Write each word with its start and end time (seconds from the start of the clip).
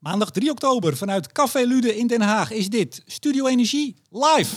Maandag 0.00 0.30
3 0.30 0.50
oktober 0.50 0.96
vanuit 0.96 1.32
Café 1.32 1.64
Lude 1.66 1.96
in 1.96 2.06
Den 2.06 2.20
Haag 2.20 2.50
is 2.50 2.68
dit 2.68 3.02
Studio 3.06 3.46
Energie 3.46 3.96
live. 4.10 4.56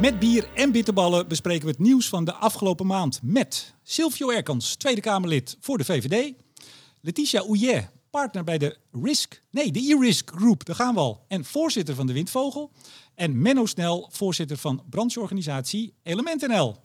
Met 0.00 0.18
bier 0.18 0.48
en 0.54 0.72
bitterballen 0.72 1.28
bespreken 1.28 1.64
we 1.64 1.70
het 1.70 1.80
nieuws 1.80 2.08
van 2.08 2.24
de 2.24 2.32
afgelopen 2.34 2.86
maand 2.86 3.20
met 3.22 3.74
Silvio 3.82 4.30
Erkans, 4.30 4.74
Tweede 4.74 5.00
Kamerlid 5.00 5.56
voor 5.60 5.78
de 5.78 5.84
VVD. 5.84 6.32
Letitia 7.00 7.40
Ouillet, 7.40 7.90
partner 8.10 8.44
bij 8.44 8.58
de 8.58 8.76
RISC, 9.02 9.42
nee, 9.50 9.72
de 9.72 9.80
e-RISC 9.80 10.30
Group, 10.34 10.64
daar 10.64 10.76
gaan 10.76 10.94
we 10.94 11.00
al. 11.00 11.24
En 11.28 11.44
voorzitter 11.44 11.94
van 11.94 12.06
de 12.06 12.12
Windvogel. 12.12 12.72
En 13.14 13.42
Menno 13.42 13.66
Snel, 13.66 14.08
voorzitter 14.12 14.56
van 14.56 14.82
brancheorganisatie 14.90 15.94
Element 16.02 16.46
NL. 16.46 16.76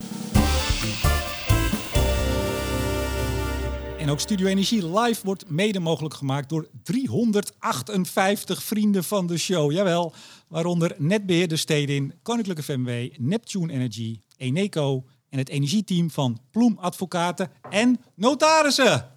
En 4.02 4.10
ook 4.10 4.20
Studio 4.20 4.46
Energie 4.46 4.98
Live 4.98 5.20
wordt 5.24 5.50
mede 5.50 5.80
mogelijk 5.80 6.14
gemaakt 6.14 6.48
door 6.48 6.68
358 6.82 8.62
vrienden 8.62 9.04
van 9.04 9.26
de 9.26 9.38
show. 9.38 9.72
Jawel, 9.72 10.12
waaronder 10.48 10.94
Netbeheerder 10.98 11.58
Stedin, 11.58 12.14
Koninklijke 12.22 12.62
FMW, 12.62 13.08
Neptune 13.16 13.72
Energy, 13.72 14.20
Eneco 14.36 15.04
en 15.28 15.38
het 15.38 15.48
energieteam 15.48 16.10
van 16.10 16.38
Ploem 16.50 16.78
Advocaten 16.78 17.50
en 17.70 18.00
Notarissen. 18.14 19.08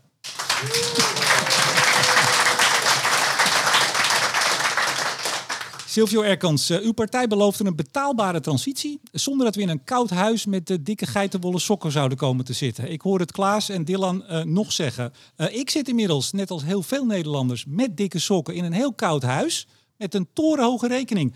Silvio 5.95 6.21
Erkans, 6.21 6.69
uh, 6.69 6.79
uw 6.79 6.91
partij 6.91 7.27
beloofde 7.27 7.65
een 7.65 7.75
betaalbare 7.75 8.39
transitie 8.39 8.99
zonder 9.11 9.45
dat 9.45 9.55
we 9.55 9.61
in 9.61 9.69
een 9.69 9.83
koud 9.83 10.09
huis 10.09 10.45
met 10.45 10.67
de 10.67 10.81
dikke 10.81 11.05
geitenwolle 11.05 11.59
sokken 11.59 11.91
zouden 11.91 12.17
komen 12.17 12.45
te 12.45 12.53
zitten. 12.53 12.91
Ik 12.91 13.01
hoor 13.01 13.19
het 13.19 13.31
Klaas 13.31 13.69
en 13.69 13.85
Dylan 13.85 14.23
uh, 14.29 14.43
nog 14.43 14.71
zeggen. 14.71 15.13
Uh, 15.37 15.55
ik 15.55 15.69
zit 15.69 15.87
inmiddels, 15.87 16.31
net 16.31 16.51
als 16.51 16.63
heel 16.63 16.81
veel 16.81 17.05
Nederlanders, 17.05 17.65
met 17.67 17.97
dikke 17.97 18.19
sokken 18.19 18.55
in 18.55 18.63
een 18.63 18.73
heel 18.73 18.93
koud 18.93 19.23
huis 19.23 19.67
met 19.97 20.13
een 20.13 20.27
torenhoge 20.33 20.87
rekening. 20.87 21.33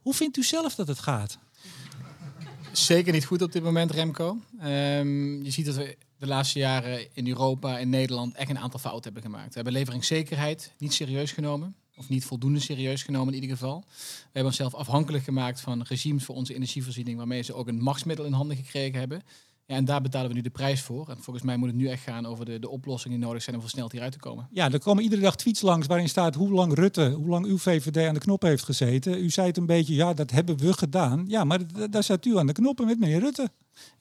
Hoe 0.00 0.14
vindt 0.14 0.36
u 0.36 0.42
zelf 0.42 0.74
dat 0.74 0.88
het 0.88 0.98
gaat? 0.98 1.38
Zeker 2.72 3.12
niet 3.12 3.24
goed 3.24 3.42
op 3.42 3.52
dit 3.52 3.62
moment, 3.62 3.90
Remco. 3.90 4.38
Um, 4.64 5.44
je 5.44 5.50
ziet 5.50 5.66
dat 5.66 5.76
we 5.76 5.96
de 6.18 6.26
laatste 6.26 6.58
jaren 6.58 7.06
in 7.12 7.28
Europa 7.28 7.78
en 7.78 7.88
Nederland 7.88 8.34
echt 8.34 8.50
een 8.50 8.58
aantal 8.58 8.80
fouten 8.80 9.12
hebben 9.12 9.30
gemaakt. 9.30 9.48
We 9.48 9.54
hebben 9.54 9.72
leveringszekerheid 9.72 10.72
niet 10.78 10.92
serieus 10.92 11.32
genomen 11.32 11.76
of 11.98 12.08
niet 12.08 12.24
voldoende 12.24 12.60
serieus 12.60 13.02
genomen 13.02 13.34
in 13.34 13.40
ieder 13.40 13.56
geval. 13.56 13.84
We 13.86 14.24
hebben 14.24 14.44
onszelf 14.44 14.74
afhankelijk 14.74 15.24
gemaakt 15.24 15.60
van 15.60 15.82
regimes 15.82 16.24
voor 16.24 16.34
onze 16.34 16.54
energievoorziening, 16.54 17.16
waarmee 17.16 17.42
ze 17.42 17.54
ook 17.54 17.68
een 17.68 17.82
machtsmiddel 17.82 18.24
in 18.24 18.32
handen 18.32 18.56
gekregen 18.56 18.98
hebben. 18.98 19.22
Ja, 19.68 19.74
en 19.74 19.84
daar 19.84 20.00
betalen 20.00 20.28
we 20.28 20.34
nu 20.34 20.40
de 20.40 20.50
prijs 20.50 20.82
voor. 20.82 21.08
En 21.08 21.16
volgens 21.18 21.44
mij 21.44 21.56
moet 21.56 21.68
het 21.68 21.76
nu 21.76 21.88
echt 21.88 22.02
gaan 22.02 22.26
over 22.26 22.44
de, 22.44 22.58
de 22.58 22.68
oplossingen 22.68 23.18
die 23.18 23.26
nodig 23.26 23.42
zijn 23.42 23.56
om 23.56 23.62
versneld 23.62 23.92
hieruit 23.92 24.12
te 24.12 24.18
komen. 24.18 24.48
Ja, 24.50 24.72
er 24.72 24.78
komen 24.78 25.02
iedere 25.02 25.22
dag 25.22 25.36
tweets 25.36 25.60
langs 25.60 25.86
waarin 25.86 26.08
staat 26.08 26.34
hoe 26.34 26.50
lang 26.50 26.74
Rutte, 26.74 27.10
hoe 27.10 27.28
lang 27.28 27.46
uw 27.46 27.58
VVD 27.58 28.06
aan 28.06 28.14
de 28.14 28.20
knop 28.20 28.42
heeft 28.42 28.64
gezeten. 28.64 29.24
U 29.24 29.30
zei 29.30 29.46
het 29.46 29.56
een 29.56 29.66
beetje, 29.66 29.94
ja, 29.94 30.14
dat 30.14 30.30
hebben 30.30 30.58
we 30.58 30.72
gedaan. 30.72 31.24
Ja, 31.26 31.44
maar 31.44 31.90
daar 31.90 32.02
zat 32.02 32.24
u 32.24 32.38
aan 32.38 32.46
de 32.46 32.52
knoppen 32.52 32.86
met 32.86 32.98
meneer 32.98 33.20
Rutte. 33.20 33.50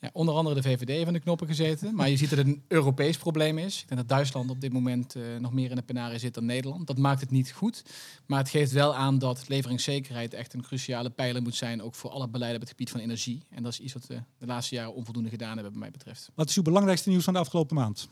Ja, 0.01 0.09
onder 0.13 0.35
andere 0.35 0.55
de 0.55 0.61
VVD 0.61 1.03
van 1.03 1.13
de 1.13 1.19
knoppen 1.19 1.47
gezeten. 1.47 1.95
Maar 1.95 2.09
je 2.09 2.17
ziet 2.17 2.29
dat 2.29 2.37
het 2.37 2.47
een 2.47 2.63
Europees 2.67 3.17
probleem 3.17 3.57
is. 3.57 3.81
Ik 3.81 3.87
denk 3.87 3.99
dat 3.99 4.09
Duitsland 4.09 4.49
op 4.49 4.61
dit 4.61 4.73
moment 4.73 5.15
uh, 5.15 5.23
nog 5.39 5.53
meer 5.53 5.69
in 5.69 5.75
de 5.75 5.81
penarie 5.81 6.19
zit 6.19 6.33
dan 6.33 6.45
Nederland. 6.45 6.87
Dat 6.87 6.97
maakt 6.97 7.21
het 7.21 7.31
niet 7.31 7.51
goed. 7.51 7.83
Maar 8.25 8.39
het 8.39 8.49
geeft 8.49 8.71
wel 8.71 8.95
aan 8.95 9.19
dat 9.19 9.47
leveringszekerheid 9.47 10.33
echt 10.33 10.53
een 10.53 10.61
cruciale 10.61 11.09
pijler 11.09 11.41
moet 11.41 11.55
zijn. 11.55 11.81
Ook 11.81 11.95
voor 11.95 12.09
alle 12.09 12.27
beleiden 12.27 12.61
op 12.61 12.67
het 12.67 12.77
gebied 12.77 12.91
van 12.91 12.99
energie. 12.99 13.43
En 13.49 13.63
dat 13.63 13.71
is 13.71 13.79
iets 13.79 13.93
wat 13.93 14.07
we 14.07 14.21
de 14.37 14.45
laatste 14.45 14.75
jaren 14.75 14.93
onvoldoende 14.93 15.29
gedaan 15.29 15.53
hebben, 15.53 15.71
wat 15.71 15.81
mij 15.81 15.91
betreft. 15.91 16.29
Wat 16.35 16.49
is 16.49 16.55
uw 16.55 16.63
belangrijkste 16.63 17.09
nieuws 17.09 17.23
van 17.23 17.33
de 17.33 17.39
afgelopen 17.39 17.75
maand? 17.75 18.07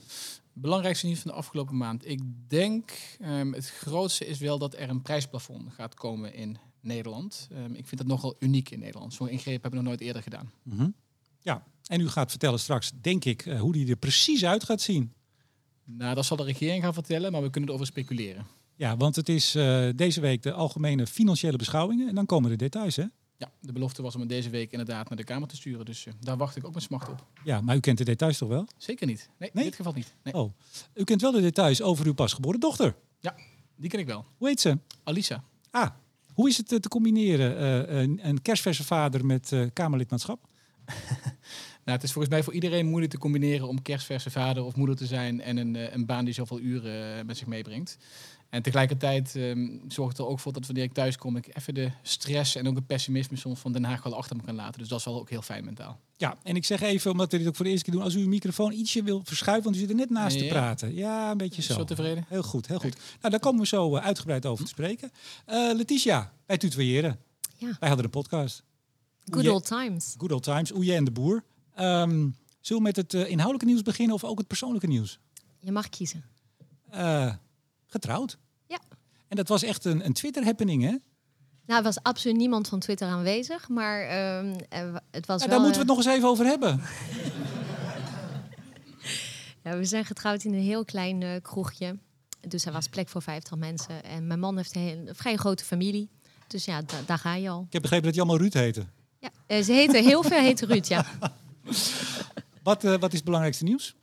Belangrijkste 0.54 1.06
nieuws 1.06 1.20
van 1.20 1.32
de 1.32 1.38
afgelopen 1.38 1.78
maand. 1.78 2.08
Ik 2.08 2.22
denk 2.48 2.92
um, 3.22 3.54
het 3.54 3.70
grootste 3.70 4.28
is 4.28 4.40
wel 4.40 4.58
dat 4.58 4.74
er 4.74 4.90
een 4.90 5.02
prijsplafond 5.02 5.74
gaat 5.74 5.94
komen 5.94 6.34
in 6.34 6.58
Nederland. 6.80 7.48
Um, 7.52 7.76
ik 7.76 7.88
vind 7.88 7.98
dat 7.98 8.10
nogal 8.10 8.36
uniek 8.40 8.70
in 8.70 8.80
Nederland. 8.80 9.14
Zo'n 9.14 9.30
ingreep 9.30 9.62
hebben 9.62 9.72
we 9.72 9.76
nog 9.76 9.86
nooit 9.86 10.02
eerder 10.02 10.22
gedaan. 10.22 10.52
Mm 10.64 10.78
-hmm. 10.78 10.94
Ja, 11.46 11.64
en 11.88 12.02
u 12.02 12.10
gaat 12.10 12.30
vertellen 12.30 12.60
straks, 12.60 12.92
denk 13.02 13.26
ik, 13.26 13.46
uh, 13.46 13.60
hoe 13.60 13.74
die 13.74 13.90
er 13.90 13.96
precies 13.96 14.46
uit 14.46 14.64
gaat 14.64 14.82
zien. 14.82 15.14
Nou, 15.84 16.16
dat 16.16 16.26
zal 16.26 16.38
de 16.38 16.44
regering 16.44 16.84
gaan 16.84 16.94
vertellen, 16.94 17.32
maar 17.32 17.42
we 17.42 17.50
kunnen 17.50 17.70
erover 17.70 17.88
speculeren. 17.88 18.46
Ja, 18.76 18.98
want 18.98 19.16
het 19.16 19.30
is 19.30 19.56
uh, 19.56 19.90
deze 19.96 20.22
week 20.22 20.44
de 20.44 20.52
algemene 20.52 21.08
financiële 21.08 21.58
beschouwingen 21.58 22.08
en 22.08 22.16
dan 22.16 22.26
komen 22.26 22.50
de 22.50 22.56
details, 22.56 22.96
hè? 22.96 23.06
Ja, 23.38 23.52
de 23.60 23.72
belofte 23.72 24.02
was 24.02 24.14
om 24.14 24.20
het 24.20 24.30
deze 24.30 24.50
week 24.50 24.72
inderdaad 24.72 25.10
naar 25.10 25.18
de 25.18 25.24
Kamer 25.24 25.48
te 25.48 25.56
sturen. 25.56 25.86
Dus 25.86 26.06
uh, 26.06 26.14
daar 26.20 26.38
wacht 26.38 26.56
ik 26.56 26.66
ook 26.66 26.74
met 26.74 26.84
smacht 26.84 27.10
op. 27.10 27.26
Ja, 27.44 27.62
maar 27.62 27.76
u 27.76 27.80
kent 27.80 27.98
de 27.98 28.04
details 28.04 28.38
toch 28.38 28.50
wel? 28.50 28.68
Zeker 28.78 29.08
niet. 29.08 29.30
Nee, 29.38 29.50
nee? 29.54 29.64
in 29.64 29.70
dit 29.70 29.78
geval 29.78 29.94
niet. 29.94 30.14
Nee. 30.24 30.34
Oh, 30.34 30.54
u 30.94 31.04
kent 31.04 31.22
wel 31.22 31.32
de 31.32 31.42
details 31.42 31.82
over 31.82 32.06
uw 32.06 32.14
pasgeboren 32.14 32.60
dochter? 32.60 32.96
Ja, 33.20 33.36
die 33.76 33.90
ken 33.90 34.00
ik 34.00 34.06
wel. 34.06 34.26
Hoe 34.38 34.48
heet 34.48 34.60
ze? 34.60 34.78
Alisa. 35.04 35.44
Ah, 35.72 35.90
hoe 36.34 36.50
is 36.50 36.58
het 36.58 36.68
te 36.68 36.88
combineren, 36.88 37.64
een, 37.98 38.28
een 38.28 38.42
kerstverse 38.42 38.84
vader 38.84 39.26
met 39.26 39.54
Kamerlidmaatschap? 39.74 40.48
Nou, 41.86 41.98
het 41.98 42.06
is 42.06 42.14
volgens 42.14 42.34
mij 42.34 42.44
voor 42.44 42.54
iedereen 42.54 42.86
moeilijk 42.86 43.12
te 43.12 43.18
combineren 43.18 43.68
om 43.68 43.82
kerstverse 43.82 44.30
vader 44.32 44.64
of 44.64 44.76
moeder 44.76 44.96
te 44.96 45.06
zijn 45.06 45.42
en 45.42 45.58
een, 45.58 45.94
een 45.94 46.06
baan 46.06 46.26
die 46.26 46.34
zoveel 46.34 46.60
uren 46.60 47.26
met 47.26 47.38
zich 47.38 47.48
meebrengt. 47.48 47.98
En 48.50 48.62
tegelijkertijd 48.62 49.36
um, 49.36 49.82
zorgt 49.88 50.18
er 50.18 50.28
ook 50.28 50.40
voor 50.40 50.54
dat 50.54 50.66
wanneer 50.66 50.84
ik 50.84 50.94
thuis 50.94 51.18
kom, 51.18 51.36
ik 51.36 51.48
even 51.54 51.74
de 51.74 51.92
stress 52.02 52.56
en 52.56 52.68
ook 52.68 52.76
het 52.76 52.88
pessimisme 52.88 53.38
soms 53.38 53.60
van 53.60 53.72
Den 53.72 53.84
Haag 53.84 54.04
wel 54.04 54.16
achter 54.16 54.36
me 54.36 54.42
kan 54.44 54.56
laten. 54.56 54.80
Dus 54.80 54.88
dat 54.88 55.00
is 55.00 55.06
wel 55.06 55.20
ook 55.20 55.30
heel 55.30 55.42
fijn 55.42 55.66
mentaal. 55.66 56.00
Ja, 56.18 56.38
en 56.44 56.56
ik 56.56 56.66
zeg 56.66 56.82
even, 56.82 57.12
omdat 57.12 57.32
we 57.32 57.38
dit 57.38 57.48
ook 57.48 57.56
voor 57.56 57.66
de 57.66 57.72
eerste 57.72 57.86
keer 57.86 57.94
doen, 57.94 58.04
als 58.04 58.16
u 58.16 58.20
uw 58.20 58.28
microfoon 58.28 58.72
ietsje 58.72 59.04
wil 59.04 59.22
verschuiven, 59.24 59.64
want 59.64 59.76
u 59.76 59.80
zit 59.80 59.90
er 59.90 59.96
net 59.96 60.10
naast 60.10 60.36
ja, 60.36 60.42
te 60.42 60.48
praten. 60.48 60.96
Ja, 60.96 61.32
een 61.32 61.38
beetje 61.38 61.62
zo. 61.62 61.74
Zo 61.74 61.84
tevreden? 61.84 62.26
Heel 62.28 62.44
goed, 62.44 62.68
heel 62.68 62.80
goed. 62.80 62.96
Nou, 62.96 63.32
daar 63.32 63.40
komen 63.40 63.62
we 63.62 63.68
zo 63.68 63.98
uitgebreid 63.98 64.46
over 64.46 64.64
te 64.64 64.70
spreken. 64.70 65.12
Uh, 65.48 65.74
Letitia, 65.74 66.32
wij 66.46 66.58
tutoyeren. 66.58 67.20
Ja. 67.58 67.78
Wij 67.80 67.88
hadden 67.88 68.06
een 68.06 68.12
podcast. 68.12 68.64
Good 69.26 69.48
old 69.48 69.66
times. 69.66 70.16
Good 70.18 70.32
old 70.32 70.44
times. 70.44 70.74
Oeye 70.74 70.96
en 70.96 71.04
de 71.04 71.12
boer. 71.12 71.44
Um, 71.80 72.36
zullen 72.60 72.82
we 72.82 72.88
met 72.88 72.96
het 72.96 73.14
uh, 73.14 73.22
inhoudelijke 73.22 73.66
nieuws 73.66 73.82
beginnen 73.82 74.16
of 74.16 74.24
ook 74.24 74.38
het 74.38 74.48
persoonlijke 74.48 74.88
nieuws? 74.88 75.20
Je 75.60 75.72
mag 75.72 75.90
kiezen. 75.90 76.24
Uh, 76.94 77.34
getrouwd. 77.86 78.38
Ja. 78.68 78.80
En 79.28 79.36
dat 79.36 79.48
was 79.48 79.64
echt 79.64 79.86
een, 79.86 80.06
een 80.06 80.14
Twitter-happening, 80.14 80.84
hè? 80.84 80.96
Nou, 81.66 81.80
er 81.80 81.84
was 81.84 82.02
absoluut 82.02 82.38
niemand 82.38 82.68
van 82.68 82.80
Twitter 82.80 83.08
aanwezig, 83.08 83.70
maar 83.70 84.02
um, 84.38 84.56
het 85.12 85.26
was 85.26 85.42
ja, 85.42 85.48
wel... 85.48 85.58
Daar 85.58 85.68
moeten 85.68 85.72
we 85.72 85.78
het 85.78 85.88
nog 85.88 85.98
eens 85.98 86.16
even 86.16 86.30
over 86.30 86.46
hebben. 86.46 86.82
ja, 89.64 89.78
we 89.78 89.86
zijn 89.86 90.06
getrouwd 90.06 90.44
in 90.44 90.54
een 90.54 90.60
heel 90.60 90.86
klein 90.86 91.22
uh, 91.22 91.32
kroegje. 91.42 91.98
Dus 92.48 92.66
er 92.66 92.72
was 92.72 92.88
plek 92.88 93.10
voor 93.10 93.22
50 93.22 93.58
mensen. 93.58 94.04
En 94.04 94.28
mijn 94.28 94.40
man 94.40 94.58
heeft 94.58 94.76
een, 94.76 94.82
heel, 94.82 95.08
een 95.08 95.16
vrij 95.16 95.36
grote 95.36 95.64
familie. 95.64 96.10
Dus 96.48 96.66
ja, 96.66 96.82
da 96.82 96.98
daar 97.06 97.18
ga 97.18 97.36
je 97.36 97.50
al. 97.50 97.64
Ik 97.68 97.74
heb 97.74 97.82
begrepen 97.82 98.06
dat 98.06 98.16
je 98.16 98.22
allemaal 98.22 98.40
Ruud 98.40 98.54
heten. 98.54 98.92
Ja, 99.26 99.58
uh, 99.58 99.64
ze 99.64 99.72
heten 99.72 100.04
heel 100.04 100.24
veel 100.24 100.40
heten 100.40 100.68
Ruud, 100.68 100.88
ja. 100.88 101.06
wat, 102.64 102.84
uh, 102.84 102.96
wat 103.00 103.10
is 103.10 103.16
het 103.16 103.24
belangrijkste 103.24 103.64
nieuws? 103.64 103.96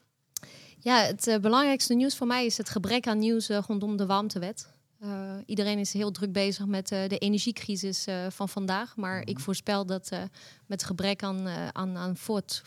Ja, 0.79 0.97
het 1.03 1.27
uh, 1.27 1.39
belangrijkste 1.39 1.95
nieuws 1.95 2.17
voor 2.17 2.27
mij 2.27 2.47
is 2.47 2.57
het 2.57 2.69
gebrek 2.69 3.07
aan 3.07 3.19
nieuws 3.19 3.51
uh, 3.51 3.59
rondom 3.67 3.97
de 3.97 4.07
warmtewet. 4.07 4.71
Iedereen 5.47 5.79
is 5.79 5.93
heel 5.93 6.11
druk 6.11 6.33
bezig 6.33 6.67
met 6.67 6.89
de 6.89 7.19
energiecrisis 7.19 8.07
van 8.29 8.49
vandaag. 8.49 8.97
Maar 8.97 9.23
ik 9.27 9.41
voorspel 9.41 9.87
dat 9.87 10.11
met 10.67 10.85
gebrek 10.85 11.23
aan, 11.23 11.49
aan, 11.73 11.97
aan 11.97 12.17
voort, 12.17 12.63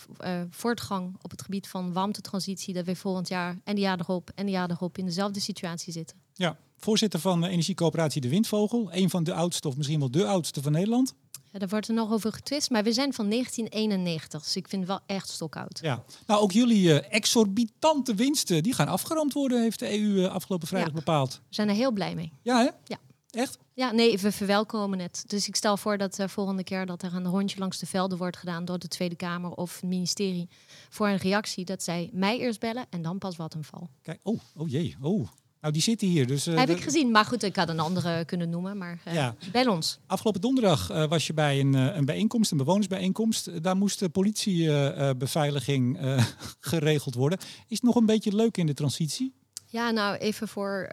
voortgang 0.50 1.16
op 1.22 1.32
het 1.32 1.42
gebied 1.42 1.68
van 1.68 1.94
warmtetransitie, 1.94 2.74
dat 2.74 2.86
we 2.86 2.96
volgend 2.96 3.28
jaar 3.28 3.58
en 3.64 3.76
de 3.76 3.82
jaar 3.82 4.00
erop 4.00 4.32
en 4.36 4.46
de 4.46 4.52
jaar 4.52 4.70
erop 4.70 4.98
in 4.98 5.06
dezelfde 5.06 5.40
situatie 5.40 5.94
zitten. 5.94 6.18
Ja, 6.34 6.58
voorzitter 6.78 7.20
van 7.20 7.42
de 7.42 7.50
energiecoöperatie 7.50 8.22
De 8.22 8.30
Windvogel, 8.30 8.90
een 8.92 9.10
van 9.10 9.24
de 9.24 9.34
oudste 9.34 9.68
of 9.68 9.78
misschien 9.78 10.00
wel 10.00 10.12
de 10.12 10.26
oudste 10.26 10.62
van 10.62 10.72
Nederland. 10.72 11.16
Daar 11.60 11.70
wordt 11.70 11.88
er 11.88 11.94
nog 11.94 12.12
over 12.12 12.32
getwist, 12.34 12.70
maar 12.70 12.84
we 12.84 12.94
zijn 12.94 13.14
van 13.14 13.30
1991, 13.30 14.44
dus 14.44 14.56
ik 14.56 14.68
vind 14.68 14.82
het 14.82 14.92
wel 14.92 15.18
echt 15.18 15.30
stokoud. 15.30 15.80
Ja, 15.82 16.04
nou 16.28 16.42
ook 16.42 16.52
jullie 16.52 16.88
uh, 16.88 17.14
exorbitante 17.14 18.16
winsten, 18.16 18.64
die 18.64 18.74
gaan 18.74 18.88
afgeroomd 18.88 19.34
worden, 19.34 19.62
heeft 19.62 19.80
de 19.80 20.00
EU 20.00 20.22
uh, 20.22 20.28
afgelopen 20.28 20.68
vrijdag 20.68 20.90
ja. 20.90 20.96
bepaald. 20.96 21.34
We 21.34 21.56
zijn 21.56 21.70
er 21.70 21.76
heel 21.76 21.92
blij 21.92 22.16
mee. 22.16 22.32
Ja, 22.42 22.58
hè? 22.58 22.70
Ja. 22.84 22.98
Echt? 23.30 23.58
Ja, 23.74 23.92
nee, 23.92 24.18
we 24.18 24.32
verwelkomen 24.32 25.00
het. 25.00 25.24
Dus 25.28 25.48
ik 25.48 25.56
stel 25.56 25.78
voor 25.78 25.98
dat 25.98 26.16
de 26.16 26.24
uh, 26.24 26.30
volgende 26.30 26.64
keer 26.64 26.86
dat 26.86 27.02
er 27.02 27.14
een 27.14 27.28
rondje 27.28 27.60
langs 27.60 27.80
de 27.80 27.86
velden 27.86 28.18
wordt 28.18 28.38
gedaan 28.38 28.66
door 28.66 28.80
de 28.80 28.88
Tweede 28.88 29.16
Kamer 29.16 29.52
of 29.52 29.76
het 29.76 29.90
ministerie 29.90 30.50
voor 30.90 31.08
een 31.08 31.18
reactie, 31.18 31.66
dat 31.66 31.84
zij 31.84 32.10
mij 32.14 32.40
eerst 32.40 32.60
bellen 32.60 32.86
en 32.90 33.02
dan 33.02 33.18
pas 33.18 33.36
Vattenfall. 33.36 33.88
Kijk, 34.02 34.20
oh, 34.24 34.40
oh 34.56 34.70
jee, 34.70 34.96
oh. 35.02 35.28
Nou, 35.66 35.78
die 35.78 35.86
zitten 35.86 36.08
hier. 36.08 36.28
Dus, 36.28 36.48
uh, 36.48 36.58
Heb 36.58 36.70
ik 36.70 36.82
gezien. 36.82 37.12
Maar 37.12 37.26
goed, 37.26 37.44
ik 37.44 37.56
had 37.56 37.70
een 37.70 37.80
andere 37.80 38.26
kunnen 38.26 38.50
noemen. 38.50 38.78
Maar 38.78 39.00
uh, 39.08 39.14
ja. 39.14 39.36
bel 39.52 39.72
ons. 39.72 40.00
Afgelopen 40.08 40.42
donderdag 40.42 40.92
uh, 40.92 41.08
was 41.08 41.28
je 41.28 41.34
bij 41.34 41.60
een, 41.60 41.74
een 41.74 42.06
bijeenkomst, 42.06 42.52
een 42.52 42.58
bewonersbijeenkomst. 42.58 43.64
Daar 43.64 43.76
moest 43.76 44.00
de 44.00 44.10
politiebeveiliging 44.10 46.00
geregeld 46.60 47.16
worden. 47.16 47.40
Is 47.40 47.46
het 47.68 47.84
nog 47.84 47.96
een 47.96 48.06
beetje 48.06 48.36
leuk 48.36 48.58
in 48.58 48.66
de 48.66 48.74
transitie? 48.74 49.34
Ja, 49.66 49.92
nou 49.92 50.16
even 50.16 50.48
voor 50.48 50.86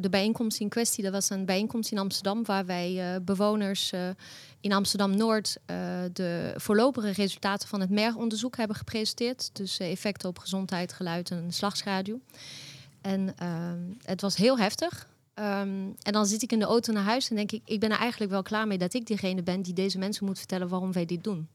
de 0.00 0.08
bijeenkomst 0.10 0.60
in 0.60 0.68
kwestie. 0.68 1.04
Dat 1.04 1.12
was 1.12 1.30
een 1.30 1.44
bijeenkomst 1.44 1.92
in 1.92 1.98
Amsterdam 1.98 2.44
waar 2.44 2.66
wij 2.66 3.20
bewoners 3.22 3.92
in 4.60 4.72
Amsterdam-Noord 4.72 5.56
de 6.12 6.54
voorlopige 6.56 7.10
resultaten 7.10 7.68
van 7.68 7.80
het 7.80 7.90
MER-onderzoek 7.90 8.56
hebben 8.56 8.76
gepresenteerd. 8.76 9.50
Dus 9.52 9.78
effecten 9.78 10.28
op 10.28 10.38
gezondheid, 10.38 10.92
geluid 10.92 11.30
en 11.30 11.52
slagschaduw. 11.52 12.20
En 13.04 13.34
ehm, 13.38 13.80
het 14.02 14.20
was 14.20 14.36
heel 14.36 14.58
heftig. 14.58 15.08
Ehm, 15.34 15.90
en 16.02 16.12
dan 16.12 16.26
zit 16.26 16.42
ik 16.42 16.52
in 16.52 16.58
de 16.58 16.64
auto 16.64 16.92
naar 16.92 17.02
huis 17.04 17.30
en 17.30 17.36
denk 17.36 17.52
ik, 17.52 17.62
ik 17.64 17.80
ben 17.80 17.90
er 17.90 17.98
eigenlijk 17.98 18.30
wel 18.30 18.42
klaar 18.42 18.66
mee 18.66 18.78
dat 18.78 18.94
ik 18.94 19.06
diegene 19.06 19.42
ben 19.42 19.62
die 19.62 19.74
deze 19.74 19.98
mensen 19.98 20.26
moet 20.26 20.38
vertellen 20.38 20.68
waarom 20.68 20.92
wij 20.92 21.04
dit 21.04 21.24
doen. 21.24 21.48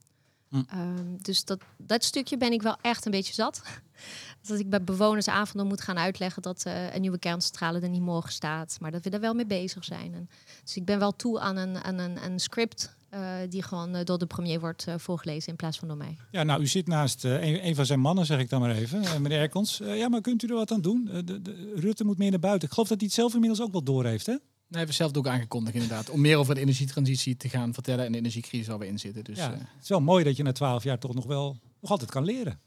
Hm. 0.50 0.62
Ehm, 0.70 1.16
dus 1.18 1.46
dat, 1.46 1.62
dat 1.78 2.04
stukje 2.04 2.38
ben 2.38 2.52
ik 2.52 2.62
wel 2.62 2.78
echt 2.82 3.06
een 3.06 3.12
beetje 3.12 3.34
zat. 3.34 3.62
dat 4.48 4.60
ik 4.60 4.70
bij 4.70 4.84
bewonersavonden 4.84 5.68
moet 5.68 5.82
gaan 5.82 5.98
uitleggen 5.98 6.42
dat 6.42 6.64
eh, 6.64 6.94
een 6.94 7.02
nieuwe 7.02 7.20
kerncentrale 7.20 7.80
er 7.80 7.90
niet 7.90 8.02
morgen 8.02 8.32
staat, 8.32 8.78
maar 8.80 8.92
dat 8.92 9.04
we 9.04 9.10
daar 9.10 9.20
wel 9.20 9.34
mee 9.34 9.46
bezig 9.46 9.84
zijn. 9.84 10.14
En, 10.14 10.30
dus 10.64 10.76
ik 10.76 10.86
ben 10.86 11.00
wel 11.00 11.16
toe 11.16 11.40
aan 11.40 11.58
een, 11.58 11.78
aan 11.84 11.98
een, 11.98 12.24
een 12.24 12.40
script 12.40 12.98
eh, 13.10 13.36
die 13.50 13.64
gewoon 13.64 13.96
eh, 13.96 14.06
door 14.06 14.18
de 14.18 14.26
premier 14.26 14.60
wordt 14.60 14.88
eh, 14.88 14.94
voorgelezen 14.98 15.50
in 15.50 15.56
plaats 15.56 15.80
van 15.80 15.88
door 15.88 15.98
mij. 15.98 16.18
Ja, 16.32 16.44
nou, 16.44 16.62
u 16.62 16.68
zit 16.68 16.88
naast 16.88 17.26
eh, 17.26 17.48
een, 17.48 17.68
een 17.68 17.76
van 17.76 17.86
zijn 17.86 18.00
mannen, 18.00 18.26
zeg 18.26 18.40
ik 18.40 18.50
dan 18.50 18.62
maar 18.62 18.76
even, 18.76 19.22
meneer 19.22 19.40
Erkens. 19.40 19.82
Eh, 19.82 19.98
ja, 19.98 20.10
maar 20.10 20.22
kunt 20.22 20.44
u 20.44 20.48
er 20.48 20.54
wat 20.54 20.72
aan 20.72 20.82
doen? 20.82 21.10
De, 21.26 21.42
de, 21.42 21.74
Rutte 21.76 22.04
moet 22.04 22.18
meer 22.18 22.30
naar 22.30 22.40
buiten. 22.40 22.68
Ik 22.68 22.74
geloof 22.74 22.90
dat 22.90 22.98
hij 22.98 23.08
het 23.08 23.16
zelf 23.16 23.34
inmiddels 23.34 23.62
ook 23.62 23.72
wel 23.72 23.84
door 23.84 24.06
heeft, 24.06 24.26
hè? 24.26 24.36
Nee, 24.70 24.86
we 24.86 24.92
zelf 24.92 25.16
ook 25.16 25.28
aangekondigd 25.28 25.76
inderdaad. 25.76 26.10
Om 26.10 26.22
meer 26.22 26.38
over 26.38 26.56
de 26.56 26.62
energietransitie 26.62 27.38
te 27.38 27.50
gaan 27.50 27.74
vertellen 27.74 28.06
en 28.06 28.12
de 28.12 28.18
energiecrisis 28.18 28.68
waar 28.68 28.80
we 28.80 28.88
in 28.88 29.00
zitten. 29.00 29.24
Dus 29.24 29.38
ja, 29.38 29.52
eh, 29.54 29.60
het 29.60 29.84
is 29.84 29.90
wel 29.90 30.02
mooi 30.02 30.24
dat 30.24 30.36
je 30.36 30.44
na 30.44 30.52
twaalf 30.52 30.84
jaar 30.84 31.00
toch 31.00 31.14
nog 31.14 31.26
wel 31.26 31.58
nog 31.82 31.92
altijd 31.92 32.12
kan 32.12 32.24
leren. 32.24 32.60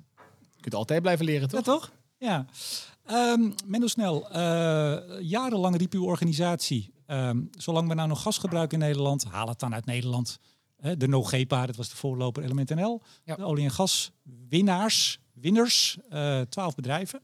je 0.56 0.61
kunt 0.61 0.75
altijd 0.75 1.03
blijven 1.03 1.25
leren, 1.25 1.49
toch? 1.49 1.59
Ja, 1.59 1.73
toch? 1.73 1.93
Ja. 2.19 2.47
Ehm 3.06 3.50
Menno 3.67 3.87
Snel, 3.87 4.31
eh, 4.31 4.99
jarenlang 5.21 5.77
riep 5.77 5.93
uw 5.93 6.05
organisatie, 6.05 6.93
ehm, 7.06 7.40
zolang 7.50 7.88
we 7.88 7.94
nou 7.94 8.08
nog 8.08 8.22
gas 8.22 8.38
gebruiken 8.38 8.81
in 8.81 8.87
Nederland, 8.87 9.25
haal 9.25 9.49
het 9.49 9.58
dan 9.58 9.75
uit 9.75 9.87
Nederland. 9.87 10.38
De 10.96 11.08
NoGepa, 11.08 11.66
dat 11.66 11.76
was 11.76 11.88
de 11.88 11.96
voorloper 11.96 12.43
Element 12.43 12.75
NL. 12.75 13.00
Ja. 13.25 13.34
De 13.34 13.44
olie- 13.44 13.64
en 13.64 13.70
gaswinnaars, 13.70 15.19
winners, 15.32 15.99
eh, 16.08 16.40
twaalf 16.40 16.75
bedrijven. 16.75 17.20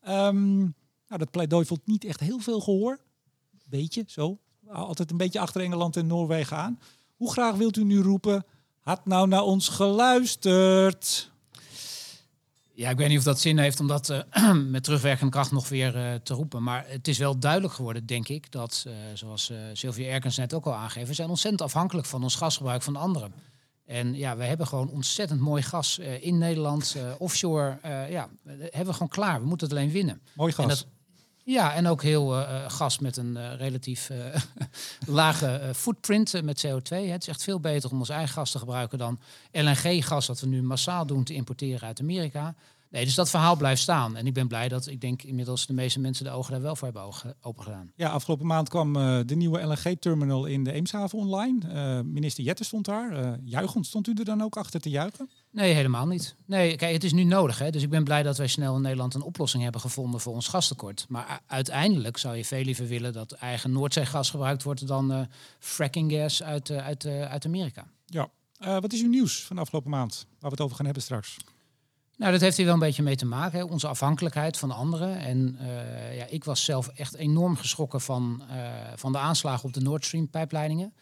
Ehm, 0.00 0.58
nou, 0.58 0.72
dat 1.06 1.30
pleidooi 1.30 1.64
vond 1.64 1.86
niet 1.86 2.04
echt 2.04 2.20
heel 2.20 2.38
veel 2.38 2.60
gehoor. 2.60 2.98
Beetje, 3.66 4.04
zo. 4.06 4.38
Altijd 4.68 5.10
een 5.10 5.16
beetje 5.16 5.40
achter 5.40 5.60
Engeland 5.60 5.96
en 5.96 6.06
Noorwegen 6.06 6.56
aan. 6.56 6.80
Hoe 7.16 7.32
graag 7.32 7.54
wilt 7.54 7.76
u 7.76 7.84
nu 7.84 8.00
roepen, 8.02 8.44
had 8.80 9.06
nou 9.06 9.28
naar 9.28 9.42
ons 9.42 9.68
geluisterd? 9.68 11.32
Ja, 12.80 12.90
ik 12.90 12.96
weet 12.96 13.08
niet 13.08 13.18
of 13.18 13.24
dat 13.24 13.40
zin 13.40 13.58
heeft 13.58 13.80
om 13.80 13.86
dat 13.86 14.08
eh, 14.08 14.52
met 14.74 14.84
terugwerkende 14.84 15.32
kracht 15.32 15.52
nog 15.52 15.68
weer 15.68 15.96
eh, 15.96 16.14
te 16.14 16.34
roepen. 16.34 16.62
Maar 16.62 16.84
het 16.88 17.08
is 17.08 17.18
wel 17.18 17.38
duidelijk 17.38 17.72
geworden, 17.72 18.06
denk 18.06 18.28
ik, 18.28 18.52
dat, 18.52 18.84
eh, 18.86 18.92
zoals 19.14 19.52
Sylvia 19.72 20.12
Erkens 20.12 20.36
net 20.36 20.54
ook 20.54 20.66
al 20.66 20.74
aangeeft, 20.74 21.08
we 21.08 21.14
zijn 21.14 21.28
ontzettend 21.28 21.62
afhankelijk 21.62 22.06
van 22.06 22.22
ons 22.22 22.34
gasgebruik 22.34 22.82
van 22.82 22.96
anderen. 22.96 23.32
En 23.86 24.14
ja, 24.14 24.36
we 24.36 24.44
hebben 24.44 24.66
gewoon 24.66 24.90
ontzettend 24.90 25.40
mooi 25.40 25.62
gas 25.62 25.98
in 25.98 26.38
Nederland, 26.38 26.96
offshore. 27.18 27.78
ja, 28.10 28.28
hebben 28.58 28.86
we 28.86 28.92
gewoon 28.92 29.08
klaar. 29.08 29.40
We 29.40 29.46
moeten 29.46 29.68
het 29.68 29.76
alleen 29.76 29.90
winnen. 29.90 30.20
Mooi 30.32 30.52
gas. 30.52 30.64
En 30.64 30.68
dat, 30.68 30.86
ja, 31.50 31.74
en 31.74 31.86
ook 31.86 32.02
heel 32.02 32.36
eh, 32.36 32.64
eh, 32.64 32.70
gas 32.70 32.98
met 32.98 33.16
een 33.16 33.36
eh, 33.36 33.54
relatief 33.56 34.10
lage 35.06 35.70
footprint 35.74 36.42
met 36.42 36.66
CO2. 36.66 36.88
Hè. 36.88 36.96
Het 36.96 37.22
is 37.22 37.28
echt 37.28 37.42
veel 37.42 37.60
beter 37.60 37.90
om 37.90 37.98
ons 37.98 38.08
eigen 38.08 38.34
gas 38.34 38.50
te 38.50 38.58
gebruiken 38.58 38.98
dan 38.98 39.18
LNG-gas, 39.52 40.26
dat 40.26 40.40
we 40.40 40.46
nu 40.46 40.62
massaal 40.62 41.06
doen, 41.06 41.24
te 41.24 41.34
importeren 41.34 41.86
uit 41.86 42.00
Amerika. 42.00 42.54
Nee, 42.90 43.04
dus 43.04 43.14
dat 43.14 43.30
verhaal 43.30 43.56
blijft 43.56 43.82
staan. 43.82 44.16
En 44.16 44.26
ik 44.26 44.34
ben 44.34 44.48
blij 44.48 44.68
dat 44.68 44.86
ik 44.86 45.00
denk 45.00 45.22
inmiddels 45.22 45.66
de 45.66 45.72
meeste 45.72 46.00
mensen 46.00 46.24
de 46.24 46.30
ogen 46.30 46.52
daar 46.52 46.62
wel 46.62 46.76
voor 46.76 46.84
hebben 46.84 47.02
ogen- 47.02 47.34
open 47.40 47.62
gedaan. 47.62 47.92
Ja, 47.94 48.08
afgelopen 48.08 48.46
maand 48.46 48.68
kwam 48.68 48.92
de 49.26 49.36
nieuwe 49.36 49.60
LNG-terminal 49.60 50.46
in 50.46 50.64
de 50.64 50.72
Eemshaven 50.72 51.18
online. 51.18 52.02
Minister 52.02 52.44
Jetten 52.44 52.64
stond 52.64 52.84
daar. 52.84 53.12
Eh 53.12 53.32
juichend 53.44 53.86
stond 53.86 54.06
u 54.06 54.12
er 54.12 54.24
dan 54.24 54.42
ook 54.42 54.56
achter 54.56 54.80
te 54.80 54.90
juichen? 54.90 55.30
Nee, 55.52 55.74
helemaal 55.74 56.06
niet. 56.06 56.36
Nee, 56.44 56.76
kijk, 56.76 56.92
het 56.92 57.04
is 57.04 57.12
nu 57.12 57.24
nodig. 57.24 57.58
Hè? 57.58 57.70
Dus 57.70 57.82
ik 57.82 57.90
ben 57.90 58.04
blij 58.04 58.22
dat 58.22 58.38
wij 58.38 58.46
snel 58.46 58.76
in 58.76 58.82
Nederland 58.82 59.14
een 59.14 59.22
oplossing 59.22 59.62
hebben 59.62 59.80
gevonden 59.80 60.20
voor 60.20 60.34
ons 60.34 60.48
gastekort. 60.48 61.06
Maar 61.08 61.40
uiteindelijk 61.46 62.16
zou 62.16 62.36
je 62.36 62.44
veel 62.44 62.62
liever 62.62 62.86
willen 62.86 63.12
dat 63.12 63.32
eigen 63.32 63.72
Noordzeegas 63.72 64.30
gebruikt 64.30 64.62
wordt 64.62 64.86
dan 64.86 65.12
eh 65.12 65.20
fracking 65.58 66.12
gas 66.12 66.42
uit, 66.42 66.70
eh, 66.70 66.84
uit, 66.84 67.04
eh, 67.04 67.30
uit 67.30 67.46
Amerika. 67.46 67.86
Ja. 68.06 68.30
Wat 68.80 68.92
is 68.92 69.02
uw 69.02 69.08
nieuws 69.08 69.44
van 69.44 69.56
de 69.56 69.62
afgelopen 69.62 69.90
maand? 69.90 70.26
Waar 70.28 70.50
we 70.50 70.56
het 70.56 70.60
over 70.60 70.76
gaan 70.76 70.84
hebben 70.84 71.02
straks. 71.02 71.36
Nou, 72.20 72.32
dat 72.32 72.40
heeft 72.40 72.56
hier 72.56 72.66
wel 72.66 72.74
een 72.74 72.80
beetje 72.80 73.02
mee 73.02 73.16
te 73.16 73.26
maken, 73.26 73.58
hè? 73.58 73.64
onze 73.64 73.88
afhankelijkheid 73.88 74.56
van 74.56 74.70
anderen. 74.70 75.18
En 75.18 75.56
eh, 75.58 76.16
ja, 76.16 76.26
ik 76.28 76.44
was 76.44 76.64
zelf 76.64 76.88
echt 76.88 77.14
enorm 77.14 77.56
geschrokken 77.56 78.00
van, 78.00 78.42
eh, 78.50 78.56
van 78.94 79.12
de 79.12 79.18
aanslagen 79.18 79.64
op 79.64 79.72
de 79.72 79.80
Nord 79.80 80.04
Stream 80.04 80.28
pijpleidingen. 80.28 80.92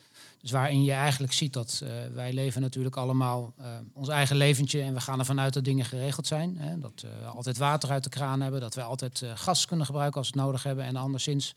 Dus 0.40 0.50
waarin 0.50 0.84
je 0.84 0.92
eigenlijk 0.92 1.32
ziet 1.32 1.52
dat 1.52 1.80
eh, 1.82 1.90
wij 2.14 2.32
leven 2.32 2.60
natuurlijk 2.60 2.96
allemaal 2.96 3.54
ons 3.92 4.08
eigen 4.08 4.36
leventje 4.36 4.82
en 4.82 4.94
we 4.94 5.00
gaan 5.00 5.18
ervan 5.18 5.40
uit 5.40 5.54
dat 5.54 5.64
dingen 5.64 5.84
geregeld 5.84 6.26
zijn. 6.26 6.56
Hè? 6.58 6.78
Dat 6.78 7.00
we 7.20 7.26
altijd 7.26 7.56
water 7.56 7.90
uit 7.90 8.04
de 8.04 8.10
kraan 8.10 8.40
hebben, 8.40 8.60
dat 8.60 8.74
we 8.74 8.82
altijd 8.82 9.24
gas 9.34 9.66
kunnen 9.66 9.86
gebruiken 9.86 10.18
als 10.18 10.30
we 10.30 10.36
het 10.36 10.46
nodig 10.46 10.62
hebben 10.62 10.84
en 10.84 10.96
anderszins. 10.96 11.54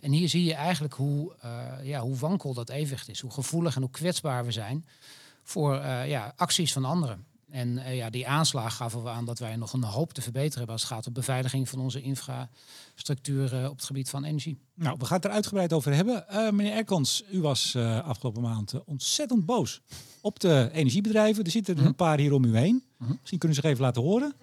En 0.00 0.12
hier 0.12 0.28
zie 0.28 0.44
je 0.44 0.54
eigenlijk 0.54 0.94
hoe, 0.94 1.32
ja, 1.82 2.00
hoe 2.00 2.16
wankel 2.16 2.54
dat 2.54 2.68
evenwicht 2.68 3.08
is, 3.08 3.20
hoe 3.20 3.30
gevoelig 3.30 3.74
en 3.74 3.82
hoe 3.82 3.90
kwetsbaar 3.90 4.44
we 4.44 4.52
zijn 4.52 4.86
voor 5.42 5.74
ja, 6.06 6.32
acties 6.36 6.72
van 6.72 6.84
anderen. 6.84 7.26
En 7.50 7.78
eh, 7.78 7.96
ja, 7.96 8.10
die 8.10 8.28
aanslag 8.28 8.76
gaven 8.76 9.02
we 9.02 9.08
aan 9.08 9.24
dat 9.24 9.38
wij 9.38 9.56
nog 9.56 9.72
een 9.72 9.82
hoop 9.84 10.12
te 10.12 10.22
verbeteren 10.22 10.56
hebben 10.56 10.72
als 10.74 10.82
het 10.82 10.92
gaat 10.92 11.06
om 11.06 11.12
beveiliging 11.12 11.68
van 11.68 11.78
onze 11.78 12.02
infrastructuur 12.02 13.54
eh, 13.54 13.68
op 13.70 13.76
het 13.76 13.84
gebied 13.84 14.10
van 14.10 14.24
energie. 14.24 14.58
Nou, 14.74 14.96
we 14.98 15.04
gaan 15.04 15.16
het 15.16 15.24
er 15.24 15.30
uitgebreid 15.30 15.72
over 15.72 15.94
hebben. 15.94 16.28
Eh, 16.28 16.50
meneer 16.50 16.72
Erkans, 16.72 17.24
u 17.32 17.40
was 17.40 17.74
eh, 17.74 18.06
afgelopen 18.08 18.42
maand 18.42 18.84
ontzettend 18.84 19.46
boos 19.46 19.80
op 20.20 20.40
de 20.40 20.70
energiebedrijven. 20.72 21.44
Er 21.44 21.50
zitten 21.50 21.78
er 21.78 21.86
een 21.86 21.94
paar 21.94 22.18
hier 22.18 22.32
om 22.32 22.44
u 22.44 22.56
heen. 22.56 22.84
Misschien 22.98 23.38
kunnen 23.38 23.56
ze 23.56 23.62
zich 23.62 23.70
even 23.70 23.84
laten 23.84 24.02
horen. 24.02 24.34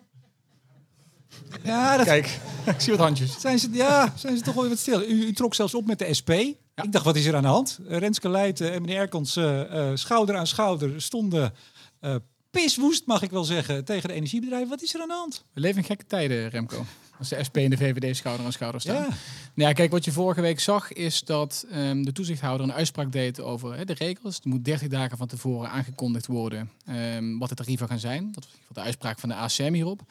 Ja, 1.64 1.98
dat 1.98 2.06
Kijk, 2.06 2.40
ik 2.66 2.80
zie 2.80 2.92
wat 2.92 3.02
handjes. 3.02 3.40
zijn 3.40 3.60
ze, 3.60 3.70
ja, 3.72 4.14
zijn 4.16 4.38
ze 4.38 4.44
toch 4.44 4.54
wel 4.54 4.70
wat 4.70 4.78
stil. 4.78 5.02
U, 5.02 5.26
u 5.26 5.34
trok 5.34 5.54
zelfs 5.54 5.74
op 5.74 5.86
met 5.86 6.00
de 6.00 6.14
SP. 6.20 6.30
Ik 6.30 6.92
dacht, 6.92 7.06
wat 7.06 7.16
is 7.16 7.26
er 7.26 7.36
aan 7.36 7.42
de 7.42 7.48
hand? 7.48 7.80
Renske 7.88 8.30
Leijten 8.30 8.72
en 8.72 8.82
meneer 8.82 8.98
Erkans 8.98 9.36
eh, 9.36 9.92
schouder 9.94 10.36
aan 10.36 10.48
schouder 10.48 11.02
stonden 11.02 11.54
eh, 12.00 12.16
piswoest, 12.62 13.06
mag 13.06 13.22
ik 13.22 13.32
wel 13.32 13.44
zeggen, 13.44 13.86
tegen 13.86 14.10
de 14.10 14.16
energiebedrijven. 14.16 14.70
Wat 14.70 14.82
is 14.82 14.94
er 14.94 15.02
aan 15.02 15.08
de 15.08 15.14
hand? 15.14 15.44
We 15.54 15.60
leven 15.62 15.78
in 15.78 15.84
gekke 15.84 16.06
tijden, 16.06 16.50
Remco. 16.50 16.86
Als 17.20 17.30
de 17.30 17.44
SP 17.48 17.58
en 17.58 17.70
de 17.70 17.78
VVD 17.78 18.18
schouder 18.18 18.46
aan 18.46 18.52
schouder 18.52 18.82
staan. 18.82 18.96
Ja, 18.96 19.08
Nou 19.54 19.70
ja, 19.70 19.74
kijk, 19.74 19.92
wat 19.92 20.06
je 20.06 20.12
vorige 20.12 20.42
week 20.42 20.60
zag 20.60 20.94
is 20.94 21.24
dat 21.24 21.66
ehm, 21.72 22.04
de 22.04 22.12
toezichthouder 22.12 22.68
een 22.68 22.74
uitspraak 22.74 23.12
deed 23.12 23.40
over 23.40 23.86
de 23.86 23.94
regels. 23.94 24.36
Het 24.36 24.46
moet 24.46 24.66
30 24.66 24.88
dagen 24.88 25.18
van 25.18 25.28
tevoren 25.28 25.70
aangekondigd 25.70 26.26
worden 26.26 26.72
ehm, 26.86 27.38
wat 27.38 27.50
de 27.50 27.56
tarieven 27.56 27.88
gaan 27.88 28.00
zijn. 28.00 28.32
Dat 28.32 28.44
was 28.44 28.46
in 28.46 28.52
ieder 28.52 28.68
geval 28.68 28.84
de 28.84 28.90
uitspraak 28.90 29.20
van 29.20 29.30
de 29.30 29.36
ACM 29.36 29.74
hierop. 29.74 30.02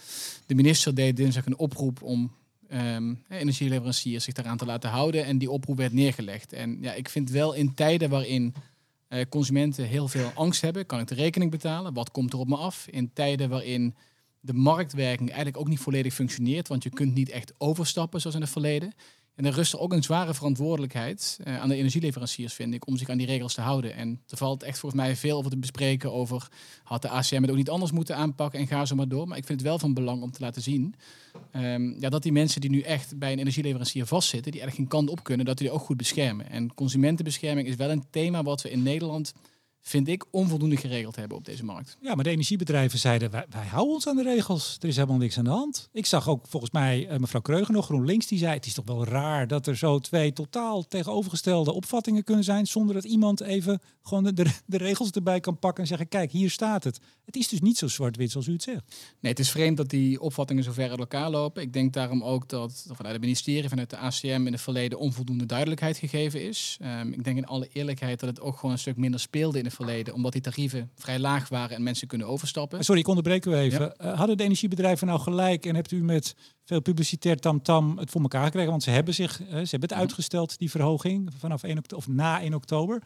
De 0.47 0.55
minister 0.55 0.95
deed 0.95 1.17
dinsdag 1.17 1.47
een 1.47 1.59
oproep 1.59 2.03
om 2.03 2.33
ehm, 2.69 3.15
energieleveranciers 3.29 4.25
zich 4.25 4.35
daaraan 4.35 4.57
te 4.57 4.67
laten 4.67 4.91
houden. 4.91 5.25
En 5.25 5.39
die 5.39 5.51
oproep 5.51 5.77
werd 5.77 5.93
neergelegd. 5.93 6.53
En 6.53 6.79
ja, 6.81 6.93
ik 6.93 7.09
vind 7.09 7.31
wel 7.31 7.53
in 7.53 7.75
tijden 7.75 8.11
waarin 8.11 8.55
consumenten 9.29 9.85
heel 9.85 10.09
veel 10.09 10.31
angst 10.35 10.61
hebben, 10.61 10.87
kan 10.87 11.01
ik 11.01 11.07
de 11.07 11.15
rekening 11.15 11.51
betalen? 11.51 11.95
Wat 11.95 12.11
komt 12.11 12.33
er 12.33 12.39
op 12.39 12.49
me 12.49 12.57
af? 12.57 12.87
In 12.91 13.13
tijden 13.13 13.49
waarin 13.49 13.95
de 14.41 14.53
marktwerking 14.53 15.29
eigenlijk 15.29 15.59
ook 15.59 15.69
niet 15.69 15.79
volledig 15.79 16.15
functioneert, 16.15 16.69
want 16.69 16.83
je 16.83 16.91
kunt 16.91 17.15
niet 17.15 17.31
echt 17.31 17.55
overstappen 17.59 18.21
zoals 18.21 18.37
in 18.37 18.43
het 18.43 18.51
verleden. 18.51 18.93
En 19.35 19.45
er 19.45 19.53
rust 19.53 19.79
ook 19.79 19.93
een 19.93 20.03
zware 20.03 20.35
verantwoordelijkheid 20.35 21.39
eh, 21.45 21.61
aan 21.61 21.69
de 21.69 21.75
energieleveranciers, 21.75 22.55
vind 22.55 22.75
ik, 22.75 22.87
om 22.87 22.97
zich 22.97 23.09
aan 23.09 23.19
die 23.19 23.27
regels 23.27 23.55
te 23.55 23.61
houden. 23.61 23.95
En 23.95 24.23
er 24.29 24.37
valt 24.37 24.63
echt 24.63 24.79
volgens 24.79 25.03
mij 25.03 25.17
veel 25.17 25.39
over 25.39 25.51
te 25.51 25.59
bespreken 25.59 26.13
over, 26.13 26.49
had 26.83 27.03
de 27.03 27.09
ACM 27.09 27.41
het 27.41 27.51
ook 27.51 27.57
niet 27.57 27.71
anders 27.71 27.93
moeten 27.93 28.17
aanpakken 28.17 28.61
en 28.61 28.67
ga 28.67 28.85
zo 28.85 28.95
maar 28.95 29.09
door. 29.09 29.29
Maar 29.29 29.39
ik 29.39 29.47
vind 29.47 29.61
het 29.61 29.69
wel 29.69 29.79
van 29.79 29.95
belang 29.95 30.23
om 30.23 30.31
te 30.31 30.41
laten 30.41 30.63
zien 30.63 30.95
ehm, 31.51 32.01
ja, 32.01 32.09
dat 32.09 32.23
die 32.23 32.33
mensen 32.33 32.61
die 32.61 32.71
nu 32.71 32.81
echt 32.81 33.19
bij 33.19 33.33
een 33.33 33.39
energieleverancier 33.39 34.07
vastzitten, 34.07 34.53
die 34.53 34.61
eigenlijk 34.61 34.91
geen 34.91 35.01
kant 35.01 35.19
op 35.19 35.25
kunnen, 35.25 35.47
dat 35.47 35.59
die 35.59 35.71
ook 35.71 35.81
goed 35.81 35.97
beschermen. 35.97 36.51
En 36.51 36.75
consumentenbescherming 36.75 37.69
is 37.69 37.77
wel 37.77 37.91
een 37.91 38.05
thema 38.11 38.43
wat 38.43 38.63
we 38.63 38.71
in 38.71 38.83
Nederland, 38.83 39.33
vind 39.87 40.09
ik, 40.09 40.25
onvoldoende 40.31 40.77
geregeld 40.77 41.17
hebben 41.17 41.37
op 41.37 41.45
deze 41.45 41.65
markt. 41.65 41.97
Ja, 42.01 42.15
maar 42.15 42.25
de 42.25 42.31
energiebedrijven 42.31 42.99
zeiden, 42.99 43.31
wij, 43.31 43.47
wij 43.51 43.67
houden 43.67 43.95
ons 43.95 44.09
aan 44.09 44.17
de 44.17 44.23
regels. 44.23 44.77
Er 44.81 44.89
is 44.89 44.97
helemaal 44.97 45.17
niks 45.17 45.39
aan 45.39 45.45
de 45.45 45.51
hand. 45.51 45.89
Ik 45.93 46.07
zag 46.07 46.29
ook 46.29 46.47
volgens 46.49 46.73
mij 46.73 47.09
eh, 47.09 47.19
mevrouw 47.19 47.41
Kreugen 47.41 47.75
nog, 47.75 47.85
GroenLinks, 47.85 48.27
die 48.27 48.39
zei... 48.39 48.55
het 48.55 48.67
is 48.67 48.75
toch 48.75 48.85
wel 48.85 49.05
raar 49.05 49.47
dat 49.47 49.67
er 49.67 49.77
zo 49.77 49.99
twee 49.99 50.33
totaal 50.33 50.87
tegenovergestelde 50.87 51.73
opvattingen 51.73 52.25
kunnen 52.25 52.45
zijn... 52.45 52.67
zonder 52.67 52.95
dat 52.95 53.05
iemand 53.05 53.41
even 53.41 53.81
gewoon 54.03 54.25
de, 54.25 54.33
de, 54.33 54.51
de 54.67 54.77
regels 54.77 55.11
erbij 55.11 55.41
kan 55.41 55.59
pakken 55.59 55.83
en 55.83 55.89
zeggen... 55.89 56.09
kijk, 56.09 56.31
hier 56.31 56.51
staat 56.51 56.85
het. 56.85 57.01
Het 57.25 57.37
is 57.37 57.49
dus 57.49 57.61
niet 57.61 57.79
zo 57.79 57.89
zwart-wit 57.89 58.31
zoals 58.31 58.47
u 58.47 58.53
het 58.53 58.63
zegt. 58.63 58.83
Nee, 59.21 59.31
het 59.31 59.41
is 59.41 59.51
vreemd 59.51 59.77
dat 59.77 59.91
die 59.91 60.21
opvattingen 60.21 60.65
zo 60.65 60.73
ver 60.73 60.91
uit 60.91 60.99
elkaar 60.99 61.31
lopen. 61.31 61.63
Ik 61.63 61.73
denk 61.73 61.93
daarom 61.93 62.23
ook 62.23 62.49
dat 62.49 62.87
vanuit 62.93 63.15
het 63.15 63.23
ministerie, 63.23 63.69
vanuit 63.69 63.91
de 63.91 63.97
ACM 63.97 64.47
in 64.47 64.53
het 64.53 64.61
verleden 64.61 64.99
onvoldoende 64.99 65.47
duidelijkheid 65.47 65.97
gegeven 65.97 66.43
is. 66.43 66.77
Ehm, 66.81 67.13
ik 67.13 67.25
denk 67.25 67.37
in 67.37 67.47
alle 67.47 67.69
eerlijkheid 67.73 68.21
dat 68.21 68.29
het 68.29 68.41
ook 68.41 68.57
gewoon 68.57 68.71
een 68.71 68.79
stuk 68.79 68.97
minder 68.97 69.21
speelde 69.21 69.59
in 69.59 69.65
het 69.77 69.87
verleden, 69.87 70.15
omdat 70.15 70.33
die 70.33 70.41
tarieven 70.41 70.91
vrij 70.97 71.19
laag 71.19 71.49
waren 71.49 71.77
en 71.77 71.83
mensen 71.83 72.07
kunnen 72.07 72.27
overstappen. 72.27 72.85
Sorry, 72.85 73.01
ik 73.01 73.09
onderbreek 73.09 73.47
u 73.47 73.55
even. 73.55 73.95
Uh, 74.01 74.19
hadden 74.19 74.37
de 74.37 74.45
energiebedrijven 74.45 75.07
nou 75.07 75.21
gelijk 75.21 75.67
en 75.67 75.75
hebt 75.75 75.91
u 75.91 76.03
met 76.03 76.35
veel 76.65 76.81
publicitair 76.81 77.37
tamtam 77.37 77.99
het 77.99 78.11
voor 78.11 78.21
elkaar 78.21 78.45
gekregen? 78.45 78.71
Want 78.71 78.83
ze 78.83 78.91
hebben, 78.91 79.15
zich, 79.15 79.41
uh, 79.41 79.47
ze 79.47 79.55
hebben 79.55 79.89
het 79.89 79.93
uitgesteld, 79.93 80.59
die 80.59 80.71
verhoging, 80.71 81.31
vanaf 81.39 81.63
1 81.63 81.79
oktober, 81.79 82.07
of 82.07 82.15
na 82.15 82.41
1 82.41 82.55
oktober. 82.55 83.03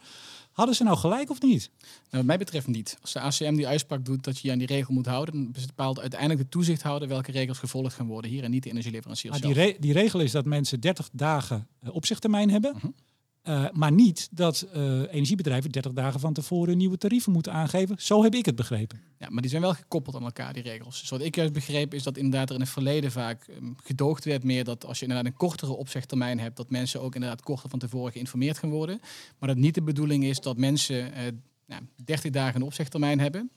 Hadden 0.51 0.75
ze 0.75 0.83
nou 0.83 0.97
gelijk 0.97 1.29
of 1.29 1.41
niet? 1.41 1.69
Nou, 1.79 1.91
wat 2.09 2.23
mij 2.23 2.37
betreft 2.37 2.67
niet. 2.67 2.97
Als 3.01 3.13
de 3.13 3.19
ACM 3.19 3.55
die 3.55 3.67
uitspraak 3.67 4.05
doet 4.05 4.23
dat 4.23 4.39
je 4.39 4.47
je 4.47 4.53
aan 4.53 4.59
die 4.59 4.67
regel 4.67 4.93
moet 4.93 5.05
houden, 5.05 5.33
dan 5.33 5.53
bepaalt 5.67 5.99
uiteindelijk 5.99 6.39
de 6.39 6.49
toezichthouder 6.49 7.07
welke 7.07 7.31
regels 7.31 7.57
gevolgd 7.57 7.93
gaan 7.93 8.07
worden 8.07 8.31
hier 8.31 8.43
en 8.43 8.51
niet 8.51 8.63
de 8.63 8.69
energieleverancier. 8.69 9.31
Maar 9.31 9.41
die, 9.41 9.53
re 9.53 9.75
die, 9.79 9.93
regel 9.93 10.19
is 10.19 10.31
dat 10.31 10.45
mensen 10.45 10.79
30 10.79 11.09
dagen 11.13 11.67
opzichttermijn 11.91 12.49
hebben. 12.49 12.73
Uh 12.75 12.81
-huh. 12.81 12.91
Uh, 13.49 13.65
maar 13.73 13.91
niet 13.91 14.27
dat 14.31 14.67
uh, 14.75 14.81
energiebedrijven 15.13 15.71
30 15.71 15.93
dagen 15.93 16.19
van 16.19 16.33
tevoren 16.33 16.77
nieuwe 16.77 16.97
tarieven 16.97 17.31
moeten 17.31 17.53
aangeven. 17.53 17.95
Zo 17.99 18.23
heb 18.23 18.35
ik 18.35 18.45
het 18.45 18.55
begrepen. 18.55 19.01
Ja, 19.17 19.27
maar 19.29 19.41
die 19.41 19.49
zijn 19.49 19.61
wel 19.61 19.73
gekoppeld 19.73 20.15
aan 20.15 20.23
elkaar, 20.23 20.53
die 20.53 20.63
regels. 20.63 20.99
Dus 20.99 21.09
wat 21.09 21.21
ik 21.21 21.35
juist 21.35 21.53
begreep 21.53 21.93
is 21.93 22.03
dat 22.03 22.17
inderdaad 22.17 22.49
er 22.49 22.55
in 22.55 22.61
het 22.61 22.69
verleden 22.69 23.11
vaak 23.11 23.47
um, 23.47 23.75
gedoogd 23.83 24.25
werd 24.25 24.43
meer 24.43 24.63
dat 24.63 24.85
als 24.85 24.99
je 24.99 25.05
inderdaad 25.05 25.31
een 25.31 25.37
kortere 25.37 25.71
opzegtermijn 25.71 26.39
hebt, 26.39 26.57
dat 26.57 26.69
mensen 26.69 27.01
ook 27.01 27.15
inderdaad 27.15 27.41
korter 27.41 27.69
van 27.69 27.79
tevoren 27.79 28.11
geïnformeerd 28.11 28.57
gaan 28.57 28.69
worden. 28.69 28.99
Maar 29.39 29.49
dat 29.49 29.57
niet 29.57 29.75
de 29.75 29.81
bedoeling 29.81 30.23
is 30.23 30.39
dat 30.39 30.57
mensen 30.57 30.95
uh, 30.95 31.19
nou, 31.65 31.81
30 32.03 32.31
dagen 32.31 32.55
een 32.55 32.67
opzegtermijn 32.67 33.19
hebben. 33.19 33.49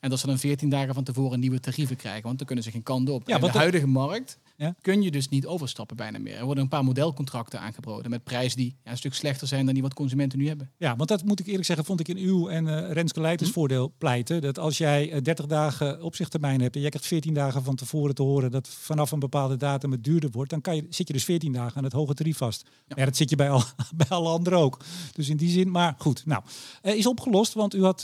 En 0.00 0.10
dat 0.10 0.18
ze 0.18 0.26
dan 0.26 0.38
14 0.38 0.68
dagen 0.68 0.94
van 0.94 1.04
tevoren 1.04 1.40
nieuwe 1.40 1.60
tarieven 1.60 1.96
krijgen. 1.96 2.22
Want 2.22 2.38
dan 2.38 2.46
kunnen 2.46 2.64
ze 2.64 2.70
geen 2.70 2.82
kant 2.82 3.08
op. 3.08 3.28
Ja, 3.28 3.36
in 3.36 3.42
de 3.42 3.50
huidige 3.50 3.86
markt 3.86 4.38
ja? 4.56 4.74
kun 4.80 5.02
je 5.02 5.10
dus 5.10 5.28
niet 5.28 5.46
overstappen 5.46 5.96
bijna 5.96 6.18
meer. 6.18 6.36
Er 6.36 6.44
worden 6.44 6.62
een 6.62 6.68
paar 6.68 6.84
modelcontracten 6.84 7.60
aangeboden 7.60 8.10
met 8.10 8.24
prijzen 8.24 8.58
die 8.58 8.76
ja, 8.84 8.90
een 8.90 8.96
stuk 8.96 9.14
slechter 9.14 9.46
zijn 9.46 9.64
dan 9.64 9.74
die 9.74 9.82
wat 9.82 9.94
consumenten 9.94 10.38
nu 10.38 10.46
hebben. 10.46 10.70
Ja, 10.76 10.96
want 10.96 11.08
dat 11.08 11.24
moet 11.24 11.40
ik 11.40 11.46
eerlijk 11.46 11.64
zeggen, 11.64 11.84
vond 11.84 12.00
ik 12.00 12.08
in 12.08 12.16
uw 12.16 12.48
en 12.48 12.66
uh, 12.66 12.90
Renske 12.90 13.20
Leiters 13.20 13.48
hm? 13.48 13.54
voordeel 13.54 13.92
pleiten. 13.98 14.40
Dat 14.40 14.58
als 14.58 14.78
jij 14.78 15.12
uh, 15.12 15.22
30 15.22 15.46
dagen 15.46 16.02
opzichttermijn 16.02 16.60
hebt 16.60 16.74
en 16.74 16.80
jij 16.80 16.90
krijgt 16.90 17.08
14 17.08 17.34
dagen 17.34 17.64
van 17.64 17.74
tevoren 17.74 18.14
te 18.14 18.22
horen 18.22 18.50
dat 18.50 18.68
vanaf 18.68 19.10
een 19.10 19.18
bepaalde 19.18 19.56
datum 19.56 19.90
het 19.90 20.04
duurder 20.04 20.30
wordt, 20.30 20.50
dan 20.50 20.60
kan 20.60 20.76
je, 20.76 20.86
zit 20.90 21.06
je 21.06 21.12
dus 21.12 21.24
14 21.24 21.52
dagen 21.52 21.76
aan 21.76 21.84
het 21.84 21.92
hoge 21.92 22.14
tarief 22.14 22.36
vast. 22.36 22.68
Ja. 22.86 22.94
ja 22.98 23.04
dat 23.04 23.16
zit 23.16 23.30
je 23.30 23.36
bij, 23.36 23.50
al, 23.50 23.62
bij 23.96 24.08
alle 24.08 24.28
anderen 24.28 24.58
ook. 24.58 24.78
Dus 25.12 25.28
in 25.28 25.36
die 25.36 25.50
zin, 25.50 25.70
maar 25.70 25.94
goed. 25.98 26.26
Nou, 26.26 26.42
uh, 26.82 26.94
is 26.94 27.06
opgelost, 27.06 27.52
want 27.52 27.74
u 27.74 27.82
had... 27.82 28.02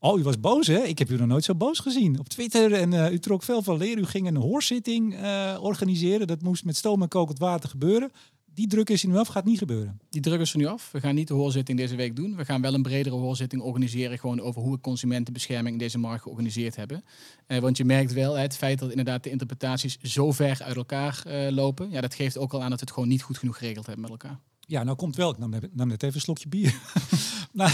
Oh, 0.00 0.18
u 0.18 0.22
was 0.22 0.40
boos, 0.40 0.66
hè? 0.66 0.82
Ik 0.82 0.98
heb 0.98 1.10
u 1.10 1.16
nog 1.16 1.26
nooit 1.26 1.44
zo 1.44 1.54
boos 1.54 1.78
gezien 1.78 2.18
op 2.18 2.28
Twitter. 2.28 2.72
En 2.72 2.92
uh, 2.92 3.12
u 3.12 3.18
trok 3.18 3.42
veel 3.42 3.62
van 3.62 3.76
leer. 3.76 3.98
U 3.98 4.06
ging 4.06 4.26
een 4.26 4.36
hoorzitting 4.36 5.14
uh, 5.14 5.58
organiseren. 5.60 6.26
Dat 6.26 6.42
moest 6.42 6.64
met 6.64 6.76
stoom 6.76 7.02
en 7.02 7.08
kokend 7.08 7.38
water 7.38 7.68
gebeuren. 7.68 8.10
Die 8.54 8.66
druk 8.66 8.90
is 8.90 9.02
er 9.02 9.08
nu 9.08 9.16
af, 9.16 9.28
gaat 9.28 9.44
niet 9.44 9.58
gebeuren. 9.58 10.00
Die 10.10 10.20
druk 10.20 10.40
is 10.40 10.52
er 10.52 10.58
nu 10.58 10.66
af. 10.66 10.92
We 10.92 11.00
gaan 11.00 11.14
niet 11.14 11.28
de 11.28 11.34
hoorzitting 11.34 11.78
deze 11.78 11.96
week 11.96 12.16
doen. 12.16 12.36
We 12.36 12.44
gaan 12.44 12.60
wel 12.60 12.74
een 12.74 12.82
bredere 12.82 13.14
hoorzitting 13.14 13.62
organiseren. 13.62 14.18
Gewoon 14.18 14.40
over 14.40 14.62
hoe 14.62 14.72
we 14.72 14.80
consumentenbescherming 14.80 15.72
in 15.72 15.78
deze 15.78 15.98
markt 15.98 16.22
georganiseerd 16.22 16.76
hebben. 16.76 17.04
Uh, 17.46 17.58
want 17.58 17.76
je 17.76 17.84
merkt 17.84 18.12
wel 18.12 18.34
het 18.34 18.56
feit 18.56 18.78
dat 18.78 18.90
inderdaad 18.90 19.22
de 19.22 19.30
interpretaties 19.30 19.98
zo 20.02 20.32
ver 20.32 20.62
uit 20.62 20.76
elkaar 20.76 21.22
lopen. 21.50 21.90
Ja, 21.90 22.00
dat 22.00 22.14
geeft 22.14 22.38
ook 22.38 22.52
al 22.52 22.62
aan 22.62 22.70
dat 22.70 22.78
we 22.78 22.84
het 22.84 22.94
gewoon 22.94 23.08
niet 23.08 23.22
goed 23.22 23.38
genoeg 23.38 23.58
geregeld 23.58 23.86
hebben 23.86 24.02
met 24.10 24.22
elkaar. 24.22 24.40
Ja, 24.68 24.82
nou 24.82 24.96
komt 24.96 25.16
wel. 25.16 25.30
Ik 25.30 25.38
nam, 25.38 25.52
nam 25.72 25.88
net 25.88 26.02
even 26.02 26.14
een 26.14 26.20
slokje 26.20 26.48
bier. 26.48 26.80
nou, 27.52 27.70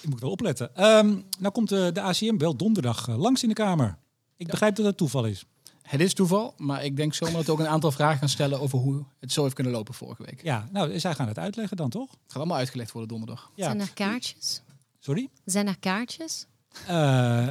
ik 0.00 0.08
moet 0.08 0.20
wel 0.20 0.30
opletten. 0.30 0.84
Um, 0.84 1.24
nou 1.38 1.52
komt 1.52 1.68
de, 1.68 1.90
de 1.92 2.00
ACM 2.00 2.36
wel 2.36 2.56
donderdag 2.56 3.08
uh, 3.08 3.18
langs 3.18 3.42
in 3.42 3.48
de 3.48 3.54
Kamer. 3.54 3.98
Ik 4.36 4.46
ja. 4.46 4.50
begrijp 4.50 4.76
dat 4.76 4.86
het 4.86 4.96
toeval 4.96 5.24
is. 5.24 5.44
Het 5.82 6.00
is 6.00 6.14
toeval, 6.14 6.54
maar 6.56 6.84
ik 6.84 6.96
denk 6.96 7.14
zomaar 7.14 7.34
dat 7.34 7.46
we 7.46 7.52
ook 7.52 7.58
een 7.58 7.68
aantal 7.68 7.92
vragen 7.92 8.18
gaan 8.18 8.28
stellen 8.28 8.60
over 8.60 8.78
hoe 8.78 9.04
het 9.20 9.32
zo 9.32 9.42
heeft 9.42 9.54
kunnen 9.54 9.72
lopen 9.72 9.94
vorige 9.94 10.22
week. 10.22 10.42
Ja, 10.42 10.68
nou, 10.72 10.98
zij 10.98 11.14
gaan 11.14 11.28
het 11.28 11.38
uitleggen 11.38 11.76
dan 11.76 11.90
toch? 11.90 12.10
Het 12.10 12.20
gaat 12.26 12.36
allemaal 12.36 12.56
uitgelegd 12.56 12.92
worden 12.92 13.10
donderdag. 13.10 13.50
Ja. 13.54 13.64
Zijn 13.64 13.80
er 13.80 13.92
kaartjes? 13.94 14.62
Sorry? 14.98 15.28
Zijn 15.44 15.66
er 15.66 15.78
kaartjes? 15.78 16.46
Uh, 16.82 16.88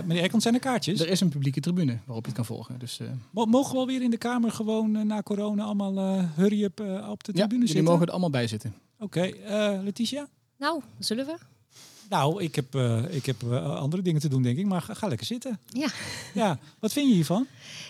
meneer 0.05 0.23
Ekland, 0.23 0.43
zijn 0.43 0.53
er 0.53 0.59
kaartjes? 0.59 0.99
Er 0.99 1.09
is 1.09 1.19
een 1.19 1.29
publieke 1.29 1.59
tribune 1.59 1.99
waarop 2.05 2.23
je 2.25 2.31
het 2.31 2.37
kan 2.37 2.45
volgen. 2.45 2.79
Dus, 2.79 2.99
uh... 2.99 3.09
Mogen 3.31 3.73
we 3.73 3.79
alweer 3.79 4.01
in 4.01 4.09
de 4.09 4.17
Kamer 4.17 4.51
gewoon 4.51 4.95
uh, 4.95 5.01
na 5.01 5.21
corona 5.21 5.63
allemaal 5.63 6.21
hurry-up 6.35 6.79
op 7.09 7.23
de 7.23 7.31
tribune 7.31 7.41
ja, 7.41 7.47
zitten? 7.47 7.67
jullie 7.67 7.83
mogen 7.83 8.05
er 8.05 8.11
allemaal 8.11 8.29
bij 8.29 8.47
zitten. 8.47 8.75
Oké, 8.99 9.19
okay. 9.19 9.83
Letitia? 9.83 10.27
Nou, 10.57 10.81
zullen 10.99 11.25
we? 11.25 11.37
Nou, 12.09 12.43
ik 12.43 12.55
heb, 12.55 12.75
uh, 12.75 13.03
ik 13.09 13.25
heb 13.25 13.43
uh, 13.43 13.75
andere 13.75 14.01
dingen 14.01 14.21
te 14.21 14.29
doen, 14.29 14.41
denk 14.41 14.57
ik. 14.57 14.65
Maar 14.65 14.81
ga, 14.81 14.93
ga, 14.93 15.07
lekker 15.07 15.25
zitten. 15.25 15.59
Ja. 15.65 15.87
ja. 16.33 16.59
Wat 16.79 16.93
vind 16.93 17.07
je 17.07 17.13
hiervan? 17.13 17.47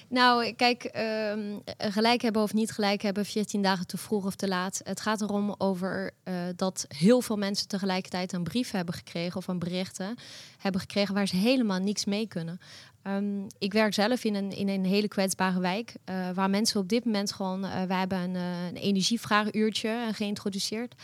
Nou, 0.07 0.53
kijk, 0.53 0.91
um, 1.33 1.61
gelijk 1.77 2.21
hebben 2.21 2.41
of 2.41 2.53
niet 2.53 2.71
gelijk 2.71 3.01
hebben, 3.01 3.25
14 3.25 3.61
dagen 3.61 3.87
te 3.87 3.97
vroeg 3.97 4.25
of 4.25 4.35
te 4.35 4.47
laat. 4.47 4.81
Het 4.83 5.01
gaat 5.01 5.21
erom 5.21 5.55
over 5.57 6.11
uh, 6.23 6.33
dat 6.55 6.85
heel 6.87 7.21
veel 7.21 7.37
mensen 7.37 7.67
tegelijkertijd 7.67 8.33
een 8.33 8.43
brief 8.43 8.71
hebben 8.71 8.93
gekregen 8.93 9.37
of 9.37 9.47
een 9.47 9.59
berichten 9.59 10.15
hebben 10.57 10.81
gekregen 10.81 11.13
waar 11.13 11.27
ze 11.27 11.35
helemaal 11.35 11.79
niks 11.79 12.05
mee 12.05 12.27
kunnen. 12.27 12.59
Um, 13.03 13.47
ik 13.57 13.73
werk 13.73 13.93
zelf 13.93 14.23
in 14.23 14.35
een, 14.35 14.51
in 14.51 14.69
een 14.69 14.85
hele 14.85 15.07
kwetsbare 15.07 15.59
wijk, 15.59 15.93
waar 16.33 16.49
mensen 16.49 16.79
op 16.79 16.89
dit 16.89 17.05
moment 17.05 17.33
gewoon, 17.33 17.61
wij 17.61 17.97
hebben 17.97 18.19
een, 18.19 18.35
een 18.35 18.75
energievraaguurtje 18.75 20.09
geïntroduceerd. 20.11 20.95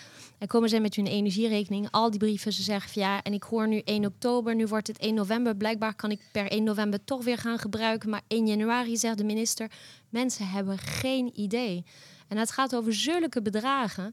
En 0.43 0.50
komen 0.50 0.69
ze 0.69 0.79
met 0.79 0.95
hun 0.95 1.07
energierekening, 1.07 1.88
al 1.91 2.09
die 2.09 2.19
brieven, 2.19 2.53
ze 2.53 2.63
zeggen 2.63 2.91
van 2.91 3.01
ja, 3.01 3.21
en 3.21 3.33
ik 3.33 3.43
hoor 3.43 3.67
nu 3.67 3.79
1 3.79 4.05
oktober, 4.05 4.55
nu 4.55 4.67
wordt 4.67 4.88
het 4.88 4.97
1 4.97 5.13
november, 5.13 5.55
blijkbaar 5.55 5.95
kan 5.95 6.12
ik 6.12 6.21
per 6.31 6.51
1 6.51 6.63
november 6.63 7.03
toch 7.03 7.23
weer 7.23 7.38
gaan 7.38 7.59
gebruiken, 7.59 8.09
maar 8.09 8.21
1 8.27 8.47
januari 8.47 8.97
zegt 8.97 9.17
de 9.17 9.23
minister, 9.23 9.71
mensen 10.09 10.47
hebben 10.47 10.77
geen 10.77 11.39
idee. 11.39 11.85
En 12.27 12.38
het 12.38 12.51
gaat 12.51 12.75
over 12.75 12.93
zulke 12.93 13.41
bedragen. 13.41 14.12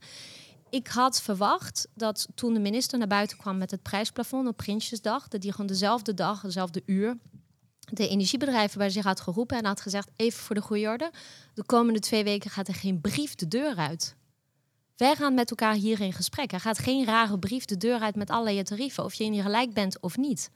Ik 0.68 0.88
had 0.88 1.22
verwacht 1.22 1.88
dat 1.94 2.28
toen 2.34 2.54
de 2.54 2.60
minister 2.60 2.98
naar 2.98 3.08
buiten 3.08 3.36
kwam 3.36 3.58
met 3.58 3.70
het 3.70 3.82
prijsplafond 3.82 4.48
op 4.48 4.56
Prinsjesdag, 4.56 5.28
dat 5.28 5.40
die 5.40 5.50
gewoon 5.50 5.66
dezelfde 5.66 6.14
dag, 6.14 6.40
dezelfde 6.40 6.82
uur, 6.86 7.16
de 7.80 8.08
energiebedrijven 8.08 8.78
bij 8.78 8.90
zich 8.90 9.04
had 9.04 9.20
geroepen 9.20 9.58
en 9.58 9.64
had 9.64 9.80
gezegd: 9.80 10.10
even 10.16 10.40
voor 10.40 10.54
de 10.54 10.62
goede 10.62 10.88
orde, 10.88 11.10
de 11.54 11.64
komende 11.64 12.00
twee 12.00 12.24
weken 12.24 12.50
gaat 12.50 12.68
er 12.68 12.74
geen 12.74 13.00
brief 13.00 13.34
de 13.34 13.48
deur 13.48 13.76
uit. 13.76 14.18
Wij 15.00 15.16
gaan 15.16 15.34
met 15.34 15.50
elkaar 15.50 15.74
hier 15.74 16.00
in 16.00 16.12
gesprek. 16.12 16.52
Er 16.52 16.60
gaat 16.60 16.78
geen 16.78 17.04
rare 17.04 17.38
brief 17.38 17.64
de 17.64 17.76
deur 17.76 18.00
uit 18.00 18.16
met 18.16 18.30
allerlei 18.30 18.62
tarieven, 18.62 19.04
of 19.04 19.14
je 19.14 19.24
in 19.24 19.42
gelijk 19.42 19.72
bent 19.72 20.00
of 20.00 20.16
niet. 20.16 20.50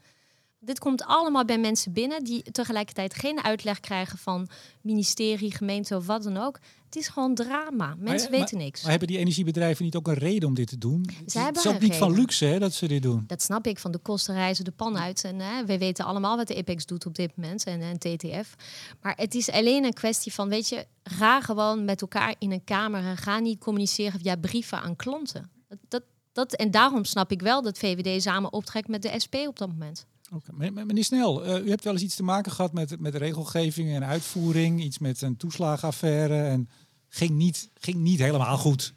Dit 0.65 0.79
komt 0.79 1.05
allemaal 1.05 1.45
bij 1.45 1.59
mensen 1.59 1.93
binnen 1.93 2.25
die 2.25 2.43
tegelijkertijd 2.43 3.15
geen 3.15 3.45
uitleg 3.45 3.81
krijgen 3.81 4.19
van 4.19 4.49
ministerie, 4.81 5.53
gemeente 5.53 5.97
of 5.97 6.07
wat 6.07 6.23
dan 6.23 6.37
ook. 6.37 6.59
Het 6.85 6.97
is 7.03 7.09
gewoon 7.09 7.35
drama. 7.35 7.95
Mensen 7.99 8.31
maar, 8.31 8.41
weten 8.41 8.57
maar, 8.57 8.65
niks. 8.65 8.81
Maar 8.83 8.91
hebben 8.91 9.09
die 9.09 9.19
energiebedrijven 9.19 9.85
niet 9.85 9.97
ook 9.97 10.09
een 10.09 10.15
reden 10.15 10.49
om 10.49 10.55
dit 10.55 10.69
te 10.69 10.79
doen? 10.79 11.11
Ze 11.27 11.39
hebben 11.39 11.63
het 11.63 11.65
is 11.65 11.75
ook 11.75 11.81
niet 11.81 11.95
van 11.97 12.13
luxe 12.13 12.45
hè, 12.45 12.59
dat 12.59 12.73
ze 12.73 12.89
dit 12.89 13.03
doen. 13.03 13.25
Dat 13.27 13.43
snap 13.43 13.67
ik. 13.67 13.79
Van 13.79 13.93
de 13.93 13.99
kosten 13.99 14.35
reizen 14.35 14.65
de 14.65 14.71
pan 14.71 14.99
uit. 14.99 15.25
En 15.25 15.41
hè, 15.41 15.65
we 15.65 15.79
weten 15.79 16.05
allemaal 16.05 16.37
wat 16.37 16.47
de 16.47 16.55
IPEX 16.55 16.87
doet 16.87 17.07
op 17.07 17.15
dit 17.15 17.37
moment 17.37 17.65
en, 17.65 17.81
en 17.81 17.99
TTF. 17.99 18.55
Maar 19.03 19.15
het 19.17 19.35
is 19.35 19.51
alleen 19.51 19.85
een 19.85 19.93
kwestie 19.93 20.33
van, 20.33 20.49
weet 20.49 20.69
je, 20.69 20.87
ga 21.03 21.41
gewoon 21.41 21.85
met 21.85 22.01
elkaar 22.01 22.35
in 22.39 22.53
een 22.53 22.65
kamer 22.65 23.01
en 23.01 23.17
ga 23.17 23.39
niet 23.39 23.59
communiceren 23.59 24.21
via 24.21 24.37
brieven 24.37 24.81
aan 24.81 24.97
klanten. 24.97 25.51
Dat, 25.69 25.79
dat, 25.89 26.03
dat, 26.33 26.55
en 26.55 26.71
daarom 26.71 27.05
snap 27.05 27.31
ik 27.31 27.43
wel 27.43 27.63
dat 27.63 27.79
VVD 27.79 28.23
samen 28.23 28.53
optrekt 28.53 28.89
met 28.89 29.03
de 29.03 29.21
SP 29.25 29.35
op 29.35 29.59
dat 29.59 29.69
moment. 29.69 30.07
Okay. 30.35 30.71
Meneer 30.71 31.05
Snel, 31.05 31.47
uh, 31.47 31.65
u 31.67 31.69
hebt 31.69 31.85
wel 31.85 31.93
eens 31.93 32.03
iets 32.03 32.15
te 32.15 32.23
maken 32.23 32.53
gehad 32.53 32.73
met, 32.73 33.01
met 33.01 33.15
regelgeving 33.15 33.95
en 33.95 34.05
uitvoering, 34.05 34.83
iets 34.83 34.99
met 34.99 35.23
een 35.23 35.37
toeslagenaffaire 35.37 36.43
en 36.43 36.69
ging 37.09 37.31
niet, 37.31 37.71
ging 37.75 37.97
niet 37.97 38.19
helemaal 38.19 38.59
goed. 38.59 38.95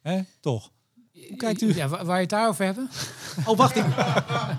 Hè? 0.00 0.20
Toch? 0.40 0.72
Hoe 1.12 1.36
kijkt 1.36 1.60
u? 1.60 1.74
Ja, 1.74 1.88
waar, 1.88 2.14
je 2.14 2.20
het 2.20 2.28
daarover 2.28 2.64
hebben? 2.64 2.90
Oh, 3.46 3.56
wacht. 3.56 3.76
Ik, 3.76 3.84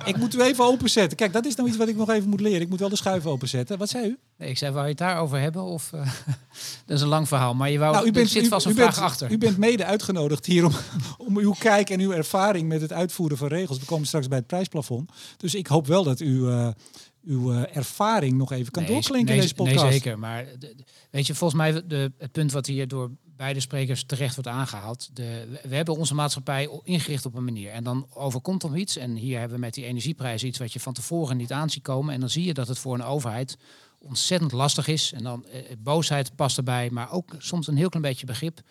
ik 0.05 0.17
moet 0.17 0.35
u 0.35 0.41
even 0.41 0.65
openzetten. 0.65 1.17
Kijk, 1.17 1.33
dat 1.33 1.45
is 1.45 1.55
nou 1.55 1.67
iets 1.69 1.77
wat 1.77 1.87
ik 1.87 1.95
nog 1.95 2.09
even 2.09 2.29
moet 2.29 2.39
leren. 2.39 2.61
Ik 2.61 2.69
moet 2.69 2.79
wel 2.79 2.89
de 2.89 2.95
schuif 2.95 3.25
openzetten. 3.25 3.77
Wat 3.77 3.89
zei 3.89 4.07
u? 4.07 4.17
Nee, 4.37 4.49
ik 4.49 4.57
zei, 4.57 4.71
waar 4.71 4.83
je 4.83 4.89
het 4.89 4.97
daarover 4.97 5.39
hebben? 5.39 5.63
Of, 5.63 5.91
uh, 5.95 6.01
dat 6.85 6.97
is 6.97 7.01
een 7.01 7.07
lang 7.07 7.27
verhaal. 7.27 7.53
Maar 7.53 7.69
je 7.69 7.77
wou, 7.79 7.93
nou, 7.93 8.07
u 8.07 8.11
bent, 8.11 8.29
zit 8.29 8.47
vast 8.47 8.65
een 8.65 8.71
u 8.71 8.75
vraag 8.75 8.93
bent, 8.93 9.05
achter. 9.05 9.31
U 9.31 9.37
bent 9.37 9.57
mede 9.57 9.85
uitgenodigd 9.85 10.45
hier 10.45 10.65
om, 10.65 10.73
om 11.27 11.37
uw 11.37 11.55
kijk 11.59 11.89
en 11.89 11.99
uw 11.99 12.11
ervaring 12.11 12.67
met 12.67 12.81
het 12.81 12.93
uitvoeren 12.93 13.37
van 13.37 13.47
regels. 13.47 13.79
We 13.79 13.85
komen 13.85 14.07
straks 14.07 14.27
bij 14.27 14.37
het 14.37 14.47
prijsplafond. 14.47 15.11
Dus 15.37 15.55
ik 15.55 15.67
hoop 15.67 15.87
wel 15.87 16.03
dat 16.03 16.19
u... 16.19 16.39
Uh, 16.39 16.67
uw 17.25 17.53
uh, 17.53 17.75
ervaring 17.75 18.37
nog 18.37 18.51
even 18.51 18.71
kan 18.71 18.83
nee, 18.83 18.91
doorklinken 18.91 19.25
nee, 19.25 19.35
in 19.35 19.41
deze 19.41 19.53
podcast. 19.53 19.83
Nee, 19.83 19.91
zeker. 19.91 20.19
Maar 20.19 20.45
de, 20.59 20.73
de, 20.75 20.83
weet 21.09 21.27
je, 21.27 21.35
volgens 21.35 21.59
mij 21.59 21.87
de, 21.87 22.11
het 22.17 22.31
punt 22.31 22.51
wat 22.51 22.65
hier 22.65 22.87
door 22.87 23.11
beide 23.41 23.59
sprekers 23.59 24.03
terecht 24.03 24.35
wordt 24.35 24.49
aangehaald. 24.49 25.09
De, 25.13 25.59
we 25.63 25.75
hebben 25.75 25.97
onze 25.97 26.15
maatschappij 26.15 26.69
ingericht 26.83 27.25
op 27.25 27.35
een 27.35 27.43
manier. 27.43 27.71
En 27.71 27.83
dan 27.83 28.07
overkomt 28.13 28.63
er 28.63 28.77
iets. 28.77 28.97
En 28.97 29.15
hier 29.15 29.39
hebben 29.39 29.57
we 29.57 29.63
met 29.63 29.73
die 29.73 29.85
energieprijzen 29.85 30.47
iets 30.47 30.59
wat 30.59 30.73
je 30.73 30.79
van 30.79 30.93
tevoren 30.93 31.37
niet 31.37 31.51
aan 31.51 31.69
ziet 31.69 31.83
komen. 31.83 32.13
En 32.13 32.19
dan 32.19 32.29
zie 32.29 32.45
je 32.45 32.53
dat 32.53 32.67
het 32.67 32.77
voor 32.77 32.93
een 32.93 33.03
overheid 33.03 33.57
ontzettend 33.99 34.51
lastig 34.51 34.87
is. 34.87 35.13
En 35.13 35.23
dan 35.23 35.45
eh, 35.45 35.61
boosheid 35.77 36.35
past 36.35 36.57
erbij, 36.57 36.89
maar 36.89 37.11
ook 37.11 37.35
soms 37.37 37.67
een 37.67 37.77
heel 37.77 37.89
klein 37.89 38.05
beetje 38.05 38.25
begrip. 38.25 38.61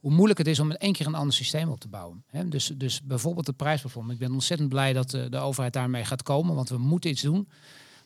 Hoe 0.00 0.12
moeilijk 0.12 0.38
het 0.38 0.48
is 0.48 0.60
om 0.60 0.70
in 0.70 0.76
één 0.76 0.92
keer 0.92 1.06
een 1.06 1.14
ander 1.14 1.34
systeem 1.34 1.68
op 1.68 1.80
te 1.80 1.88
bouwen. 1.88 2.24
He, 2.26 2.48
dus, 2.48 2.72
dus 2.74 3.02
bijvoorbeeld 3.02 3.46
de 3.46 3.52
prijsplafond. 3.52 4.10
Ik 4.10 4.18
ben 4.18 4.32
ontzettend 4.32 4.68
blij 4.68 4.92
dat 4.92 5.10
de, 5.10 5.28
de 5.28 5.38
overheid 5.38 5.72
daarmee 5.72 6.04
gaat 6.04 6.22
komen, 6.22 6.54
want 6.54 6.68
we 6.68 6.78
moeten 6.78 7.10
iets 7.10 7.22
doen. 7.22 7.48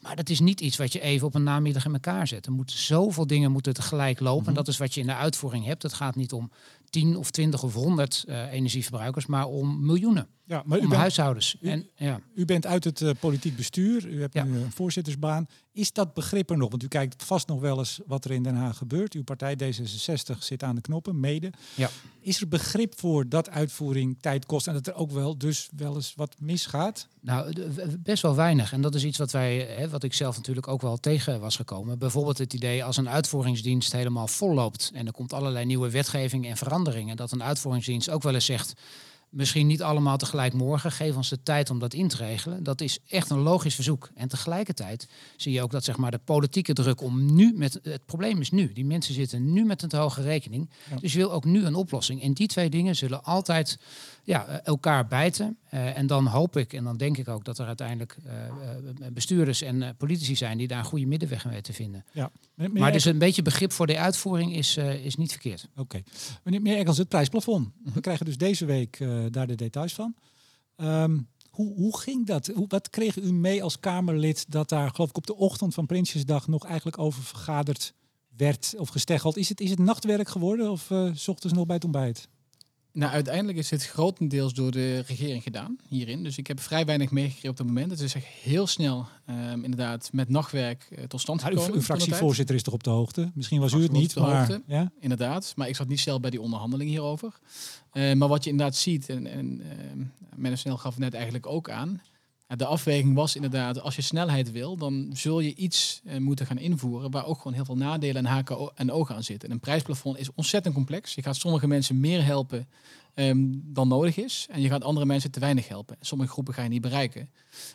Maar 0.04 0.16
dat 0.16 0.28
is 0.28 0.40
niet 0.40 0.60
iets 0.60 0.76
wat 0.76 0.92
je 0.92 1.00
even 1.00 1.26
op 1.26 1.34
een 1.34 1.42
namiddag 1.42 1.84
in 1.84 1.92
elkaar 1.92 2.26
zet. 2.26 2.46
Er 2.46 2.52
moeten 2.52 2.78
zoveel 2.78 3.26
dingen 3.26 3.52
moeten 3.52 3.74
tegelijk 3.74 4.20
lopen. 4.20 4.32
Mm 4.32 4.38
-hmm. 4.38 4.48
En 4.48 4.54
dat 4.54 4.68
is 4.68 4.78
wat 4.78 4.94
je 4.94 5.00
in 5.00 5.06
de 5.06 5.14
uitvoering 5.14 5.64
hebt. 5.64 5.82
Het 5.82 5.92
gaat 5.92 6.16
niet 6.16 6.32
om 6.32 6.50
10 6.90 7.16
of 7.16 7.30
20 7.30 7.62
of 7.62 7.74
100 7.74 8.24
uh, 8.28 8.52
energieverbruikers, 8.52 9.26
maar 9.26 9.46
om 9.46 9.86
miljoenen. 9.86 10.28
Ja, 10.46 10.62
maar 10.66 10.78
u 10.78 10.82
om 10.82 10.88
bent, 10.88 11.00
huishoudens. 11.00 11.56
u- 11.60 11.68
En, 11.68 11.86
ja. 11.96 12.20
u 12.34 12.44
bent 12.44 12.66
uit 12.66 12.84
het 12.84 13.00
eh, 13.00 13.10
politiek 13.20 13.56
bestuur. 13.56 14.06
U 14.08 14.20
hebt 14.20 14.34
Ja. 14.34 14.44
nu 14.44 14.58
een 14.58 14.72
voorzittersbaan. 14.72 15.46
Is 15.72 15.92
dat 15.92 16.14
begrip 16.14 16.50
er 16.50 16.56
nog? 16.56 16.70
Want 16.70 16.82
u 16.82 16.88
kijkt 16.88 17.22
vast 17.24 17.48
nog 17.48 17.60
wel 17.60 17.78
eens 17.78 18.00
wat 18.06 18.24
er 18.24 18.30
in 18.30 18.42
Den 18.42 18.54
Haag 18.56 18.76
gebeurt. 18.76 19.12
Uw 19.14 19.22
partij 19.24 19.56
D66 19.56 20.38
zit 20.38 20.62
aan 20.62 20.74
de 20.74 20.80
knoppen, 20.80 21.20
mede. 21.20 21.50
Ja. 21.74 21.90
Is 22.20 22.40
er 22.40 22.48
begrip 22.48 22.98
voor 22.98 23.28
dat 23.28 23.50
uitvoering 23.50 24.16
tijd 24.20 24.46
kost 24.46 24.66
en 24.66 24.72
dat 24.74 24.86
er 24.86 24.94
ook 24.94 25.10
wel 25.10 25.38
dus 25.38 25.68
wel 25.76 25.94
eens 25.94 26.12
wat 26.16 26.34
misgaat? 26.40 27.08
Nou, 27.20 27.52
best 27.98 28.22
wel 28.22 28.34
weinig. 28.34 28.72
En 28.72 28.80
dat 28.80 28.94
is 28.94 29.04
iets 29.04 29.18
wat 29.18 29.30
wij, 29.32 29.58
hè, 29.58 29.88
wat 29.88 30.02
ik 30.02 30.14
zelf 30.14 30.36
natuurlijk 30.36 30.68
ook 30.68 30.82
wel 30.82 30.96
tegen 30.96 31.40
was 31.40 31.56
gekomen. 31.56 31.98
Bijvoorbeeld 31.98 32.38
het 32.38 32.52
idee 32.54 32.84
als 32.84 32.96
een 32.96 33.08
uitvoeringsdienst 33.08 33.92
helemaal 33.92 34.26
vol 34.28 34.54
loopt 34.54 34.90
en 34.94 35.06
er 35.06 35.12
komt 35.12 35.32
allerlei 35.32 35.64
nieuwe 35.64 35.90
wetgeving 35.90 36.46
en 36.46 36.56
veranderingen, 36.56 37.16
dat 37.16 37.32
een 37.32 37.42
uitvoeringsdienst 37.42 38.10
ook 38.10 38.22
wel 38.22 38.34
eens 38.34 38.44
zegt. 38.44 38.72
Misschien 39.34 39.66
niet 39.66 39.82
allemaal 39.82 40.16
tegelijk 40.16 40.52
morgen. 40.52 40.92
Geef 40.92 41.16
ons 41.16 41.28
de 41.28 41.42
tijd 41.42 41.70
om 41.70 41.78
dat 41.78 41.94
in 41.94 42.08
te 42.08 42.16
regelen. 42.16 42.62
Dat 42.62 42.80
is 42.80 42.98
echt 43.08 43.30
een 43.30 43.38
logisch 43.38 43.74
verzoek. 43.74 44.10
En 44.14 44.28
tegelijkertijd 44.28 45.08
zie 45.36 45.52
je 45.52 45.62
ook 45.62 45.70
dat 45.70 45.84
zeg 45.84 45.96
maar, 45.96 46.10
de 46.10 46.20
politieke 46.24 46.72
druk 46.72 47.00
om 47.00 47.34
nu 47.34 47.52
met. 47.56 47.78
Het 47.82 48.06
probleem 48.06 48.40
is 48.40 48.50
nu. 48.50 48.72
Die 48.72 48.84
mensen 48.84 49.14
zitten 49.14 49.52
nu 49.52 49.64
met 49.64 49.82
een 49.82 49.88
te 49.88 49.96
hoge 49.96 50.22
rekening. 50.22 50.70
Ja. 50.90 50.96
Dus 50.96 51.12
je 51.12 51.18
wil 51.18 51.32
ook 51.32 51.44
nu 51.44 51.64
een 51.64 51.74
oplossing. 51.74 52.22
En 52.22 52.32
die 52.32 52.46
twee 52.46 52.70
dingen 52.70 52.96
zullen 52.96 53.24
altijd 53.24 53.78
ja, 54.24 54.46
eh, 54.46 54.56
elkaar 54.64 55.06
bijten. 55.06 55.56
Eh, 55.74 55.98
en 55.98 56.06
dan 56.06 56.26
hoop 56.26 56.56
ik 56.56 56.72
en 56.72 56.84
dan 56.84 56.96
denk 56.96 57.16
ik 57.16 57.28
ook 57.28 57.44
dat 57.44 57.58
er 57.58 57.66
uiteindelijk 57.66 58.16
eh, 58.24 58.46
eh, 58.46 59.12
bestuurders 59.12 59.62
en 59.62 59.96
politici 59.96 60.36
zijn 60.36 60.58
die 60.58 60.68
daar 60.68 60.78
een 60.78 60.84
goede 60.84 61.06
middenweg 61.06 61.42
weten 61.42 61.62
te 61.62 61.72
vinden. 61.72 62.04
Ja. 62.12 62.30
Meneer, 62.54 62.80
Maar 62.80 62.92
dus 62.92 63.04
een 63.04 63.18
beetje 63.18 63.42
begrip 63.42 63.72
voor 63.72 63.86
de 63.86 63.98
uitvoering 63.98 64.54
is, 64.56 64.76
is 64.76 65.16
niet 65.16 65.30
verkeerd. 65.30 65.68
Oké. 65.76 66.02
Meneer, 66.42 66.62
meneer 66.62 66.78
Eckels, 66.78 66.98
het 66.98 67.08
prijsplafond. 67.08 67.68
We 67.94 68.00
krijgen 68.00 68.26
dus 68.26 68.36
deze 68.36 68.64
week 68.64 68.98
daar 69.30 69.46
de 69.46 69.54
details 69.54 69.94
van. 69.94 70.14
Ehm, 70.76 71.18
hoe, 71.50 71.74
hoe 71.74 71.98
ging 71.98 72.26
dat? 72.26 72.46
Hoe, 72.46 72.66
wat 72.68 72.90
kreeg 72.90 73.16
u 73.16 73.32
mee 73.32 73.62
als 73.62 73.80
Kamerlid 73.80 74.50
dat 74.50 74.68
daar, 74.68 74.90
geloof 74.90 75.08
ik, 75.08 75.16
op 75.16 75.26
de 75.26 75.36
ochtend 75.36 75.74
van 75.74 75.86
Prinsjesdag 75.86 76.48
nog 76.48 76.64
eigenlijk 76.66 76.98
over 76.98 77.22
vergaderd 77.22 77.94
werd 78.36 78.74
of 78.78 78.88
gesteggeld? 78.88 79.36
Is 79.36 79.48
het, 79.48 79.60
is 79.60 79.70
het 79.70 79.78
nachtwerk 79.78 80.28
geworden 80.28 80.70
of 80.70 80.90
s 81.14 81.28
ochtends 81.28 81.56
nog 81.56 81.66
bij 81.66 81.74
het 81.74 81.84
ontbijt? 81.84 82.28
Nou, 82.94 83.12
uiteindelijk 83.12 83.58
is 83.58 83.68
dit 83.68 83.86
grotendeels 83.86 84.54
door 84.54 84.70
de 84.70 84.98
regering 84.98 85.42
gedaan 85.42 85.76
hierin. 85.88 86.22
Dus 86.22 86.38
ik 86.38 86.46
heb 86.46 86.60
vrij 86.60 86.84
weinig 86.84 87.10
meegekregen 87.10 87.50
op 87.50 87.58
het 87.58 87.66
moment. 87.66 87.90
Het 87.90 88.00
is 88.00 88.14
echt 88.14 88.24
heel 88.24 88.66
snel 88.66 89.06
ehm, 89.26 89.62
inderdaad 89.64 90.08
met 90.12 90.28
nachtwerk 90.28 90.88
eh, 90.90 91.04
tot 91.04 91.20
stand 91.20 91.40
Nou, 91.40 91.52
gekomen. 91.52 91.74
uw, 91.74 91.82
fractievoorzitter 91.82 92.54
is 92.54 92.62
toch 92.62 92.74
op 92.74 92.82
de 92.82 92.90
hoogte? 92.90 93.30
Misschien 93.34 93.60
was 93.60 93.72
u 93.72 93.82
het 93.82 93.92
niet, 93.92 94.16
Absoluut 94.16 94.16
op 94.16 94.32
de 94.32 94.38
maar... 94.38 94.48
hoogte. 94.48 94.62
Ja? 94.72 94.92
Inderdaad, 95.00 95.52
maar 95.56 95.68
ik 95.68 95.76
zat 95.76 95.88
niet 95.88 96.00
zelf 96.00 96.20
bij 96.20 96.30
die 96.30 96.40
onderhandeling 96.40 96.90
hierover. 96.90 97.32
Eh, 97.92 98.12
maar 98.12 98.28
wat 98.28 98.44
je 98.44 98.50
inderdaad 98.50 98.76
ziet, 98.76 99.08
en, 99.08 99.26
en 99.26 99.60
uh, 99.60 100.04
Menno 100.36 100.56
Snel 100.56 100.76
gaf 100.76 100.90
het 100.90 101.00
net 101.02 101.14
eigenlijk 101.14 101.46
ook 101.46 101.70
aan. 101.70 102.00
De 102.46 102.66
afweging 102.66 103.14
was 103.14 103.34
inderdaad, 103.34 103.80
als 103.80 103.96
je 103.96 104.02
snelheid 104.02 104.52
wil, 104.52 104.76
dan 104.76 105.10
zul 105.12 105.40
je 105.40 105.54
iets 105.54 106.00
eh, 106.04 106.18
moeten 106.18 106.46
gaan 106.46 106.58
invoeren 106.58 107.10
waar 107.10 107.26
ook 107.26 107.36
gewoon 107.36 107.52
heel 107.52 107.64
veel 107.64 107.76
nadelen 107.76 108.16
en 108.16 108.30
haken 108.30 108.72
en 108.74 108.92
ogen 108.92 109.14
aan 109.14 109.22
zitten. 109.22 109.48
En 109.48 109.54
een 109.54 109.60
prijsplafond 109.60 110.18
is 110.18 110.28
ontzettend 110.34 110.74
complex. 110.74 111.14
Je 111.14 111.22
gaat 111.22 111.36
sommige 111.36 111.66
mensen 111.66 112.00
meer 112.00 112.24
helpen 112.24 112.68
ehm, 113.14 113.44
dan 113.50 113.88
nodig 113.88 114.16
is. 114.16 114.46
En 114.50 114.60
je 114.60 114.68
gaat 114.68 114.84
andere 114.84 115.06
mensen 115.06 115.30
te 115.30 115.40
weinig 115.40 115.68
helpen. 115.68 115.96
Sommige 116.00 116.30
groepen 116.30 116.54
ga 116.54 116.62
je 116.62 116.68
niet 116.68 116.80
bereiken. 116.80 117.30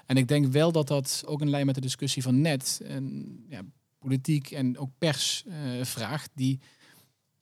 En 0.06 0.18
ik 0.18 0.28
denk 0.28 0.46
wel 0.46 0.72
dat 0.72 0.88
dat 0.88 1.24
ook 1.26 1.42
in 1.42 1.50
lijn 1.50 1.66
met 1.66 1.76
de 1.76 1.82
discussie 1.82 2.24
van 2.24 2.42
net, 2.42 2.82
en, 2.86 3.28
ja, 3.50 3.62
politiek 4.00 4.52
en 4.52 4.78
ook 4.78 4.92
pers 4.98 5.44
eh, 5.48 5.56
vraagt, 5.86 6.32
die 6.34 6.60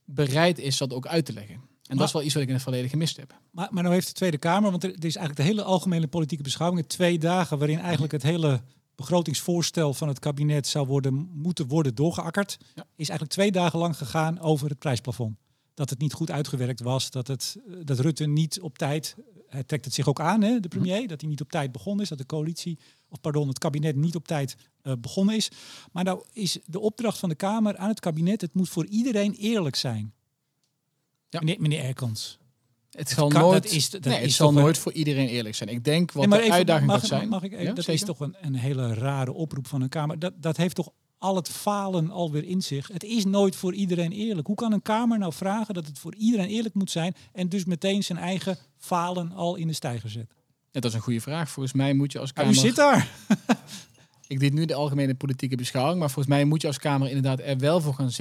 bereid 0.05 0.59
is 0.59 0.77
dat 0.77 0.93
ook 0.93 1.07
uit 1.07 1.25
te 1.25 1.33
leggen. 1.33 1.61
En 1.87 1.95
Maar- 1.95 1.97
dat 1.97 2.07
is 2.07 2.13
wel 2.13 2.23
iets 2.23 2.33
wat 2.33 2.41
ik 2.43 2.47
in 2.47 2.53
het 2.55 2.63
verleden 2.63 2.89
gemist 2.89 3.17
heb. 3.17 3.39
Maar, 3.51 3.67
maar 3.71 3.83
nou 3.83 3.95
heeft 3.95 4.07
de 4.07 4.13
Tweede 4.13 4.37
Kamer, 4.37 4.71
want 4.71 4.83
er, 4.83 4.89
er 4.89 4.95
is 5.05 5.15
eigenlijk 5.15 5.35
de 5.35 5.43
hele 5.43 5.63
algemene 5.63 6.07
politieke 6.07 6.43
beschouwing, 6.43 6.87
twee 6.87 7.19
dagen 7.19 7.57
waarin 7.57 7.79
eigenlijk 7.79 8.11
het 8.11 8.23
hele 8.23 8.61
begrotingsvoorstel 8.95 9.93
van 9.93 10.07
het 10.07 10.19
kabinet 10.19 10.67
zou 10.67 10.87
worden, 10.87 11.29
moeten 11.33 11.67
worden 11.67 11.95
doorgeakkerd, 11.95 12.57
Ja. 12.75 12.81
is 12.95 13.09
eigenlijk 13.09 13.31
twee 13.31 13.51
dagen 13.51 13.79
lang 13.79 13.97
gegaan 13.97 14.39
over 14.39 14.69
het 14.69 14.79
prijsplafond. 14.79 15.37
Dat 15.73 15.89
het 15.89 15.99
niet 15.99 16.13
goed 16.13 16.31
uitgewerkt 16.31 16.79
was, 16.81 17.11
dat, 17.11 17.27
het, 17.27 17.57
eh, 17.67 17.73
dat 17.83 17.99
Rutte 17.99 18.25
niet 18.25 18.59
op 18.61 18.77
tijd, 18.77 19.15
hij 19.47 19.63
trekt 19.63 19.85
het 19.85 19.93
zich 19.93 20.07
ook 20.07 20.19
aan, 20.19 20.41
hè, 20.41 20.59
de 20.59 20.67
premier, 20.67 21.07
dat 21.07 21.21
hij 21.21 21.29
niet 21.29 21.41
op 21.41 21.49
tijd 21.51 21.71
begonnen 21.71 22.03
is, 22.03 22.09
dat 22.09 22.17
de 22.17 22.25
coalitie, 22.25 22.79
of 23.09 23.21
pardon, 23.21 23.47
het 23.47 23.59
kabinet 23.59 23.95
niet 23.95 24.15
op 24.15 24.27
tijd 24.27 24.55
eh, 24.81 24.93
begonnen 24.99 25.35
is. 25.35 25.49
Maar 25.91 26.03
nou 26.03 26.23
is 26.33 26.59
de 26.65 26.79
opdracht 26.79 27.17
van 27.17 27.29
de 27.29 27.35
Kamer 27.35 27.77
aan 27.77 27.89
het 27.89 27.99
kabinet, 27.99 28.41
het 28.41 28.53
moet 28.53 28.69
voor 28.69 28.85
iedereen 28.85 29.33
eerlijk 29.33 29.75
zijn. 29.75 30.13
Ja. 31.29 31.39
Meneer, 31.39 31.55
meneer 31.61 31.83
Erkans. 31.83 32.37
Het 32.91 33.09
zal 33.09 33.27
kan- 33.29 33.41
nooit, 33.41 33.63
dat 33.63 33.71
is- 33.71 33.89
dat 33.89 34.03
nee, 34.03 34.15
is 34.17 34.21
het 34.23 34.31
zal 34.33 34.47
een- 34.47 34.53
nooit 34.53 34.77
voor 34.77 34.91
iedereen 34.91 35.27
eerlijk 35.27 35.55
zijn. 35.55 35.69
Ik 35.69 35.83
denk 35.83 36.11
wat 36.11 36.15
Nee, 36.21 36.27
maar 36.27 36.37
de 36.37 36.43
even- 36.43 36.55
uitdaging 36.57 36.87
mag, 36.87 37.05
zijn. 37.05 37.29
Mag 37.29 37.43
ik 37.43 37.51
even, 37.51 37.63
Ja, 37.65 37.73
dat 37.73 37.77
zeker. 37.83 37.93
is 37.93 38.03
toch 38.07 38.19
een, 38.19 38.35
een 38.41 38.55
hele 38.55 38.93
rare 38.93 39.33
oproep 39.33 39.67
van 39.67 39.81
een 39.81 39.89
Kamer. 39.89 40.19
Dat, 40.19 40.33
dat 40.37 40.57
heeft 40.57 40.75
toch 40.75 40.89
al 41.17 41.35
het 41.35 41.49
falen 41.49 42.09
alweer 42.11 42.43
in 42.43 42.61
zich. 42.61 42.87
Het 42.87 43.03
is 43.03 43.25
nooit 43.25 43.55
voor 43.55 43.73
iedereen 43.73 44.11
eerlijk. 44.11 44.47
Hoe 44.47 44.55
kan 44.55 44.71
een 44.73 44.81
Kamer 44.81 45.17
nou 45.19 45.33
vragen 45.33 45.73
dat 45.73 45.85
het 45.85 45.99
voor 45.99 46.15
iedereen 46.15 46.47
eerlijk 46.47 46.75
moet 46.75 46.91
zijn... 46.91 47.15
en 47.33 47.49
dus 47.49 47.65
meteen 47.65 48.03
zijn 48.03 48.17
eigen 48.17 48.57
falen 48.77 49.31
al 49.31 49.55
in 49.55 49.67
de 49.67 49.73
stijger 49.73 50.09
zet? 50.09 50.27
Ja, 50.71 50.79
dat 50.79 50.85
is 50.91 50.93
een 50.97 51.03
goede 51.03 51.21
vraag. 51.21 51.49
Volgens 51.49 51.73
mij 51.75 51.93
moet 51.93 52.11
je 52.11 52.19
als 52.19 52.33
Kamer... 52.33 52.51
u 52.51 52.55
zit 52.55 52.75
daar. 52.75 53.09
Ik 54.27 54.39
deed 54.39 54.53
nu 54.53 54.65
de 54.65 54.73
algemene 54.73 55.15
politieke 55.15 55.55
beschouwing, 55.55 55.99
maar 55.99 56.09
volgens 56.09 56.35
mij 56.35 56.45
moet 56.45 56.61
je 56.61 56.67
als 56.67 56.79
Kamer 56.79 57.07
inderdaad 57.07 57.39
er 57.39 57.57
wel 57.57 57.81
voor 57.81 57.93
gaan 57.93 58.11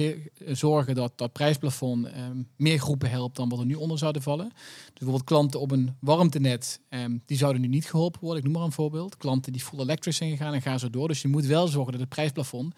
zorgen 0.55 0.95
dat 0.95 1.13
dat 1.15 1.31
prijsplafond 1.31 2.05
ehm, 2.05 2.41
meer 2.55 2.79
groepen 2.79 3.09
helpt 3.09 3.35
dan 3.35 3.49
wat 3.49 3.59
er 3.59 3.65
nu 3.65 3.75
onder 3.75 3.97
zouden 3.97 4.21
vallen. 4.21 4.49
Dus 4.49 4.93
bijvoorbeeld 4.93 5.23
klanten 5.23 5.59
op 5.59 5.71
een 5.71 5.95
warmtenet, 5.99 6.79
ehm, 6.89 7.17
die 7.25 7.37
zouden 7.37 7.61
nu 7.61 7.67
niet 7.67 7.89
geholpen 7.89 8.19
worden. 8.21 8.37
Ik 8.37 8.43
noem 8.43 8.53
maar 8.53 8.63
een 8.65 8.71
voorbeeld. 8.71 9.17
Klanten 9.17 9.51
die 9.51 9.61
full 9.61 9.79
electric 9.79 10.13
zijn 10.13 10.29
gegaan 10.29 10.53
en 10.53 10.61
gaan 10.61 10.79
zo 10.79 10.89
door. 10.89 11.07
Dus 11.07 11.21
je 11.21 11.27
moet 11.27 11.45
wel 11.45 11.67
zorgen 11.67 11.91
dat 11.91 12.01
het 12.01 12.09
prijsplafond 12.09 12.73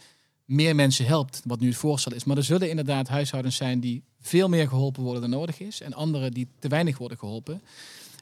meer 0.45 0.75
mensen 0.75 1.05
helpt, 1.05 1.41
wat 1.45 1.59
nu 1.59 1.67
het 1.67 1.77
voorstel 1.77 2.13
is. 2.13 2.23
Maar 2.23 2.37
er 2.37 2.43
zullen 2.43 2.69
inderdaad 2.69 3.07
huishoudens 3.07 3.55
zijn 3.55 3.79
die 3.79 4.03
veel 4.19 4.49
meer 4.49 4.67
geholpen 4.67 5.03
worden 5.03 5.21
dan 5.21 5.29
nodig 5.29 5.59
is 5.59 5.81
en 5.81 5.93
anderen 5.93 6.31
die 6.31 6.47
te 6.59 6.67
weinig 6.67 6.97
worden 6.97 7.17
geholpen. 7.17 7.61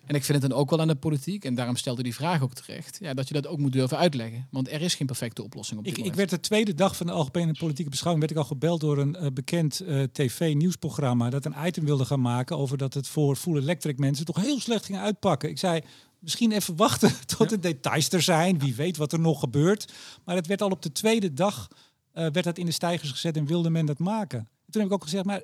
En 0.08 0.16
ik 0.16 0.24
vind 0.24 0.42
het 0.42 0.50
dan 0.50 0.60
ook 0.60 0.70
wel 0.70 0.80
aan 0.80 0.88
de 0.88 0.96
politiek, 0.96 1.46
en 1.46 1.56
daarom 1.56 1.76
stelde 1.76 2.04
die 2.04 2.14
vraag 2.14 2.42
ook 2.42 2.54
terecht, 2.54 2.98
ja, 3.02 3.14
dat 3.14 3.28
je 3.28 3.34
dat 3.34 3.48
ook 3.48 3.58
moet 3.58 3.72
durven 3.72 3.98
uitleggen. 3.98 4.48
Want 4.52 4.72
er 4.72 4.82
is 4.82 4.96
geen 4.96 5.08
perfecte 5.08 5.44
oplossing 5.44 5.80
op 5.80 5.86
dit 5.86 5.94
Ik, 5.94 6.00
ik 6.00 6.10
moment. 6.10 6.30
werd 6.30 6.42
de 6.42 6.48
tweede 6.48 6.74
dag 6.74 6.98
van 6.98 7.06
de 7.06 7.12
algemene 7.12 7.54
politieke 7.54 7.90
beschouwing... 7.90 8.26
werd 8.26 8.38
ik 8.38 8.44
al 8.44 8.50
gebeld 8.50 8.82
door 8.82 8.98
een 8.98 9.16
eh, 9.16 9.32
bekend 9.34 9.80
eh, 9.80 10.04
tv-nieuwsprogramma... 10.04 11.30
dat 11.30 11.46
een 11.46 11.56
item 11.66 11.86
wilde 11.86 12.06
gaan 12.06 12.22
maken 12.22 12.58
over 12.58 12.78
dat 12.78 12.94
het 12.94 13.08
voor 13.08 13.36
full 13.36 13.58
electric 13.58 13.98
mensen... 13.98 14.26
toch 14.26 14.42
heel 14.42 14.60
slecht 14.60 14.86
ging 14.86 14.98
uitpakken. 14.98 15.50
Ik 15.50 15.60
zei, 15.60 15.82
misschien 16.20 16.52
even 16.52 16.76
wachten 16.76 17.12
tot 17.38 17.50
de 17.50 17.60
details 17.60 18.10
er 18.10 18.22
zijn. 18.22 18.60
Wie 18.60 18.76
weet 18.76 18.98
wat 18.98 19.12
er 19.14 19.20
nog 19.20 19.40
gebeurt. 19.40 19.94
Maar 20.26 20.36
het 20.36 20.48
werd 20.48 20.62
al 20.62 20.70
op 20.70 20.82
de 20.82 20.92
tweede 20.92 21.34
dag... 21.34 21.68
eh, 22.12 22.28
werd 22.32 22.44
dat 22.44 22.58
in 22.58 22.66
de 22.66 22.72
stijgers 22.72 23.12
gezet 23.12 23.38
en 23.38 23.46
wilde 23.46 23.70
men 23.70 23.86
dat 23.86 24.00
maken. 24.00 24.50
Toen 24.70 24.82
heb 24.82 24.90
ik 24.90 24.98
ook 24.98 25.04
gezegd, 25.04 25.26
maar 25.26 25.38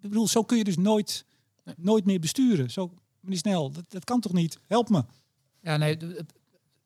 ik 0.00 0.08
bedoel, 0.08 0.28
zo 0.28 0.42
kun 0.42 0.56
je 0.56 0.64
dus 0.64 0.76
nooit, 0.76 1.24
nooit 1.76 2.04
meer 2.04 2.20
besturen. 2.20 2.70
Zo, 2.70 2.92
meneer 3.26 3.38
Snel, 3.40 3.70
dat, 3.70 3.84
dat 3.88 4.04
kan 4.04 4.20
toch 4.20 4.32
niet? 4.32 4.58
Help 4.66 4.88
me. 4.88 5.04
Ja, 5.62 5.76
nee, 5.76 5.96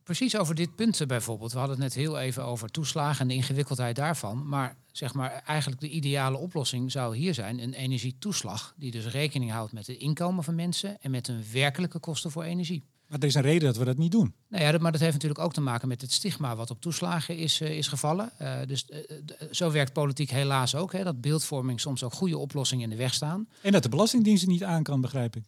precies 0.03 0.37
over 0.37 0.55
dit 0.55 0.75
punt 0.77 1.07
bijvoorbeeld. 1.07 1.53
We 1.53 1.59
hadden 1.59 1.77
het 1.77 1.85
net 1.85 2.05
heel 2.05 2.19
even 2.19 2.45
over 2.45 2.69
toeslagen 2.71 3.21
en 3.21 3.29
de 3.29 3.35
ingewikkeldheid 3.35 3.97
daarvan. 3.97 4.49
Maar 4.49 4.77
zeg 4.93 5.15
maar, 5.15 5.43
eigenlijk 5.47 5.81
de 5.81 5.89
ideale 5.89 6.37
oplossing 6.37 6.91
zou 6.91 7.17
hier 7.17 7.35
zijn 7.35 7.59
een 7.63 7.73
energietoeslag. 7.75 8.75
Die 8.77 8.91
dus 8.91 9.07
rekening 9.07 9.51
houdt 9.51 9.73
met 9.73 9.87
het 9.87 9.97
inkomen 9.97 10.45
van 10.45 10.55
mensen 10.55 11.01
en 11.01 11.11
met 11.11 11.27
hun 11.27 11.45
werkelijke 11.53 11.99
kosten 11.99 12.31
voor 12.31 12.43
energie. 12.43 12.85
Maar 13.07 13.19
er 13.19 13.27
is 13.27 13.35
een 13.35 13.43
reden 13.43 13.67
dat 13.67 13.77
we 13.77 13.85
dat 13.85 13.97
niet 13.97 14.13
doen. 14.13 14.35
Nou 14.49 14.65
ja, 14.65 14.71
dat- 14.73 14.81
maar 14.81 14.93
dat 14.93 15.01
heeft 15.01 15.13
natuurlijk 15.13 15.41
ook 15.41 15.53
te 15.53 15.61
maken 15.61 15.89
met 15.89 16.01
het 16.01 16.13
stigma 16.13 16.57
wat 16.57 16.71
op 16.71 16.81
toeslagen 16.81 17.37
is, 17.37 17.61
eh, 17.61 17.77
is 17.77 17.89
gevallen. 17.89 18.31
Eh, 18.39 18.59
dus 18.67 18.87
eh, 18.89 19.01
zo 19.51 19.71
werkt 19.71 19.93
politiek 19.93 20.31
helaas 20.31 20.75
ook. 20.75 20.93
Hè, 20.93 21.05
dat 21.05 21.21
beeldvorming 21.21 21.81
soms 21.81 22.03
ook 22.03 22.13
goede 22.13 22.39
oplossingen 22.39 22.85
in 22.85 22.91
de 22.91 22.97
weg 22.97 23.15
staan. 23.15 23.49
En 23.63 23.73
dat 23.73 23.83
de 23.83 23.89
Belastingdienst 23.89 24.41
het 24.43 24.51
niet 24.51 24.65
aan 24.65 24.83
kan, 24.83 25.01
begrijp 25.01 25.37
ik. 25.37 25.45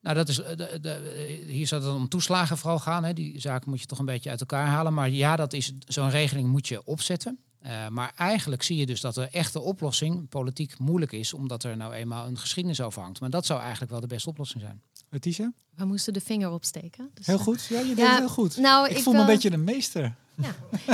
Nou, 0.00 0.16
dat 0.16 0.28
is, 0.28 0.40
eh, 0.40 0.56
de, 0.56 0.78
de, 0.80 0.90
eh, 0.90 1.46
hier 1.46 1.66
zou 1.66 1.82
het 1.82 1.92
om 1.92 2.08
toeslagen 2.08 2.58
vooral 2.58 2.78
gaan. 2.78 3.04
Hè. 3.04 3.12
Die 3.12 3.40
zaken 3.40 3.70
moet 3.70 3.80
je 3.80 3.86
toch 3.86 3.98
een 3.98 4.04
beetje 4.04 4.30
uit 4.30 4.40
elkaar 4.40 4.66
halen. 4.66 4.94
Maar 4.94 5.10
ja, 5.10 5.36
dat 5.36 5.52
is 5.52 5.72
zo'n 5.86 6.10
regeling 6.10 6.48
moet 6.48 6.68
je 6.68 6.84
opzetten. 6.84 7.38
Eh, 7.58 7.88
maar 7.88 8.12
eigenlijk 8.16 8.62
zie 8.62 8.76
je 8.76 8.86
dus 8.86 9.00
dat 9.00 9.14
de 9.14 9.28
echte 9.28 9.60
oplossing 9.60 10.28
politiek 10.28 10.78
moeilijk 10.78 11.12
is, 11.12 11.34
omdat 11.34 11.64
er 11.64 11.76
nou 11.76 11.92
eenmaal 11.92 12.26
een 12.26 12.38
geschiedenis 12.38 12.80
over 12.80 13.02
hangt. 13.02 13.20
Maar 13.20 13.30
dat 13.30 13.46
zou 13.46 13.60
eigenlijk 13.60 13.90
wel 13.90 14.00
de 14.00 14.06
beste 14.06 14.28
oplossing 14.28 14.62
zijn. 14.62 14.82
Letitia? 15.08 15.52
We 15.74 15.84
moesten 15.84 16.12
de 16.12 16.20
vinger 16.20 16.50
opsteken. 16.50 17.10
Dus, 17.14 17.26
Heel 17.26 17.38
goed. 17.38 17.64
Ja, 17.64 17.80
je 17.80 17.86
deed 17.86 17.98
Ja, 17.98 18.10
het 18.10 18.18
heel 18.18 18.28
goed. 18.28 18.56
Nou, 18.56 18.88
ik, 18.88 18.96
ik, 18.96 19.02
voel 19.02 19.12
me 19.12 19.20
een 19.20 19.26
beetje 19.26 19.52
een 19.52 19.64
meester. 19.64 20.14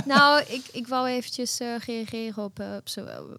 Nou, 0.05 0.43
ik, 0.43 0.65
ik 0.73 0.87
wou 0.87 1.09
eventjes 1.09 1.61
eh, 1.61 1.77
reageren 1.79 2.45
op, 2.45 2.59
eh, 2.59 2.77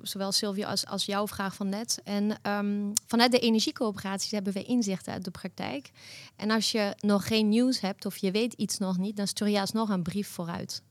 zowel 0.01 0.31
Sylvia 0.31 0.67
als, 0.67 0.85
als 0.85 1.05
jouw 1.05 1.27
vraag 1.27 1.55
van 1.55 1.69
net. 1.69 2.01
En 2.03 2.37
ehm, 2.41 2.91
vanuit 3.07 3.31
de 3.31 3.39
energiecoöperaties 3.39 4.31
hebben 4.31 4.53
we 4.53 4.63
inzicht 4.63 5.07
uit 5.07 5.23
de 5.23 5.31
praktijk. 5.31 5.91
En 6.35 6.51
als 6.51 6.71
je 6.71 6.93
nog 6.99 7.27
geen 7.27 7.49
nieuws 7.49 7.79
hebt 7.79 8.05
of 8.05 8.17
je 8.17 8.31
weet 8.31 8.53
iets 8.53 8.77
nog 8.77 8.97
niet, 8.97 9.17
dan 9.17 9.27
stuur 9.27 9.47
je 9.47 9.59
alsnog 9.59 9.89
een 9.89 10.03
brief 10.03 10.27
vooruit. 10.27 10.81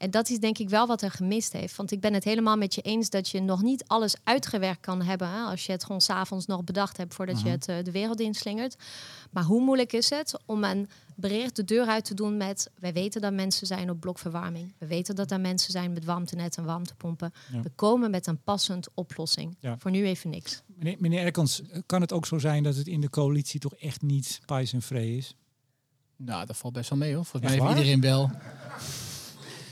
En 0.00 0.10
dat 0.10 0.28
is 0.28 0.38
denk 0.38 0.58
ik 0.58 0.68
wel 0.68 0.86
wat 0.86 1.02
er 1.02 1.10
gemist 1.10 1.52
heeft. 1.52 1.76
Want 1.76 1.90
ik 1.90 2.00
ben 2.00 2.14
het 2.14 2.24
helemaal 2.24 2.56
met 2.56 2.74
je 2.74 2.80
eens 2.80 3.10
dat 3.10 3.28
je 3.28 3.40
nog 3.40 3.62
niet 3.62 3.84
alles 3.86 4.14
uitgewerkt 4.24 4.80
kan 4.80 5.02
hebben. 5.02 5.28
Hè, 5.28 5.40
als 5.42 5.66
je 5.66 5.72
het 5.72 5.84
gewoon 5.84 6.00
s'avonds 6.00 6.46
nog 6.46 6.64
bedacht 6.64 6.96
hebt 6.96 7.14
voordat 7.14 7.38
je 7.38 7.44
Mhm. 7.44 7.52
het 7.52 7.68
eh, 7.68 7.84
de 7.84 7.90
wereld 7.90 8.20
inslingert. 8.20 8.76
Maar 9.30 9.44
hoe 9.44 9.62
moeilijk 9.62 9.92
is 9.92 10.10
het 10.10 10.38
om 10.46 10.64
een 10.64 10.88
bericht 11.14 11.56
de 11.56 11.64
deur 11.64 11.86
uit 11.86 12.04
te 12.04 12.14
doen 12.14 12.36
met... 12.36 12.70
wij 12.78 12.92
weten 12.92 13.20
dat 13.20 13.32
mensen 13.32 13.66
zijn 13.66 13.90
op 13.90 14.00
blokverwarming. 14.00 14.72
We 14.78 14.86
weten 14.86 15.14
dat 15.14 15.30
er 15.30 15.40
mensen 15.40 15.72
zijn 15.72 15.92
met 15.92 16.04
warmtenet 16.04 16.56
en 16.56 16.64
warmtepompen. 16.64 17.32
Ja. 17.52 17.60
We 17.60 17.70
komen 17.74 18.10
met 18.10 18.26
een 18.26 18.42
passend 18.42 18.88
oplossing. 18.94 19.56
Ja. 19.60 19.76
Voor 19.78 19.90
nu 19.90 20.04
even 20.06 20.30
niks. 20.30 20.62
Meneer, 20.66 20.96
meneer 20.98 21.24
Erkens, 21.24 21.62
kan 21.86 22.00
het 22.00 22.12
ook 22.12 22.26
zo 22.26 22.38
zijn 22.38 22.62
dat 22.62 22.76
het 22.76 22.86
in 22.86 23.00
de 23.00 23.10
coalitie 23.10 23.60
toch 23.60 23.74
echt 23.74 24.02
niet 24.02 24.40
pais 24.46 24.72
en 24.72 24.96
is? 24.96 25.34
Nou, 26.16 26.46
dat 26.46 26.56
valt 26.56 26.72
best 26.72 26.90
wel 26.90 26.98
mee 26.98 27.14
hoor. 27.14 27.24
Volgens 27.24 27.52
mij 27.52 27.60
heeft 27.60 27.78
iedereen 27.78 28.00
wel. 28.00 28.30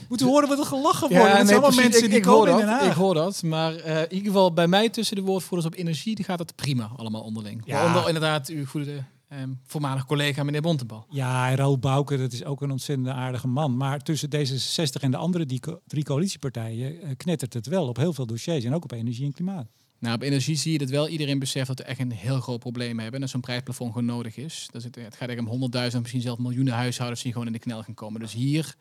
Moeten 0.09 0.27
horen 0.27 0.47
wat 0.47 0.59
er 0.59 0.65
gelachen 0.65 1.09
wordt? 1.09 1.23
het 1.23 1.47
zijn 1.47 1.47
allemaal 1.47 1.61
precies. 1.61 1.83
mensen 1.83 2.03
ik, 2.03 2.09
die 2.09 2.19
ik 2.19 2.25
hoor 2.25 2.45
komen 2.45 2.61
in 2.61 2.65
dat. 2.65 2.85
Ik 2.85 2.91
hoor 2.91 3.13
dat. 3.13 3.43
Maar 3.43 3.75
eh, 3.75 4.01
in 4.01 4.13
ieder 4.13 4.27
geval 4.27 4.53
bij 4.53 4.67
mij 4.67 4.89
tussen 4.89 5.15
de 5.15 5.21
woordvoerders 5.21 5.73
op 5.73 5.79
energie, 5.79 6.15
die 6.15 6.25
gaat 6.25 6.39
het 6.39 6.55
prima 6.55 6.91
allemaal 6.95 7.21
onderling. 7.21 7.61
Ja. 7.65 7.73
Waaronder 7.73 8.07
inderdaad 8.07 8.47
uw 8.47 8.65
goede 8.65 9.03
ehm 9.27 9.49
voormalig 9.65 10.05
collega 10.05 10.43
meneer 10.43 10.61
Bontebal. 10.61 11.05
Ja, 11.09 11.55
Raoul 11.55 11.79
Bouke, 11.79 12.17
dat 12.17 12.31
is 12.31 12.45
ook 12.45 12.61
een 12.61 12.71
ontzettend 12.71 13.07
aardige 13.07 13.47
man. 13.47 13.77
Maar 13.77 13.99
tussen 13.99 14.29
D66 14.35 15.01
en 15.01 15.11
de 15.11 15.17
andere 15.17 15.45
die 15.45 15.61
drie 15.87 16.03
coalitiepartijen 16.03 17.01
eh, 17.01 17.09
knettert 17.17 17.53
het 17.53 17.67
wel 17.67 17.87
op 17.87 17.97
heel 17.97 18.13
veel 18.13 18.25
dossiers. 18.25 18.63
En 18.63 18.73
ook 18.73 18.83
op 18.83 18.91
energie 18.91 19.25
en 19.25 19.33
klimaat. 19.33 19.67
Nou, 19.99 20.15
op 20.15 20.21
energie 20.21 20.55
zie 20.55 20.71
je 20.71 20.77
dat 20.77 20.89
wel 20.89 21.07
iedereen 21.07 21.39
beseft 21.39 21.67
dat 21.67 21.77
we 21.77 21.83
echt 21.83 21.99
een 21.99 22.11
heel 22.11 22.39
groot 22.39 22.59
probleem 22.59 22.97
hebben. 22.97 23.13
En 23.13 23.21
dat 23.21 23.29
zo'n 23.29 23.41
prijsplafond 23.41 23.91
gewoon 23.91 24.07
nodig 24.07 24.37
is. 24.37 24.67
Dat 24.71 24.83
het, 24.83 24.95
het 24.95 25.15
gaat 25.15 25.29
echt 25.29 25.39
om 25.39 25.47
honderdduizend, 25.47 26.01
misschien 26.01 26.21
zelfs 26.21 26.41
miljoenen 26.41 26.73
huishoudens 26.73 27.21
die 27.21 27.31
gewoon 27.31 27.47
in 27.47 27.53
de 27.53 27.59
knel 27.59 27.83
gaan 27.83 27.93
komen. 27.93 28.19
Dus 28.19 28.33
hier 28.33 28.75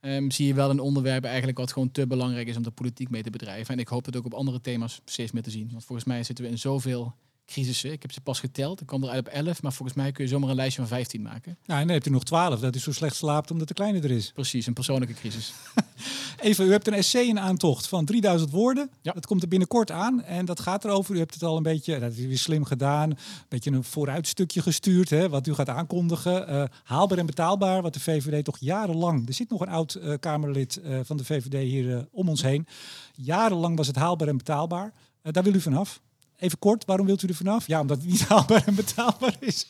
ehm, 0.00 0.30
zie 0.30 0.46
je 0.46 0.54
wel 0.54 0.70
een 0.70 0.80
onderwerp 0.80 1.24
eigenlijk 1.24 1.58
wat 1.58 1.72
gewoon 1.72 1.90
te 1.90 2.06
belangrijk 2.06 2.48
is 2.48 2.56
om 2.56 2.62
de 2.62 2.70
politiek 2.70 3.10
mee 3.10 3.22
te 3.22 3.30
bedrijven. 3.30 3.74
En 3.74 3.80
ik 3.80 3.88
hoop 3.88 4.04
het 4.04 4.16
ook 4.16 4.24
op 4.24 4.34
andere 4.34 4.60
thema's 4.60 5.00
steeds 5.04 5.32
meer 5.32 5.42
te 5.42 5.50
zien. 5.50 5.68
Want 5.70 5.84
volgens 5.84 6.08
mij 6.08 6.22
zitten 6.22 6.44
we 6.44 6.50
in 6.50 6.58
zoveel 6.58 7.14
crisissen. 7.48 7.92
Ik 7.92 8.02
heb 8.02 8.12
ze 8.12 8.20
pas 8.20 8.40
geteld. 8.40 8.80
Ik 8.80 8.86
kwam 8.86 9.04
eruit 9.04 9.26
op 9.26 9.32
11, 9.32 9.62
maar 9.62 9.72
volgens 9.72 9.98
mij 9.98 10.12
kun 10.12 10.24
je 10.24 10.30
zomaar 10.30 10.50
een 10.50 10.56
lijstje 10.56 10.80
van 10.80 10.90
15 10.90 11.22
maken. 11.22 11.58
Nou, 11.66 11.80
en 11.80 11.86
dan 11.86 11.94
hebt 11.94 12.06
u 12.06 12.10
nog 12.10 12.24
12. 12.24 12.60
Dat 12.60 12.74
is 12.74 12.82
zo 12.82 12.92
slecht 12.92 13.16
slaapt 13.16 13.50
omdat 13.50 13.68
de 13.68 13.74
kleine 13.74 14.00
er 14.00 14.10
is. 14.10 14.32
Precies, 14.34 14.66
een 14.66 14.72
persoonlijke 14.72 15.14
crisis. 15.14 15.52
Even, 16.40 16.66
u 16.66 16.70
hebt 16.70 16.86
een 16.86 16.94
essay 16.94 17.24
in 17.24 17.40
aantocht 17.40 17.88
van 17.88 18.04
3000 18.04 18.50
woorden. 18.50 18.90
Ja. 19.02 19.12
Dat 19.12 19.26
komt 19.26 19.42
er 19.42 19.48
binnenkort 19.48 19.90
aan. 19.90 20.22
En 20.22 20.44
dat 20.44 20.60
gaat 20.60 20.84
erover. 20.84 21.14
U 21.14 21.18
hebt 21.18 21.34
het 21.34 21.42
al 21.42 21.56
een 21.56 21.62
beetje, 21.62 21.98
dat 21.98 22.12
is 22.12 22.26
weer 22.26 22.38
slim 22.38 22.64
gedaan. 22.64 23.10
Een 23.10 23.16
beetje 23.48 23.70
een 23.70 23.84
vooruitstukje 23.84 24.62
gestuurd. 24.62 25.10
Hè, 25.10 25.28
wat 25.28 25.46
u 25.46 25.54
gaat 25.54 25.68
aankondigen. 25.68 26.48
Eh, 26.48 26.64
haalbaar 26.84 27.18
en 27.18 27.26
betaalbaar. 27.26 27.82
Wat 27.82 27.94
de 27.94 28.00
VVD 28.00 28.44
toch 28.44 28.58
jarenlang. 28.58 29.28
Er 29.28 29.34
zit 29.34 29.50
nog 29.50 29.60
een 29.60 29.68
oud 29.68 29.94
eh, 29.94 30.14
Kamerlid 30.20 30.76
eh, 30.76 30.98
van 31.02 31.16
de 31.16 31.24
VVD 31.24 31.62
hier 31.62 32.08
om 32.10 32.28
ons 32.28 32.42
heen. 32.42 32.66
Jarenlang 33.14 33.76
was 33.76 33.86
het 33.86 33.96
haalbaar 33.96 34.28
en 34.28 34.36
betaalbaar. 34.36 34.92
Daar 35.22 35.42
wil 35.42 35.54
u 35.54 35.60
vanaf. 35.60 36.00
Even 36.38 36.58
kort, 36.58 36.84
waarom 36.84 37.06
wilt 37.06 37.22
u 37.22 37.28
er 37.28 37.34
vanaf? 37.34 37.66
Ja, 37.66 37.80
omdat 37.80 37.96
het 37.98 38.06
niet 38.06 38.24
haalbaar 38.28 38.66
en 38.66 38.74
betaalbaar 38.74 39.36
is. 39.40 39.68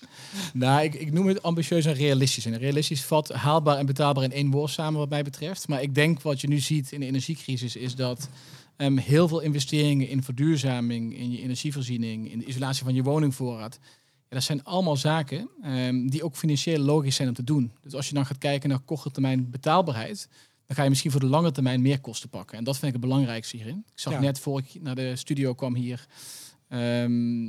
Nou, 0.53 0.83
ik, 0.83 0.95
ik 0.95 1.13
noem 1.13 1.27
het 1.27 1.43
ambitieus 1.43 1.85
en 1.85 1.95
realistisch. 1.95 2.47
En 2.47 2.59
realistisch 2.59 3.03
vat 3.05 3.29
haalbaar 3.33 3.77
en 3.79 3.87
betaalbaar 3.87 4.25
in 4.25 4.33
één 4.33 4.51
woord 4.51 4.71
samen 4.71 4.99
wat 4.99 5.09
mij 5.09 5.23
betreft. 5.23 5.69
Maar 5.69 5.83
ik 5.83 5.95
denk 5.95 6.23
wat 6.23 6.41
je 6.41 6.49
nu 6.49 6.59
ziet 6.59 6.93
in 6.93 7.01
de 7.01 7.07
energiecrisis 7.07 7.77
is 7.77 7.95
dat 7.95 8.29
ehm, 8.77 8.97
heel 8.97 9.29
veel 9.29 9.41
investeringen 9.41 10.09
in 10.09 10.23
verduurzaming, 10.23 11.19
in 11.19 11.31
je 11.31 11.41
energievoorziening, 11.43 12.31
in 12.33 12.39
de 12.39 12.45
isolatie 12.45 12.85
van 12.85 12.95
je 12.95 13.03
woningvoorraad. 13.03 13.79
Ja, 14.29 14.35
dat 14.35 14.43
zijn 14.43 14.65
allemaal 14.65 14.97
zaken 14.97 15.49
ehm, 15.63 16.07
die 16.09 16.23
ook 16.25 16.37
financieel 16.37 16.79
logisch 16.79 17.17
zijn 17.17 17.29
om 17.29 17.35
te 17.35 17.45
doen. 17.45 17.73
Dus 17.83 17.95
als 17.95 18.09
je 18.09 18.15
dan 18.15 18.27
gaat 18.27 18.39
kijken 18.39 18.69
naar 18.69 18.79
korte 18.79 19.11
termijn 19.11 19.51
betaalbaarheid, 19.51 20.29
dan 20.67 20.77
ga 20.77 20.83
je 20.83 20.89
misschien 20.89 21.11
voor 21.11 21.21
de 21.21 21.27
lange 21.27 21.51
termijn 21.53 21.83
meer 21.83 22.01
kosten 22.01 22.29
pakken. 22.29 22.59
En 22.59 22.65
dat 22.65 22.75
vind 22.79 22.87
ik 22.95 23.01
het 23.01 23.09
belangrijkste 23.09 23.57
hierin. 23.57 23.85
Ik 23.93 23.99
zag 24.01 24.13
Ja. 24.13 24.21
net 24.21 24.39
voor 24.39 24.59
ik 24.59 24.83
naar 24.83 24.95
de 24.95 25.17
studio 25.17 25.55
kwam 25.55 25.75
hier, 25.75 26.07
ehm, 26.69 27.49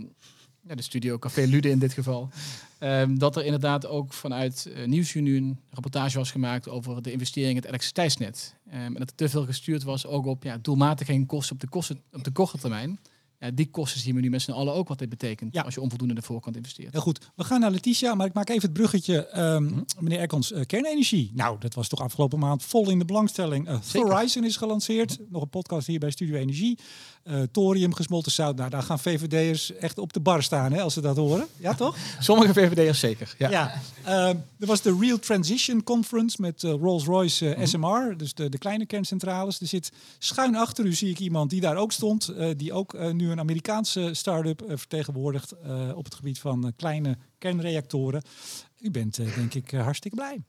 ja, 0.62 0.76
de 0.76 0.82
studio 0.82 1.18
Café 1.18 1.46
Lude 1.46 1.70
in 1.70 1.80
dit 1.80 1.94
geval, 1.94 2.30
ehm, 2.78 3.18
dat 3.18 3.36
er 3.36 3.46
inderdaad 3.46 3.88
ook 3.88 4.14
vanuit 4.14 4.70
uh, 4.70 5.06
een 5.16 5.60
rapportage 5.70 6.18
was 6.18 6.32
gemaakt 6.32 6.70
over 6.70 7.02
de 7.02 7.12
investering 7.12 7.52
in 7.52 7.58
het 7.58 7.66
elektriciteitsnet. 7.66 8.56
Ehm, 8.70 8.80
en 8.80 8.94
dat 8.94 9.10
er 9.10 9.16
te 9.16 9.30
veel 9.30 9.46
gestuurd 9.46 9.84
was 9.84 10.06
ook 10.06 10.26
op 10.26 10.44
ja, 10.44 10.58
doelmatiging 10.58 11.28
kosten 11.28 11.54
op 11.54 11.62
de, 11.62 11.68
kosten, 11.68 12.02
op 12.12 12.24
de 12.24 12.32
korte 12.32 12.58
termijn. 12.58 13.00
Ja, 13.40 13.52
die 13.52 13.70
kosten 13.70 14.02
zien 14.02 14.16
we 14.16 14.22
nu 14.22 14.30
met 14.30 14.42
z'n 14.42 14.52
allen 14.52 14.74
ook 14.74 14.88
wat 14.88 15.00
dit 15.00 15.10
betekent 15.10 15.54
Ja. 15.54 15.62
als 15.62 15.74
je 15.74 15.82
onvoldoende 15.82 16.14
de 16.14 16.22
voorkant 16.22 16.56
investeert. 16.56 16.92
Heel 16.92 17.02
goed. 17.02 17.28
We 17.36 17.44
gaan 17.44 17.60
naar 17.60 17.72
Letitia, 17.72 18.16
maar 18.16 18.26
ik 18.28 18.34
maak 18.34 18.50
even 18.50 18.62
het 18.62 18.74
bruggetje. 18.74 19.26
ehm, 19.28 19.64
Mhm. 19.64 19.80
Meneer 20.00 20.20
Erkons, 20.20 20.52
eh, 20.52 20.66
kernenergie. 20.66 21.32
Nou, 21.34 21.56
dat 21.60 21.74
was 21.74 21.88
toch 21.88 22.02
afgelopen 22.02 22.40
maand 22.40 22.64
vol 22.64 22.90
in 22.90 23.00
de 23.00 23.06
belangstelling. 23.06 23.68
Eh 23.68 23.78
Zeker. 23.82 24.12
Horizon 24.12 24.44
is 24.44 24.58
gelanceerd. 24.58 25.18
Nog 25.30 25.42
een 25.42 25.50
podcast 25.50 25.88
hier 25.88 26.00
bij 26.00 26.12
Studio 26.12 26.36
Energie. 26.36 26.78
Eh, 27.24 27.42
thorium, 27.52 27.94
gesmolten 27.94 28.32
zout. 28.32 28.56
Nou, 28.56 28.70
daar 28.70 28.82
gaan 28.84 29.00
VVD'ers 29.00 29.76
echt 29.76 29.98
op 29.98 30.14
de 30.14 30.20
bar 30.20 30.44
staan 30.44 30.72
hè, 30.72 30.82
als 30.82 30.94
ze 30.94 31.02
dat 31.02 31.16
horen. 31.18 31.48
Ja, 31.58 31.74
toch? 31.74 31.98
Sommige 32.20 32.54
VVD'ers 32.54 33.00
zeker. 33.00 33.36
Ja. 33.38 33.50
Ja. 33.50 33.82
Ehm, 34.04 34.36
er 34.60 34.68
was 34.68 34.82
de 34.82 34.98
Real 35.00 35.20
Transition 35.20 35.84
Conference 35.84 36.38
met 36.42 36.64
eh, 36.64 36.72
Rolls-Royce 36.72 37.54
eh, 37.54 37.66
SMR, 37.66 38.14
dus 38.18 38.34
de, 38.34 38.50
de 38.50 38.58
kleine 38.58 38.86
kerncentrales. 38.86 39.60
Er 39.60 39.68
zit 39.68 39.92
schuin 40.18 40.56
achter 40.56 40.86
u 40.86 40.94
zie 40.94 41.10
ik 41.10 41.20
iemand 41.20 41.50
die 41.50 41.62
daar 41.62 41.76
ook 41.76 41.92
stond, 41.92 42.28
eh, 42.28 42.50
die 42.58 42.74
ook 42.74 42.94
eh, 42.94 43.12
een 43.32 43.40
Amerikaanse 43.40 44.10
start-up 44.14 44.62
eh, 44.62 44.78
vertegenwoordigt 44.78 45.52
eh, 45.52 45.92
op 45.96 46.06
het 46.06 46.16
gebied 46.16 46.40
van 46.40 46.66
eh, 46.66 46.72
kleine 46.76 47.18
kernreactoren. 47.38 48.22
U 48.80 48.92
bent 48.92 49.16
denk 49.16 49.54
ik 49.54 49.72
hartstikke 49.72 50.18
blij. 50.18 50.44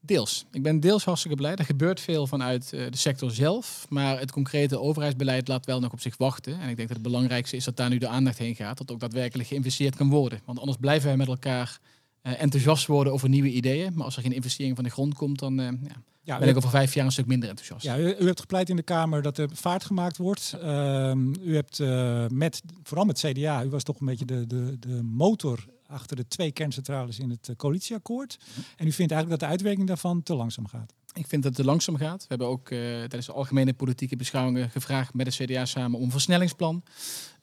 Deels. 0.00 0.46
Ik 0.52 0.62
ben 0.62 0.80
deels 0.80 1.04
hartstikke 1.04 1.36
blij. 1.36 1.54
Er 1.54 1.64
gebeurt 1.64 2.00
veel 2.00 2.26
vanuit 2.26 2.70
de 2.70 2.96
sector 2.96 3.30
zelf. 3.30 3.86
Maar 3.88 4.18
het 4.18 4.32
concrete 4.32 4.80
overheidsbeleid 4.80 5.48
laat 5.48 5.66
wel 5.66 5.80
nog 5.80 5.92
op 5.92 6.00
zich 6.00 6.16
wachten. 6.16 6.60
En 6.60 6.68
ik 6.68 6.76
denk 6.76 6.88
dat 6.88 6.96
het 6.96 7.06
belangrijkste 7.06 7.56
is 7.56 7.64
dat 7.64 7.76
daar 7.76 7.88
nu 7.88 7.98
de 7.98 8.08
aandacht 8.08 8.38
heen 8.38 8.54
gaat. 8.54 8.78
Dat 8.78 8.90
ook 8.90 9.00
daadwerkelijk 9.00 9.48
geïnvesteerd 9.48 9.96
kan 9.96 10.08
worden. 10.08 10.40
Want 10.44 10.58
anders 10.58 10.78
blijven 10.80 11.08
wij 11.08 11.16
met 11.16 11.28
elkaar 11.28 11.80
enthousiast 12.22 12.86
worden 12.86 13.12
over 13.12 13.28
nieuwe 13.28 13.52
ideeën. 13.52 13.92
Maar 13.94 14.04
als 14.04 14.16
er 14.16 14.22
geen 14.22 14.32
investering 14.32 14.74
van 14.74 14.84
de 14.84 14.90
grond 14.90 15.14
komt, 15.14 15.38
dan 15.38 15.56
ja, 15.56 16.02
Ja, 16.28 16.38
ben 16.38 16.48
ik 16.48 16.56
over 16.56 16.70
vijf 16.70 16.94
jaar 16.94 17.04
een 17.04 17.12
stuk 17.12 17.26
minder 17.26 17.48
enthousiast. 17.48 17.84
Ja, 17.84 17.98
u, 17.98 18.14
u 18.18 18.26
hebt 18.26 18.40
gepleit 18.40 18.68
in 18.68 18.76
de 18.76 18.82
Kamer 18.82 19.22
dat 19.22 19.38
er 19.38 19.48
vaart 19.52 19.84
gemaakt 19.84 20.16
wordt. 20.16 20.56
Ehm, 20.60 21.34
u 21.40 21.54
hebt 21.54 21.80
eh, 21.80 22.26
met, 22.28 22.62
vooral 22.82 23.04
met 23.04 23.18
CDA, 23.18 23.64
u 23.64 23.68
was 23.68 23.82
toch 23.82 24.00
een 24.00 24.06
beetje 24.06 24.24
de, 24.24 24.46
de, 24.46 24.78
de 24.78 25.02
motor 25.02 25.66
achter 25.86 26.16
de 26.16 26.28
twee 26.28 26.52
kerncentrales 26.52 27.18
in 27.18 27.30
het 27.30 27.48
eh, 27.48 27.56
coalitieakkoord. 27.56 28.38
En 28.76 28.86
u 28.86 28.92
vindt 28.92 29.12
eigenlijk 29.12 29.30
dat 29.30 29.40
de 29.40 29.46
uitwerking 29.46 29.86
daarvan 29.86 30.22
te 30.22 30.34
langzaam 30.34 30.66
gaat. 30.66 30.94
Ik 31.18 31.26
vind 31.26 31.42
dat 31.42 31.56
het 31.56 31.60
te 31.60 31.64
langzaam 31.70 31.96
gaat. 31.96 32.20
We 32.20 32.26
hebben 32.28 32.46
ook 32.46 32.70
eh, 32.70 32.78
tijdens 32.78 33.26
de 33.26 33.32
algemene 33.32 33.74
politieke 33.74 34.16
beschouwingen 34.16 34.70
gevraagd 34.70 35.14
met 35.14 35.26
de 35.26 35.44
CDA 35.44 35.64
samen 35.64 35.98
om 35.98 36.04
een 36.04 36.10
versnellingsplan. 36.10 36.82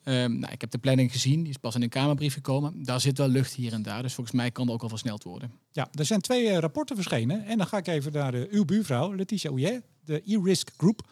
Ehm, 0.02 0.38
nou, 0.38 0.52
ik 0.52 0.60
heb 0.60 0.70
de 0.70 0.78
planning 0.78 1.12
gezien, 1.12 1.40
die 1.40 1.50
is 1.50 1.56
pas 1.56 1.74
in 1.74 1.82
een 1.82 1.88
Kamerbrief 1.88 2.34
gekomen. 2.34 2.84
Daar 2.84 3.00
zit 3.00 3.18
wel 3.18 3.28
lucht 3.28 3.54
hier 3.54 3.72
en 3.72 3.82
daar, 3.82 4.02
dus 4.02 4.14
volgens 4.14 4.36
mij 4.36 4.50
kan 4.50 4.66
er 4.66 4.72
ook 4.72 4.80
wel 4.80 4.88
versneld 4.88 5.22
worden. 5.22 5.52
Ja, 5.72 5.88
er 5.92 6.04
zijn 6.04 6.20
twee 6.20 6.48
eh, 6.48 6.58
rapporten 6.58 6.96
verschenen. 6.96 7.44
En 7.44 7.58
dan 7.58 7.66
ga 7.66 7.76
ik 7.76 7.86
even 7.86 8.12
naar 8.12 8.34
eh, 8.34 8.42
uw 8.50 8.64
buurvrouw, 8.64 9.14
Letitia 9.14 9.50
Ouillet, 9.50 9.82
de 10.04 10.22
E-Risk 10.24 10.70
Group. 10.76 11.08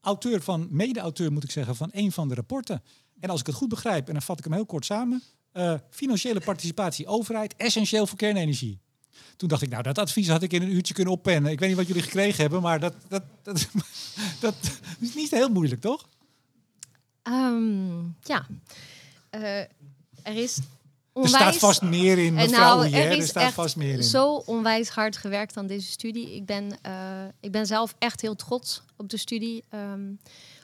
Auteur 0.00 0.42
van, 0.42 0.68
mede-auteur 0.70 1.32
moet 1.32 1.44
ik 1.44 1.50
zeggen, 1.50 1.76
van 1.76 1.88
een 1.92 2.12
van 2.12 2.28
de 2.28 2.34
rapporten. 2.34 2.82
En 3.20 3.30
als 3.30 3.40
ik 3.40 3.46
het 3.46 3.54
goed 3.54 3.68
begrijp, 3.68 4.06
en 4.06 4.12
dan 4.12 4.22
vat 4.22 4.38
ik 4.38 4.44
hem 4.44 4.52
heel 4.52 4.66
kort 4.66 4.84
samen. 4.84 5.22
financiële 5.90 6.40
participatie 6.40 7.06
overheid, 7.06 7.56
essentieel 7.56 8.06
voor 8.06 8.18
kernenergie. 8.18 8.81
Toen 9.36 9.48
dacht 9.48 9.62
ik, 9.62 9.68
nou, 9.70 9.82
dat 9.82 9.98
advies 9.98 10.28
had 10.28 10.42
ik 10.42 10.52
in 10.52 10.62
een 10.62 10.72
uurtje 10.72 10.94
kunnen 10.94 11.12
oppennen. 11.12 11.52
Ik 11.52 11.58
weet 11.58 11.68
niet 11.68 11.78
wat 11.78 11.86
jullie 11.86 12.02
gekregen 12.02 12.40
hebben, 12.40 12.62
maar 12.62 12.80
dat, 12.80 12.94
dat, 13.08 13.22
dat, 13.42 13.68
dat 14.40 14.54
is 15.00 15.14
niet 15.14 15.30
heel 15.30 15.48
moeilijk, 15.48 15.80
toch? 15.80 16.08
Ehm, 17.22 18.00
ja, 18.22 18.46
Eh, 19.30 19.58
er 20.22 20.36
is 20.36 20.56
Er 20.56 20.62
onwijs... 21.12 21.34
staat 21.34 21.56
vast 21.56 21.82
meer 21.82 22.18
in, 22.18 22.38
Eh, 22.38 22.44
mevrouw 22.44 22.76
nou, 22.82 22.92
er 22.92 23.10
er 23.18 23.22
staat 23.22 23.42
echt 23.42 23.52
vast 23.54 23.76
meer 23.76 23.94
in. 23.94 24.02
zo 24.02 24.34
onwijs 24.34 24.88
hard 24.88 25.16
gewerkt 25.16 25.56
aan 25.56 25.66
deze 25.66 25.86
studie. 25.90 26.34
Ik 26.34 26.46
ben, 26.46 26.78
eh, 26.82 27.24
ik 27.40 27.52
ben 27.52 27.66
zelf 27.66 27.94
echt 27.98 28.20
heel 28.20 28.34
trots 28.34 28.82
op 28.96 29.08
de 29.08 29.16
studie. 29.16 29.64
ehm, 29.68 30.10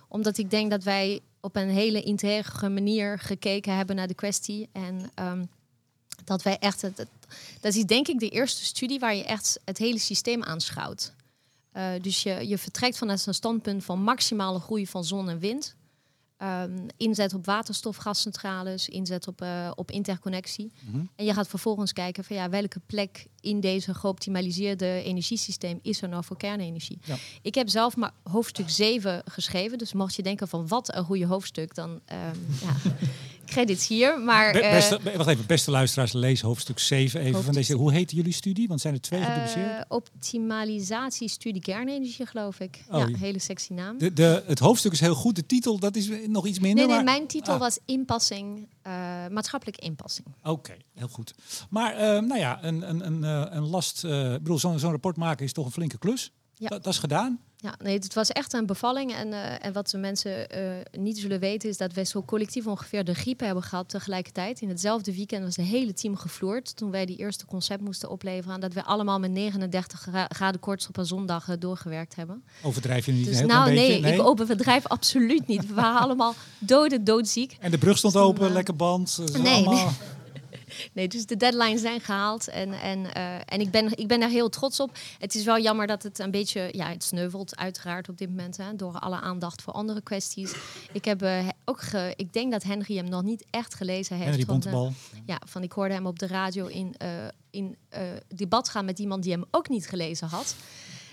omdat 0.08 0.38
ik 0.38 0.50
denk 0.50 0.70
dat 0.70 0.82
wij 0.82 1.20
op 1.40 1.56
een 1.56 1.68
hele 1.68 2.02
integere 2.02 2.68
manier 2.68 3.18
gekeken 3.18 3.76
hebben 3.76 3.96
naar 3.96 4.06
de 4.06 4.14
kwestie. 4.14 4.68
En 4.72 5.10
ehm, 5.14 5.44
dat 6.28 6.42
wij 6.42 6.58
echt... 6.58 6.82
Het, 6.82 6.98
het- 6.98 7.08
dat 7.60 7.74
is 7.74 7.84
denk 7.84 8.08
ik 8.08 8.18
de 8.18 8.28
eerste 8.28 8.64
studie 8.64 8.98
waar 8.98 9.14
je 9.14 9.24
echt 9.24 9.60
het 9.64 9.78
hele 9.78 9.98
systeem 9.98 10.42
aanschouwt. 10.42 11.12
Eh, 11.72 11.90
dus 12.00 12.22
je, 12.22 12.48
je 12.48 12.58
vertrekt 12.58 12.98
vanuit 12.98 13.26
een 13.26 13.34
standpunt 13.34 13.84
van 13.84 14.02
maximale 14.02 14.58
groei 14.60 14.86
van 14.86 15.04
zon 15.04 15.28
en 15.28 15.38
wind. 15.38 15.74
Ehm, 16.36 16.86
inzet 16.96 17.34
op 17.34 17.44
waterstofgascentrales, 17.46 18.88
inzet 18.88 19.28
op, 19.28 19.40
eh, 19.42 19.70
op 19.74 19.90
interconnectie. 19.90 20.72
Mhm. 20.80 21.04
En 21.16 21.24
je 21.24 21.32
gaat 21.32 21.48
vervolgens 21.48 21.92
kijken 21.92 22.24
van 22.24 22.36
ja, 22.36 22.48
welke 22.48 22.80
plek 22.86 23.26
in 23.40 23.60
deze 23.60 23.94
geoptimaliseerde 23.94 25.02
energiesysteem 25.02 25.78
is 25.82 26.02
er 26.02 26.08
nou 26.08 26.24
voor 26.24 26.36
kernenergie. 26.36 26.98
Ja. 27.04 27.16
Ik 27.42 27.54
heb 27.54 27.68
zelf 27.68 27.96
maar 27.96 28.12
hoofdstuk 28.22 28.70
7 28.70 29.22
geschreven. 29.24 29.78
Dus 29.78 29.92
mocht 29.92 30.14
je 30.14 30.22
denken 30.22 30.48
van 30.48 30.68
wat 30.68 30.94
een 30.94 31.04
goede 31.04 31.26
hoofdstuk, 31.26 31.74
dan 31.74 32.00
ehm, 32.04 32.36
ja, 32.64 32.74
credits 33.48 33.86
hier. 33.88 34.20
Maar 34.20 34.52
Be- 34.52 34.60
eh, 34.60 34.70
beste, 34.70 34.98
be- 35.02 35.16
wacht 35.16 35.28
even, 35.28 35.46
beste 35.46 35.70
luisteraars, 35.70 36.12
lees 36.12 36.40
hoofdstuk 36.40 36.78
7 36.78 37.20
even 37.20 37.44
van 37.44 37.54
deze. 37.54 37.74
Hoe 37.74 37.92
heet 37.92 38.10
jullie 38.10 38.32
studie? 38.32 38.68
Want 38.68 38.80
zijn 38.80 38.94
er 38.94 39.00
twee 39.00 39.22
gepubliceerd? 39.22 39.70
eh, 39.70 39.80
optimalisatiestudie 39.88 41.62
kernenergie, 41.62 42.26
geloof 42.26 42.60
ik. 42.60 42.84
Oh, 42.90 43.08
ja, 43.08 43.16
hele 43.18 43.38
sexy 43.38 43.72
naam. 43.72 43.98
De, 43.98 44.12
de, 44.12 44.42
het 44.46 44.58
hoofdstuk 44.58 44.92
is 44.92 45.00
heel 45.00 45.14
goed, 45.14 45.36
de 45.36 45.46
titel 45.46 45.78
dat 45.78 45.96
is 45.96 46.08
nog 46.26 46.46
iets 46.46 46.58
minder. 46.58 46.76
Nee, 46.86 46.86
nee, 46.86 47.04
maar- 47.04 47.14
mijn 47.14 47.26
titel 47.26 47.52
Ah. 47.54 47.60
was 47.60 47.78
inpassing, 47.84 48.68
eh, 48.82 48.92
maatschappelijke 49.30 49.80
inpassing. 49.80 50.26
Oké, 50.42 50.76
heel 50.94 51.08
goed. 51.08 51.34
Maar 51.70 51.94
nou 52.24 52.38
ja, 52.38 52.64
een, 52.64 52.88
een, 52.88 53.06
een, 53.06 53.22
een 53.56 53.66
last. 53.66 54.04
ik 54.04 54.10
bedoel, 54.42 54.58
zo'n 54.58 54.78
zo'n 54.78 54.90
rapport 54.90 55.16
maken 55.16 55.44
is 55.44 55.52
toch 55.52 55.64
een 55.66 55.72
flinke 55.72 55.98
klus. 55.98 56.32
Ja. 56.58 56.68
Dat, 56.68 56.84
dat 56.84 56.92
is 56.92 56.98
gedaan. 56.98 57.38
Ja, 57.60 57.74
nee, 57.82 57.94
het 57.98 58.14
was 58.14 58.28
echt 58.30 58.52
een 58.52 58.66
bevalling. 58.66 59.14
En, 59.14 59.32
eh, 59.32 59.64
en 59.66 59.72
wat 59.72 59.90
de 59.90 59.98
mensen 59.98 60.48
eh, 60.50 60.60
niet 61.00 61.18
zullen 61.18 61.40
weten, 61.40 61.68
is 61.68 61.76
dat 61.76 61.92
wij 61.92 62.04
zo 62.04 62.22
collectief 62.24 62.66
ongeveer 62.66 63.04
de 63.04 63.14
griep 63.14 63.40
hebben 63.40 63.62
gehad 63.62 63.88
tegelijkertijd. 63.88 64.60
In 64.60 64.68
hetzelfde 64.68 65.14
weekend 65.14 65.44
was 65.44 65.56
het 65.56 65.66
hele 65.66 65.92
team 65.92 66.16
gevloerd 66.16 66.76
toen 66.76 66.90
wij 66.90 67.06
die 67.06 67.16
eerste 67.16 67.46
concept 67.46 67.82
moesten 67.82 68.10
opleveren. 68.10 68.54
En 68.54 68.60
dat 68.60 68.72
we 68.72 68.84
allemaal 68.84 69.18
met 69.18 69.30
39 69.30 70.00
gra- 70.00 70.26
graden 70.28 70.60
koorts 70.60 70.88
op 70.88 70.96
een 70.96 71.06
zondag 71.06 71.48
eh, 71.48 71.54
doorgewerkt 71.58 72.14
hebben. 72.16 72.42
Overdrijf 72.62 73.06
je 73.06 73.12
niet 73.12 73.24
Dus 73.24 73.32
een 73.34 73.38
heel 73.38 73.48
nou, 73.56 73.70
klein 73.70 73.86
beetje? 73.88 74.00
nee, 74.02 74.14
ik 74.14 74.26
overdrijf 74.26 74.86
absoluut 74.86 75.46
niet. 75.46 75.66
We 75.66 75.74
waren 75.74 76.00
allemaal 76.00 76.34
doden, 76.58 77.04
doodziek. 77.04 77.56
En 77.60 77.70
de 77.70 77.78
brug 77.78 77.98
stond 77.98 78.12
Dus 78.12 78.22
toen, 78.22 78.30
open, 78.30 78.52
lekker 78.52 78.76
band. 78.76 79.18
nee, 79.32 79.52
allemaal... 79.66 79.74
Nee, 79.74 79.86
dus 80.92 81.26
de 81.26 81.36
deadlines 81.36 81.80
zijn 81.80 82.00
gehaald. 82.00 82.48
En, 82.48 82.72
en, 82.72 83.14
eh, 83.14 83.34
en 83.34 83.60
ik, 83.60 83.70
ben, 83.70 83.98
ik 83.98 84.08
ben 84.08 84.20
daar 84.20 84.28
heel 84.28 84.48
trots 84.48 84.80
op. 84.80 84.96
Het 85.18 85.34
is 85.34 85.44
wel 85.44 85.58
jammer 85.60 85.86
dat 85.86 86.02
het 86.02 86.18
een 86.18 86.30
beetje... 86.30 86.68
Ja, 86.72 86.88
het 86.88 87.04
sneuvelt 87.04 87.56
uiteraard 87.56 88.08
op 88.08 88.18
dit 88.18 88.28
moment. 88.28 88.56
Hè, 88.56 88.76
door 88.76 88.98
alle 88.98 89.20
aandacht 89.20 89.62
voor 89.62 89.72
andere 89.72 90.00
kwesties. 90.00 90.54
Ik 90.92 91.04
heb 91.04 91.22
eh, 91.22 91.48
ook... 91.64 91.80
Ge, 91.80 92.12
ik 92.16 92.32
denk 92.32 92.52
dat 92.52 92.62
Henry 92.62 92.96
hem 92.96 93.08
nog 93.08 93.22
niet 93.22 93.44
echt 93.50 93.74
gelezen 93.74 94.16
heeft. 94.16 94.28
Henry 94.28 94.42
eh, 94.42 94.48
Bontebal. 94.48 94.92
ja, 95.24 95.40
van 95.46 95.62
ik 95.62 95.72
hoorde 95.72 95.94
hem 95.94 96.06
op 96.06 96.18
de 96.18 96.26
radio 96.26 96.66
in, 96.66 96.94
in 97.50 97.76
debat 98.34 98.68
gaan 98.68 98.84
met 98.84 98.98
iemand 98.98 99.22
die 99.22 99.32
hem 99.32 99.44
ook 99.50 99.68
niet 99.68 99.88
gelezen 99.88 100.28
had. 100.28 100.56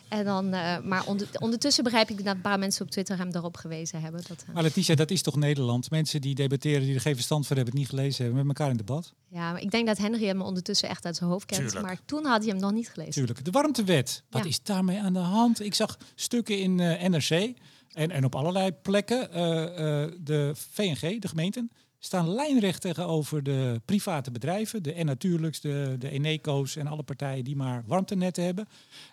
En 0.07 0.25
dan, 0.25 0.53
eh, 0.53 0.79
maar 0.79 1.05
onder- 1.05 1.27
ondertussen 1.39 1.83
begrijp 1.83 2.09
ik 2.09 2.23
dat 2.25 2.35
een 2.35 2.41
paar 2.41 2.59
mensen 2.59 2.85
op 2.85 2.91
Twitter 2.91 3.17
hem 3.17 3.31
daarop 3.31 3.57
gewezen 3.57 4.01
hebben. 4.01 4.21
Dat, 4.27 4.43
eh, 4.47 4.53
Maar 4.53 4.63
Letitia, 4.63 4.95
dat 4.95 5.11
is 5.11 5.21
toch 5.21 5.35
Nederland? 5.35 5.89
Mensen 5.91 6.21
die 6.21 6.35
debatteren, 6.35 6.81
die 6.81 6.95
er 6.95 7.01
geen 7.01 7.15
verstand 7.15 7.47
van 7.47 7.55
hebben, 7.55 7.73
het 7.73 7.81
niet 7.83 7.91
gelezen 7.91 8.23
hebben, 8.25 8.45
met 8.47 8.57
elkaar 8.57 8.71
in 8.71 8.77
debat. 8.77 9.13
ja, 9.27 9.51
maar 9.51 9.61
ik 9.61 9.71
denk 9.71 9.87
dat 9.87 9.97
Henry 9.97 10.25
hem 10.25 10.41
ondertussen 10.41 10.89
echt 10.89 11.05
uit 11.05 11.15
zijn 11.15 11.29
hoofd 11.29 11.45
kent. 11.45 11.61
Tuurlijk. 11.61 11.85
Maar 11.85 11.99
toen 12.05 12.25
had 12.25 12.41
hij 12.43 12.49
hem 12.51 12.59
nog 12.61 12.71
niet 12.71 12.89
gelezen. 12.89 13.13
Tuurlijk. 13.13 13.45
De 13.45 13.51
warmtewet. 13.51 14.23
Wat 14.29 14.43
Ja. 14.43 14.49
is 14.49 14.63
daarmee 14.63 14.99
aan 15.01 15.13
de 15.13 15.19
hand? 15.19 15.61
Ik 15.61 15.73
zag 15.73 15.97
stukken 16.15 16.59
in 16.59 16.79
eh, 16.79 17.07
NRC 17.09 17.53
en, 17.93 18.11
en 18.11 18.25
op 18.25 18.35
allerlei 18.35 18.71
plekken. 18.71 19.31
eh, 19.31 20.03
eh, 20.03 20.11
de 20.19 20.51
VNG, 20.71 21.19
de 21.21 21.27
gemeenten, 21.27 21.71
staan 21.99 22.29
lijnrecht 22.34 22.81
tegenover 22.81 23.43
de 23.43 23.81
private 23.86 24.31
bedrijven. 24.31 24.84
De 24.84 24.93
En 24.93 25.05
Natuurlijks, 25.05 25.60
de, 25.62 25.95
de 25.99 26.10
Eneco's 26.10 26.75
en 26.75 26.88
alle 26.88 27.03
partijen 27.03 27.43
die 27.43 27.55
maar 27.55 27.84
warmtenetten 27.88 28.43
hebben. 28.43 28.67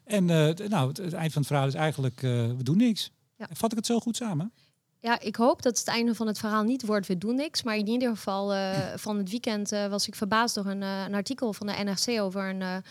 En 0.05 0.31
eh, 0.31 0.45
het- 0.47 0.69
nou, 0.69 0.89
het, 0.89 0.97
het 0.97 1.13
eind 1.13 1.33
van 1.33 1.43
het 1.43 1.51
verhaal 1.51 1.67
is 1.69 1.75
eigenlijk, 1.75 2.23
eh, 2.23 2.31
we 2.31 2.63
doen 2.63 2.77
niks. 2.77 3.11
Ja. 3.37 3.47
Vat 3.53 3.71
ik 3.71 3.77
het 3.77 3.87
zo 3.87 3.99
goed 4.01 4.17
samen? 4.17 4.53
Ja, 5.01 5.21
ik 5.21 5.37
hoop 5.37 5.63
dat 5.63 5.79
het 5.79 5.89
einde 5.89 6.15
van 6.15 6.27
het 6.27 6.39
verhaal 6.39 6.63
niet 6.63 6.87
wordt, 6.87 7.07
we 7.07 7.19
doen 7.19 7.35
niks. 7.35 7.63
Maar 7.63 7.77
in 7.77 7.87
ieder 7.89 8.09
geval 8.09 8.55
eh, 8.55 8.79
van 8.97 9.17
het 9.19 9.31
weekend 9.31 9.71
was 9.71 10.07
ik 10.07 10.15
verbaasd 10.15 10.55
door 10.55 10.67
een, 10.67 10.83
een 10.83 11.15
artikel 11.15 11.53
van 11.53 11.67
de 11.67 11.73
NRC 11.73 12.21
over 12.21 12.49
een, 12.49 12.61
een 12.61 12.83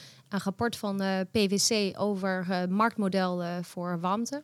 rapport 0.44 0.76
van 0.78 1.02
PwC 1.32 1.94
over 2.00 2.66
marktmodel 2.70 3.44
eh, 3.44 3.56
voor 3.62 4.00
warmte. 4.00 4.44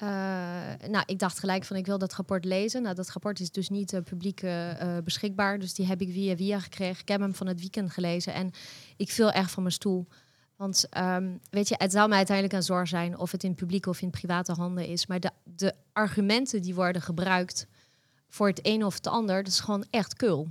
Eh, 0.00 0.88
nou, 0.88 1.02
ik 1.06 1.18
dacht 1.18 1.38
gelijk 1.38 1.64
van 1.64 1.76
ik 1.76 1.86
wil 1.86 1.98
dat 1.98 2.14
rapport 2.14 2.44
lezen. 2.44 2.82
Nou, 2.82 2.94
dat 2.94 3.10
rapport 3.10 3.40
is 3.40 3.50
dus 3.50 3.68
niet 3.68 3.92
eh, 3.92 4.02
publiek 4.02 4.42
eh, 4.42 4.96
beschikbaar. 5.04 5.58
Dus 5.58 5.74
die 5.74 5.86
heb 5.86 6.00
ik 6.00 6.12
via 6.12 6.36
via 6.36 6.60
gekregen. 6.60 7.00
Ik 7.00 7.08
heb 7.08 7.20
hem 7.20 7.34
van 7.34 7.46
het 7.46 7.60
weekend 7.60 7.92
gelezen 7.92 8.34
en 8.34 8.50
ik 8.96 9.10
viel 9.10 9.30
echt 9.30 9.50
van 9.50 9.62
mijn 9.62 9.74
stoel. 9.74 10.06
Want 10.56 10.86
ehm, 10.90 11.36
weet 11.50 11.68
je, 11.68 11.74
het 11.78 11.92
zou 11.92 12.08
mij 12.08 12.16
uiteindelijk 12.16 12.56
een 12.56 12.62
zorg 12.62 12.88
zijn 12.88 13.18
of 13.18 13.30
het 13.30 13.44
in 13.44 13.54
publieke 13.54 13.88
of 13.88 14.00
in 14.00 14.10
private 14.10 14.52
handen 14.52 14.86
is. 14.86 15.06
Maar 15.06 15.20
de, 15.20 15.30
de 15.44 15.74
argumenten 15.92 16.62
die 16.62 16.74
worden 16.74 17.02
gebruikt 17.02 17.66
voor 18.28 18.48
het 18.48 18.60
een 18.62 18.84
of 18.84 18.94
het 18.94 19.06
ander, 19.06 19.42
dat 19.42 19.52
is 19.52 19.60
gewoon 19.60 19.84
echt 19.90 20.14
kul. 20.14 20.48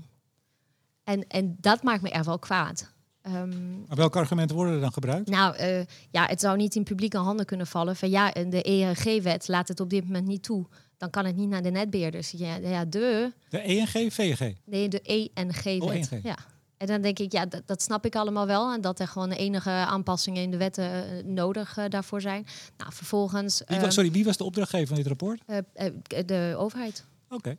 En, 1.04 1.28
en 1.28 1.58
dat 1.60 1.84
maakt 1.84 2.02
me 2.02 2.10
echt 2.10 2.26
wel 2.26 2.40
kwaad. 2.40 2.94
Ehm, 3.22 3.78
Maar 3.88 3.98
welke 3.98 4.18
argumenten 4.18 4.56
worden 4.56 4.74
er 4.76 4.82
dan 4.82 4.94
gebruikt? 4.94 5.30
nou, 5.30 5.56
eh, 5.56 5.80
ja, 6.12 6.26
het 6.26 6.40
zou 6.40 6.58
niet 6.58 6.76
in 6.76 6.84
publieke 6.84 7.18
handen 7.18 7.46
kunnen 7.46 7.68
vallen. 7.68 7.96
Van 7.96 8.10
ja, 8.10 8.34
en 8.34 8.50
de 8.50 8.62
ENG-wet 8.64 9.48
laat 9.48 9.68
het 9.68 9.80
op 9.80 9.90
dit 9.90 10.04
moment 10.04 10.28
niet 10.28 10.44
toe. 10.44 10.66
Dan 10.98 11.10
kan 11.10 11.26
het 11.26 11.36
niet 11.36 11.50
naar 11.50 11.62
de 11.62 11.70
netbeheerders. 11.72 12.32
Ja, 12.32 12.56
ja 12.56 12.86
de, 12.86 13.32
De 13.50 13.60
ENG, 13.60 14.14
VNG. 14.14 14.56
nee, 14.66 14.88
de 14.90 15.02
ENG-wet. 15.34 15.82
Oh, 15.82 15.94
ENG. 15.94 16.24
Ja. 16.24 16.36
En 16.78 16.88
dan 16.88 17.02
denk 17.02 17.20
ik, 17.20 17.32
ja, 17.32 17.46
dat, 17.46 17.62
dat 17.66 17.82
snap 17.82 18.06
ik 18.06 18.16
allemaal 18.16 18.46
wel. 18.46 18.74
En 18.74 18.82
dat 18.82 19.00
er 19.00 19.08
gewoon 19.08 19.32
enige 19.32 19.70
aanpassingen 19.70 20.42
in 20.42 20.52
de 20.52 20.58
wetten 20.58 20.84
eh, 20.94 21.24
nodig 21.26 21.78
eh, 21.78 21.86
daarvoor 21.90 22.22
zijn. 22.22 22.46
Nou, 22.78 22.94
vervolgens... 22.94 23.58
Wie, 23.58 23.68
ehm, 23.78 23.86
was, 23.86 23.94
sorry, 23.94 24.12
wie 24.12 24.24
was 24.26 24.38
de 24.38 24.44
opdrachtgever 24.44 24.88
van 24.88 24.96
dit 24.96 25.08
rapport? 25.08 25.42
eh, 25.46 25.58
eh, 25.74 25.92
de 26.26 26.56
overheid. 26.58 27.06
Oké. 27.30 27.58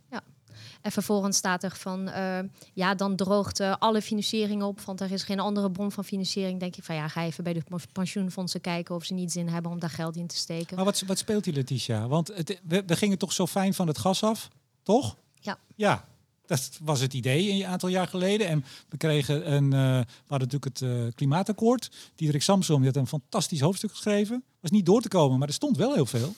En 0.80 0.92
vervolgens 0.92 1.36
staat 1.36 1.62
er 1.62 1.76
van, 1.76 2.08
eh, 2.08 2.38
ja, 2.72 2.94
dan 2.94 3.16
droogt 3.16 3.60
eh, 3.60 3.74
alle 3.78 4.02
financiering 4.02 4.62
op, 4.62 4.80
want 4.80 5.00
er 5.00 5.12
is 5.12 5.22
geen 5.22 5.40
andere 5.40 5.70
bron 5.70 5.92
van 5.92 6.04
financiering. 6.04 6.60
Denk 6.60 6.76
ik 6.76 6.84
van, 6.84 6.94
ja, 6.94 7.08
ga 7.08 7.22
even 7.22 7.44
bij 7.44 7.52
de 7.52 7.62
pensioenfondsen 7.92 8.60
kijken 8.60 8.94
of 8.94 9.04
ze 9.04 9.14
niet 9.14 9.32
zin 9.32 9.48
hebben 9.48 9.70
om 9.70 9.78
daar 9.78 9.90
geld 9.90 10.16
in 10.16 10.26
te 10.26 10.36
steken. 10.36 10.76
Maar 10.76 10.84
wat, 10.84 11.02
wat 11.06 11.18
speelt 11.18 11.44
hier, 11.44 11.54
Letitia? 11.54 12.08
Want 12.08 12.28
het, 12.28 12.60
we, 12.62 12.82
we 12.86 12.96
gingen 12.96 13.18
toch 13.18 13.32
zo 13.32 13.46
fijn 13.46 13.74
van 13.74 13.86
het 13.86 13.98
gas 13.98 14.22
af, 14.22 14.48
toch? 14.82 15.16
Ja. 15.34 15.58
Ja, 15.76 16.04
dat 16.46 16.78
was 16.82 17.00
het 17.00 17.14
idee 17.14 17.50
een 17.50 17.66
aantal 17.66 17.88
jaar 17.88 18.06
geleden. 18.06 18.48
En 18.48 18.64
we 18.88 18.96
kregen 18.96 19.52
een, 19.52 19.72
eh, 19.72 19.98
we 20.00 20.26
hadden 20.26 20.48
natuurlijk 20.48 20.78
het 20.78 21.14
klimaatakkoord. 21.14 21.90
Diederik 22.14 22.42
Samsom 22.42 22.76
die 22.76 22.86
had 22.86 22.96
een 22.96 23.06
fantastisch 23.06 23.60
hoofdstuk 23.60 23.90
geschreven. 23.90 24.44
Was 24.60 24.70
niet 24.70 24.86
door 24.86 25.00
te 25.00 25.08
komen, 25.08 25.38
maar 25.38 25.48
er 25.48 25.54
stond 25.54 25.76
wel 25.76 25.94
heel 25.94 26.06
veel. 26.06 26.34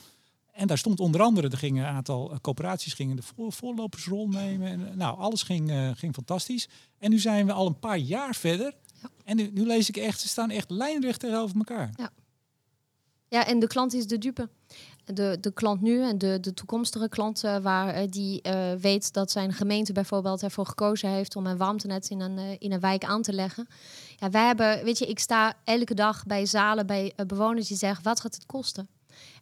En 0.53 0.67
daar 0.67 0.79
stond 0.79 1.01
onder 1.01 1.21
andere, 1.21 1.49
er 1.49 1.59
gingen 1.59 1.89
een 1.89 1.95
aantal 1.95 2.31
eh, 2.31 2.37
coöperaties 2.41 2.93
gingen 2.95 3.17
de 3.17 3.23
voor, 3.23 3.53
voorlopersrol 3.53 4.29
nemen. 4.29 4.69
En, 4.69 4.89
eh, 4.89 4.95
nou, 4.95 5.19
alles 5.19 5.43
ging, 5.43 5.71
eh, 5.71 5.91
ging 5.95 6.15
fantastisch. 6.15 6.69
En 6.99 7.11
nu 7.11 7.19
zijn 7.19 7.47
we 7.47 7.53
al 7.53 7.67
een 7.67 7.79
paar 7.79 7.99
jaar 7.99 8.35
verder. 8.35 8.75
Ja. 9.03 9.09
En 9.25 9.37
nu, 9.37 9.51
nu 9.53 9.67
lees 9.67 9.89
ik 9.89 9.97
echt, 9.97 10.21
ze 10.21 10.29
staan 10.29 10.51
echt 10.51 10.71
lijnrecht 10.71 11.21
tegenover 11.21 11.57
elkaar. 11.57 11.91
Ja, 13.29 13.47
en 13.47 13.59
de 13.59 13.67
klant 13.67 13.95
is 13.95 14.07
de 14.07 14.19
dupe. 14.19 14.49
De, 15.05 15.39
de 15.41 15.53
klant 15.53 15.81
nu 15.81 16.03
en 16.03 16.19
de, 16.19 16.39
de 16.41 16.55
toekomstige 16.55 17.09
klant 17.09 17.41
waar 17.41 18.11
die 18.11 18.43
weet 18.81 19.13
dat 19.13 19.31
zijn 19.31 19.53
gemeente 19.53 19.93
bijvoorbeeld 19.93 20.43
ervoor 20.43 20.67
gekozen 20.67 21.09
heeft 21.09 21.37
om 21.37 21.47
een 21.47 21.57
warmtenet 21.57 22.11
in 22.11 22.21
een, 22.21 22.59
in 22.59 22.73
een 22.73 22.81
wijk 22.81 23.05
aan 23.05 23.23
te 23.23 23.33
leggen. 23.33 23.67
Ja, 24.17 24.31
wij 24.31 24.47
hebben, 24.47 24.85
weet 24.85 24.99
je, 24.99 25.07
ik 25.07 25.19
sta 25.19 25.55
elke 25.65 25.95
dag 25.95 26.27
bij 26.27 26.47
zalen, 26.47 26.87
bij 26.87 27.13
bewoners 27.27 27.69
die 27.69 27.77
zeggen, 27.77 28.05
wat 28.05 28.21
gaat 28.21 28.35
het 28.35 28.47
kosten? 28.47 28.89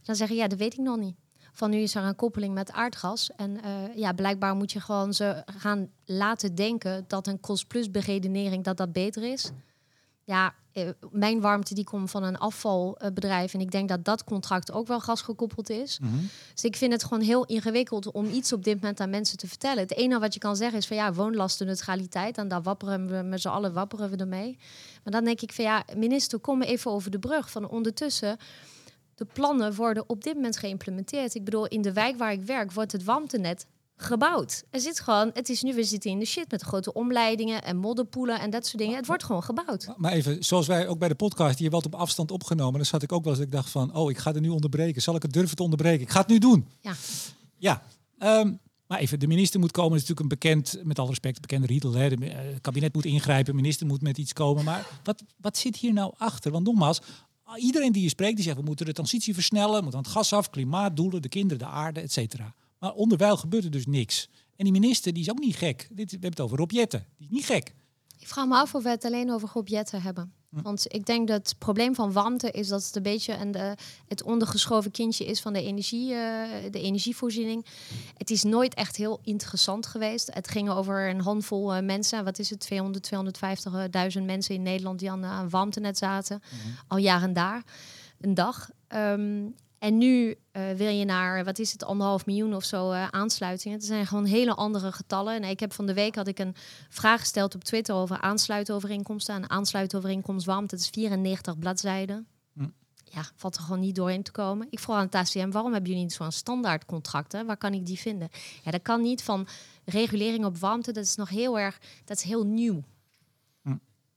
Dan 0.03 0.17
zeggen, 0.17 0.37
ja, 0.37 0.49
dat 0.49 0.59
weet 0.59 0.73
ik 0.73 0.79
nog 0.79 0.97
niet. 0.97 1.17
Van 1.53 1.71
nu 1.71 1.79
is 1.79 1.95
er 1.95 2.03
een 2.03 2.17
koppeling 2.17 2.55
met 2.55 2.73
aardgas. 2.73 3.31
En 3.37 3.63
eh, 3.63 3.97
ja, 3.97 4.13
blijkbaar 4.13 4.55
moet 4.55 4.73
je 4.73 4.81
gewoon 4.81 5.15
ze 5.15 5.43
gaan 5.47 5.91
laten 6.05 6.55
denken 6.55 7.05
dat 7.07 7.27
een 7.27 7.41
kost-plus 7.41 7.91
beredenering 7.91 8.65
dat 8.65 8.77
dat 8.77 8.93
beter 8.93 9.33
is. 9.33 9.51
Ja, 10.25 10.55
eh, 10.73 10.89
mijn 11.11 11.41
warmte 11.41 11.75
die 11.75 11.85
komt 11.85 12.11
van 12.11 12.23
een 12.23 12.39
afvalbedrijf. 12.39 13.55
En 13.55 13.61
ik 13.61 13.71
denk 13.71 13.89
dat 13.89 14.05
dat 14.05 14.25
contract 14.25 14.73
ook 14.73 14.87
wel 14.87 15.01
gasgekoppeld 15.01 15.71
is. 15.71 15.99
Mhm. 15.99 16.13
Dus 16.55 16.65
ik 16.65 16.77
vind 16.77 16.93
het 16.93 17.05
gewoon 17.05 17.21
heel 17.21 17.45
ingewikkeld 17.45 18.11
om 18.11 18.27
iets 18.27 18.53
op 18.53 18.65
dit 18.65 18.75
moment 18.75 19.01
aan 19.01 19.11
mensen 19.11 19.39
te 19.39 19.49
vertellen. 19.49 19.79
Het 19.79 19.97
enige 19.97 20.21
wat 20.21 20.35
je 20.35 20.41
kan 20.41 20.57
zeggen 20.57 20.79
is 20.79 20.87
van 20.87 20.97
ja, 20.97 21.13
woonlastenneutraliteit. 21.13 22.39
En 22.39 22.49
daar 22.49 22.63
wapperen 22.63 23.07
we 23.07 23.23
met 23.23 23.41
z'n 23.41 23.49
allen 23.49 23.73
wapperen 23.73 24.11
we 24.11 24.17
ermee. 24.17 24.59
Maar 25.05 25.13
dan 25.13 25.25
denk 25.25 25.41
ik 25.41 25.53
van 25.53 25.65
ja, 25.65 25.85
minister, 25.97 26.39
kom 26.39 26.63
even 26.63 26.91
over 26.91 27.11
de 27.11 27.19
brug. 27.19 27.51
Van 27.51 27.69
ondertussen, 27.69 28.39
de 29.21 29.27
plannen 29.33 29.75
worden 29.75 30.09
op 30.09 30.25
dit 30.25 30.35
moment 30.35 30.57
geïmplementeerd. 30.57 31.35
Ik 31.35 31.45
bedoel, 31.45 31.67
in 31.67 31.83
de 31.83 31.93
wijk 31.93 32.17
waar 32.17 32.33
ik 32.33 32.43
werk 32.43 32.73
wordt 32.73 32.93
het 32.93 33.05
warmtenet 33.05 33.67
gebouwd. 33.97 34.65
Er 34.71 34.81
zit 34.81 35.01
gewoon, 35.01 35.31
het 35.35 35.49
is 35.49 35.63
nu, 35.63 35.75
we 35.75 35.85
zitten 35.85 36.11
in 36.11 36.19
de 36.19 36.25
shit 36.25 36.51
met 36.51 36.63
grote 36.63 36.93
omleidingen 36.93 37.63
en 37.63 37.77
modderpoelen 37.77 38.41
en 38.41 38.51
dat 38.51 38.67
soort 38.67 38.79
dingen. 38.79 38.97
Het 38.97 39.07
wordt 39.07 39.25
gewoon 39.25 39.43
gebouwd. 39.43 39.89
Maar 39.97 40.13
even, 40.13 40.45
zoals 40.45 40.67
wij 40.67 40.89
ook 40.89 40.99
bij 40.99 41.09
de 41.09 41.15
podcast 41.15 41.59
hier 41.59 41.71
wat 41.71 41.87
op 41.87 41.95
afstand 41.95 42.31
opgenomen, 42.31 42.75
dan 42.75 42.85
zat 42.85 43.03
ik 43.03 43.13
ook 43.13 43.25
wel 43.25 43.33
eens, 43.33 43.43
ik 43.43 43.53
dacht 43.53 43.71
van, 43.71 43.95
oh, 43.95 44.11
ik 44.11 44.19
ga 44.19 44.35
er 44.35 44.41
nu 44.41 44.49
onderbreken. 44.49 45.03
Zal 45.03 45.15
ik 45.15 45.23
het 45.23 45.33
durven 45.33 45.57
te 45.57 45.63
onderbreken? 45.63 46.01
Ik 46.01 46.11
ga 46.11 46.21
het 46.21 46.29
nu 46.29 46.39
doen. 46.39 46.69
Ja. 46.81 46.95
Ja. 47.57 47.83
ehm, 48.19 48.53
maar 48.87 48.99
even, 48.99 49.19
de 49.19 49.27
minister 49.27 49.61
moet 49.61 49.71
komen. 49.71 49.91
Dat 49.91 50.03
is 50.03 50.09
natuurlijk 50.09 50.33
een 50.33 50.39
bekend, 50.41 50.87
met 50.87 50.99
alle 50.99 51.09
respect, 51.09 51.41
bekende 51.41 51.67
riedel. 51.67 51.93
Hè. 51.93 52.09
De, 52.09 52.27
eh, 52.27 52.53
het 52.53 52.61
kabinet 52.61 52.95
moet 52.95 53.05
ingrijpen, 53.05 53.53
de 53.53 53.61
minister 53.61 53.87
moet 53.87 54.03
met 54.03 54.19
iets 54.19 54.33
komen. 54.33 54.65
Maar 54.65 54.87
wat, 55.05 55.23
wat 55.37 55.57
zit 55.57 55.77
hier 55.77 55.93
nou 55.93 56.13
achter? 56.19 56.53
Want 56.53 56.67
nogmaals, 56.67 57.01
iedereen 57.59 57.93
die 57.93 58.03
je 58.03 58.09
spreekt, 58.09 58.35
die 58.35 58.45
zegt, 58.45 58.57
we 58.57 58.63
moeten 58.63 58.87
de 58.87 58.93
transitie 58.93 59.35
versnellen, 59.35 59.77
we 59.77 59.83
moeten 59.83 59.99
aan 59.99 60.05
het 60.05 60.13
gas 60.13 60.33
af, 60.33 60.51
klimaatdoelen, 60.51 61.23
de 61.23 61.29
kinderen, 61.29 61.59
de 61.59 61.71
aarde, 61.71 62.01
et 62.01 62.13
cetera. 62.13 62.55
Maar 62.79 62.93
onderwijl 62.93 63.37
gebeurt 63.37 63.65
er 63.65 63.71
dus 63.71 63.87
niks. 63.87 64.29
En 64.57 64.65
die 64.65 64.73
minister, 64.73 65.13
die 65.13 65.23
is 65.23 65.31
ook 65.31 65.39
niet 65.39 65.57
gek. 65.57 65.89
Dit, 65.91 66.07
we 66.07 66.11
hebben 66.11 66.31
het 66.31 66.41
over 66.41 66.59
Rob 66.59 66.71
Jetten. 66.71 67.07
Die 67.17 67.27
is 67.27 67.33
niet 67.33 67.47
gek. 67.47 67.75
Ik 68.21 68.29
vraag 68.29 68.47
me 68.47 68.55
af 68.55 68.75
of 68.75 68.83
we 68.83 68.89
het 68.89 69.05
alleen 69.05 69.31
over 69.31 69.51
objecten 69.55 70.03
hebben. 70.03 70.33
Hm. 70.51 70.63
Want 70.63 70.85
ik 70.89 71.07
denk 71.07 71.29
dat 71.29 71.49
het 71.49 71.59
probleem 71.59 71.95
van 71.95 72.13
warmte 72.13 72.51
is 72.51 72.69
dat 72.69 72.85
het 72.85 72.97
een 72.97 73.03
beetje 73.03 73.35
een, 73.35 73.51
de, 73.51 73.75
het 74.07 74.23
ondergeschoven 74.23 74.91
kindje 74.91 75.25
is 75.25 75.41
van 75.41 75.53
de, 75.53 75.63
energie, 75.63 76.15
eh, 76.15 76.71
de 76.71 76.81
energievoorziening. 76.81 77.67
Het 78.17 78.31
is 78.31 78.43
nooit 78.43 78.75
echt 78.75 78.97
heel 78.97 79.21
interessant 79.23 79.87
geweest. 79.87 80.35
Het 80.35 80.49
ging 80.49 80.71
over 80.71 81.09
een 81.09 81.21
handvol 81.21 81.75
eh, 81.75 81.83
mensen. 81.83 82.25
Wat 82.25 82.39
is 82.39 82.51
het? 82.51 82.61
200, 82.61 83.11
250.000 84.19 84.25
mensen 84.25 84.55
in 84.55 84.63
Nederland 84.63 84.99
die 84.99 85.11
aan, 85.11 85.25
aan 85.25 85.51
warmtenet 85.51 85.99
zaten. 85.99 86.43
Al 86.89 86.99
jaar 86.99 87.23
en 87.23 87.33
daar. 87.33 87.65
Een 88.21 88.35
dag. 88.35 88.71
Ehm, 88.89 89.47
en 89.81 89.99
nu 89.99 90.37
eh, 90.53 90.71
wil 90.71 90.89
je 90.89 91.05
naar, 91.05 91.45
wat 91.45 91.59
is 91.59 91.73
het, 91.73 91.85
anderhalf 91.85 92.27
miljoen 92.27 92.55
of 92.55 92.65
zo 92.65 92.91
eh, 92.91 93.09
aansluitingen. 93.09 93.77
Het 93.77 93.87
zijn 93.87 94.07
gewoon 94.07 94.25
hele 94.25 94.55
andere 94.55 94.93
getallen. 94.93 95.35
En 95.35 95.49
ik 95.49 95.61
heb 95.61 95.73
van 95.73 95.87
de 95.87 95.95
week 95.95 96.15
had 96.15 96.27
ik 96.27 96.39
een 96.39 96.55
vraag 96.89 97.21
gesteld 97.21 97.55
op 97.55 97.65
Twitter 97.65 97.95
over 97.95 98.21
aansluitovereenkomsten. 98.21 99.35
En 99.35 99.51
aansluitovereenkomst 99.51 100.47
warmte, 100.47 100.75
dat 100.75 100.85
is 100.85 100.91
94 100.91 101.59
bladzijden. 101.59 102.27
Hm. 102.53 102.69
Ja, 103.05 103.23
valt 103.37 103.57
er 103.57 103.63
gewoon 103.63 103.81
niet 103.81 103.95
doorheen 103.95 104.23
te 104.23 104.33
komen. 104.33 104.67
Ik 104.71 104.79
vroeg 104.79 104.97
aan 104.97 105.05
het 105.05 105.15
ACM, 105.15 105.51
waarom 105.51 105.73
hebben 105.73 105.91
jullie 105.91 106.05
niet 106.07 106.15
zo'n 106.15 106.33
standaard 106.33 106.85
contracten? 106.85 107.47
Waar 107.47 107.57
kan 107.57 107.75
ik 107.75 107.87
die 107.87 107.99
vinden? 107.99 108.29
Ja, 108.63 108.71
dat 108.71 108.83
kan 108.83 109.03
niet 109.03 109.23
van 109.23 109.47
regulering 109.85 110.45
op 110.45 110.59
warmte. 110.59 110.93
Dat 110.93 111.05
is 111.05 111.17
nog 111.17 111.29
heel 111.29 111.59
erg, 111.59 111.81
dat 112.05 112.17
is 112.17 112.23
heel 112.23 112.47
nieuw. 112.47 112.83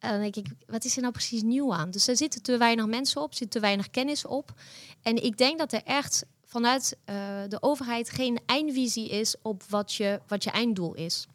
En 0.03 0.11
dan 0.11 0.19
denk 0.21 0.35
ik, 0.35 0.47
wat 0.67 0.85
is 0.85 0.95
er 0.95 1.01
nou 1.01 1.13
precies 1.13 1.41
nieuw 1.41 1.73
aan? 1.73 1.91
Dus 1.91 2.07
er 2.07 2.17
zitten 2.17 2.41
te 2.41 2.57
weinig 2.57 2.85
mensen 2.85 3.21
op, 3.21 3.33
zit 3.33 3.51
te 3.51 3.59
weinig 3.59 3.89
kennis 3.89 4.25
op. 4.25 4.53
En 5.01 5.23
ik 5.23 5.37
denk 5.37 5.57
dat 5.59 5.73
er 5.73 5.83
echt 5.83 6.25
vanuit 6.45 6.97
eh, 7.05 7.15
de 7.47 7.61
overheid 7.61 8.09
geen 8.09 8.39
eindvisie 8.45 9.09
is 9.09 9.35
op 9.41 9.63
wat 9.69 9.93
je, 9.93 10.21
wat 10.27 10.43
je 10.43 10.49
einddoel 10.51 10.93
is. 10.93 11.27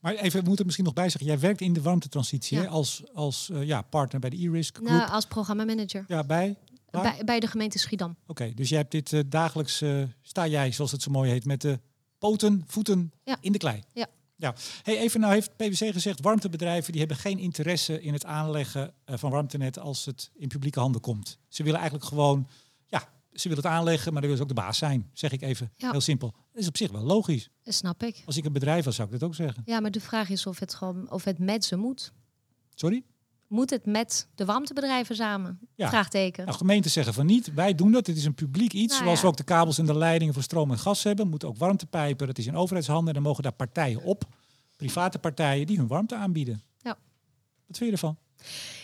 Maar 0.00 0.14
even, 0.14 0.30
we 0.32 0.38
moeten 0.38 0.58
er 0.58 0.64
misschien 0.64 0.84
nog 0.84 0.94
bij 0.94 1.08
zeggen. 1.08 1.30
Jij 1.30 1.38
werkt 1.38 1.60
in 1.60 1.72
de 1.72 1.82
warmtetransitie 1.82 2.56
Ja. 2.56 2.62
hè, 2.62 2.68
als, 2.68 3.02
als 3.14 3.50
eh, 3.50 3.62
ja, 3.62 3.82
partner 3.82 4.20
bij 4.20 4.30
de 4.30 4.36
e-risk 4.36 4.76
Group. 4.76 4.90
Nou, 4.90 5.10
als 5.10 5.26
programmamanager 5.26 6.04
ja, 6.08 6.24
bij? 6.24 6.56
Bij, 6.90 7.22
bij 7.24 7.40
de 7.40 7.46
gemeente 7.46 7.78
Schiedam. 7.78 8.16
Oké, 8.26 8.52
dus 8.54 8.68
jij 8.68 8.78
hebt 8.78 8.90
dit 8.90 9.12
eh, 9.12 9.20
dagelijks, 9.26 9.82
sta 10.22 10.46
jij, 10.46 10.72
zoals 10.72 10.92
het 10.92 11.02
zo 11.02 11.10
mooi 11.10 11.30
heet, 11.30 11.44
met 11.44 11.60
de 11.60 11.80
poten, 12.18 12.64
voeten 12.66 13.12
Ja. 13.24 13.36
in 13.40 13.52
de 13.52 13.58
klei. 13.58 13.82
Ja. 13.92 14.06
Ja. 14.38 14.54
Hey, 14.82 14.98
even 14.98 15.20
nou 15.20 15.32
heeft 15.32 15.56
PwC 15.56 15.92
gezegd, 15.92 16.20
warmtebedrijven 16.20 16.90
die 16.92 17.00
hebben 17.00 17.18
geen 17.18 17.38
interesse 17.38 18.02
in 18.02 18.12
het 18.12 18.24
aanleggen 18.24 18.94
eh, 19.04 19.16
van 19.16 19.30
warmtenet 19.30 19.78
als 19.78 20.04
het 20.04 20.30
in 20.34 20.48
publieke 20.48 20.80
handen 20.80 21.00
komt. 21.00 21.38
Ze 21.48 21.62
willen 21.62 21.78
eigenlijk 21.78 22.08
gewoon, 22.08 22.48
ja, 22.86 23.08
ze 23.32 23.48
willen 23.48 23.64
het 23.64 23.72
aanleggen, 23.72 24.12
maar 24.12 24.22
dan 24.22 24.30
willen 24.30 24.36
ze 24.36 24.42
ook 24.42 24.56
de 24.56 24.62
baas 24.62 24.78
zijn, 24.78 25.10
zeg 25.12 25.32
ik 25.32 25.42
even. 25.42 25.72
Ja. 25.76 25.90
Heel 25.90 26.00
simpel. 26.00 26.30
Dat 26.52 26.62
is 26.62 26.68
op 26.68 26.76
zich 26.76 26.90
wel 26.90 27.02
logisch. 27.02 27.50
Dat 27.62 27.74
snap 27.74 28.02
ik. 28.02 28.22
Als 28.26 28.36
ik 28.36 28.44
een 28.44 28.52
bedrijf 28.52 28.84
was, 28.84 28.94
zou 28.96 29.08
ik 29.08 29.18
dat 29.20 29.28
ook 29.28 29.34
zeggen. 29.34 29.62
Ja, 29.66 29.80
maar 29.80 29.90
de 29.90 30.00
vraag 30.00 30.28
is 30.28 30.46
of 30.46 30.58
het 30.58 30.74
gewoon 30.74 31.10
of 31.10 31.24
het 31.24 31.38
met 31.38 31.64
ze 31.64 31.76
moet. 31.76 32.12
Sorry? 32.74 33.04
Moet 33.48 33.70
het 33.70 33.86
met 33.86 34.28
de 34.34 34.44
warmtebedrijven 34.44 35.16
samen? 35.16 35.58
Ja. 35.74 35.88
Vraagteken. 35.88 36.44
Nou, 36.44 36.56
gemeenten 36.56 36.90
zeggen 36.90 37.14
van 37.14 37.26
niet. 37.26 37.54
Wij 37.54 37.74
doen 37.74 37.92
dat. 37.92 38.06
Het 38.06 38.16
is 38.16 38.24
een 38.24 38.34
publiek 38.34 38.72
iets. 38.72 38.92
Nou 38.92 39.04
zoals 39.04 39.18
ja. 39.18 39.24
we 39.24 39.30
ook 39.30 39.36
de 39.36 39.44
kabels 39.44 39.78
en 39.78 39.86
de 39.86 39.96
leidingen 39.96 40.34
voor 40.34 40.42
stroom 40.42 40.70
en 40.70 40.78
gas 40.78 41.02
hebben. 41.02 41.28
Moeten 41.28 41.48
ook 41.48 41.56
warmtepijpen. 41.56 42.26
Dat 42.26 42.38
is 42.38 42.46
in 42.46 42.56
overheidshanden. 42.56 43.06
En 43.08 43.14
dan 43.14 43.22
mogen 43.22 43.42
daar 43.42 43.52
partijen 43.52 44.02
op. 44.02 44.24
Private 44.76 45.18
partijen 45.18 45.66
die 45.66 45.76
hun 45.78 45.86
warmte 45.86 46.14
aanbieden. 46.14 46.62
Ja. 46.78 46.98
Wat 47.66 47.76
vind 47.76 47.90
je 47.90 47.92
ervan? 47.92 48.16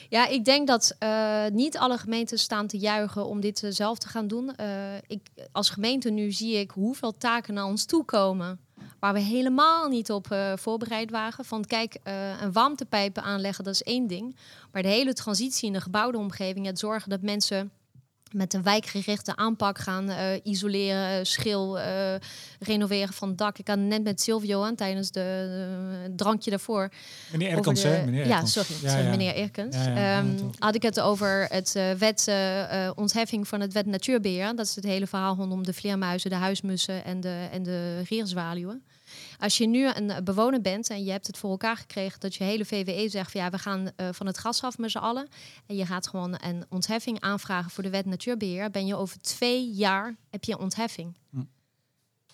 Ja, 0.08 0.26
ik 0.26 0.44
denk 0.44 0.66
dat 0.66 0.96
eh, 0.98 1.46
niet 1.52 1.78
alle 1.78 1.98
gemeenten 1.98 2.38
staan 2.38 2.66
te 2.66 2.78
juichen 2.78 3.26
om 3.26 3.40
dit 3.40 3.62
eh, 3.62 3.70
zelf 3.70 3.98
te 3.98 4.08
gaan 4.08 4.26
doen. 4.26 4.56
Eh, 4.56 4.96
ik, 5.06 5.28
als 5.52 5.70
gemeente 5.70 6.10
nu 6.10 6.32
zie 6.32 6.54
ik 6.54 6.70
hoeveel 6.70 7.16
taken 7.16 7.54
naar 7.54 7.64
ons 7.64 7.84
toe 7.84 8.04
komen. 8.04 8.60
Waar 9.04 9.12
we 9.14 9.20
helemaal 9.20 9.88
niet 9.88 10.10
op 10.10 10.30
eh, 10.30 10.52
voorbereid 10.56 11.10
waren. 11.10 11.44
Van 11.44 11.64
kijk, 11.64 11.96
eh, 12.02 12.14
een 12.42 12.52
warmtepijpen 12.52 13.22
aanleggen, 13.22 13.64
dat 13.64 13.74
is 13.74 13.82
één 13.82 14.06
ding. 14.06 14.36
Maar 14.72 14.82
de 14.82 14.88
hele 14.88 15.12
transitie 15.12 15.66
in 15.66 15.72
de 15.72 15.80
gebouwde 15.80 16.18
omgeving, 16.18 16.66
het 16.66 16.78
zorgen 16.78 17.10
dat 17.10 17.22
mensen 17.22 17.70
met 18.32 18.54
een 18.54 18.62
wijkgerichte 18.62 19.36
aanpak 19.36 19.78
gaan 19.78 20.08
eh, 20.08 20.40
isoleren, 20.42 21.26
schil, 21.26 21.78
renoveren 22.58 23.14
van 23.14 23.28
het 23.28 23.38
dak. 23.38 23.58
Ik 23.58 23.68
had 23.68 23.78
net 23.78 24.02
met 24.02 24.20
Silvio 24.20 24.62
aan 24.62 24.74
tijdens 24.74 25.10
de, 25.10 26.08
drankje 26.16 26.50
daarvoor. 26.50 26.88
Meneer 27.32 27.50
Erkens, 27.50 27.80
de- 27.82 27.88
hè? 27.88 28.04
Meneer 28.04 28.26
ja, 28.26 28.32
Erkens. 28.34 28.52
sorry, 28.52 28.74
Ja, 28.82 28.88
sorry, 28.88 29.04
ja. 29.04 29.10
meneer 29.10 29.34
Erkens. 29.34 29.76
Ja, 29.76 30.18
Ehm, 30.18 30.36
had 30.58 30.74
ik 30.74 30.82
het 30.82 31.00
over 31.00 31.46
het 31.50 31.72
wet 31.98 32.30
ontheffing 32.94 33.48
van 33.48 33.60
het 33.60 33.72
wet 33.72 33.86
natuurbeheer. 33.86 34.56
Dat 34.56 34.66
is 34.66 34.74
het 34.74 34.84
hele 34.84 35.06
verhaal 35.06 35.34
rondom 35.36 35.64
de 35.64 35.72
vleermuizen, 35.72 36.30
de 36.30 36.36
huismussen 36.36 37.04
en 37.04 37.20
de, 37.20 37.48
en 37.52 37.62
de 37.62 38.02
rierzwaluwen. 38.08 38.82
Als 39.38 39.58
je 39.58 39.66
nu 39.66 39.88
een 39.88 40.10
eh, 40.10 40.22
bewoner 40.22 40.60
bent 40.60 40.90
en 40.90 41.04
je 41.04 41.10
hebt 41.10 41.26
het 41.26 41.38
voor 41.38 41.50
elkaar 41.50 41.76
gekregen 41.76 42.20
dat 42.20 42.34
je 42.34 42.44
hele 42.44 42.64
VWE 42.64 43.08
zegt 43.08 43.30
van 43.32 43.40
ja, 43.40 43.50
we 43.50 43.58
gaan 43.58 43.90
eh, 43.96 44.08
van 44.12 44.26
het 44.26 44.38
gas 44.38 44.62
af 44.62 44.78
met 44.78 44.90
z'n 44.90 44.98
allen. 44.98 45.28
En 45.66 45.76
je 45.76 45.86
gaat 45.86 46.08
gewoon 46.08 46.38
een 46.40 46.64
ontheffing 46.68 47.20
aanvragen 47.20 47.70
voor 47.70 47.82
de 47.82 47.90
wet 47.90 48.06
natuurbeheer. 48.06 48.70
Ben 48.70 48.86
je 48.86 48.96
over 48.96 49.18
twee 49.20 49.70
jaar 49.70 50.16
heb 50.30 50.44
je 50.44 50.58
ontheffing. 50.58 51.16
Hm. 51.30 51.42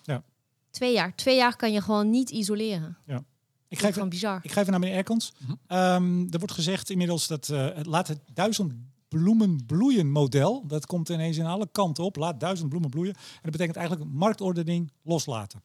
Ja. 0.03 0.23
Twee 0.69 0.93
jaar. 0.93 1.15
Twee 1.15 1.35
jaar 1.35 1.55
kan 1.55 1.71
je 1.71 1.81
gewoon 1.81 2.09
niet 2.09 2.29
isoleren. 2.29 2.97
Ik 3.05 3.07
Dat 3.07 3.23
ga 3.69 3.73
is 3.73 3.81
even, 3.81 3.93
gewoon 3.93 4.09
bizar. 4.09 4.39
ik 4.43 4.51
ga 4.51 4.59
even 4.59 4.71
naar 4.71 4.79
meneer 4.79 4.97
Erkens. 4.97 5.33
Mhm. 5.37 5.51
Ehm, 5.67 6.27
er 6.29 6.39
wordt 6.39 6.51
gezegd 6.53 6.89
inmiddels 6.89 7.27
dat 7.27 7.49
eh, 7.49 7.75
het 7.75 7.85
laat 7.85 8.07
het 8.07 8.19
duizend 8.33 8.73
bloemen 9.07 9.65
bloeien 9.65 10.11
model. 10.11 10.67
Dat 10.67 10.85
komt 10.85 11.09
ineens 11.09 11.37
in 11.37 11.45
alle 11.45 11.69
kanten 11.71 12.03
op. 12.03 12.15
Laat 12.15 12.39
duizend 12.39 12.69
bloemen 12.69 12.89
bloeien. 12.89 13.13
En 13.13 13.39
dat 13.41 13.51
betekent 13.51 13.75
eigenlijk 13.77 14.11
marktordening 14.11 14.91
loslaten. 15.03 15.61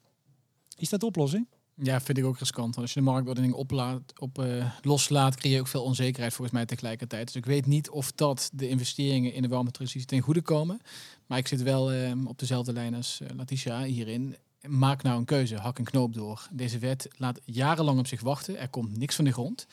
Is 0.77 0.89
dat 0.89 1.01
de 1.01 1.07
oplossing? 1.07 1.47
Ja, 1.83 2.01
vind 2.01 2.19
ik 2.19 2.25
ook 2.25 2.39
riskant. 2.39 2.75
Want 2.75 2.87
als 2.87 2.93
je 2.95 3.01
de 3.01 3.07
marktordening 3.07 3.55
oplaat, 3.55 4.21
op, 4.21 4.39
eh, 4.39 4.71
loslaat, 4.83 5.37
creëer 5.37 5.55
je 5.55 5.61
ook 5.61 5.67
veel 5.67 5.83
onzekerheid 5.83 6.33
volgens 6.35 6.57
mij 6.57 6.67
tegelijkertijd. 6.67 7.27
Dus 7.27 7.37
ik 7.37 7.47
weet 7.47 7.67
niet 7.67 7.91
of 7.91 8.13
dat 8.13 8.51
de 8.53 8.69
investeringen 8.69 9.33
in 9.33 9.43
de 9.43 9.49
warmtetransitie 9.49 10.07
ten 10.07 10.21
goede 10.21 10.43
komen. 10.43 10.81
Maar 11.27 11.39
ik 11.39 11.47
zit 11.47 11.63
wel 11.63 11.93
eh, 11.93 12.13
op 12.25 12.39
dezelfde 12.39 12.73
lijn 12.73 12.95
als 12.95 13.21
eh, 13.21 13.37
Letitia 13.37 13.83
hierin. 13.83 14.37
Maak 14.67 15.03
nou 15.03 15.19
een 15.19 15.25
keuze, 15.25 15.57
hak 15.57 15.79
een 15.79 15.85
knoop 15.85 16.15
door. 16.15 16.49
Deze 16.53 16.79
wet 16.79 17.09
laat 17.17 17.41
jarenlang 17.45 17.99
op 17.99 18.07
zich 18.07 18.21
wachten. 18.21 18.59
Er 18.59 18.69
komt 18.69 18.99
niks 18.99 19.15
van 19.15 19.25
de 19.25 19.33
grond. 19.33 19.67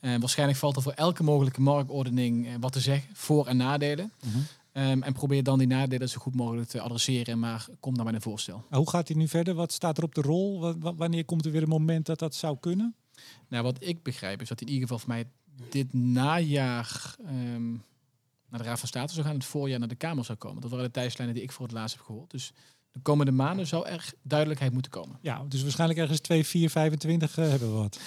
Eh, 0.00 0.16
waarschijnlijk 0.16 0.58
valt 0.58 0.76
er 0.76 0.82
voor 0.82 0.92
elke 0.92 1.22
mogelijke 1.22 1.60
marktordening 1.60 2.56
wat 2.60 2.72
te 2.72 2.80
zeggen, 2.80 3.08
voor- 3.14 3.46
en 3.46 3.56
nadelen. 3.56 4.12
Ehm, 4.78 5.02
en 5.02 5.12
probeer 5.12 5.42
dan 5.42 5.58
die 5.58 5.66
nadelen 5.66 6.08
zo 6.08 6.18
goed 6.20 6.34
mogelijk 6.34 6.68
te 6.68 6.80
adresseren. 6.80 7.38
Maar 7.38 7.66
kom 7.80 7.94
dan 7.96 8.04
met 8.04 8.14
een 8.14 8.20
voorstel. 8.20 8.64
Hoe 8.70 8.90
gaat 8.90 9.06
dit 9.06 9.16
nu 9.16 9.28
verder? 9.28 9.54
Wat 9.54 9.72
staat 9.72 9.98
er 9.98 10.04
op 10.04 10.14
de 10.14 10.20
rol? 10.20 10.60
Wa- 10.60 10.78
wa- 10.78 10.94
wanneer 10.94 11.24
komt 11.24 11.44
er 11.44 11.52
weer 11.52 11.62
een 11.62 11.68
moment 11.68 12.06
dat 12.06 12.18
dat 12.18 12.34
zou 12.34 12.56
kunnen? 12.60 12.94
Nou, 13.48 13.62
wat 13.62 13.76
ik 13.80 14.02
begrijp 14.02 14.40
is 14.42 14.48
dat 14.48 14.60
in 14.60 14.66
ieder 14.66 14.82
geval 14.82 14.98
voor 14.98 15.08
mij 15.08 15.24
dit 15.70 15.92
najaar 15.92 17.14
ehm, 17.26 17.70
naar 18.48 18.60
de 18.60 18.62
Raad 18.62 18.78
van 18.78 18.88
State 18.88 19.12
zou 19.12 19.26
gaan, 19.26 19.34
het 19.34 19.44
voorjaar 19.44 19.78
naar 19.78 19.88
de 19.88 19.94
Kamer 19.94 20.24
zou 20.24 20.38
komen. 20.38 20.60
Dat 20.60 20.70
waren 20.70 20.86
de 20.86 20.90
tijdslijnen 20.90 21.34
die 21.34 21.44
ik 21.44 21.52
voor 21.52 21.66
het 21.66 21.74
laatst 21.74 21.96
heb 21.96 22.04
gehoord. 22.06 22.30
Dus 22.30 22.52
de 22.90 23.00
komende 23.00 23.32
maanden 23.32 23.66
zou 23.66 23.86
er 23.86 24.12
duidelijkheid 24.22 24.72
moeten 24.72 24.90
komen. 24.90 25.18
Ja, 25.22 25.44
dus 25.48 25.62
waarschijnlijk 25.62 26.00
ergens 26.00 26.20
2, 26.20 26.44
4, 26.46 26.70
25 26.70 27.38
eh, 27.38 27.48
hebben 27.48 27.68
we 27.72 27.74
wat. 27.78 28.00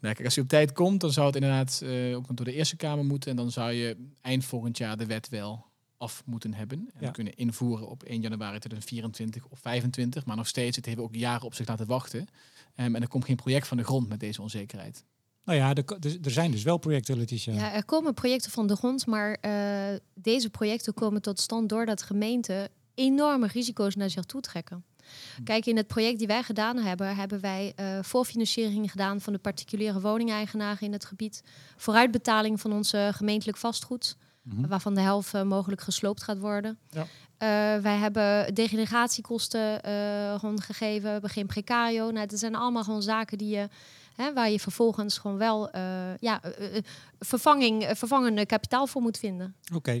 Nou, 0.00 0.14
kijk, 0.14 0.24
als 0.24 0.34
je 0.34 0.40
op 0.40 0.48
tijd 0.48 0.72
komt, 0.72 1.00
dan 1.00 1.12
zou 1.12 1.26
het 1.26 1.34
inderdaad 1.36 1.80
eh, 1.84 2.16
ook 2.16 2.36
door 2.36 2.46
de 2.46 2.52
Eerste 2.52 2.76
Kamer 2.76 3.04
moeten. 3.04 3.30
En 3.30 3.36
dan 3.36 3.50
zou 3.50 3.72
je 3.72 4.08
eind 4.20 4.44
volgend 4.44 4.78
jaar 4.78 4.96
de 4.96 5.06
wet 5.06 5.28
wel 5.28 5.72
af 6.04 6.22
moeten 6.26 6.54
hebben. 6.54 6.90
En 6.94 7.00
Ja. 7.04 7.10
kunnen 7.10 7.34
invoeren 7.34 7.88
op 7.88 8.02
1 8.02 8.20
januari 8.20 8.58
2024 8.58 9.44
of 9.48 9.58
25. 9.58 10.24
Maar 10.26 10.36
nog 10.36 10.46
steeds, 10.46 10.76
het 10.76 10.86
heeft 10.86 10.98
ook 10.98 11.14
jaren 11.14 11.42
op 11.46 11.54
zich 11.54 11.68
laten 11.68 11.86
wachten. 11.86 12.26
Ehm, 12.74 12.94
en 12.94 13.02
er 13.02 13.08
komt 13.08 13.24
geen 13.24 13.36
project 13.36 13.66
van 13.66 13.76
de 13.76 13.84
grond 13.84 14.08
met 14.08 14.20
deze 14.20 14.42
onzekerheid. 14.42 15.04
Nou 15.44 15.58
ja, 15.58 15.74
er, 15.74 15.84
er- 16.00 16.18
er 16.22 16.30
zijn 16.30 16.50
dus 16.50 16.62
wel 16.62 16.78
projecten, 16.78 17.16
Letitia. 17.16 17.54
Ja, 17.54 17.72
er 17.72 17.84
komen 17.84 18.14
projecten 18.14 18.50
van 18.50 18.66
de 18.66 18.76
grond, 18.76 19.06
maar 19.06 19.32
eh, 19.40 19.96
deze 20.14 20.50
projecten 20.50 20.94
komen 20.94 21.22
tot 21.22 21.40
stand 21.40 21.68
doordat 21.68 22.02
gemeenten 22.02 22.68
enorme 22.94 23.46
risico's 23.46 23.94
naar 23.96 24.10
zich 24.10 24.24
toe 24.24 24.40
trekken. 24.40 24.84
Kijk, 25.44 25.66
in 25.66 25.76
het 25.76 25.86
project 25.86 26.18
die 26.18 26.26
wij 26.26 26.42
gedaan 26.42 26.76
hebben, 26.78 27.16
hebben 27.16 27.40
wij 27.40 27.72
eh, 27.76 27.98
voorfinanciering 28.02 28.90
gedaan 28.90 29.20
van 29.20 29.32
de 29.32 29.38
particuliere 29.38 30.00
woningeigenaren 30.00 30.80
in 30.86 30.92
het 30.92 31.04
gebied, 31.04 31.42
vooruitbetaling 31.76 32.60
van 32.60 32.72
onze 32.72 33.10
gemeentelijk 33.14 33.58
vastgoed, 33.58 34.16
Mhm. 34.44 34.66
waarvan 34.66 34.94
de 34.94 35.00
helft 35.00 35.34
eh, 35.34 35.42
mogelijk 35.42 35.80
gesloopt 35.80 36.22
gaat 36.22 36.38
worden. 36.38 36.78
Ja. 36.90 37.06
Eh, 37.38 37.82
wij 37.82 37.96
hebben 37.96 38.54
degeneratiekosten 38.54 39.82
eh 39.82 40.38
gewoon 40.38 40.60
gegeven, 40.60 41.28
geen 41.30 41.46
precario. 41.46 42.10
Nou, 42.10 42.26
dat 42.26 42.38
zijn 42.38 42.54
allemaal 42.54 42.84
gewoon 42.84 43.02
zaken 43.02 43.38
die 43.38 43.48
je, 43.48 43.68
hè, 44.16 44.32
waar 44.32 44.50
je 44.50 44.60
vervolgens 44.60 45.18
gewoon 45.18 45.36
wel 45.36 45.70
ja, 46.18 46.40
vervanging, 47.18 47.86
vervangende 47.94 48.46
kapitaal 48.46 48.86
voor 48.86 49.02
moet 49.02 49.18
vinden. 49.18 49.54
Oké. 49.74 49.98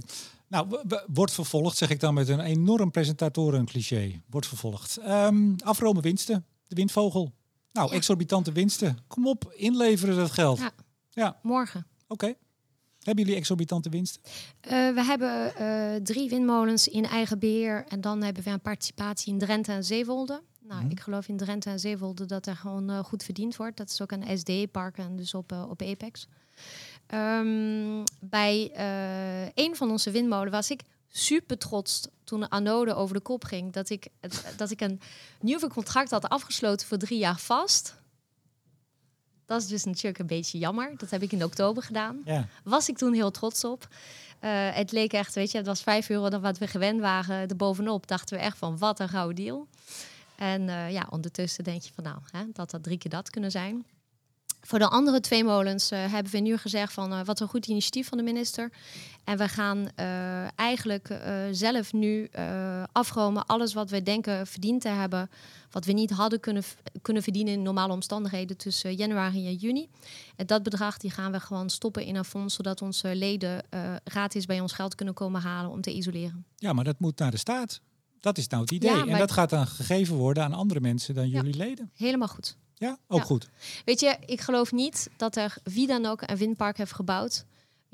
Nou, 0.48 0.78
wordt 1.06 1.32
vervolgd, 1.32 1.76
zeg 1.76 1.90
ik 1.90 2.00
dan 2.00 2.14
met 2.14 2.28
een 2.28 2.40
enorm 2.40 2.90
presentatoren-cliché. 2.90 4.20
Wordt 4.30 4.46
vervolgd. 4.46 4.96
Ehm 4.96 5.54
afromen 5.64 6.02
winsten. 6.02 6.44
De 6.68 6.74
windvogel. 6.74 7.32
Nou, 7.72 7.88
Ja. 7.90 7.94
exorbitante 7.96 8.52
winsten. 8.52 8.98
Kom 9.06 9.26
op, 9.26 9.52
inleveren 9.56 10.16
dat 10.16 10.30
geld. 10.30 10.58
Ja. 10.58 10.70
Ja, 11.10 11.36
Morgen. 11.42 11.86
oké. 12.08 12.34
Hebben 13.04 13.24
jullie 13.24 13.38
exorbitante 13.40 13.88
winsten? 13.88 14.22
Eh, 14.60 14.70
we 14.70 15.04
hebben 15.04 15.56
eh, 15.56 15.94
drie 16.02 16.28
windmolens 16.28 16.88
in 16.88 17.04
eigen 17.06 17.38
beheer 17.38 17.84
en 17.88 18.00
dan 18.00 18.22
hebben 18.22 18.42
we 18.42 18.50
een 18.50 18.60
participatie 18.60 19.32
in 19.32 19.38
Drenthe 19.38 19.72
en 19.72 19.84
Zeewolde. 19.84 20.42
Nou, 20.60 20.82
Mhm. 20.82 20.90
ik 20.90 21.00
geloof 21.00 21.28
in 21.28 21.36
Drenthe 21.36 21.70
en 21.70 21.78
Zeewolde 21.80 22.26
dat 22.26 22.46
er 22.46 22.56
gewoon 22.56 22.90
eh, 22.90 22.98
goed 22.98 23.22
verdiend 23.22 23.56
wordt. 23.56 23.76
Dat 23.76 23.90
is 23.90 24.00
ook 24.02 24.12
een 24.12 24.38
SD-park 24.38 24.98
en 24.98 25.16
dus 25.16 25.34
op, 25.34 25.52
op 25.68 25.82
Apex. 25.82 26.26
Ehm, 27.06 28.02
bij 28.20 28.70
een 29.54 29.76
van 29.76 29.90
onze 29.90 30.10
windmolen 30.10 30.52
was 30.52 30.70
ik 30.70 30.80
super 31.08 31.58
trots 31.58 32.08
toen 32.24 32.40
de 32.40 32.50
anode 32.50 32.94
over 32.94 33.14
de 33.14 33.20
kop 33.20 33.44
ging. 33.44 33.72
Dat 33.72 33.90
ik, 33.90 34.06
dat 34.56 34.70
ik 34.70 34.80
een 34.80 35.00
nieuwe 35.40 35.68
contract 35.68 36.10
had 36.10 36.28
afgesloten 36.28 36.86
voor 36.86 36.98
drie 36.98 37.18
jaar 37.18 37.38
vast. 37.38 38.02
Dat 39.46 39.60
is 39.60 39.66
dus 39.66 39.84
natuurlijk 39.84 40.18
een 40.18 40.26
beetje 40.26 40.58
jammer. 40.58 40.92
Dat 40.96 41.10
heb 41.10 41.22
ik 41.22 41.32
in 41.32 41.44
oktober 41.44 41.82
gedaan. 41.82 42.20
Ja. 42.24 42.48
Was 42.64 42.88
ik 42.88 42.96
toen 42.96 43.12
heel 43.12 43.30
trots 43.30 43.64
op. 43.64 43.88
Eh, 44.38 44.50
het 44.74 44.92
leek 44.92 45.12
echt, 45.12 45.34
weet 45.34 45.50
je, 45.50 45.56
het 45.56 45.66
was 45.66 45.82
vijf 45.82 46.08
euro 46.08 46.28
dan 46.28 46.40
wat 46.40 46.58
we 46.58 46.66
gewend 46.66 47.00
waren. 47.00 47.48
Erbovenop 47.48 48.06
dachten 48.06 48.36
we 48.36 48.42
echt 48.42 48.58
van, 48.58 48.78
wat 48.78 49.00
een 49.00 49.08
gouden 49.08 49.44
deal. 49.44 49.66
En 50.36 50.68
eh, 50.68 50.90
ja, 50.90 51.06
ondertussen 51.10 51.64
denk 51.64 51.82
je 51.82 51.90
van, 51.94 52.04
nou, 52.04 52.18
hè, 52.30 52.44
dat 52.52 52.70
dat 52.70 52.82
drie 52.82 52.98
keer 52.98 53.10
dat 53.10 53.30
kunnen 53.30 53.50
zijn. 53.50 53.84
Voor 54.66 54.78
de 54.78 54.88
andere 54.88 55.20
twee 55.20 55.44
molens 55.44 55.90
eh, 55.90 56.12
hebben 56.12 56.32
we 56.32 56.38
nu 56.38 56.56
gezegd 56.56 56.92
van, 56.92 57.12
eh, 57.12 57.24
wat 57.24 57.40
een 57.40 57.48
goed 57.48 57.66
initiatief 57.66 58.08
van 58.08 58.18
de 58.18 58.24
minister. 58.24 58.72
En 59.24 59.38
we 59.38 59.48
gaan 59.48 59.88
eh, 59.94 60.58
eigenlijk 60.58 61.18
zelf 61.50 61.92
nu 61.92 62.30
afromen 62.92 63.46
alles 63.46 63.74
wat 63.74 63.90
we 63.90 64.02
denken 64.02 64.46
verdiend 64.46 64.80
te 64.80 64.88
hebben. 64.88 65.30
Wat 65.70 65.84
we 65.84 65.92
niet 65.92 66.10
hadden 66.10 66.40
kunnen, 66.40 66.62
kunnen 67.02 67.22
verdienen 67.22 67.52
in 67.52 67.62
normale 67.62 67.92
omstandigheden 67.92 68.56
tussen 68.56 68.94
januari 68.94 69.46
en 69.46 69.54
juni. 69.54 69.88
En 70.36 70.46
dat 70.46 70.62
bedrag 70.62 70.98
die 70.98 71.10
gaan 71.10 71.32
we 71.32 71.40
gewoon 71.40 71.70
stoppen 71.70 72.04
in 72.04 72.16
een 72.16 72.24
fonds, 72.24 72.54
zodat 72.54 72.82
onze 72.82 73.16
leden 73.16 73.64
gratis 74.04 74.46
bij 74.46 74.60
ons 74.60 74.72
geld 74.72 74.94
kunnen 74.94 75.14
komen 75.14 75.40
halen 75.40 75.70
om 75.70 75.80
te 75.80 75.92
isoleren. 75.92 76.44
ja, 76.56 76.72
maar 76.72 76.84
dat 76.84 77.00
moet 77.00 77.18
naar 77.18 77.30
de 77.30 77.36
staat. 77.36 77.80
Dat 78.20 78.38
is 78.38 78.48
nou 78.48 78.62
het 78.62 78.70
idee. 78.70 78.96
Ja, 78.96 79.06
En 79.06 79.18
dat 79.18 79.32
gaat 79.32 79.50
dan 79.50 79.66
gegeven 79.66 80.16
worden 80.16 80.44
aan 80.44 80.52
andere 80.52 80.80
mensen 80.80 81.14
dan 81.14 81.28
Ja. 81.28 81.36
jullie 81.36 81.56
leden. 81.56 81.90
Helemaal 81.96 82.28
goed. 82.28 82.56
Ja, 82.74 82.98
ook 83.08 83.18
Ja. 83.18 83.24
goed. 83.24 83.48
Weet 83.84 84.00
je, 84.00 84.16
ik 84.26 84.40
geloof 84.40 84.72
niet 84.72 85.08
dat 85.16 85.36
er 85.36 85.56
wie 85.62 85.86
dan 85.86 86.06
ook 86.06 86.22
een 86.26 86.36
windpark 86.36 86.76
heeft 86.76 86.92
gebouwd 86.92 87.44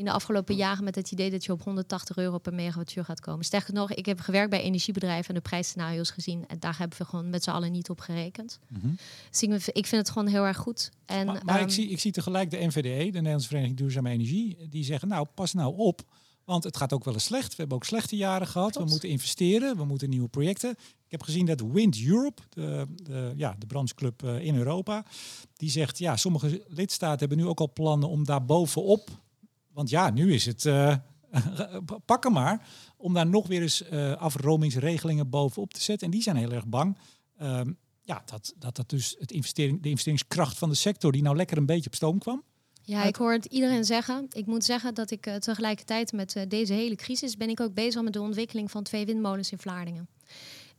in 0.00 0.06
de 0.06 0.12
afgelopen 0.12 0.54
jaren 0.54 0.84
met 0.84 0.94
het 0.94 1.12
idee 1.12 1.30
dat 1.30 1.44
je 1.44 1.52
op 1.52 1.62
180 1.62 2.16
euro 2.16 2.38
per 2.38 2.54
megawattuur 2.54 3.04
gaat 3.04 3.20
komen. 3.20 3.44
Sterker 3.44 3.74
nog, 3.74 3.92
ik 3.92 4.06
heb 4.06 4.20
gewerkt 4.20 4.50
bij 4.50 4.62
energiebedrijven 4.62 5.28
en 5.28 5.34
de 5.34 5.40
prijsscenario's 5.48 6.10
gezien. 6.10 6.44
En 6.46 6.58
daar 6.58 6.78
hebben 6.78 6.98
we 6.98 7.04
gewoon 7.04 7.30
met 7.30 7.42
z'n 7.44 7.50
allen 7.50 7.72
niet 7.72 7.90
op 7.90 8.00
gerekend. 8.00 8.58
Mhm. 8.68 8.88
Dus 9.30 9.42
ik, 9.42 9.66
ik 9.66 9.86
vind 9.86 10.02
het 10.06 10.10
gewoon 10.10 10.28
heel 10.28 10.44
erg 10.44 10.56
goed. 10.56 10.90
En, 11.06 11.26
maar 11.26 11.44
maar 11.44 11.54
ik, 11.54 11.60
ehm, 11.60 11.70
zie, 11.70 11.88
ik 11.88 12.00
zie 12.00 12.12
tegelijk 12.12 12.50
de 12.50 12.56
NVDE, 12.66 12.80
de 12.82 13.10
Nederlandse 13.10 13.48
Vereniging 13.48 13.78
Duurzame 13.78 14.10
Energie, 14.10 14.68
die 14.70 14.84
zeggen 14.84 15.08
nou 15.08 15.26
pas 15.34 15.52
nou 15.52 15.76
op, 15.76 16.02
want 16.44 16.64
het 16.64 16.76
gaat 16.76 16.92
ook 16.92 17.04
wel 17.04 17.14
eens 17.14 17.24
slecht. 17.24 17.48
We 17.48 17.54
hebben 17.56 17.76
ook 17.76 17.84
slechte 17.84 18.16
jaren 18.16 18.46
gehad. 18.46 18.70
Klopt. 18.70 18.86
We 18.86 18.92
moeten 18.92 19.08
investeren, 19.08 19.76
we 19.76 19.84
moeten 19.84 20.10
nieuwe 20.10 20.28
projecten. 20.28 20.70
Ik 20.70 21.10
heb 21.10 21.22
gezien 21.22 21.46
dat 21.46 21.60
Wind 21.60 22.02
Europe, 22.04 22.42
de, 22.48 22.86
de, 23.02 23.32
ja, 23.36 23.56
de 23.58 23.66
brancheclub 23.66 24.22
eh, 24.22 24.44
in 24.44 24.56
Europa, 24.56 25.04
die 25.56 25.70
zegt 25.70 25.98
ja, 25.98 26.16
sommige 26.16 26.64
lidstaten 26.68 27.18
hebben 27.18 27.38
nu 27.38 27.46
ook 27.46 27.60
al 27.60 27.72
plannen 27.72 28.08
om 28.08 28.24
daar 28.24 28.44
bovenop, 28.44 29.08
want 29.72 29.90
ja, 29.90 30.10
nu 30.10 30.34
is 30.34 30.46
het 30.46 30.66
eh 30.66 30.96
pak 32.04 32.24
hem 32.24 32.32
maar, 32.32 32.68
om 32.96 33.14
daar 33.14 33.26
nog 33.26 33.46
weer 33.46 33.62
eens 33.62 33.82
eh 33.82 34.12
afromingsregelingen 34.12 35.30
bovenop 35.30 35.72
te 35.72 35.80
zetten. 35.80 36.06
En 36.06 36.12
die 36.12 36.22
zijn 36.22 36.36
heel 36.36 36.52
erg 36.52 36.66
bang. 36.66 36.96
ehm, 37.38 37.72
ja, 38.02 38.22
dat, 38.24 38.54
dat 38.56 38.76
dat 38.76 38.88
dus 38.88 39.16
het 39.18 39.32
investering, 39.32 39.82
de 39.82 39.88
investeringskracht 39.88 40.58
van 40.58 40.68
de 40.68 40.74
sector, 40.74 41.12
die 41.12 41.22
nou 41.22 41.36
lekker 41.36 41.56
een 41.56 41.66
beetje 41.66 41.86
op 41.86 41.94
stoom 41.94 42.18
kwam. 42.18 42.42
Ja, 42.82 43.04
ik 43.04 43.16
hoor 43.16 43.32
het 43.32 43.44
iedereen 43.44 43.84
zeggen. 43.84 44.26
Ik 44.32 44.46
moet 44.46 44.64
zeggen 44.64 44.94
dat 44.94 45.10
ik 45.10 45.26
eh, 45.26 45.34
tegelijkertijd 45.34 46.12
met 46.12 46.36
eh, 46.36 46.42
deze 46.48 46.72
hele 46.72 46.94
crisis 46.94 47.36
ben 47.36 47.48
ik 47.48 47.60
ook 47.60 47.74
bezig 47.74 48.02
met 48.02 48.12
de 48.12 48.20
ontwikkeling 48.20 48.70
van 48.70 48.82
twee 48.82 49.06
windmolens 49.06 49.52
in 49.52 49.58
Vlaardingen. 49.58 50.08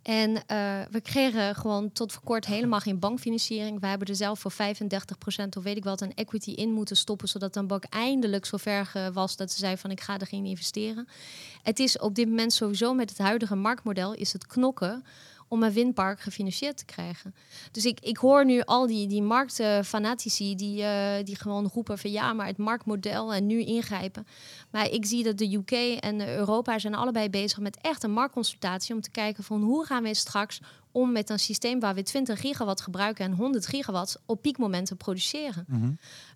En 0.01 0.45
eh, 0.47 0.79
we 0.91 1.01
kregen 1.01 1.55
gewoon 1.55 1.91
tot 1.91 2.11
voor 2.11 2.23
kort 2.23 2.45
helemaal 2.45 2.79
geen 2.79 2.99
bankfinanciering. 2.99 3.79
We 3.79 3.87
hebben 3.87 4.07
er 4.07 4.15
zelf 4.15 4.39
voor 4.39 4.51
35% 4.51 4.55
of 5.57 5.63
weet 5.63 5.77
ik 5.77 5.83
wat 5.83 6.01
een 6.01 6.13
equity 6.13 6.51
in 6.51 6.71
moeten 6.71 6.97
stoppen, 6.97 7.27
zodat 7.27 7.55
een 7.55 7.67
bank 7.67 7.83
eindelijk 7.89 8.45
zover 8.45 9.11
was 9.13 9.35
dat 9.35 9.51
ze 9.51 9.57
zei 9.57 9.77
van 9.77 9.91
ik 9.91 10.01
ga 10.01 10.19
erin 10.19 10.45
investeren. 10.45 11.07
Het 11.63 11.79
is 11.79 11.99
op 11.99 12.15
dit 12.15 12.27
moment 12.27 12.53
sowieso 12.53 12.93
met 12.93 13.09
het 13.09 13.19
huidige 13.19 13.55
marktmodel 13.55 14.13
is 14.13 14.33
het 14.33 14.47
knokken 14.47 15.03
om 15.51 15.63
een 15.63 15.71
windpark 15.71 16.19
gefinancierd 16.19 16.77
te 16.77 16.85
krijgen. 16.85 17.35
Dus 17.71 17.85
ik, 17.85 17.99
ik 17.99 18.17
hoor 18.17 18.45
nu 18.45 18.61
al 18.61 18.87
die, 18.87 19.07
die 19.07 19.21
marktfanatici 19.21 20.55
die, 20.55 20.83
eh, 20.83 21.25
die 21.25 21.35
gewoon 21.35 21.69
roepen 21.73 21.97
van 21.97 22.11
ja, 22.11 22.33
maar 22.33 22.47
het 22.47 22.57
marktmodel 22.57 23.33
en 23.33 23.45
nu 23.45 23.61
ingrijpen. 23.63 24.27
Maar 24.69 24.89
ik 24.89 25.05
zie 25.05 25.23
dat 25.23 25.37
de 25.37 25.53
UK 25.53 25.71
en 25.99 26.27
Europa 26.27 26.79
zijn 26.79 26.95
allebei 26.95 27.29
bezig 27.29 27.59
met 27.59 27.77
echt 27.81 28.03
een 28.03 28.11
marktconsultatie 28.11 28.95
om 28.95 29.01
te 29.01 29.11
kijken 29.11 29.43
van 29.43 29.61
hoe 29.61 29.85
gaan 29.85 30.03
we 30.03 30.13
straks 30.13 30.61
om 30.91 31.11
met 31.11 31.29
een 31.29 31.39
systeem 31.39 31.79
waar 31.79 31.95
we 31.95 32.03
20 32.03 32.39
gigawatt 32.39 32.81
gebruiken 32.81 33.25
en 33.25 33.33
100 33.33 33.67
gigawatt 33.67 34.21
op 34.25 34.41
piekmomenten 34.41 34.97
produceren. 34.97 35.65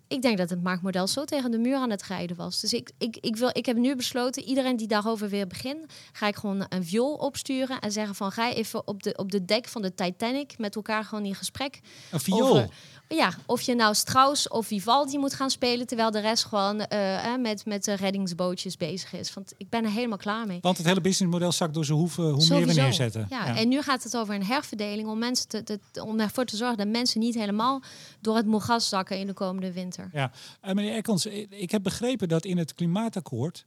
Ik 0.08 0.22
denk 0.22 0.38
dat 0.38 0.50
het 0.50 0.62
marktmodel 0.62 1.06
zo 1.06 1.24
tegen 1.24 1.50
de 1.50 1.58
muur 1.58 1.76
aan 1.76 1.90
het 1.90 2.02
rijden 2.02 2.36
was. 2.36 2.60
Dus 2.60 2.72
ik, 2.72 2.90
ik, 2.98 3.16
ik, 3.20 3.36
wil, 3.36 3.50
ik 3.52 3.66
heb 3.66 3.76
nu 3.76 3.96
besloten, 3.96 4.42
iedereen 4.42 4.76
die 4.76 4.86
daarover 4.86 5.28
weer 5.28 5.46
begint, 5.46 5.92
ga 6.12 6.26
ik 6.26 6.36
gewoon 6.36 6.66
een 6.68 6.84
viool 6.84 7.14
opsturen 7.14 7.80
en 7.80 7.92
zeggen 7.92 8.14
van 8.14 8.32
ga 8.32 8.52
even 8.52 8.86
op 8.86 9.02
de, 9.02 9.14
op 9.16 9.30
de 9.32 9.44
dek 9.44 9.68
van 9.68 9.82
de 9.82 9.94
Titanic 9.94 10.58
met 10.58 10.76
elkaar 10.76 11.04
gewoon 11.04 11.24
in 11.24 11.34
gesprek. 11.34 11.80
Een 12.10 12.20
viool. 12.20 12.48
Over, 12.50 12.68
ja, 13.08 13.30
of 13.46 13.60
je 13.60 13.74
nou 13.74 13.94
Strauss 13.94 14.48
of 14.48 14.66
Vivaldi 14.66 15.18
moet 15.18 15.34
gaan 15.34 15.50
spelen, 15.50 15.86
terwijl 15.86 16.10
de 16.10 16.20
rest 16.20 16.44
gewoon 16.44 16.80
eh, 16.80 17.36
met, 17.36 17.64
met 17.66 17.84
de 17.84 17.94
reddingsbootjes 17.94 18.76
bezig 18.76 19.12
is. 19.12 19.34
Want 19.34 19.52
ik 19.56 19.68
ben 19.68 19.84
er 19.84 19.90
helemaal 19.90 20.18
klaar 20.18 20.46
mee. 20.46 20.58
Want 20.60 20.76
het 20.76 20.86
hele 20.86 21.00
businessmodel 21.00 21.52
zakt 21.52 21.74
door 21.74 21.84
zijn 21.84 21.98
hoeven, 21.98 22.24
hoe 22.24 22.46
meer 22.48 22.66
we 22.66 22.72
neerzetten. 22.72 23.26
Ja, 23.30 23.56
en 23.56 23.68
nu 23.68 23.82
gaat 23.82 24.02
het 24.02 24.16
over 24.16 24.34
een 24.34 24.44
herverdeling 24.44 25.08
om, 25.08 25.18
mensen 25.18 25.48
te, 25.48 25.62
te- 25.64 26.04
om 26.04 26.20
ervoor 26.20 26.44
te 26.44 26.56
zorgen 26.56 26.76
dat 26.76 26.86
mensen 26.86 27.20
niet 27.20 27.34
helemaal 27.34 27.82
door 28.20 28.36
het 28.36 28.46
moeras 28.46 28.88
zakken 28.88 29.18
in 29.18 29.26
de 29.26 29.32
komende 29.32 29.72
winter. 29.72 29.95
Ja, 30.12 30.32
Eh, 30.60 30.74
meneer 30.74 30.94
Ekkels, 30.94 31.26
eh, 31.26 31.46
ik 31.50 31.70
heb 31.70 31.82
begrepen 31.82 32.28
dat 32.28 32.44
in 32.44 32.58
het 32.58 32.74
klimaatakkoord, 32.74 33.66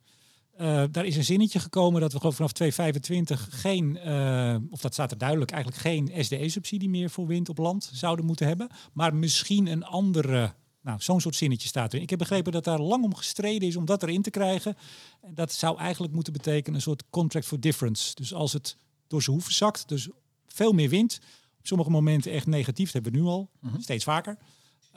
eh, 0.57 0.83
daar 0.91 1.05
is 1.05 1.15
een 1.15 1.23
zinnetje 1.23 1.59
gekomen 1.59 2.01
dat 2.01 2.11
we 2.13 2.19
geloof 2.19 2.35
vanaf 2.35 2.51
2025 2.51 3.47
geen, 3.51 3.97
eh, 3.97 4.55
of 4.69 4.81
dat 4.81 4.93
staat 4.93 5.11
er 5.11 5.17
duidelijk, 5.17 5.51
eigenlijk 5.51 5.81
geen 5.81 6.11
SDE-subsidie 6.23 6.89
meer 6.89 7.09
voor 7.09 7.27
wind 7.27 7.49
op 7.49 7.57
land 7.57 7.89
zouden 7.93 8.25
moeten 8.25 8.47
hebben, 8.47 8.69
maar 8.93 9.15
misschien 9.15 9.67
een 9.67 9.83
andere, 9.83 10.53
nou 10.81 11.01
zo'n 11.01 11.21
soort 11.21 11.35
zinnetje 11.35 11.67
staat 11.67 11.89
erin. 11.91 12.03
Ik 12.03 12.09
heb 12.09 12.19
begrepen 12.19 12.51
dat 12.51 12.63
daar 12.63 12.79
lang 12.79 13.03
om 13.03 13.15
gestreden 13.15 13.67
is 13.67 13.75
om 13.75 13.85
dat 13.85 14.03
erin 14.03 14.21
te 14.21 14.29
krijgen. 14.29 14.77
En 15.21 15.33
dat 15.33 15.53
zou 15.53 15.77
eigenlijk 15.77 16.13
moeten 16.13 16.33
betekenen 16.33 16.75
een 16.75 16.81
soort 16.81 17.03
contract 17.09 17.45
for 17.45 17.59
difference. 17.59 18.15
Dus 18.15 18.33
als 18.33 18.53
het 18.53 18.77
door 19.07 19.21
zijn 19.21 19.35
hoeven 19.35 19.53
zakt, 19.53 19.87
dus 19.87 20.09
veel 20.47 20.71
meer 20.71 20.89
wind, 20.89 21.19
op 21.59 21.67
sommige 21.67 21.89
momenten 21.89 22.31
echt 22.31 22.47
negatief, 22.47 22.91
dat 22.91 23.03
hebben 23.03 23.11
we 23.11 23.27
nu 23.27 23.33
al, 23.33 23.49
steeds 23.79 24.03
vaker. 24.03 24.37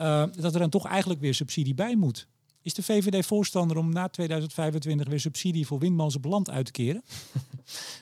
Uh, 0.03 0.25
dat 0.33 0.55
er 0.55 0.61
dan 0.61 0.71
toch 0.71 0.87
eigenlijk 0.87 1.21
weer 1.21 1.35
subsidie 1.35 1.75
bij 1.75 1.97
moet. 1.97 2.27
Is 2.63 2.75
de 2.75 2.83
VVD 2.83 3.27
voorstander 3.27 3.77
om 3.77 3.93
na 3.93 4.09
2025 4.09 5.09
weer 5.09 5.21
subsidie 5.21 5.67
voor 5.67 5.79
windmolens 5.79 6.17
op 6.17 6.25
land 6.25 6.51
uit 6.51 6.67
te 6.67 6.73
keren? 6.73 7.03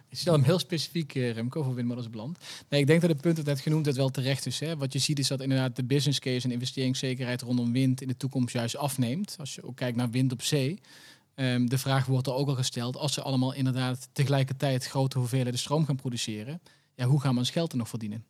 Je 0.08 0.16
stelt 0.16 0.36
hem 0.36 0.44
heel 0.44 0.58
specifiek, 0.58 1.14
eh, 1.14 1.32
Remco, 1.32 1.62
voor 1.62 1.74
windmolens 1.74 2.06
op 2.06 2.14
land. 2.14 2.38
Nee, 2.68 2.80
ik 2.80 2.86
denk 2.86 3.00
dat 3.00 3.10
het 3.10 3.20
punt 3.20 3.36
dat 3.36 3.44
net 3.44 3.60
genoemd 3.60 3.86
het 3.86 3.96
wel 3.96 4.08
terecht 4.08 4.46
is. 4.46 4.60
Hè. 4.60 4.76
Wat 4.76 4.92
je 4.92 4.98
ziet 4.98 5.18
is 5.18 5.28
dat 5.28 5.40
inderdaad 5.40 5.76
de 5.76 5.84
business 5.84 6.18
case 6.18 6.46
en 6.46 6.52
investeringszekerheid 6.52 7.42
rondom 7.42 7.72
wind 7.72 8.00
in 8.00 8.08
de 8.08 8.16
toekomst 8.16 8.52
juist 8.52 8.76
afneemt. 8.76 9.36
Als 9.38 9.54
je 9.54 9.62
ook 9.62 9.76
kijkt 9.76 9.96
naar 9.96 10.10
wind 10.10 10.32
op 10.32 10.42
zee. 10.42 10.80
Um, 11.34 11.68
de 11.68 11.78
vraag 11.78 12.06
wordt 12.06 12.26
er 12.26 12.34
ook 12.34 12.48
al 12.48 12.54
gesteld, 12.54 12.96
als 12.96 13.12
ze 13.12 13.22
allemaal 13.22 13.54
inderdaad 13.54 14.08
tegelijkertijd 14.12 14.86
grote 14.86 15.18
hoeveelheden 15.18 15.58
stroom 15.58 15.84
gaan 15.84 15.96
produceren, 15.96 16.60
ja, 16.94 17.06
hoe 17.06 17.20
gaan 17.20 17.32
we 17.32 17.38
ons 17.38 17.50
geld 17.50 17.72
er 17.72 17.78
nog 17.78 17.88
verdienen? 17.88 18.24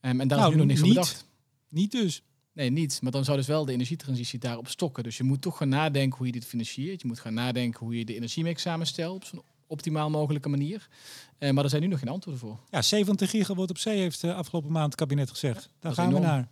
Um, 0.00 0.20
en 0.20 0.28
daar 0.28 0.38
nou, 0.38 0.50
is 0.50 0.56
nu 0.56 0.60
nog 0.60 0.66
niks 0.66 0.80
niet, 0.80 0.94
van 0.94 1.02
bedacht. 1.02 1.24
Niet 1.68 1.90
dus. 1.90 2.22
Nee, 2.54 2.70
niet. 2.70 2.98
Maar 3.02 3.12
dan 3.12 3.24
zou 3.24 3.36
dus 3.36 3.46
wel 3.46 3.64
de 3.64 3.72
energietransitie 3.72 4.38
daarop 4.38 4.68
stokken. 4.68 5.02
Dus 5.02 5.16
je 5.16 5.24
moet 5.24 5.42
toch 5.42 5.56
gaan 5.56 5.68
nadenken 5.68 6.18
hoe 6.18 6.26
je 6.26 6.32
dit 6.32 6.44
financiert. 6.44 7.00
Je 7.02 7.06
moet 7.06 7.20
gaan 7.20 7.34
nadenken 7.34 7.80
hoe 7.80 7.98
je 7.98 8.04
de 8.04 8.14
energiemix 8.14 8.62
samenstelt 8.62 9.14
op 9.14 9.24
zo'n 9.24 9.42
optimaal 9.66 10.10
mogelijke 10.10 10.48
manier. 10.48 10.88
Uh, 11.38 11.50
maar 11.50 11.64
er 11.64 11.70
zijn 11.70 11.82
nu 11.82 11.88
nog 11.88 11.98
geen 11.98 12.08
antwoorden 12.08 12.40
voor. 12.42 12.60
Ja, 12.70 12.82
70 12.82 13.30
gigawatt 13.30 13.70
op 13.70 13.78
zee 13.78 13.98
heeft 13.98 14.22
uh, 14.22 14.36
afgelopen 14.36 14.72
maand 14.72 14.86
het 14.86 14.94
kabinet 14.94 15.30
gezegd. 15.30 15.62
Ja, 15.62 15.70
Daar 15.80 15.92
gaan 15.92 16.08
enorm. 16.08 16.22
we 16.22 16.28
naar. 16.28 16.48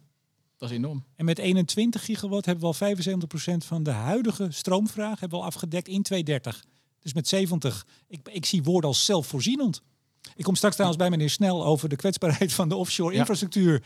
Dat 0.57 0.71
is 0.71 0.77
enorm. 0.77 1.05
En 1.17 1.25
met 1.25 1.39
21 1.39 2.05
gigawatt 2.05 2.47
hebben 2.47 2.71
we 2.71 2.87
al 2.87 2.97
75% 3.55 3.67
van 3.67 3.83
de 3.83 3.91
huidige 3.91 4.47
stroomvraag 4.51 5.21
hebben 5.21 5.39
we 5.39 5.45
al 5.45 5.51
afgedekt 5.51 5.89
in 5.89 6.03
2030. 6.03 6.65
Dus 7.01 7.15
met 7.15 7.29
70. 7.29 7.87
Ik, 8.09 8.29
ik 8.33 8.47
zie 8.47 8.63
woorden 8.63 8.91
als 8.91 9.05
zelfvoorzienend. 9.05 9.83
Ik 10.37 10.45
kom 10.45 10.55
straks 10.55 10.75
trouwens 10.75 11.01
bij 11.03 11.11
meneer 11.11 11.31
Snel 11.31 11.65
over 11.65 11.89
de 11.89 11.97
kwetsbaarheid 11.97 12.53
van 12.53 12.69
de 12.69 12.77
offshore 12.77 13.13
Ja. 13.13 13.19
infrastructuur. 13.19 13.83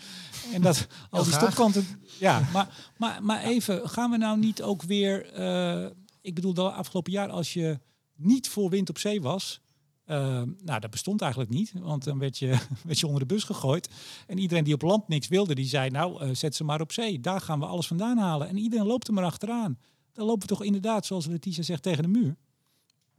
En 0.53 0.61
dat 0.63 0.87
al 1.11 1.25
die 1.25 1.33
stopkanten. 1.33 1.87
Ja, 2.19 2.49
maar, 2.53 2.93
maar, 2.99 3.23
maar 3.23 3.43
even, 3.43 3.89
gaan 3.89 4.11
we 4.11 4.17
nou 4.17 4.39
niet 4.39 4.63
ook 4.63 4.83
weer. 4.83 5.33
eh, 5.33 5.87
ik 6.21 6.35
bedoel, 6.35 6.55
de 6.55 6.71
afgelopen 6.71 7.13
jaar, 7.13 7.29
als 7.29 7.53
je 7.53 7.79
niet 8.17 8.49
voor 8.49 8.71
wind 8.71 8.89
op 8.89 8.99
zee 8.99 9.21
was. 9.23 9.61
eh, 10.05 10.43
nou, 10.65 10.81
dat 10.81 10.91
bestond 10.91 11.21
eigenlijk 11.21 11.51
niet, 11.53 11.73
want 11.81 12.05
dan 12.05 12.19
werd 12.19 12.39
je, 12.39 12.59
werd 12.85 12.99
je 12.99 13.07
onder 13.07 13.21
de 13.21 13.35
bus 13.35 13.45
gegooid. 13.45 13.89
En 14.27 14.39
iedereen 14.39 14.65
die 14.65 14.75
op 14.75 14.83
land 14.83 15.09
niks 15.09 15.29
wilde, 15.29 15.55
die 15.55 15.67
zei: 15.67 15.91
Nou, 15.91 16.21
eh, 16.23 16.29
zet 16.33 16.55
ze 16.55 16.65
maar 16.65 16.81
op 16.81 16.93
zee. 16.93 17.21
Daar 17.21 17.41
gaan 17.41 17.59
we 17.61 17.67
alles 17.67 17.87
vandaan 17.87 18.19
halen. 18.19 18.49
En 18.49 18.57
iedereen 18.59 18.87
loopt 18.87 19.09
er 19.09 19.15
maar 19.15 19.25
achteraan. 19.25 19.79
Dan 20.13 20.27
lopen 20.27 20.41
we 20.49 20.55
toch 20.55 20.63
inderdaad, 20.65 21.07
zoals 21.07 21.27
Letitia 21.27 21.63
zegt, 21.63 21.83
tegen 21.83 22.03
de 22.03 22.09
muur. 22.09 22.37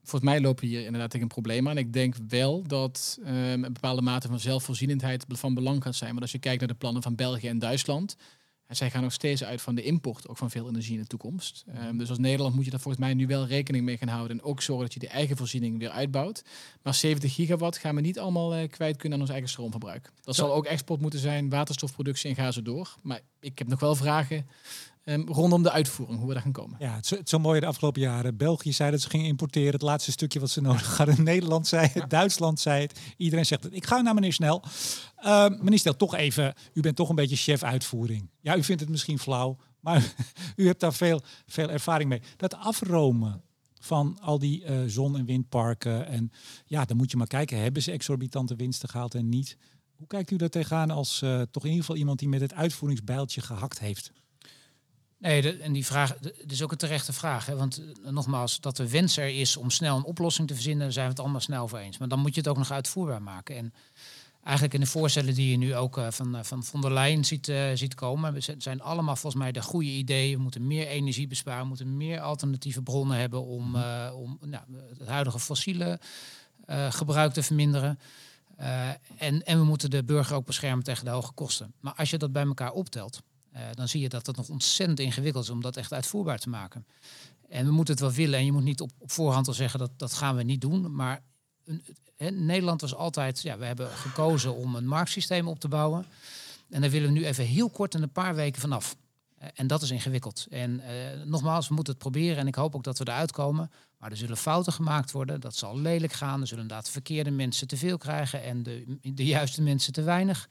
Volgens 0.09 0.31
mij 0.31 0.41
lopen 0.41 0.67
hier 0.67 0.85
inderdaad 0.85 1.09
tegen 1.09 1.25
een 1.25 1.33
probleem 1.33 1.69
aan. 1.69 1.77
Ik 1.77 1.93
denk 1.93 2.15
wel 2.27 2.63
dat 2.63 3.19
um, 3.21 3.63
een 3.63 3.73
bepaalde 3.73 4.01
mate 4.01 4.27
van 4.27 4.39
zelfvoorzienendheid 4.39 5.25
van 5.27 5.53
belang 5.53 5.79
kan 5.79 5.93
zijn. 5.93 6.13
Maar 6.13 6.21
als 6.21 6.31
je 6.31 6.39
kijkt 6.39 6.59
naar 6.59 6.69
de 6.69 6.75
plannen 6.75 7.01
van 7.01 7.15
België 7.15 7.47
en 7.47 7.59
Duitsland, 7.59 8.15
en 8.67 8.75
zij 8.75 8.89
gaan 8.89 9.01
nog 9.01 9.13
steeds 9.13 9.43
uit 9.43 9.61
van 9.61 9.75
de 9.75 9.83
import 9.83 10.27
ook 10.27 10.37
van 10.37 10.49
veel 10.49 10.67
energie 10.67 10.93
in 10.93 11.01
de 11.01 11.07
toekomst. 11.07 11.63
Um, 11.87 11.97
dus 11.97 12.09
als 12.09 12.17
Nederland 12.17 12.55
moet 12.55 12.65
je 12.65 12.71
daar 12.71 12.79
volgens 12.79 13.03
mij 13.03 13.13
nu 13.13 13.27
wel 13.27 13.45
rekening 13.45 13.85
mee 13.85 13.97
gaan 13.97 14.07
houden. 14.07 14.39
En 14.39 14.43
ook 14.43 14.61
zorgen 14.61 14.85
dat 14.85 14.93
je 14.93 14.99
de 14.99 15.07
eigen 15.07 15.37
voorziening 15.37 15.79
weer 15.79 15.89
uitbouwt. 15.89 16.43
Maar 16.81 16.93
70 16.93 17.33
gigawatt 17.33 17.77
gaan 17.77 17.95
we 17.95 18.01
niet 18.01 18.19
allemaal 18.19 18.57
uh, 18.57 18.69
kwijt 18.69 18.97
kunnen 18.97 19.13
aan 19.13 19.23
ons 19.23 19.33
eigen 19.33 19.49
stroomverbruik. 19.49 20.11
Dat 20.21 20.35
zal 20.35 20.53
ook 20.53 20.65
export 20.65 21.01
moeten 21.01 21.19
zijn, 21.19 21.49
waterstofproductie 21.49 22.29
en 22.29 22.35
ga 22.35 22.51
zo 22.51 22.61
door. 22.61 22.95
Maar 23.01 23.21
ik 23.39 23.57
heb 23.57 23.67
nog 23.67 23.79
wel 23.79 23.95
vragen 23.95 24.47
um, 25.05 25.27
rondom 25.27 25.63
de 25.63 25.71
uitvoering, 25.71 26.17
hoe 26.19 26.27
we 26.27 26.33
daar 26.33 26.43
gaan 26.43 26.51
komen. 26.51 26.75
Ja, 26.79 26.95
het 26.95 27.11
is 27.11 27.19
zo 27.23 27.39
mooi 27.39 27.59
de 27.59 27.65
afgelopen 27.65 28.01
jaren. 28.01 28.37
België 28.37 28.73
zei 28.73 28.91
dat 28.91 29.01
ze 29.01 29.09
gingen 29.09 29.25
importeren. 29.25 29.71
Het 29.71 29.81
laatste 29.81 30.11
stukje 30.11 30.39
wat 30.39 30.49
ze 30.49 30.61
nodig 30.61 30.97
hadden. 30.97 31.23
Nederland 31.33 31.67
zei 31.67 31.89
het, 31.93 32.09
Duitsland 32.09 32.59
zei 32.59 32.81
het. 32.81 32.99
Iedereen 33.17 33.45
zegt 33.45 33.63
het. 33.63 33.73
Ik 33.73 33.85
ga 33.85 34.01
naar 34.01 34.13
meneer 34.13 34.33
Snel. 34.33 34.63
Uh, 35.25 35.49
meneer 35.49 35.79
Stel, 35.79 35.95
toch 35.95 36.15
even. 36.15 36.53
U 36.73 36.81
bent 36.81 36.95
toch 36.95 37.09
een 37.09 37.15
beetje 37.15 37.35
chef 37.35 37.63
uitvoering. 37.63 38.29
Ja, 38.41 38.57
u 38.57 38.63
vindt 38.63 38.81
het 38.81 38.89
misschien 38.89 39.19
flauw, 39.19 39.57
maar 39.79 40.13
u 40.55 40.67
hebt 40.67 40.79
daar 40.79 40.93
veel, 40.93 41.21
veel 41.45 41.69
ervaring 41.69 42.09
mee. 42.09 42.21
Dat 42.37 42.55
afromen 42.55 43.41
van 43.79 44.17
al 44.21 44.39
die 44.39 44.63
uh, 44.63 44.83
zon- 44.87 45.17
en 45.17 45.25
windparken. 45.25 46.07
En 46.07 46.31
ja, 46.65 46.85
dan 46.85 46.97
moet 46.97 47.11
je 47.11 47.17
maar 47.17 47.27
kijken. 47.27 47.61
Hebben 47.61 47.81
ze 47.81 47.91
exorbitante 47.91 48.55
winsten 48.55 48.89
gehaald 48.89 49.15
en 49.15 49.29
niet? 49.29 49.57
Hoe 49.95 50.07
kijkt 50.07 50.31
u 50.31 50.35
daar 50.35 50.49
tegenaan 50.49 50.91
als 50.91 51.21
uh, 51.21 51.41
toch 51.41 51.63
in 51.63 51.69
ieder 51.69 51.85
geval 51.85 51.99
iemand 51.99 52.19
die 52.19 52.29
met 52.29 52.41
het 52.41 52.53
uitvoeringsbijltje 52.53 53.41
gehakt 53.41 53.79
heeft? 53.79 54.11
Nee, 55.17 55.59
en 55.59 55.73
die 55.73 55.85
vraag, 55.85 56.15
het 56.21 56.51
is 56.51 56.63
ook 56.63 56.71
een 56.71 56.77
terechte 56.77 57.13
vraag. 57.13 57.45
Hè? 57.45 57.55
Want 57.55 57.79
uh, 57.79 58.09
nogmaals, 58.09 58.59
dat 58.59 58.75
de 58.75 58.89
wens 58.89 59.17
er 59.17 59.39
is 59.39 59.57
om 59.57 59.69
snel 59.69 59.97
een 59.97 60.03
oplossing 60.03 60.47
te 60.47 60.53
verzinnen, 60.53 60.83
daar 60.83 60.91
zijn 60.91 61.05
we 61.05 61.11
het 61.11 61.21
allemaal 61.21 61.41
snel 61.41 61.63
over 61.63 61.79
eens. 61.79 61.97
Maar 61.97 62.07
dan 62.07 62.19
moet 62.19 62.33
je 62.33 62.39
het 62.39 62.49
ook 62.49 62.57
nog 62.57 62.71
uitvoerbaar 62.71 63.21
maken. 63.21 63.55
En 63.55 63.73
eigenlijk 64.43 64.73
in 64.73 64.79
de 64.79 64.85
voorstellen 64.85 65.33
die 65.33 65.51
je 65.51 65.57
nu 65.57 65.75
ook 65.75 65.97
uh, 65.97 66.07
van, 66.09 66.35
uh, 66.35 66.43
van 66.43 66.63
von 66.63 66.81
der 66.81 66.93
Leyen 66.93 67.25
ziet, 67.25 67.51
ziet 67.73 67.95
komen, 67.95 68.43
zijn 68.57 68.81
allemaal 68.81 69.15
volgens 69.15 69.41
mij 69.41 69.51
de 69.51 69.61
goede 69.61 69.89
ideeën. 69.89 70.35
We 70.35 70.43
moeten 70.43 70.67
meer 70.67 70.87
energie 70.87 71.27
besparen, 71.27 71.61
we 71.61 71.67
moeten 71.67 71.97
meer 71.97 72.19
alternatieve 72.19 72.81
bronnen 72.81 73.17
hebben 73.17 73.45
om, 73.45 73.75
om 74.13 74.37
nou, 74.41 74.63
het 74.97 75.07
huidige 75.07 75.39
fossiele 75.39 75.99
gebruik 76.89 77.33
te 77.33 77.43
verminderen. 77.43 77.99
en, 79.17 79.45
en 79.45 79.59
we 79.59 79.63
moeten 79.63 79.89
de 79.89 80.03
burger 80.03 80.35
ook 80.35 80.45
beschermen 80.45 80.83
tegen 80.83 81.05
de 81.05 81.11
hoge 81.11 81.31
kosten. 81.31 81.73
Maar 81.79 81.93
als 81.93 82.09
je 82.09 82.17
dat 82.17 82.31
bij 82.31 82.45
elkaar 82.45 82.71
optelt, 82.71 83.21
dan 83.73 83.87
zie 83.87 84.01
je 84.01 84.09
dat 84.09 84.25
het 84.25 84.35
nog 84.35 84.49
ontzettend 84.49 84.99
ingewikkeld 84.99 85.43
is 85.43 85.49
om 85.49 85.61
dat 85.61 85.77
echt 85.77 85.93
uitvoerbaar 85.93 86.39
te 86.39 86.49
maken. 86.49 86.85
En 87.49 87.65
we 87.65 87.71
moeten 87.71 87.93
het 87.93 88.03
wel 88.03 88.11
willen 88.11 88.39
en 88.39 88.45
je 88.45 88.51
moet 88.51 88.63
niet 88.63 88.81
op, 88.81 88.91
voorhand 89.05 89.47
al 89.47 89.53
zeggen 89.53 89.79
dat 89.79 89.91
dat 89.97 90.13
gaan 90.13 90.35
we 90.35 90.43
niet 90.43 90.61
doen. 90.61 90.95
Maar 90.95 91.21
Nederland 92.17 92.81
was 92.81 92.95
altijd, 92.95 93.41
ja, 93.41 93.57
we 93.57 93.65
hebben 93.65 93.89
gekozen 93.89 94.55
om 94.55 94.75
een 94.75 94.87
marktsysteem 94.87 95.47
op 95.47 95.59
te 95.59 95.67
bouwen. 95.67 96.05
En 96.69 96.81
daar 96.81 96.89
willen 96.89 97.13
we 97.13 97.19
nu 97.19 97.25
even 97.25 97.45
heel 97.45 97.69
kort 97.69 97.93
in 97.93 98.01
een 98.01 98.11
paar 98.11 98.35
weken 98.35 98.61
vanaf. 98.61 98.95
Uh, 99.41 99.47
en 99.53 99.67
dat 99.67 99.81
is 99.81 99.91
ingewikkeld. 99.91 100.47
En 100.49 100.71
uh, 100.79 101.23
nogmaals, 101.25 101.67
we 101.67 101.73
moeten 101.73 101.93
het 101.93 102.01
proberen 102.01 102.37
en 102.37 102.47
ik 102.47 102.55
hoop 102.55 102.75
ook 102.75 102.83
dat 102.83 102.97
we 102.97 103.07
eruit 103.07 103.31
komen. 103.31 103.71
Maar 103.97 104.11
er 104.11 104.17
zullen 104.17 104.37
fouten 104.37 104.73
gemaakt 104.73 105.11
worden, 105.11 105.41
dat 105.41 105.55
zal 105.55 105.79
lelijk 105.79 106.13
gaan. 106.13 106.41
Er 106.41 106.47
zullen 106.47 106.63
inderdaad 106.63 106.89
verkeerde 106.89 107.31
mensen 107.31 107.67
te 107.67 107.77
veel 107.77 107.97
krijgen 107.97 108.43
en 108.43 108.63
de, 108.63 108.97
de 109.01 109.25
juiste 109.25 109.61
mensen 109.61 109.93
te 109.93 110.01
weinig. 110.01 110.49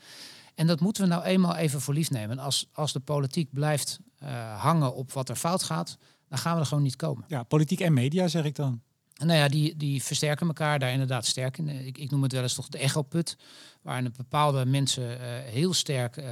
En 0.55 0.67
dat 0.67 0.81
moeten 0.81 1.03
we 1.03 1.09
nou 1.09 1.23
eenmaal 1.23 1.57
even 1.57 1.81
voor 1.81 1.95
lief 1.95 2.11
nemen. 2.11 2.39
Als, 2.39 2.69
als 2.73 2.93
de 2.93 3.01
politiek 3.01 3.53
blijft 3.53 3.99
uh, 4.23 4.63
hangen 4.63 4.95
op 4.95 5.13
wat 5.13 5.29
er 5.29 5.37
fout 5.37 5.63
gaat, 5.63 5.99
dan 6.29 6.39
gaan 6.39 6.55
we 6.55 6.61
er 6.61 6.67
gewoon 6.67 6.83
niet 6.83 6.97
komen. 6.97 7.25
Ja, 7.29 7.43
politiek 7.43 7.81
en 7.81 7.93
media 7.93 8.29
zeg 8.29 8.45
ik 8.45 8.55
dan. 8.55 8.83
En 9.15 9.27
nou 9.27 9.39
ja, 9.39 9.49
die, 9.49 9.77
die 9.77 10.03
versterken 10.03 10.47
elkaar 10.47 10.79
daar 10.79 10.93
inderdaad 10.93 11.27
sterk 11.27 11.59
in. 11.59 11.69
Ik, 11.69 11.99
ik 11.99 12.11
noem 12.11 12.23
het 12.23 12.33
wel 12.33 12.43
eens 12.43 12.55
toch 12.55 12.69
de 12.69 12.79
echoput, 12.79 13.37
waarin 13.83 14.13
bepaalde 14.17 14.67
mensen 14.67 15.11
uh, 15.11 15.19
heel 15.53 15.73
sterk 15.73 16.17
uh, 16.17 16.25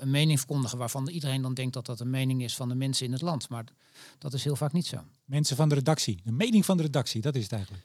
een 0.00 0.10
mening 0.10 0.38
verkondigen, 0.38 0.78
waarvan 0.78 1.08
iedereen 1.08 1.42
dan 1.42 1.54
denkt 1.54 1.74
dat 1.74 1.86
dat 1.86 2.00
een 2.00 2.10
mening 2.10 2.42
is 2.42 2.56
van 2.56 2.68
de 2.68 2.74
mensen 2.74 3.06
in 3.06 3.12
het 3.12 3.22
land. 3.22 3.48
Maar 3.48 3.64
dat 4.18 4.32
is 4.32 4.44
heel 4.44 4.56
vaak 4.56 4.72
niet 4.72 4.86
zo. 4.86 5.04
Mensen 5.24 5.56
van 5.56 5.68
de 5.68 5.74
redactie, 5.74 6.20
de 6.24 6.32
mening 6.32 6.64
van 6.64 6.76
de 6.76 6.82
redactie, 6.82 7.20
dat 7.20 7.34
is 7.34 7.42
het 7.42 7.52
eigenlijk. 7.52 7.84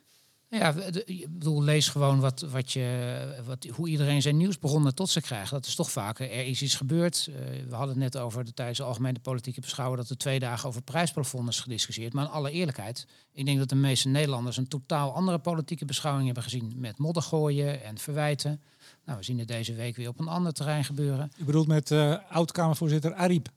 Ja, 0.52 0.74
ik 1.06 1.28
bedoel, 1.30 1.64
lees 1.64 1.88
gewoon 1.88 2.20
wat, 2.20 2.42
wat 2.42 2.72
je, 2.72 3.42
wat, 3.46 3.66
hoe 3.76 3.90
iedereen 3.90 4.22
zijn 4.22 4.38
nieuwsbronnen 4.38 4.96
tot 4.96 5.10
zich 5.10 5.24
krijgt. 5.24 5.52
Dat 5.52 5.66
is 5.66 5.76
toch 5.76 5.92
vaak, 5.92 6.20
er 6.20 6.32
is 6.32 6.62
iets 6.62 6.76
gebeurd. 6.76 7.30
Uh, 7.30 7.36
we 7.70 7.76
hadden 7.76 8.02
het 8.02 8.14
net 8.14 8.18
over 8.18 8.46
de 8.46 8.54
tijdens 8.54 8.78
de 8.78 8.84
algemene 8.84 9.20
politieke 9.20 9.62
beschouwer 9.62 9.98
dat 9.98 10.10
er 10.10 10.18
twee 10.18 10.40
dagen 10.40 10.68
over 10.68 10.82
prijsplafond 10.82 11.50
is 11.50 11.60
gediscussieerd. 11.60 12.14
Maar 12.14 12.26
in 12.26 12.32
alle 12.32 12.52
eerlijkheid, 12.52 13.08
ik 13.32 13.46
denk 13.46 13.58
dat 13.58 13.70
de 13.70 13.76
meeste 13.76 14.08
Nederlanders 14.08 14.58
een 14.58 14.68
totaal 14.68 15.14
andere 15.14 15.40
politieke 15.40 15.86
beschouwing 15.86 16.26
hebben 16.26 16.44
gezien. 16.44 16.74
Met 16.76 16.98
moddergooien 16.98 17.84
en 17.84 17.98
verwijten. 17.98 18.62
Nou, 19.06 19.18
we 19.18 19.24
zien 19.24 19.40
het 19.40 19.48
deze 19.48 19.74
week 19.74 19.96
weer 19.96 20.08
op 20.08 20.20
een 20.20 20.28
ander 20.28 20.54
terrein 20.54 20.84
gebeuren. 20.84 21.32
U 21.38 21.44
bedoelt 21.44 21.68
met 21.68 21.92
uh, 21.92 22.18
oud-Kamervoorzitter 22.30 23.14
Ariep? 23.14 23.50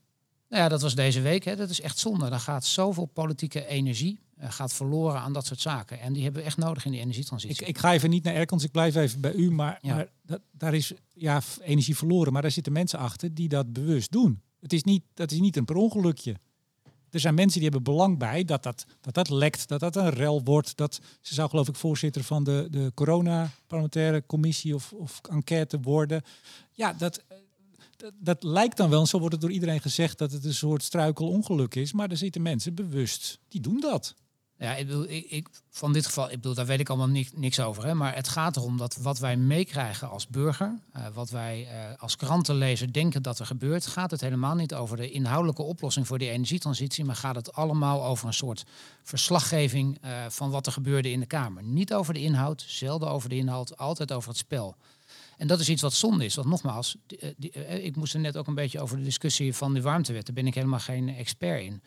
Nou 0.49 0.63
ja, 0.63 0.69
dat 0.69 0.81
was 0.81 0.95
deze 0.95 1.21
week. 1.21 1.43
Hè. 1.43 1.55
Dat 1.55 1.69
is 1.69 1.81
echt 1.81 1.99
zonde. 1.99 2.29
Daar 2.29 2.39
gaat 2.39 2.65
zoveel 2.65 3.05
politieke 3.05 3.65
energie 3.65 4.19
gaat 4.39 4.73
verloren 4.73 5.19
aan 5.19 5.33
dat 5.33 5.45
soort 5.45 5.59
zaken. 5.59 5.99
En 5.99 6.13
die 6.13 6.23
hebben 6.23 6.41
we 6.41 6.47
echt 6.47 6.57
nodig 6.57 6.85
in 6.85 6.91
die 6.91 6.99
energietransitie. 6.99 7.61
Ik, 7.61 7.67
ik 7.67 7.77
ga 7.77 7.93
even 7.93 8.09
niet 8.09 8.23
naar 8.23 8.33
Erkans, 8.33 8.63
ik 8.63 8.71
blijf 8.71 8.95
even 8.95 9.21
bij 9.21 9.33
u. 9.33 9.51
Maar, 9.51 9.79
ja. 9.81 9.95
maar 9.95 10.09
dat, 10.21 10.41
daar 10.51 10.73
is 10.73 10.93
ja, 11.13 11.41
energie 11.61 11.97
verloren. 11.97 12.33
Maar 12.33 12.41
daar 12.41 12.51
zitten 12.51 12.73
mensen 12.73 12.99
achter 12.99 13.33
die 13.33 13.49
dat 13.49 13.73
bewust 13.73 14.11
doen. 14.11 14.41
Het 14.59 14.73
is 14.73 14.83
niet, 14.83 15.03
dat 15.13 15.31
is 15.31 15.39
niet 15.39 15.57
een 15.57 15.65
per 15.65 15.75
ongelukje. 15.75 16.35
Er 17.09 17.19
zijn 17.19 17.33
mensen 17.33 17.59
die 17.59 17.69
hebben 17.69 17.93
belang 17.93 18.17
bij 18.17 18.43
dat 18.43 18.63
dat, 18.63 18.85
dat, 19.01 19.13
dat 19.13 19.29
lekt, 19.29 19.67
dat 19.67 19.79
dat 19.79 19.95
een 19.95 20.09
rel 20.09 20.43
wordt. 20.43 20.77
Dat, 20.77 20.99
ze 21.21 21.33
zou 21.33 21.49
geloof 21.49 21.67
ik 21.67 21.75
voorzitter 21.75 22.23
van 22.23 22.43
de, 22.43 22.67
de 22.71 22.91
corona-parlementaire 22.93 24.25
commissie 24.25 24.75
of, 24.75 24.93
of 24.93 25.21
enquête 25.29 25.79
worden. 25.81 26.21
Ja, 26.71 26.93
dat, 26.93 27.23
dat, 27.97 28.13
dat, 28.19 28.43
lijkt 28.43 28.77
dan 28.77 28.89
wel, 28.89 29.05
zo 29.05 29.17
wordt 29.17 29.33
het 29.33 29.41
door 29.41 29.51
iedereen 29.51 29.81
gezegd, 29.81 30.17
dat 30.17 30.31
het 30.31 30.45
een 30.45 30.53
soort 30.53 30.83
struikelongeluk 30.83 31.75
is. 31.75 31.93
Maar 31.93 32.09
er 32.09 32.17
zitten 32.17 32.41
mensen 32.41 32.75
bewust, 32.75 33.39
die 33.47 33.61
doen 33.61 33.79
dat. 33.79 34.15
Ja, 34.63 34.75
ik 34.75 34.87
bedoel, 34.87 35.05
ik, 35.09 35.47
van 35.69 35.93
dit 35.93 36.05
geval, 36.05 36.25
ik 36.25 36.35
bedoel, 36.35 36.53
daar 36.53 36.65
weet 36.65 36.79
ik 36.79 36.89
allemaal 36.89 37.23
niks, 37.35 37.59
over. 37.59 37.85
Hè, 37.85 37.93
maar 37.93 38.15
het 38.15 38.27
gaat 38.27 38.55
erom 38.55 38.77
dat 38.77 38.97
wat 39.01 39.19
wij 39.19 39.37
meekrijgen 39.37 40.09
als 40.09 40.27
burger, 40.27 40.79
uh, 40.97 41.05
wat 41.13 41.29
wij 41.29 41.67
uh, 41.71 42.01
als 42.01 42.15
krantenlezer 42.15 42.93
denken 42.93 43.21
dat 43.21 43.39
er 43.39 43.45
gebeurt, 43.45 43.85
gaat 43.85 44.11
het 44.11 44.21
helemaal 44.21 44.55
niet 44.55 44.73
over 44.73 44.97
de 44.97 45.11
inhoudelijke 45.11 45.61
oplossing 45.61 46.07
voor 46.07 46.17
die 46.17 46.29
energietransitie, 46.29 47.05
maar 47.05 47.15
gaat 47.15 47.35
het 47.35 47.53
allemaal 47.53 48.05
over 48.05 48.27
een 48.27 48.33
soort 48.33 48.63
verslaggeving 49.03 49.97
uh, 50.05 50.25
van 50.29 50.49
wat 50.49 50.65
er 50.65 50.71
gebeurde 50.71 51.11
in 51.11 51.19
de 51.19 51.25
Kamer. 51.25 51.63
Niet 51.63 51.93
over 51.93 52.13
de 52.13 52.21
inhoud, 52.21 52.63
zelden 52.67 53.09
over 53.09 53.29
de 53.29 53.35
inhoud, 53.35 53.77
altijd 53.77 54.11
over 54.11 54.29
het 54.29 54.37
spel. 54.37 54.75
En 55.37 55.47
dat 55.47 55.59
is 55.59 55.69
iets 55.69 55.81
wat 55.81 55.93
zonde 55.93 56.25
is. 56.25 56.35
Want 56.35 56.47
nogmaals, 56.47 56.95
ik 57.81 57.95
moest 57.95 58.13
er 58.13 58.19
net 58.19 58.37
ook 58.37 58.47
een 58.47 58.55
beetje 58.55 58.79
over 58.79 58.97
de 58.97 59.03
discussie 59.03 59.55
van 59.55 59.73
de 59.73 59.81
warmtewet. 59.81 60.25
Daar 60.25 60.35
ben 60.35 60.47
ik 60.47 60.55
helemaal 60.55 60.79
geen 60.79 61.15
expert 61.15 61.61
in. 61.61 61.81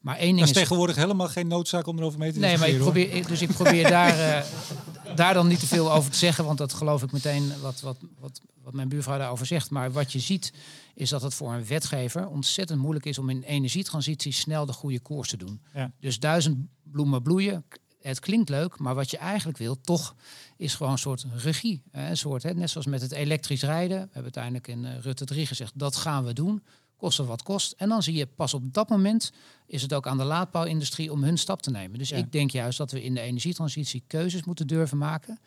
Maar 0.00 0.16
één 0.16 0.26
ding 0.26 0.38
dat 0.38 0.48
is, 0.48 0.54
is 0.54 0.62
tegenwoordig 0.62 0.96
helemaal 0.96 1.28
geen 1.28 1.46
noodzaak 1.46 1.86
om 1.86 1.98
erover 1.98 2.18
mee 2.18 2.32
te 2.32 2.38
Nee, 2.38 2.58
maar 2.58 2.68
ik 2.68 2.78
probeer, 2.78 3.26
dus 3.26 3.42
ik 3.42 3.52
probeer 3.52 3.88
daar, 3.88 4.18
uh, 4.18 5.16
daar 5.16 5.34
dan 5.34 5.46
niet 5.46 5.60
te 5.60 5.66
veel 5.66 5.92
over 5.92 6.10
te 6.10 6.16
zeggen, 6.16 6.44
want 6.44 6.58
dat 6.58 6.72
geloof 6.72 7.02
ik 7.02 7.12
meteen 7.12 7.52
wat, 7.60 7.80
wat, 7.80 7.96
wat, 8.18 8.40
wat 8.62 8.72
mijn 8.74 8.88
buurvrouw 8.88 9.18
daarover 9.18 9.46
zegt. 9.46 9.70
Maar 9.70 9.92
wat 9.92 10.12
je 10.12 10.18
ziet 10.18 10.52
is 10.94 11.08
dat 11.08 11.22
het 11.22 11.34
voor 11.34 11.52
een 11.52 11.66
wetgever 11.66 12.28
ontzettend 12.28 12.80
moeilijk 12.80 13.06
is 13.06 13.18
om 13.18 13.30
in 13.30 13.42
energietransitie 13.42 14.32
snel 14.32 14.66
de 14.66 14.72
goede 14.72 15.00
koers 15.00 15.28
te 15.28 15.36
doen. 15.36 15.60
Ja. 15.74 15.92
Dus 16.00 16.18
duizend 16.18 16.66
bloemen 16.82 17.22
bloeien. 17.22 17.64
Het 18.00 18.20
klinkt 18.20 18.48
leuk, 18.48 18.78
maar 18.78 18.94
wat 18.94 19.10
je 19.10 19.16
eigenlijk 19.16 19.58
wil, 19.58 19.80
toch, 19.80 20.14
is 20.56 20.74
gewoon 20.74 20.92
een 20.92 20.98
soort 20.98 21.26
regie. 21.36 21.82
Een 21.92 22.16
soort, 22.16 22.42
hè, 22.42 22.54
net 22.54 22.70
zoals 22.70 22.86
met 22.86 23.00
het 23.00 23.12
elektrisch 23.12 23.62
rijden. 23.62 23.98
We 23.98 24.08
hebben 24.12 24.22
uiteindelijk 24.22 24.68
in 24.68 24.84
uh, 24.84 24.98
Rutte 25.00 25.24
3 25.24 25.46
gezegd, 25.46 25.72
dat 25.74 25.96
gaan 25.96 26.24
we 26.24 26.32
doen 26.32 26.62
kosten 26.98 27.26
wat 27.26 27.42
kost. 27.42 27.72
En 27.72 27.88
dan 27.88 28.02
zie 28.02 28.14
je 28.14 28.26
pas 28.26 28.54
op 28.54 28.74
dat 28.74 28.88
moment 28.88 29.32
is 29.66 29.82
het 29.82 29.92
ook 29.92 30.06
aan 30.06 30.18
de 30.18 30.24
laadbouwindustrie 30.24 31.12
om 31.12 31.22
hun 31.22 31.38
stap 31.38 31.62
te 31.62 31.70
nemen. 31.70 31.98
Dus 31.98 32.08
ja. 32.08 32.16
ik 32.16 32.32
denk 32.32 32.50
juist 32.50 32.78
dat 32.78 32.90
we 32.90 33.02
in 33.02 33.14
de 33.14 33.20
energietransitie 33.20 34.02
keuzes 34.06 34.44
moeten 34.44 34.66
durven 34.66 34.98
maken. 34.98 35.38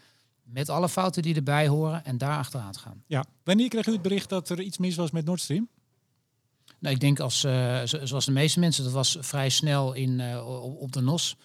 Met 0.43 0.69
alle 0.69 0.89
fouten 0.89 1.21
die 1.21 1.35
erbij 1.35 1.67
horen 1.67 2.05
en 2.05 2.17
daar 2.17 2.37
achteraan 2.37 2.75
gaan. 2.75 3.03
Ja. 3.07 3.25
Wanneer 3.43 3.69
kreeg 3.69 3.87
u 3.87 3.91
het 3.91 4.01
bericht 4.01 4.29
dat 4.29 4.49
er 4.49 4.61
iets 4.61 4.77
mis 4.77 4.95
was 4.95 5.11
met 5.11 5.25
Nord 5.25 5.39
Stream? 5.39 5.67
Nou, 6.79 6.95
ik 6.95 7.01
denk 7.01 7.19
als, 7.19 7.43
uh, 7.43 7.81
zoals 7.83 8.25
de 8.25 8.31
meeste 8.31 8.59
mensen, 8.59 8.83
dat 8.83 8.93
was 8.93 9.17
vrij 9.19 9.49
snel 9.49 9.93
in, 9.93 10.19
uh, 10.19 10.47
op 10.79 10.91
de 10.91 11.01
NOS. 11.01 11.35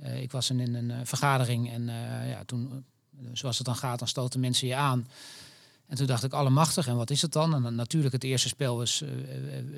Uh, 0.00 0.22
ik 0.22 0.32
was 0.32 0.50
in 0.50 0.74
een 0.74 1.06
vergadering 1.06 1.72
en 1.72 1.86
ja, 2.28 2.44
toen, 2.44 2.84
zoals 3.32 3.56
het 3.56 3.66
dan 3.66 3.76
gaat, 3.76 3.98
dan 3.98 4.08
stoten 4.08 4.40
mensen 4.40 4.68
je 4.68 4.74
aan. 4.74 5.06
En 5.86 5.96
toen 5.96 6.06
dacht 6.06 6.24
ik, 6.24 6.32
allemachtig, 6.32 6.86
en 6.86 6.96
wat 6.96 7.10
is 7.10 7.22
het 7.22 7.32
dan? 7.32 7.54
En 7.54 7.62
dan, 7.62 7.74
natuurlijk 7.74 8.12
het 8.12 8.24
eerste 8.24 8.48
spel 8.48 8.82
is, 8.82 9.02
uh, 9.02 9.10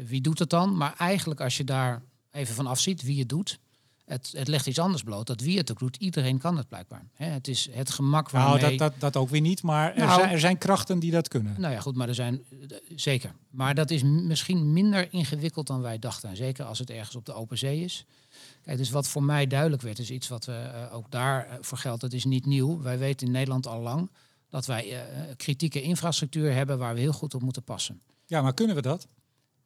wie 0.07 0.20
doet 0.20 0.38
het 0.38 0.50
dan? 0.50 0.76
Maar 0.76 0.94
eigenlijk 0.98 1.40
als 1.40 1.57
je 1.57 1.64
daar 1.64 2.02
even 2.30 2.54
van 2.54 2.66
afziet 2.66 3.02
wie 3.02 3.18
het 3.18 3.28
doet... 3.28 3.59
Het, 4.07 4.32
het 4.36 4.48
legt 4.48 4.66
iets 4.66 4.78
anders 4.78 5.02
bloot. 5.02 5.26
Dat 5.26 5.40
wie 5.40 5.59
het 5.59 5.70
ook 5.70 5.78
doet, 5.78 5.96
iedereen 5.96 6.38
kan 6.38 6.57
het 6.57 6.68
blijkbaar. 6.68 7.07
Het 7.14 7.48
is 7.48 7.68
het 7.72 7.90
gemak 7.90 8.32
Nou, 8.32 8.50
waarmee... 8.50 8.78
dat, 8.78 8.90
dat, 8.92 9.00
dat 9.00 9.22
ook 9.22 9.28
weer 9.28 9.40
niet, 9.40 9.62
maar 9.62 9.94
er, 9.94 10.07
Nou. 10.07 10.20
zijn, 10.20 10.32
er 10.32 10.40
zijn 10.40 10.59
krachten 10.59 10.98
die 10.98 11.11
dat 11.11 11.28
kunnen. 11.28 11.54
Nou 11.59 11.72
ja, 11.72 11.80
goed, 11.80 11.96
maar 11.96 12.09
er 12.09 12.14
zijn 12.14 12.42
eh, 12.50 12.76
zeker. 12.96 13.32
Maar 13.50 13.74
dat 13.74 13.90
is 13.90 14.02
misschien 14.02 14.72
minder 14.72 15.12
ingewikkeld 15.12 15.66
dan 15.66 15.80
wij 15.80 15.98
dachten. 15.98 16.28
En 16.28 16.36
zeker 16.36 16.64
als 16.64 16.78
het 16.78 16.90
ergens 16.90 17.16
op 17.16 17.24
de 17.26 17.32
open 17.32 17.59
zee 17.59 17.80
is. 17.80 18.04
Kijk, 18.62 18.78
dus 18.78 18.90
wat 18.90 19.09
voor 19.09 19.22
mij 19.22 19.46
duidelijk 19.46 19.82
werd, 19.82 19.98
is 19.98 20.11
iets 20.11 20.28
wat 20.28 20.44
we 20.44 20.52
eh, 20.52 20.94
ook 20.94 21.11
daar 21.11 21.46
eh, 21.46 21.57
voor 21.61 21.78
geldt. 21.78 22.00
Dat 22.00 22.12
is 22.12 22.24
niet 22.24 22.46
nieuw. 22.46 22.80
Wij 22.82 22.98
weten 22.98 23.26
in 23.26 23.32
Nederland 23.32 23.66
al 23.66 23.80
lang 23.80 24.11
dat 24.57 24.66
wij 24.66 24.92
eh, 24.92 25.00
kritieke 25.36 25.82
infrastructuur 25.82 26.52
hebben 26.52 26.78
waar 26.78 26.94
we 26.94 27.00
heel 27.00 27.12
goed 27.12 27.34
op 27.34 27.42
moeten 27.42 27.62
passen. 27.62 28.00
Ja, 28.26 28.42
maar 28.42 28.54
kunnen 28.54 28.76
we 28.76 28.82
dat? 28.82 29.07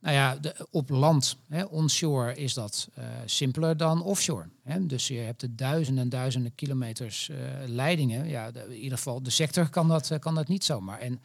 Nou 0.01 0.15
ja, 0.15 0.37
de, 0.37 0.67
op 0.71 0.89
land, 0.89 1.37
hè, 1.49 1.65
onshore, 1.65 2.35
is 2.35 2.55
dat 2.55 2.89
eh, 2.95 3.05
simpeler 3.25 3.77
dan 3.77 4.03
offshore. 4.03 4.49
Hè. 4.63 4.87
Dus 4.87 5.09
je 5.09 5.19
hebt 5.19 5.41
de 5.41 5.55
duizenden 5.55 6.03
en 6.05 6.09
duizenden 6.09 6.55
kilometers 6.55 7.29
eh, 7.29 7.37
leidingen. 7.67 8.29
Ja, 8.29 8.51
de- 8.51 8.65
in 8.69 8.83
ieder 8.83 8.99
geval 8.99 9.23
de 9.23 9.31
sector 9.31 9.69
kan 9.69 9.89
dat, 9.89 10.19
kan 10.19 10.35
dat 10.35 10.49
niet 10.49 10.65
zomaar. 10.65 10.99
En 10.99 11.21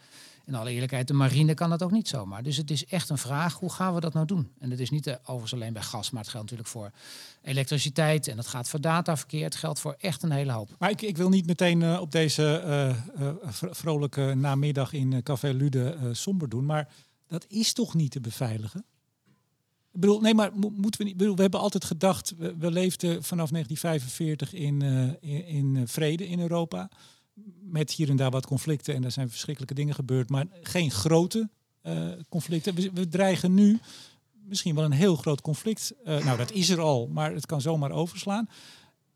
in 0.45 0.55
alle 0.55 0.71
eerlijkheid, 0.71 1.07
de 1.07 1.13
marine 1.13 1.53
kan 1.53 1.69
dat 1.69 1.83
ook 1.83 1.91
niet 1.91 2.07
zomaar. 2.07 2.43
Dus 2.43 2.57
het 2.57 2.71
is 2.71 2.85
echt 2.85 3.09
een 3.09 3.17
vraag, 3.17 3.53
hoe 3.53 3.71
gaan 3.71 3.93
we 3.93 3.99
dat 3.99 4.13
nou 4.13 4.25
doen? 4.25 4.51
En 4.59 4.71
het 4.71 4.79
is 4.79 4.89
niet 4.89 5.07
eh, 5.07 5.15
overigens 5.21 5.53
alleen 5.53 5.73
bij 5.73 5.81
gas, 5.81 6.09
maar 6.11 6.21
het 6.21 6.31
geldt 6.31 6.45
natuurlijk 6.49 6.75
voor 6.75 6.91
elektriciteit. 7.41 8.27
En 8.27 8.35
dat 8.35 8.47
gaat 8.47 8.69
voor 8.69 8.81
dataverkeer. 8.81 9.43
Het 9.43 9.55
geldt 9.55 9.79
voor 9.79 9.95
echt 9.99 10.23
een 10.23 10.31
hele 10.31 10.51
hoop. 10.51 10.75
Maar 10.79 10.89
ik, 10.89 11.01
ik 11.01 11.17
wil 11.17 11.29
niet 11.29 11.45
meteen 11.45 11.81
eh, 11.81 12.01
op 12.01 12.11
deze 12.11 12.63
vro- 13.41 13.73
vrolijke 13.73 14.33
namiddag 14.35 14.93
in 14.93 15.23
Café 15.23 15.51
Lude 15.53 15.97
somber 16.11 16.49
doen. 16.49 16.65
Maar 16.65 16.93
dat 17.27 17.45
is 17.47 17.73
toch 17.73 17.93
niet 17.93 18.11
te 18.11 18.21
beveiligen? 18.21 18.85
Ik 19.93 20.01
bedoel, 20.01 20.21
nee, 20.21 20.33
maar 20.33 20.51
mo- 20.55 20.73
moeten 20.75 21.01
we 21.01 21.07
niet. 21.07 21.21
we 21.35 21.41
hebben 21.41 21.59
altijd 21.59 21.85
gedacht, 21.85 22.33
we, 22.37 22.71
leefden 22.71 23.23
vanaf 23.23 23.49
1945 23.49 24.53
in, 24.53 24.81
in, 25.47 25.87
vrede 25.87 26.27
in 26.27 26.39
Europa. 26.39 26.89
Met 27.61 27.91
hier 27.91 28.09
en 28.09 28.15
daar 28.15 28.31
wat 28.31 28.47
conflicten 28.47 28.95
en 28.95 29.03
er 29.03 29.11
zijn 29.11 29.29
verschrikkelijke 29.29 29.75
dingen 29.75 29.95
gebeurd, 29.95 30.29
maar 30.29 30.45
geen 30.61 30.91
grote 30.91 31.49
eh, 31.81 32.09
conflicten. 32.29 32.75
We, 32.75 32.91
we 32.93 33.07
dreigen 33.07 33.53
nu 33.53 33.79
misschien 34.45 34.75
wel 34.75 34.83
een 34.83 34.91
heel 34.91 35.15
groot 35.15 35.41
conflict. 35.41 35.93
Eh, 36.03 36.25
nou, 36.25 36.37
dat 36.37 36.51
is 36.51 36.69
er 36.69 36.79
al, 36.79 37.07
maar 37.07 37.33
het 37.33 37.45
kan 37.45 37.61
zomaar 37.61 37.91
overslaan. 37.91 38.49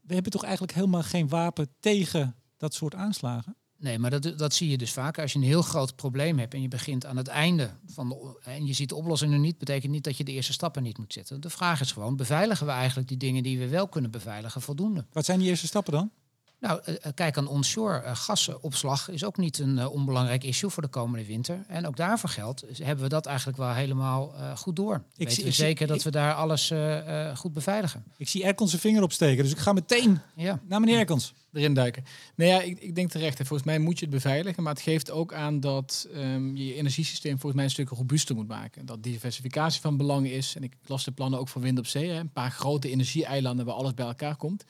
We 0.01 0.13
hebben 0.13 0.32
toch 0.32 0.43
eigenlijk 0.43 0.74
helemaal 0.74 1.03
geen 1.03 1.28
wapen 1.28 1.67
tegen 1.80 2.36
dat 2.57 2.74
soort 2.74 2.95
aanslagen? 2.95 3.55
Nee, 3.78 3.99
maar 3.99 4.09
dat, 4.09 4.38
dat 4.38 4.53
zie 4.53 4.70
je 4.70 4.78
dus 4.78 4.91
vaak. 4.91 5.20
Als 5.20 5.34
je 5.34 5.39
een 5.39 5.45
heel 5.45 5.61
groot 5.61 5.95
probleem 5.95 6.39
hebt 6.39 6.53
en 6.53 6.61
je 6.61 6.67
begint 6.67 7.05
aan 7.05 7.17
het 7.17 7.28
einde 7.28 7.70
van 7.86 8.09
de, 8.09 8.39
en 8.43 8.65
je 8.65 8.74
ziet 8.74 8.89
de 8.89 8.95
oplossing 8.95 9.34
er 9.34 9.39
niet, 9.39 9.57
betekent 9.57 9.91
niet 9.91 10.03
dat 10.03 10.17
je 10.17 10.24
de 10.24 10.32
eerste 10.32 10.53
stappen 10.53 10.84
niet 10.84 10.97
moet 10.97 11.13
zetten. 11.13 11.41
De 11.41 11.49
vraag 11.49 11.82
is 11.82 11.91
gewoon, 11.91 12.15
beveiligen 12.15 12.65
we 12.65 12.72
eigenlijk 12.72 13.07
die 13.07 13.17
dingen 13.17 13.43
die 13.43 13.59
we 13.59 13.67
wel 13.67 13.88
kunnen 13.88 14.11
beveiligen 14.11 14.61
voldoende? 14.61 15.05
Wat 15.11 15.26
zijn 15.26 15.39
die 15.39 15.47
eerste 15.47 15.67
stappen 15.67 15.93
dan? 15.93 16.11
Nou, 16.60 16.82
eh, 16.84 16.95
eh, 17.01 17.12
kijk 17.16 17.38
aan 17.38 17.47
onshore 17.47 18.01
uh, 18.03 18.16
gasopslag 18.16 19.10
is 19.10 19.24
ook 19.24 19.38
niet 19.38 19.60
een 19.60 19.88
onbelangrijk 19.88 20.43
issue 20.43 20.70
voor 20.70 20.84
de 20.84 20.89
komende 20.89 21.26
winter. 21.26 21.64
En 21.68 21.88
ook 21.88 21.97
daarvoor 21.97 22.30
geldt, 22.30 22.64
hebben 22.84 23.03
we 23.03 23.10
dat 23.10 23.26
eigenlijk 23.26 23.57
wel 23.57 23.74
helemaal 23.74 24.34
uh, 24.36 24.55
goed 24.57 24.76
door. 24.76 24.95
Ik 24.95 25.01
Weten 25.18 25.34
zie- 25.34 25.43
we 25.43 25.49
ik 25.49 25.55
zie- 25.55 25.66
zeker 25.66 25.88
dat 25.88 25.97
ik- 25.97 26.03
we 26.03 26.12
daar 26.12 26.34
alles 26.34 26.72
uh, 26.72 27.36
goed 27.38 27.53
beveiligen. 27.53 28.03
Ik 28.18 28.30
zie 28.30 28.43
Erkens 28.43 28.70
zijn 28.70 28.82
vinger 28.82 29.03
opsteken, 29.03 29.43
dus 29.43 29.51
ik 29.51 29.57
ga 29.57 29.74
meteen 29.74 30.20
Ja. 30.36 30.60
naar 30.68 30.80
meneer 30.80 30.97
Erkens. 30.99 31.34
erin 31.53 31.74
duiken. 31.74 32.03
Nee, 32.36 32.49
ja, 32.49 32.62
ik, 32.62 32.80
ik 32.80 32.95
denk 32.95 33.10
terecht. 33.12 33.38
hè. 33.38 33.45
Volgens 33.45 33.68
mij 33.68 33.80
moet 33.80 33.99
je 33.99 34.05
het 34.05 34.14
beveiligen, 34.14 34.64
maar 34.64 34.74
het 34.74 34.82
geeft 34.82 35.12
ook 35.12 35.34
aan 35.34 35.60
dat 35.60 36.07
ehm, 36.14 36.55
je 36.55 36.66
je 36.66 36.76
energiesysteem 36.76 37.32
volgens 37.32 37.53
mij 37.53 37.64
een 37.64 37.70
stuk 37.72 37.89
robuuster 37.89 38.36
moet 38.36 38.47
maken. 38.47 38.86
Dat 38.86 39.03
diversificatie 39.03 39.82
van 39.82 39.97
belang 39.97 40.28
is. 40.28 40.55
En 40.55 40.64
ik 40.64 40.74
las 40.86 41.03
de 41.03 41.12
plannen 41.12 41.39
ook 41.39 41.47
voor 41.47 41.62
wind 41.62 41.78
op 41.80 41.88
zee. 41.88 42.10
Hè. 42.10 42.20
Een 42.20 42.32
paar 42.32 42.51
grote 42.51 42.89
energieeilanden 42.89 43.66
waar 43.66 43.76
alles 43.76 43.93
bij 43.93 44.05
elkaar 44.05 44.36
komt. 44.36 44.64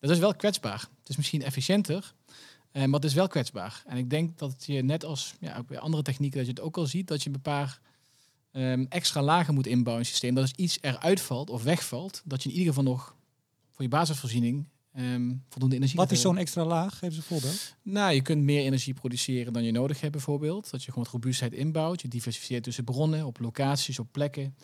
Dat 0.00 0.10
is 0.10 0.18
wel 0.18 0.34
kwetsbaar. 0.34 0.80
Het 0.98 1.08
is 1.08 1.16
misschien 1.16 1.42
efficiënter, 1.42 2.14
eh, 2.72 2.84
maar 2.84 3.00
het 3.00 3.04
is 3.04 3.14
wel 3.14 3.28
kwetsbaar. 3.28 3.82
En 3.86 3.96
ik 3.96 4.10
denk 4.10 4.38
dat 4.38 4.64
je 4.66 4.82
net 4.82 5.04
als 5.04 5.34
ja, 5.40 5.56
ook 5.56 5.66
bij 5.66 5.78
andere 5.78 6.02
technieken, 6.02 6.38
dat 6.38 6.46
je 6.46 6.52
het 6.52 6.62
ook 6.62 6.76
al 6.76 6.86
ziet, 6.86 7.08
dat 7.08 7.22
je 7.22 7.30
een 7.30 7.40
paar 7.40 7.80
ehm, 8.52 8.84
extra 8.88 9.22
lagen 9.22 9.54
moet 9.54 9.66
inbouwen 9.66 9.94
in 9.94 10.00
het 10.00 10.08
systeem. 10.08 10.34
Dat 10.34 10.42
als 10.42 10.52
iets 10.56 10.78
eruit 10.80 11.20
valt 11.20 11.50
of 11.50 11.62
wegvalt, 11.62 12.22
dat 12.24 12.42
je 12.42 12.48
in 12.48 12.54
ieder 12.54 12.74
geval 12.74 12.92
nog 12.92 13.16
voor 13.72 13.84
je 13.84 13.90
basisvoorziening 13.90 14.64
ehm, 14.92 15.34
voldoende 15.48 15.76
energie 15.76 15.96
Wat 15.96 16.10
is 16.10 16.20
zo'n 16.20 16.38
extra 16.38 16.64
laag? 16.64 16.98
Geef 16.98 17.08
eens 17.08 17.16
een 17.16 17.22
voorbeeld. 17.22 17.74
Nou, 17.82 18.14
je 18.14 18.22
kunt 18.22 18.42
meer 18.42 18.62
energie 18.62 18.94
produceren 18.94 19.52
dan 19.52 19.64
je 19.64 19.72
nodig 19.72 20.00
hebt 20.00 20.12
bijvoorbeeld. 20.12 20.70
Dat 20.70 20.80
je 20.84 20.88
gewoon 20.88 21.04
wat 21.04 21.12
robuustheid 21.12 21.52
inbouwt. 21.52 22.02
Je 22.02 22.08
diversifieert 22.08 22.62
tussen 22.62 22.84
bronnen, 22.84 23.26
op 23.26 23.40
locaties, 23.40 23.98
op 23.98 24.08
plekken. 24.12 24.54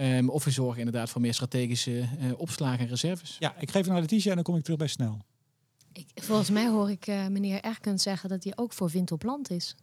Ehm, 0.00 0.28
of 0.28 0.44
je 0.44 0.50
zorgt 0.50 0.78
inderdaad 0.78 1.10
voor 1.10 1.20
meer 1.20 1.34
strategische 1.34 2.00
eh, 2.00 2.30
opslagen 2.36 2.78
en 2.78 2.88
reserves. 2.88 3.36
Ja, 3.38 3.54
ik 3.58 3.70
geef 3.70 3.82
het 3.82 3.90
naar 3.92 4.00
Letitia 4.00 4.28
en 4.30 4.34
dan 4.34 4.44
kom 4.44 4.56
ik 4.56 4.62
terug 4.62 4.78
bij 4.78 4.88
Snel. 4.88 5.18
Ik, 5.92 6.06
volgens 6.14 6.50
mij 6.50 6.68
hoor 6.68 6.90
ik 6.90 7.06
eh, 7.06 7.26
meneer 7.26 7.60
Erkens 7.60 8.02
zeggen 8.02 8.28
dat 8.28 8.44
hij 8.44 8.52
ook 8.56 8.72
voor 8.72 8.88
wind 8.88 9.12
op 9.12 9.22
land 9.22 9.50
is. 9.50 9.76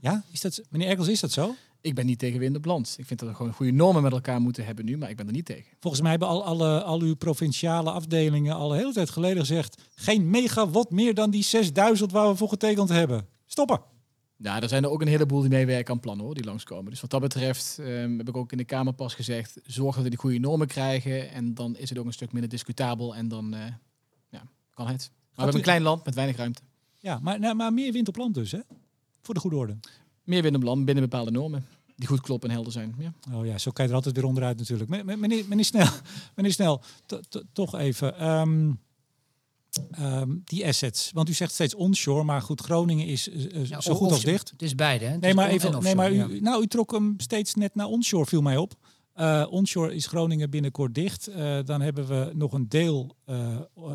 Ja, 0.00 0.24
is 0.30 0.40
dat, 0.40 0.62
meneer 0.70 0.88
Erkens, 0.88 1.08
is 1.08 1.20
dat 1.20 1.30
zo? 1.30 1.54
Ik 1.80 1.94
ben 1.94 2.06
niet 2.06 2.18
tegen 2.18 2.38
wind 2.38 2.56
op 2.56 2.64
land. 2.64 2.94
Ik 2.98 3.06
vind 3.06 3.20
dat 3.20 3.28
we 3.28 3.34
gewoon 3.34 3.52
goede 3.52 3.72
normen 3.72 4.02
met 4.02 4.12
elkaar 4.12 4.40
moeten 4.40 4.64
hebben 4.64 4.84
nu, 4.84 4.96
maar 4.96 5.10
ik 5.10 5.16
ben 5.16 5.26
er 5.26 5.32
niet 5.32 5.46
tegen. 5.46 5.76
Volgens 5.80 6.02
mij 6.02 6.10
hebben 6.10 6.28
al, 6.28 6.44
alle, 6.44 6.82
al 6.82 7.00
uw 7.00 7.14
provinciale 7.14 7.90
afdelingen 7.90 8.54
al 8.54 8.72
een 8.72 8.78
hele 8.78 8.92
tijd 8.92 9.10
geleden 9.10 9.38
gezegd... 9.38 9.82
geen 9.94 10.30
megawatt 10.30 10.90
meer 10.90 11.14
dan 11.14 11.30
die 11.30 11.44
6000 11.44 12.12
waar 12.12 12.28
we 12.28 12.36
voor 12.36 12.48
getekend 12.48 12.88
hebben. 12.88 13.26
Stoppen. 13.46 13.80
Ja, 14.42 14.60
er 14.62 14.68
zijn 14.68 14.84
er 14.84 14.90
ook 14.90 15.00
een 15.00 15.08
heleboel 15.08 15.40
die 15.40 15.50
meewerken 15.50 15.94
aan 15.94 16.00
plannen 16.00 16.24
hoor, 16.24 16.34
die 16.34 16.44
langskomen. 16.44 16.90
Dus 16.90 17.00
wat 17.00 17.10
dat 17.10 17.20
betreft 17.20 17.78
ehm, 17.78 18.18
heb 18.18 18.28
ik 18.28 18.36
ook 18.36 18.52
in 18.52 18.58
de 18.58 18.64
Kamer 18.64 18.92
pas 18.92 19.14
gezegd, 19.14 19.58
zorg 19.64 19.94
dat 19.94 20.04
we 20.04 20.10
die 20.10 20.18
goede 20.18 20.38
normen 20.38 20.66
krijgen. 20.66 21.30
En 21.30 21.54
dan 21.54 21.76
is 21.76 21.88
het 21.88 21.98
ook 21.98 22.06
een 22.06 22.12
stuk 22.12 22.32
minder 22.32 22.50
discutabel 22.50 23.14
en 23.14 23.28
dan 23.28 23.54
eh, 23.54 23.60
ja, 24.28 24.42
kan 24.74 24.86
het. 24.86 25.10
Maar 25.10 25.18
we 25.34 25.34
hebben 25.34 25.54
u- 25.54 25.56
een 25.58 25.62
klein 25.62 25.82
land 25.82 26.04
met 26.04 26.14
weinig 26.14 26.36
ruimte. 26.36 26.62
Ja, 26.98 27.18
maar, 27.22 27.40
nou, 27.40 27.54
maar 27.54 27.72
meer 27.72 27.92
wind 27.92 28.08
op 28.08 28.16
land 28.16 28.34
dus, 28.34 28.52
hè? 28.52 28.58
Voor 29.22 29.34
de 29.34 29.40
goede 29.40 29.56
orde. 29.56 29.76
Meer 30.24 30.42
wind 30.42 30.56
op 30.56 30.62
land 30.62 30.84
binnen 30.84 31.04
bepaalde 31.04 31.30
normen. 31.30 31.66
Die 31.96 32.08
goed 32.08 32.20
kloppen 32.20 32.48
en 32.48 32.54
helder 32.54 32.72
zijn. 32.72 32.94
Ja. 32.98 33.12
Oh 33.32 33.46
ja, 33.46 33.58
zo 33.58 33.70
kan 33.70 33.84
je 33.84 33.90
er 33.90 33.96
altijd 33.96 34.14
weer 34.16 34.24
onderuit 34.24 34.58
natuurlijk. 34.58 34.90
Me- 34.90 35.04
me- 35.04 35.16
Meneer, 35.16 35.44
meneer 35.48 35.64
Snel, 35.64 35.86
meneer 36.36 36.52
Snel 36.52 36.82
to- 37.06 37.20
to- 37.28 37.42
toch 37.52 37.74
even. 37.78 38.18
ehm, 38.18 38.72
ehm, 39.90 40.36
die 40.44 40.66
assets. 40.66 41.10
Want 41.14 41.28
u 41.28 41.32
zegt 41.32 41.52
steeds 41.52 41.74
onshore, 41.74 42.24
maar 42.24 42.42
goed, 42.42 42.60
Groningen 42.60 43.06
is 43.06 43.28
eh, 43.28 43.44
eh, 43.44 43.68
Ja, 43.68 43.80
zo 43.80 43.94
goed 43.94 44.10
als 44.10 44.24
dicht. 44.24 44.50
Het 44.50 44.62
is 44.62 44.74
beide. 44.74 45.04
Hè? 45.04 45.10
Het 45.10 45.20
Nee, 45.20 45.34
maar 45.34 45.48
even. 45.48 45.82
Nee, 45.82 45.94
maar 45.94 46.10
offshore, 46.10 46.32
u, 46.32 46.34
ja. 46.34 46.40
nou, 46.42 46.62
u 46.62 46.66
trok 46.66 46.92
hem 46.92 47.14
steeds 47.16 47.54
net 47.54 47.74
naar 47.74 47.86
onshore, 47.86 48.26
viel 48.26 48.42
mij 48.42 48.56
op. 48.56 48.74
Eh, 49.12 49.46
onshore 49.50 49.94
is 49.94 50.06
Groningen 50.06 50.50
binnenkort 50.50 50.94
dicht. 50.94 51.30
Dan 51.64 51.80
hebben 51.80 52.06
we 52.06 52.30
nog 52.34 52.52
een 52.52 52.68
deel 52.68 53.16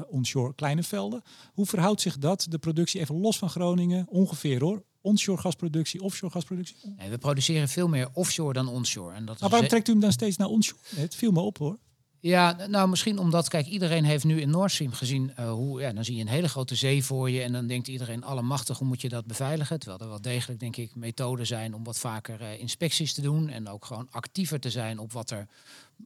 onshore 0.07 0.53
kleine 0.55 0.83
velden. 0.83 1.21
Hoe 1.53 1.65
verhoudt 1.65 2.01
zich 2.01 2.17
dat, 2.17 2.45
de 2.49 2.57
productie, 2.57 2.99
even 2.99 3.19
los 3.19 3.37
van 3.37 3.49
Groningen, 3.49 4.07
ongeveer 4.09 4.59
hoor? 4.59 4.83
Onshore 5.01 5.41
gasproductie, 5.41 6.01
offshore 6.01 6.33
gasproductie. 6.33 6.75
Nee, 6.97 7.09
we 7.09 7.17
produceren 7.17 7.69
veel 7.69 7.87
meer 7.87 8.09
offshore 8.13 8.53
dan 8.53 8.67
onshore. 8.67 9.15
En 9.15 9.25
dat 9.25 9.39
Maar 9.39 9.49
waarom 9.49 9.67
trekt 9.67 9.87
u 9.87 9.91
hem 9.91 10.01
dan 10.01 10.11
steeds 10.11 10.37
naar 10.37 10.47
onshore? 10.47 10.81
Het 10.95 11.15
viel 11.15 11.31
me 11.31 11.39
op 11.39 11.57
hoor. 11.57 11.77
Ja, 12.25 12.55
nou 12.67 12.89
misschien 12.89 13.19
omdat, 13.19 13.47
kijk, 13.47 13.65
iedereen 13.65 14.03
heeft 14.03 14.23
nu 14.23 14.41
in 14.41 14.49
Nord 14.49 14.71
Stream 14.71 14.91
gezien 14.91 15.31
eh, 15.35 15.51
hoe, 15.51 15.81
ja, 15.81 15.93
dan 15.93 16.03
zie 16.05 16.15
je 16.15 16.21
een 16.21 16.27
hele 16.27 16.49
grote 16.49 16.75
zee 16.75 17.03
voor 17.03 17.29
je 17.29 17.41
en 17.41 17.51
dan 17.51 17.67
denkt 17.67 17.87
iedereen, 17.87 18.23
allemachtig, 18.23 18.77
hoe 18.77 18.87
moet 18.87 19.01
je 19.01 19.09
dat 19.09 19.25
beveiligen? 19.25 19.79
Terwijl 19.79 20.01
er 20.01 20.07
wel 20.07 20.21
degelijk, 20.21 20.59
denk 20.59 20.75
ik, 20.75 20.95
methoden 20.95 21.45
zijn 21.45 21.73
om 21.75 21.83
wat 21.83 21.97
vaker 21.97 22.41
eh, 22.41 22.59
inspecties 22.59 23.13
te 23.13 23.21
doen 23.21 23.49
en 23.49 23.67
ook 23.67 23.85
gewoon 23.85 24.07
actiever 24.11 24.59
te 24.59 24.69
zijn 24.69 24.99
op 24.99 25.11
wat 25.11 25.29
er 25.29 25.47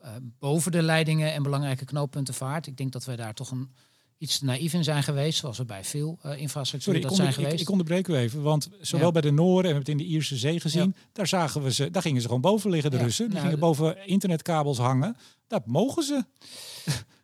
eh, 0.01 0.11
boven 0.39 0.71
de 0.71 0.81
leidingen 0.81 1.33
en 1.33 1.43
belangrijke 1.43 1.85
knooppunten 1.85 2.33
vaart. 2.33 2.67
Ik 2.67 2.77
denk 2.77 2.91
dat 2.91 3.05
wij 3.05 3.15
daar 3.15 3.33
toch 3.33 3.51
een 3.51 3.69
iets 4.19 4.39
te 4.39 4.45
naïef 4.45 4.73
in 4.73 4.83
zijn 4.83 5.03
geweest, 5.03 5.39
zoals 5.39 5.57
we 5.57 5.65
bij 5.65 5.83
veel 5.83 6.19
eh, 6.21 6.37
infrastructuur 6.41 6.93
Sorry, 6.93 7.07
dat 7.07 7.15
zijn 7.15 7.27
onder, 7.27 7.39
ik, 7.41 7.45
geweest. 7.45 7.63
ik 7.63 7.71
onderbreek 7.71 8.07
u 8.07 8.15
even. 8.15 8.41
Want 8.41 8.69
zowel 8.81 9.05
Ja. 9.05 9.11
bij 9.11 9.21
de 9.21 9.31
Noorden, 9.31 9.55
en 9.55 9.61
we 9.61 9.67
hebben 9.67 9.93
het 9.93 10.01
in 10.01 10.07
de 10.07 10.13
Ierse 10.13 10.37
Zee 10.37 10.59
gezien, 10.59 10.95
daar 11.13 11.27
zagen 11.27 11.63
we 11.63 11.73
ze, 11.73 11.91
daar 11.91 12.01
gingen 12.01 12.21
ze 12.21 12.27
gewoon 12.27 12.41
boven 12.41 12.69
liggen, 12.71 12.91
de 12.91 12.97
Ja, 12.97 13.03
Russen. 13.03 13.25
Die 13.25 13.33
nou, 13.33 13.45
gingen 13.45 13.59
boven 13.59 14.07
internetkabels 14.07 14.77
hangen. 14.77 15.17
Dat 15.47 15.65
mogen 15.65 16.03
ze. 16.03 16.23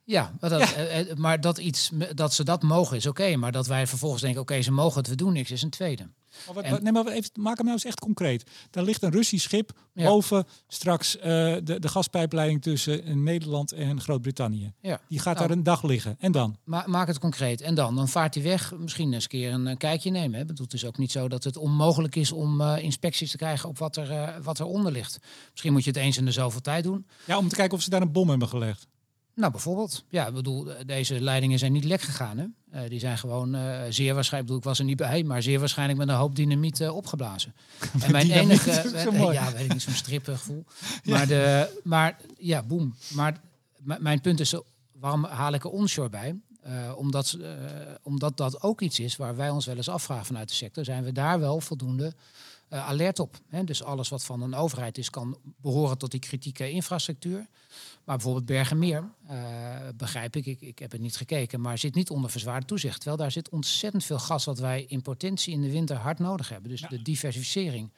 Ja, 0.04 0.34
maar 0.40 0.50
dat, 0.50 0.62
eh, 0.62 1.00
eh, 1.00 1.18
maar 1.18 1.42
dat, 1.42 1.58
iets, 1.58 1.90
dat 2.14 2.34
ze 2.34 2.44
dat 2.44 2.64
mogen 2.64 2.98
is 2.98 3.06
oké. 3.06 3.36
maar 3.36 3.52
dat 3.52 3.68
wij 3.68 3.88
vervolgens 3.88 4.22
denken, 4.22 4.42
oké, 4.42 4.62
ze 4.62 4.72
mogen 4.72 4.98
het, 5.00 5.08
we 5.10 5.16
doen 5.16 5.34
niks, 5.34 5.52
is 5.52 5.62
een 5.62 5.70
tweede. 5.70 6.10
Maar 6.46 6.56
wat- 6.56 6.64
En- 6.64 6.72
wat- 6.72 6.82
nee, 6.82 6.92
maar 6.92 7.06
even, 7.08 7.30
maak 7.40 7.56
hem 7.56 7.66
nou 7.66 7.78
eens 7.78 7.86
echt 7.86 8.00
concreet. 8.00 8.44
Daar 8.70 8.84
ligt 8.84 9.04
een 9.04 9.12
Russisch 9.12 9.44
schip 9.46 9.72
Ja. 9.94 10.06
boven 10.08 10.46
straks 10.68 11.18
eh, 11.18 11.24
de, 11.64 11.80
de 11.80 11.88
gaspijpleiding 11.88 12.62
tussen 12.62 13.04
eh, 13.06 13.14
Nederland 13.14 13.72
en 13.72 14.02
Groot-Brittannië. 14.02 14.74
Ja. 14.82 15.00
Die 15.10 15.20
gaat 15.20 15.36
Nou. 15.36 15.48
daar 15.48 15.58
een 15.58 15.64
dag 15.64 15.84
liggen. 15.84 16.16
En 16.20 16.32
dan? 16.32 16.58
Ma 16.64 16.84
maak 16.88 17.08
het 17.08 17.20
concreet. 17.20 17.62
En 17.62 17.76
dan, 17.76 17.96
dan 17.96 18.08
vaart 18.08 18.34
hij 18.36 18.44
weg. 18.44 18.74
Misschien 18.78 19.14
eens 19.14 19.24
een 19.24 19.30
keer 19.30 19.52
een, 19.54 19.68
eh, 19.68 19.78
kijkje 19.78 20.12
nemen. 20.12 20.40
Hè. 20.40 20.46
Het 20.64 20.74
is 20.74 20.86
ook 20.86 20.98
niet 20.98 21.12
zo 21.12 21.28
dat 21.28 21.44
het 21.44 21.58
onmogelijk 21.58 22.16
is 22.16 22.32
om 22.32 22.62
inspecties 22.62 23.32
te 23.32 23.38
krijgen 23.38 23.70
op 23.70 23.78
wat 23.78 23.96
er, 23.98 24.12
eh, 24.12 24.36
wat 24.44 24.60
er 24.60 24.66
onder 24.66 24.92
ligt. 24.92 25.18
Misschien 25.52 25.72
moet 25.74 25.84
je 25.84 25.90
het 25.90 26.00
eens 26.00 26.18
in 26.18 26.26
de 26.26 26.32
zoveel 26.32 26.62
tijd 26.62 26.84
doen. 26.84 27.08
Ja, 27.26 27.38
om 27.38 27.48
te 27.48 27.56
kijken 27.56 27.78
of 27.78 27.84
ze 27.84 27.90
daar 27.90 28.02
een 28.02 28.12
bom 28.12 28.30
hebben 28.30 28.48
gelegd. 28.48 28.88
Nou, 29.36 29.52
bijvoorbeeld. 29.52 30.04
Ja, 30.10 30.28
ik 30.28 30.34
bedoel, 30.34 30.68
deze 30.86 31.22
leidingen 31.22 31.60
zijn 31.60 31.72
niet 31.72 31.84
lek 31.84 32.02
gegaan. 32.02 32.38
Hè. 32.38 32.46
Eh, 32.76 32.90
die 32.90 33.00
zijn 33.00 33.18
gewoon 33.18 33.56
eh, 33.56 33.82
zeer 33.90 34.14
waarschijnlijk, 34.14 34.52
bedoel, 34.52 34.58
ik 34.58 34.64
was 34.64 34.80
er 34.80 34.86
niet 34.86 34.98
bij, 34.98 35.24
maar 35.24 35.42
zeer 35.42 35.60
waarschijnlijk 35.60 36.00
met 36.00 36.08
een 36.08 36.16
hoop 36.16 36.36
dynamiet 36.36 36.82
eh, 36.82 36.96
opgeblazen. 36.96 37.54
En 38.04 38.12
mijn 38.12 38.32
enige, 38.32 38.72
ja, 39.32 39.52
weet 39.52 39.66
ik 39.66 39.74
niet, 39.74 39.82
zo'n 39.82 39.94
strippengevoel. 39.94 40.66
Maar, 41.04 41.28
de, 41.28 41.70
maar 41.84 42.18
ja, 42.38 42.64
boem. 42.64 42.96
Maar 43.14 43.42
mijn 43.84 44.22
punt 44.22 44.40
is, 44.40 44.56
waarom 44.92 45.24
haal 45.24 45.54
ik 45.54 45.64
er 45.64 45.70
onshore 45.70 46.10
bij? 46.10 46.40
Omdat, 46.96 47.38
omdat 48.04 48.38
dat 48.38 48.62
ook 48.62 48.82
iets 48.82 49.00
is 49.00 49.16
waar 49.16 49.36
wij 49.36 49.50
ons 49.50 49.66
wel 49.66 49.76
eens 49.76 49.90
afvragen 49.90 50.26
vanuit 50.26 50.50
de 50.50 50.56
sector. 50.56 50.86
Zijn 50.86 51.04
we 51.04 51.12
daar 51.12 51.40
wel 51.40 51.62
voldoende 51.62 52.14
uh, 52.70 52.88
alert 52.88 53.20
op? 53.20 53.38
Hè? 53.50 53.64
Dus 53.64 53.84
alles 53.84 54.10
wat 54.10 54.24
van 54.24 54.42
een 54.42 54.56
overheid 54.56 54.98
is, 54.98 55.10
kan 55.10 55.38
behoren 55.62 55.98
tot 55.98 56.12
die 56.12 56.20
kritieke 56.20 56.72
infrastructuur. 56.72 57.48
Maar 58.04 58.16
bijvoorbeeld 58.16 58.46
Bergenmeer, 58.46 59.10
begrijp 59.96 60.36
ik, 60.36 60.46
ik, 60.46 60.62
ik 60.62 60.80
heb 60.80 60.92
het 60.92 61.02
niet 61.02 61.18
gekeken, 61.18 61.62
maar 61.62 61.78
zit 61.78 61.96
niet 61.96 62.10
onder 62.10 62.30
verzwaard 62.30 62.68
toezicht. 62.68 62.96
Terwijl 62.96 63.18
daar 63.18 63.32
zit 63.32 63.50
ontzettend 63.50 64.04
veel 64.04 64.20
gas 64.20 64.46
wat 64.46 64.60
wij 64.60 64.86
in 64.88 65.02
potentie 65.02 65.54
in 65.54 65.62
de 65.62 65.72
winter 65.72 65.96
hard 65.96 66.20
nodig 66.20 66.50
hebben. 66.50 66.70
Dus 66.70 66.80
ja. 66.80 66.88
de 66.88 67.02
diversificering, 67.02 67.92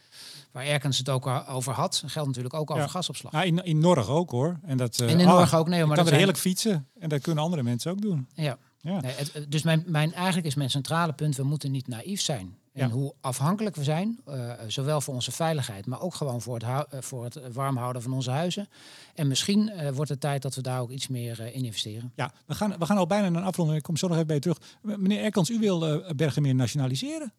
waar 0.52 0.66
Erkens 0.66 0.98
het 0.98 1.10
ook 1.10 1.28
over 1.48 1.74
had, 1.74 2.04
geldt 2.06 2.28
natuurlijk 2.28 2.56
ook 2.56 2.72
over 2.72 2.84
ja. 2.84 2.90
gasopslag. 2.90 3.32
Ja, 3.32 3.44
in, 3.44 3.64
in 3.64 3.80
Norg 3.80 4.08
ook 4.08 4.32
hoor. 4.32 4.60
En, 4.64 4.78
dat, 4.78 5.00
en 5.00 5.08
in 5.20 5.28
ah, 5.28 5.34
Norg 5.34 5.56
ook, 5.56 5.68
nee, 5.68 5.78
maar 5.86 5.88
kan 5.88 5.96
dat 5.96 5.98
er 5.98 6.06
zijn- 6.06 6.18
heerlijk 6.18 6.38
fietsen. 6.40 6.88
En 7.00 7.10
dat 7.10 7.22
kunnen 7.22 7.44
andere 7.44 7.64
mensen 7.64 7.92
ook 7.92 8.02
doen. 8.02 8.28
Ja. 8.34 8.58
Ja. 8.82 9.02
Nee, 9.02 9.14
het- 9.16 9.46
dus 9.50 9.64
mijn, 9.64 9.84
mijn, 9.86 10.14
eigenlijk 10.14 10.48
is 10.48 10.56
mijn 10.56 10.70
centrale 10.70 11.14
punt, 11.14 11.36
we 11.36 11.44
moeten 11.44 11.72
niet 11.72 11.88
naïef 11.88 12.22
zijn. 12.22 12.58
En 12.78 12.88
Ja. 12.88 12.94
hoe 12.94 13.14
afhankelijk 13.22 13.76
we 13.76 13.84
zijn, 13.84 14.20
eh, 14.26 14.52
zowel 14.68 15.02
voor 15.02 15.14
onze 15.14 15.32
veiligheid, 15.32 15.86
maar 15.86 16.02
ook 16.02 16.16
gewoon 16.16 16.42
voor 16.42 16.54
het, 16.60 16.64
eh, 16.94 17.02
voor 17.02 17.24
het 17.24 17.40
warm 17.54 17.78
houden 17.78 18.02
van 18.02 18.14
onze 18.14 18.32
huizen. 18.32 18.68
En 19.14 19.28
misschien 19.28 19.70
eh, 19.70 19.92
wordt 19.92 20.10
het 20.10 20.20
tijd 20.20 20.42
dat 20.42 20.56
we 20.56 20.62
daar 20.62 20.82
ook 20.82 20.90
iets 20.92 21.08
meer 21.08 21.42
eh, 21.42 21.56
in 21.56 21.64
investeren. 21.66 22.12
Ja, 22.16 22.32
we 22.46 22.56
gaan, 22.56 22.76
we 22.80 22.86
gaan 22.86 22.98
al 22.98 23.08
bijna 23.08 23.30
naar 23.30 23.42
een 23.42 23.48
afronding. 23.48 23.78
Ik 23.78 23.84
kom 23.84 23.98
zo 23.98 24.06
nog 24.08 24.16
even 24.16 24.28
bij 24.28 24.36
je 24.36 24.42
terug. 24.42 24.58
Meneer 24.82 25.24
Erkans, 25.24 25.50
u 25.50 25.60
wil 25.60 25.86
eh 25.88 26.10
Bergenmeer 26.16 26.56
nationaliseren. 26.56 27.34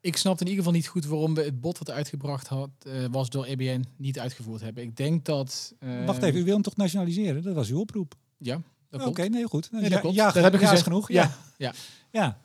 Ik 0.00 0.16
snap 0.16 0.34
in 0.40 0.46
ieder 0.46 0.56
geval 0.58 0.72
niet 0.72 0.86
goed 0.88 1.04
waarom 1.06 1.34
we 1.34 1.42
het 1.42 1.60
bod 1.60 1.78
wat 1.78 1.90
uitgebracht 1.90 2.46
had, 2.46 2.70
eh, 2.78 2.92
was 3.10 3.30
door 3.30 3.44
EBN 3.44 3.84
niet 3.96 4.18
uitgevoerd 4.18 4.60
hebben. 4.60 4.82
Ik 4.82 4.96
denk 4.96 5.24
dat... 5.24 5.74
eh, 5.78 6.04
Wacht 6.06 6.22
even, 6.22 6.40
u 6.40 6.44
wil 6.44 6.52
hem 6.54 6.62
toch 6.62 6.76
nationaliseren? 6.76 7.42
Dat 7.42 7.54
was 7.54 7.68
uw 7.70 7.78
oproep. 7.80 8.14
Ja, 8.38 8.60
dat 8.90 9.00
Oké, 9.00 9.12
klopt. 9.12 9.30
nee, 9.30 9.44
goed. 9.44 9.72
Nee, 9.72 9.82
ja, 9.82 9.88
dat 9.88 10.00
klopt. 10.00 10.14
Ja, 10.16 10.24
dat 10.30 10.42
heb 10.42 10.54
ik 10.54 10.60
ja, 10.60 10.66
gezegd. 10.66 10.82
genoeg. 10.86 11.08
Ja. 11.08 11.22
Ja, 11.22 11.32
ja. 11.56 11.72
ja. 12.10 12.38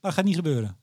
Maar 0.00 0.12
gaat 0.12 0.24
niet 0.24 0.34
gebeuren. 0.34 0.76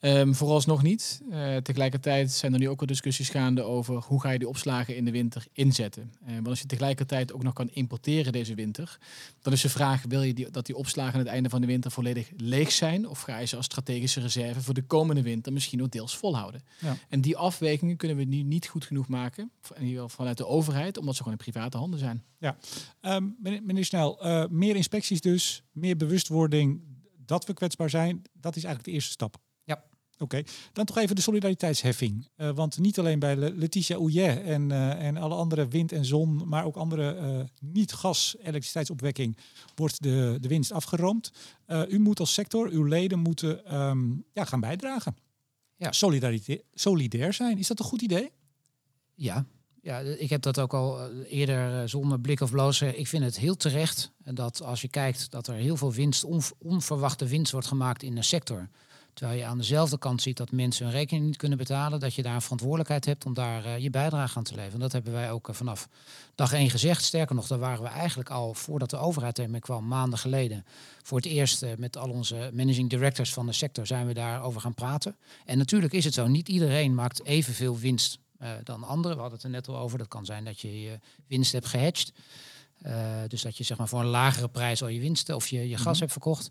Ehm, 0.00 0.32
vooralsnog 0.32 0.82
niet. 0.82 1.22
Eh, 1.30 1.56
tegelijkertijd 1.56 2.30
zijn 2.30 2.52
er 2.52 2.58
nu 2.58 2.68
ook 2.68 2.78
wel 2.78 2.88
discussies 2.88 3.28
gaande 3.28 3.62
over 3.62 3.94
hoe 3.94 4.20
ga 4.20 4.30
je 4.30 4.38
die 4.38 4.48
opslagen 4.48 4.96
in 4.96 5.04
de 5.04 5.10
winter 5.10 5.46
inzetten. 5.52 6.12
Eh, 6.24 6.34
want 6.34 6.48
als 6.48 6.60
je 6.60 6.66
tegelijkertijd 6.66 7.32
ook 7.32 7.42
nog 7.42 7.52
kan 7.52 7.70
importeren 7.72 8.32
deze 8.32 8.54
winter, 8.54 8.98
dan 9.42 9.52
is 9.52 9.60
de 9.60 9.68
vraag, 9.68 10.04
wil 10.08 10.22
je 10.22 10.34
die, 10.34 10.50
dat 10.50 10.66
die 10.66 10.76
opslagen 10.76 11.12
aan 11.12 11.18
het 11.18 11.28
einde 11.28 11.48
van 11.48 11.60
de 11.60 11.66
winter 11.66 11.90
volledig 11.90 12.30
leeg 12.36 12.72
zijn? 12.72 13.08
Of 13.08 13.20
ga 13.20 13.38
je 13.38 13.46
ze 13.46 13.56
als 13.56 13.64
strategische 13.64 14.20
reserve 14.20 14.62
voor 14.62 14.74
de 14.74 14.82
komende 14.82 15.22
winter 15.22 15.52
misschien 15.52 15.82
ook 15.82 15.90
deels 15.90 16.16
volhouden? 16.16 16.62
Ja. 16.78 16.96
En 17.08 17.20
die 17.20 17.36
afwegingen 17.36 17.96
kunnen 17.96 18.16
we 18.16 18.24
nu 18.24 18.42
niet 18.42 18.66
goed 18.66 18.84
genoeg 18.84 19.08
maken, 19.08 19.50
in 19.74 19.82
ieder 19.82 20.02
geval 20.02 20.08
vanuit 20.08 20.36
de 20.36 20.46
overheid, 20.46 20.98
omdat 20.98 21.14
ze 21.16 21.22
gewoon 21.22 21.38
in 21.38 21.44
private 21.44 21.76
handen 21.76 21.98
zijn. 21.98 22.24
Ehm, 23.00 23.24
meneer, 23.38 23.62
meneer 23.62 23.84
Snel, 23.84 24.22
eh, 24.22 24.44
meer 24.48 24.76
inspecties 24.76 25.20
dus, 25.20 25.62
meer 25.72 25.96
bewustwording 25.96 26.80
dat 27.26 27.46
we 27.46 27.54
kwetsbaar 27.54 27.90
zijn. 27.90 28.22
Dat 28.32 28.56
is 28.56 28.64
eigenlijk 28.64 28.84
de 28.84 28.90
eerste 28.90 29.10
stap. 29.10 29.38
Oké, 30.22 30.42
dan 30.72 30.84
toch 30.84 30.96
even 30.98 31.16
de 31.16 31.22
solidariteitsheffing. 31.22 32.28
Eh, 32.36 32.50
want 32.50 32.78
niet 32.78 32.98
alleen 32.98 33.18
bij 33.18 33.36
Le- 33.36 33.52
Letitia 33.54 33.96
Ouillet 33.96 34.42
en, 34.42 34.70
eh, 34.72 35.06
en 35.06 35.16
alle 35.16 35.34
andere 35.34 35.68
wind 35.68 35.92
en 35.92 36.04
zon, 36.04 36.48
maar 36.48 36.64
ook 36.64 36.76
andere 36.76 37.14
eh, 37.14 37.40
niet-gas 37.60 38.36
elektriciteitsopwekking 38.38 39.36
wordt 39.74 40.02
de, 40.02 40.38
de 40.40 40.48
winst 40.48 40.72
afgeroomd. 40.72 41.30
U 41.88 41.98
moet 41.98 42.20
als 42.20 42.32
sector, 42.32 42.68
uw 42.68 42.84
leden 42.84 43.18
moeten 43.18 43.64
ehm, 43.64 44.08
ja, 44.32 44.44
gaan 44.44 44.60
bijdragen. 44.60 45.16
Ja. 45.76 45.92
Solidarite- 45.92 46.62
solidair 46.74 47.32
zijn, 47.32 47.58
is 47.58 47.66
dat 47.66 47.78
een 47.78 47.84
goed 47.84 48.02
idee? 48.02 48.30
Ja. 49.14 49.44
Ja, 49.82 49.98
ik 49.98 50.30
heb 50.30 50.42
dat 50.42 50.58
ook 50.60 50.74
al 50.74 51.10
eerder 51.24 51.88
zonder 51.88 52.20
blik 52.20 52.40
of 52.40 52.50
blozen. 52.50 52.98
Ik 52.98 53.06
vind 53.08 53.24
het 53.24 53.38
heel 53.38 53.56
terecht 53.56 54.12
dat 54.18 54.62
als 54.62 54.80
je 54.80 54.88
kijkt 54.88 55.30
dat 55.30 55.46
er 55.46 55.54
heel 55.54 55.76
veel 55.76 55.92
winst, 55.92 56.24
onv- 56.24 56.50
onverwachte 56.58 57.26
winst 57.26 57.52
wordt 57.52 57.66
gemaakt 57.66 58.02
in 58.02 58.16
een 58.16 58.24
sector. 58.24 58.68
Terwijl 59.14 59.38
je 59.38 59.44
aan 59.44 59.58
dezelfde 59.58 59.98
kant 59.98 60.22
ziet 60.22 60.36
dat 60.36 60.50
mensen 60.50 60.84
hun 60.84 60.94
rekening 60.94 61.26
niet 61.26 61.36
kunnen 61.36 61.58
betalen. 61.58 62.00
Dat 62.00 62.14
je 62.14 62.22
daar 62.22 62.34
een 62.34 62.42
verantwoordelijkheid 62.42 63.04
hebt 63.04 63.26
om 63.26 63.34
daar 63.34 63.64
eh, 63.64 63.78
je 63.78 63.90
bijdrage 63.90 64.36
aan 64.36 64.44
te 64.44 64.54
leveren. 64.54 64.80
Dat 64.80 64.92
hebben 64.92 65.12
wij 65.12 65.30
ook 65.30 65.48
eh, 65.48 65.54
vanaf 65.54 65.88
dag 66.34 66.52
één 66.52 66.70
gezegd. 66.70 67.04
Sterker 67.04 67.34
nog, 67.34 67.46
daar 67.46 67.58
waren 67.58 67.82
we 67.82 67.88
eigenlijk 67.88 68.30
al 68.30 68.54
voordat 68.54 68.90
de 68.90 68.96
overheid 68.96 69.38
ermee 69.38 69.60
kwam, 69.60 69.86
maanden 69.86 70.18
geleden. 70.18 70.64
Voor 71.02 71.18
het 71.18 71.26
eerst 71.26 71.62
eh, 71.62 71.70
met 71.76 71.96
al 71.96 72.10
onze 72.10 72.50
managing 72.54 72.90
directors 72.90 73.32
van 73.32 73.46
de 73.46 73.52
sector 73.52 73.86
zijn 73.86 74.06
we 74.06 74.14
daarover 74.14 74.60
gaan 74.60 74.74
praten. 74.74 75.16
En 75.44 75.58
natuurlijk 75.58 75.92
is 75.92 76.04
het 76.04 76.14
zo, 76.14 76.26
niet 76.26 76.48
iedereen 76.48 76.94
maakt 76.94 77.24
evenveel 77.24 77.78
winst 77.78 78.18
dan 78.62 78.84
anderen. 78.84 79.16
We 79.16 79.22
hadden 79.22 79.38
het 79.38 79.46
er 79.46 79.50
net 79.52 79.68
al 79.68 79.76
over. 79.76 79.98
Dat 79.98 80.08
kan 80.08 80.24
zijn 80.24 80.44
dat 80.44 80.60
je 80.60 80.80
je 80.82 80.98
winst 81.26 81.52
hebt 81.52 81.66
gehedged. 81.66 82.12
Eh, 82.82 82.94
dus 83.28 83.42
dat 83.42 83.56
je 83.56 83.64
zeg 83.64 83.78
maar 83.78 83.88
voor 83.88 84.00
een 84.00 84.06
lagere 84.06 84.48
prijs 84.48 84.82
al 84.82 84.88
je 84.88 85.00
winsten 85.00 85.34
of 85.34 85.48
je, 85.48 85.68
je 85.68 85.76
gas 85.76 86.00
hebt 86.00 86.12
verkocht. 86.12 86.50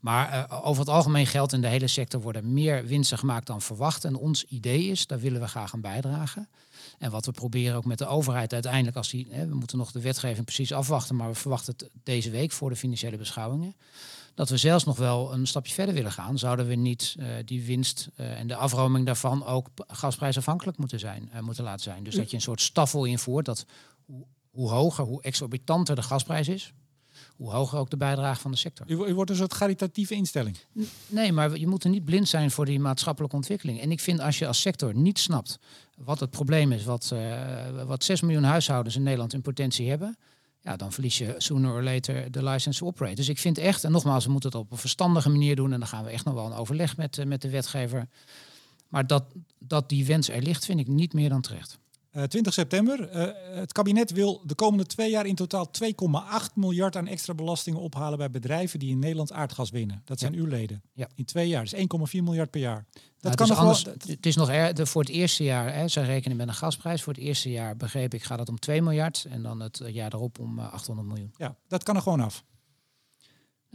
Maar 0.00 0.28
eh, 0.32 0.66
over 0.66 0.80
het 0.80 0.90
algemeen 0.90 1.26
geldt 1.26 1.52
in 1.52 1.60
de 1.60 1.68
hele 1.68 1.86
sector 1.86 2.20
worden 2.20 2.52
meer 2.52 2.86
winsten 2.86 3.18
gemaakt 3.18 3.46
dan 3.46 3.62
verwacht. 3.62 4.04
En 4.04 4.16
ons 4.16 4.44
idee 4.44 4.84
is, 4.84 5.06
daar 5.06 5.20
willen 5.20 5.40
we 5.40 5.48
graag 5.48 5.74
aan 5.74 5.80
bijdragen. 5.80 6.48
En 6.98 7.10
wat 7.10 7.26
we 7.26 7.32
proberen 7.32 7.76
ook 7.76 7.84
met 7.84 7.98
de 7.98 8.06
overheid 8.06 8.52
uiteindelijk, 8.52 8.96
als 8.96 9.10
die, 9.10 9.26
hè, 9.30 9.46
we 9.48 9.54
moeten 9.54 9.78
nog 9.78 9.92
de 9.92 10.00
wetgeving 10.00 10.44
precies 10.44 10.72
afwachten, 10.72 11.16
maar 11.16 11.28
we 11.28 11.34
verwachten 11.34 11.74
het 11.76 11.90
deze 12.02 12.30
week 12.30 12.52
voor 12.52 12.70
de 12.70 12.76
financiële 12.76 13.16
beschouwingen. 13.16 13.74
Dat 14.34 14.48
we 14.48 14.56
zelfs 14.56 14.84
nog 14.84 14.96
wel 14.96 15.32
een 15.32 15.46
stapje 15.46 15.74
verder 15.74 15.94
willen 15.94 16.12
gaan, 16.12 16.38
zouden 16.38 16.66
we 16.66 16.74
niet 16.74 17.14
eh, 17.18 17.26
die 17.44 17.64
winst 17.64 18.08
eh, 18.16 18.40
en 18.40 18.46
de 18.46 18.56
afroming 18.56 19.06
daarvan 19.06 19.46
ook 19.46 19.68
gasprijsafhankelijk 19.86 20.78
moeten, 20.78 20.98
zijn, 20.98 21.30
moeten 21.40 21.64
laten 21.64 21.82
zijn. 21.82 22.04
Dus 22.04 22.14
dat 22.14 22.30
je 22.30 22.36
een 22.36 22.42
soort 22.42 22.60
staffel 22.60 23.04
invoert 23.04 23.44
dat 23.44 23.66
hoe, 24.04 24.26
hoe 24.50 24.70
hoger, 24.70 25.04
hoe 25.04 25.22
exorbitanter 25.22 25.94
de 25.94 26.02
gasprijs 26.02 26.48
is, 26.48 26.72
hoe 27.36 27.50
hoger 27.50 27.78
ook 27.78 27.90
de 27.90 27.96
bijdrage 27.96 28.40
van 28.40 28.50
de 28.50 28.56
sector. 28.56 28.86
U, 28.90 29.04
u 29.04 29.14
wordt 29.14 29.30
een 29.30 29.36
soort 29.36 29.56
caritatieve 29.58 30.14
instelling. 30.14 30.56
Nee, 31.06 31.32
maar 31.32 31.58
je 31.58 31.66
moet 31.66 31.84
er 31.84 31.90
niet 31.90 32.04
blind 32.04 32.28
zijn 32.28 32.50
voor 32.50 32.64
die 32.64 32.80
maatschappelijke 32.80 33.36
ontwikkeling. 33.36 33.80
En 33.80 33.90
ik 33.90 34.00
vind 34.00 34.20
als 34.20 34.38
je 34.38 34.46
als 34.46 34.60
sector 34.60 34.94
niet 34.94 35.18
snapt 35.18 35.58
wat 35.96 36.20
het 36.20 36.30
probleem 36.30 36.72
is, 36.72 36.84
wat, 36.84 37.10
eh, 37.12 37.84
wat 37.86 38.04
6 38.04 38.20
miljoen 38.20 38.44
huishoudens 38.44 38.96
in 38.96 39.02
Nederland 39.02 39.32
in 39.32 39.42
potentie 39.42 39.88
hebben, 39.88 40.16
ja, 40.60 40.76
dan 40.76 40.92
verlies 40.92 41.18
je 41.18 41.34
sooner 41.38 41.72
or 41.72 41.82
later 41.82 42.30
de 42.30 42.44
license 42.44 42.78
to 42.78 42.86
operate. 42.86 43.14
Dus 43.14 43.28
ik 43.28 43.38
vind 43.38 43.58
echt, 43.58 43.84
en 43.84 43.92
nogmaals, 43.92 44.24
we 44.24 44.30
moeten 44.30 44.50
het 44.50 44.58
op 44.58 44.70
een 44.70 44.78
verstandige 44.78 45.28
manier 45.28 45.56
doen 45.56 45.72
en 45.72 45.78
dan 45.78 45.88
gaan 45.88 46.04
we 46.04 46.10
echt 46.10 46.24
nog 46.24 46.34
wel 46.34 46.46
een 46.46 46.52
overleg 46.52 46.96
met, 46.96 47.18
eh, 47.18 47.26
met 47.26 47.42
de 47.42 47.50
wetgever. 47.50 48.08
Maar 48.88 49.06
dat, 49.06 49.24
dat 49.58 49.88
die 49.88 50.06
wens 50.06 50.28
er 50.28 50.42
ligt, 50.42 50.64
vind 50.64 50.80
ik 50.80 50.86
niet 50.86 51.12
meer 51.12 51.28
dan 51.28 51.40
terecht. 51.40 51.78
Eh, 52.16 52.22
20 52.22 52.52
september. 52.52 53.08
eh, 53.08 53.58
het 53.58 53.72
kabinet 53.72 54.10
wil 54.10 54.42
de 54.44 54.54
komende 54.54 54.86
twee 54.86 55.10
jaar 55.10 55.26
in 55.26 55.34
totaal 55.34 55.70
2,8 55.70 56.54
miljard 56.54 56.96
aan 56.96 57.06
extra 57.06 57.34
belastingen 57.34 57.80
ophalen 57.80 58.18
bij 58.18 58.30
bedrijven 58.30 58.78
die 58.78 58.90
in 58.90 58.98
Nederland 58.98 59.32
aardgas 59.32 59.70
winnen. 59.70 60.02
Dat 60.04 60.18
zijn 60.18 60.34
uw 60.34 60.46
leden. 60.46 60.82
Ja. 60.92 61.08
In 61.14 61.24
twee 61.24 61.48
jaar. 61.48 61.62
Dus 61.62 61.74
1,4 61.74 62.22
miljard 62.22 62.50
per 62.50 62.60
jaar. 62.60 62.84
Dat 62.92 63.02
Nou, 63.20 63.34
kan 63.36 63.48
nog 63.48 63.56
wel. 63.56 63.66
anders, 63.66 64.10
het 64.12 64.26
is 64.26 64.36
nog 64.36 64.50
er, 64.50 64.74
de, 64.74 64.86
voor 64.86 65.02
het 65.02 65.10
eerste 65.10 65.44
jaar, 65.44 65.74
hè, 65.74 65.88
zij 65.88 66.04
rekenen 66.04 66.36
met 66.36 66.48
een 66.48 66.54
gasprijs. 66.54 67.02
Voor 67.02 67.12
het 67.12 67.22
eerste 67.22 67.50
jaar 67.50 67.76
begreep 67.76 68.14
ik 68.14 68.22
gaat 68.22 68.38
het 68.38 68.48
om 68.48 68.58
2 68.58 68.82
miljard 68.82 69.26
en 69.30 69.42
dan 69.42 69.60
het 69.60 69.80
jaar 69.86 70.12
erop 70.14 70.38
om 70.38 70.58
eh, 70.58 70.72
800 70.72 71.08
miljoen. 71.08 71.32
Ja, 71.36 71.56
dat 71.68 71.82
kan 71.82 71.96
er 71.96 72.02
gewoon 72.02 72.20
af. 72.20 72.44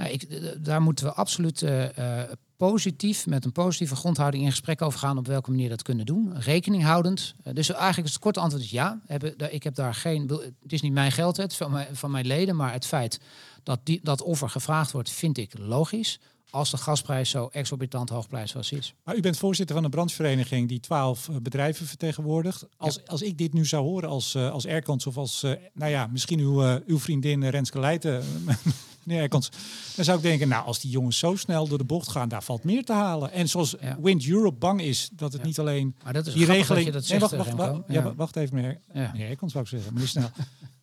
Nou, 0.02 0.14
ik, 0.14 0.28
daar 0.64 0.82
moeten 0.82 1.06
we 1.06 1.14
absoluut 1.14 1.62
eh, 1.62 2.22
eh, 2.22 2.30
positief, 2.58 3.26
met 3.26 3.46
een 3.46 3.52
positieve 3.52 3.96
grondhouding 3.96 4.44
in 4.44 4.50
gesprek 4.50 4.82
over 4.82 5.00
gaan 5.00 5.18
op 5.18 5.28
welke 5.28 5.50
manier 5.50 5.70
dat 5.70 5.82
kunnen 5.82 6.06
doen. 6.06 6.34
Rekening 6.40 6.84
houdend. 6.84 7.36
Eh, 7.44 7.54
dus 7.54 7.72
eigenlijk 7.72 8.08
is 8.08 8.14
het 8.14 8.22
korte 8.22 8.40
antwoord 8.40 8.64
is 8.64 8.72
ja. 8.72 9.02
Ik 9.50 9.64
heb 9.64 9.76
daar 9.76 9.94
geen, 9.94 10.30
het 10.62 10.72
is 10.74 10.82
niet 10.82 10.94
mijn 10.94 11.12
geld, 11.12 11.38
het 11.38 11.56
van 11.56 11.72
mijn, 11.72 11.96
van 11.96 12.12
mijn 12.12 12.26
leden, 12.26 12.56
maar 12.56 12.74
het 12.74 12.86
feit 12.86 13.20
dat 13.64 13.80
die, 13.84 14.00
dat 14.04 14.22
offer 14.22 14.50
gevraagd 14.50 14.92
wordt, 14.92 15.10
vind 15.10 15.38
ik 15.38 15.58
logisch. 15.58 16.20
Als 16.52 16.72
de 16.72 16.78
gasprijs 16.78 17.30
zo 17.30 17.50
exorbitant 17.52 18.10
hoogprijs 18.10 18.54
was 18.54 18.72
is. 18.72 18.94
Maar 19.04 19.16
u 19.16 19.20
bent 19.22 19.38
voorzitter 19.38 19.76
van 19.76 19.84
een 19.84 19.90
branchevereniging 19.92 20.68
die 20.68 20.80
12 20.80 21.30
eh, 21.30 21.36
bedrijven 21.42 21.86
vertegenwoordigt. 21.88 22.66
Als, 22.78 23.08
als 23.08 23.22
ik 23.22 23.38
dit 23.38 23.54
nu 23.54 23.66
zou 23.66 23.84
horen 23.84 24.10
als, 24.10 24.36
eh 24.36 24.52
als 24.52 24.66
Erkans 24.66 25.08
of 25.08 25.18
als, 25.18 25.44
eh, 25.44 25.52
nou 25.74 25.92
ja, 25.92 26.08
misschien 26.08 26.40
uw, 26.40 26.80
uw 26.86 27.00
vriendin 27.00 27.44
Renske 27.48 27.80
Leijten, 27.80 28.24
meneer 29.04 29.22
Erkans, 29.22 29.50
dan 29.96 30.06
zou 30.06 30.18
ik 30.18 30.24
denken, 30.24 30.48
nou, 30.48 30.66
als 30.66 30.80
die 30.80 30.92
jongens 30.92 31.18
zo 31.18 31.36
snel 31.36 31.68
door 31.68 31.78
de 31.78 31.84
bocht 31.84 32.08
gaan, 32.10 32.30
daar 32.30 32.44
valt 32.44 32.64
meer 32.64 32.86
te 32.86 32.94
halen. 32.94 33.32
En 33.32 33.50
zoals 33.50 33.76
Ja. 33.82 33.98
Wind 34.02 34.28
Europe 34.28 34.58
bang 34.58 34.82
is 34.82 35.10
dat 35.14 35.32
het 35.32 35.42
Ja. 35.42 35.48
niet 35.48 35.60
alleen 35.60 35.96
Maar 36.04 36.14
dat 36.14 36.28
is 36.28 36.34
die 36.34 36.46
regeling. 36.46 36.68
dat 36.68 36.86
je 36.86 36.92
dat 36.92 37.10
nee, 37.10 37.20
zegt, 37.20 37.32
wacht, 37.46 37.52
wacht, 37.58 37.72
wacht, 37.74 37.82
ja. 37.88 38.04
wa- 38.04 38.16
wacht 38.16 38.36
even, 38.36 38.56
meneer. 38.56 38.80
Ja. 38.94 39.10
Meneer 39.12 39.30
Erkans 39.30 39.54
wou 39.54 39.66
ik 39.66 39.72
zeggen, 39.72 39.94
meneer 39.94 40.08
Snel. 40.10 40.30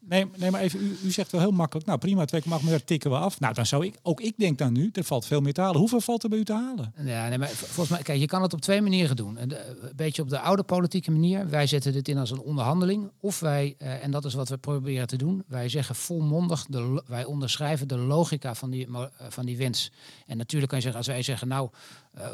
Nee, 0.09 0.27
nee, 0.37 0.51
maar 0.51 0.61
even, 0.61 0.81
u, 0.81 0.97
u 1.05 1.11
zegt 1.11 1.33
wel 1.33 1.41
heel 1.41 1.51
makkelijk, 1.51 1.87
nou 1.87 1.99
prima, 1.99 2.25
2,8 2.37 2.43
miljard 2.63 2.87
tikken 2.87 3.11
we 3.11 3.17
af. 3.17 3.41
Nou, 3.41 3.55
dan 3.55 3.67
zou 3.67 3.87
ik, 3.87 3.95
ook 4.03 4.21
ik 4.21 4.35
denk 4.37 4.59
dan 4.59 4.73
nu, 4.73 4.91
er 4.93 5.05
valt 5.05 5.27
veel 5.27 5.41
meer 5.41 5.53
te 5.53 5.61
halen. 5.61 5.79
Hoeveel 5.79 6.01
valt 6.01 6.23
er 6.23 6.29
bij 6.29 6.39
u 6.39 6.45
te 6.45 6.53
halen? 6.53 6.93
Ja, 7.05 7.29
nee, 7.29 7.39
maar 7.39 7.49
volgens 7.49 7.89
mij, 7.89 8.03
kijk, 8.03 8.19
je 8.19 8.27
kan 8.27 8.43
het 8.43 8.53
op 8.53 8.61
twee 8.61 8.81
manieren 8.81 9.17
doen. 9.17 9.41
Een, 9.41 9.53
eh, 9.53 9.67
Een 9.69 9.97
beetje 9.97 10.23
op 10.23 10.29
de 10.29 10.41
oude 10.41 10.63
politieke 10.63 11.11
manier. 11.11 11.49
Wij 11.49 11.67
zetten 11.67 11.93
dit 11.93 12.09
in 12.09 12.19
als 12.19 12.31
een 12.31 12.41
onderhandeling. 12.41 13.11
Of 13.21 13.41
wij, 13.41 13.75
eh, 13.79 14.05
en 14.05 14.11
dat 14.11 14.25
is 14.25 14.35
wat 14.35 14.49
we 14.49 14.57
proberen 14.57 15.07
te 15.07 15.17
doen, 15.17 15.45
wij 15.47 15.69
zeggen 15.69 15.95
volmondig, 15.95 16.67
de, 16.69 17.03
wij 17.07 17.25
onderschrijven 17.25 17.89
de 17.89 17.99
logica 17.99 18.55
van 18.55 18.71
die, 18.71 18.87
eh, 18.87 19.05
van 19.29 19.47
die 19.47 19.57
wens. 19.57 19.93
En 20.27 20.37
natuurlijk 20.37 20.69
kan 20.69 20.79
je 20.79 20.85
zeggen, 20.85 21.01
als 21.01 21.11
wij 21.11 21.23
zeggen, 21.23 21.49
nou, 21.49 21.71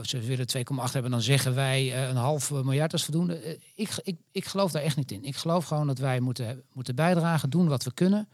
ze 0.02 0.20
willen 0.20 0.46
2,8 0.56 0.92
hebben, 0.92 1.10
dan 1.10 1.22
zeggen 1.22 1.54
wij 1.54 1.92
eh, 1.92 2.08
een 2.08 2.16
half 2.16 2.50
miljard 2.50 2.92
is 2.92 3.04
voldoende. 3.04 3.36
Eh, 3.36 3.58
ik, 3.74 3.90
ik, 4.02 4.16
ik 4.30 4.44
geloof 4.44 4.72
daar 4.72 4.82
echt 4.82 4.96
niet 4.96 5.12
in. 5.12 5.24
Ik 5.24 5.36
geloof 5.36 5.64
gewoon 5.64 5.86
dat 5.86 5.98
wij 5.98 6.20
moeten, 6.20 6.62
moeten 6.72 6.94
bijdragen, 6.94 7.50
doen 7.50 7.68
wat 7.68 7.84
we 7.84 7.92
kunnen. 7.92 8.28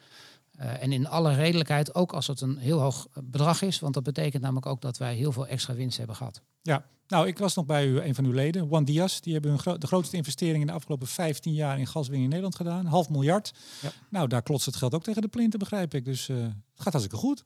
Uh, 0.60 0.82
en 0.82 0.92
in 0.92 1.08
alle 1.08 1.34
redelijkheid, 1.34 1.94
ook 1.94 2.12
als 2.12 2.26
het 2.26 2.40
een 2.40 2.56
heel 2.56 2.80
hoog 2.80 3.08
bedrag 3.22 3.62
is, 3.62 3.80
want 3.80 3.94
dat 3.94 4.02
betekent 4.02 4.42
namelijk 4.42 4.66
ook 4.66 4.80
dat 4.80 4.98
wij 4.98 5.14
heel 5.14 5.32
veel 5.32 5.46
extra 5.46 5.74
winst 5.74 5.98
hebben 5.98 6.16
gehad. 6.16 6.42
Ja, 6.62 6.84
nou, 7.10 7.26
ik 7.26 7.38
was 7.38 7.54
nog 7.54 7.66
bij 7.66 7.86
u, 7.86 8.00
een 8.00 8.14
van 8.14 8.24
uw 8.24 8.32
leden, 8.32 8.70
One 8.70 8.84
Dias. 8.84 9.20
Die 9.20 9.32
hebben 9.32 9.58
gro 9.58 9.78
de 9.78 9.86
grootste 9.86 10.16
investering 10.16 10.60
in 10.60 10.66
de 10.66 10.72
afgelopen 10.72 11.06
15 11.06 11.52
jaar 11.52 11.78
in 11.78 11.86
gaswinning 11.86 12.22
in 12.22 12.28
Nederland 12.28 12.56
gedaan. 12.56 12.86
Half 12.86 13.08
miljard. 13.08 13.52
Ja. 13.82 13.90
Nou, 14.08 14.28
daar 14.28 14.42
klotst 14.42 14.66
het 14.66 14.76
geld 14.76 14.94
ook 14.94 15.02
tegen 15.02 15.22
de 15.22 15.28
plinten, 15.28 15.58
begrijp 15.58 15.94
ik. 15.94 16.04
Dus 16.04 16.28
uh, 16.28 16.42
het 16.42 16.52
gaat 16.74 16.92
hartstikke 16.92 17.16
goed. 17.16 17.44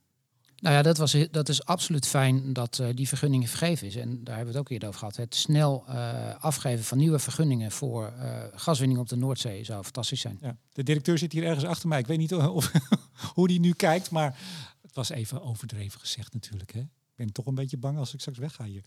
Nou 0.59 0.75
ja, 0.75 0.81
dat, 0.81 0.97
was, 0.97 1.17
dat 1.31 1.49
is 1.49 1.65
absoluut 1.65 2.07
fijn 2.07 2.53
dat 2.53 2.79
uh, 2.81 2.87
die 2.93 3.07
vergunning 3.07 3.49
vergeven 3.49 3.87
is. 3.87 3.95
En 3.95 4.23
daar 4.23 4.35
hebben 4.35 4.53
we 4.53 4.59
het 4.59 4.67
ook 4.67 4.69
eerder 4.69 4.87
over 4.87 4.99
gehad. 4.99 5.15
Het 5.15 5.35
snel 5.35 5.85
uh, 5.89 6.35
afgeven 6.39 6.83
van 6.83 6.97
nieuwe 6.97 7.19
vergunningen 7.19 7.71
voor 7.71 8.13
uh, 8.17 8.43
gaswinning 8.55 8.99
op 8.99 9.09
de 9.09 9.15
Noordzee 9.15 9.63
zou 9.63 9.83
fantastisch 9.83 10.21
zijn. 10.21 10.37
Ja, 10.41 10.57
de 10.73 10.83
directeur 10.83 11.17
zit 11.17 11.31
hier 11.31 11.43
ergens 11.43 11.65
achter 11.65 11.87
mij. 11.87 11.99
Ik 11.99 12.07
weet 12.07 12.17
niet 12.17 12.33
of, 12.35 12.71
hoe 13.35 13.47
die 13.47 13.59
nu 13.59 13.73
kijkt, 13.73 14.09
maar 14.09 14.37
het 14.81 14.95
was 14.95 15.09
even 15.09 15.41
overdreven 15.41 15.99
gezegd 15.99 16.33
natuurlijk. 16.33 16.73
Hè? 16.73 16.79
Ik 16.79 17.15
ben 17.15 17.31
toch 17.31 17.45
een 17.45 17.55
beetje 17.55 17.77
bang 17.77 17.97
als 17.97 18.13
ik 18.13 18.19
straks 18.19 18.37
wegga 18.37 18.63
hier. 18.63 18.83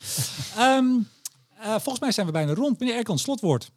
um, 0.59 1.09
volgens 1.85 2.01
mij 2.01 2.13
zijn 2.13 2.27
we 2.27 2.33
bijna 2.33 2.55
rond. 2.55 2.79
Meneer 2.79 2.97
Erkan, 2.97 3.19
slotwoord. 3.19 3.71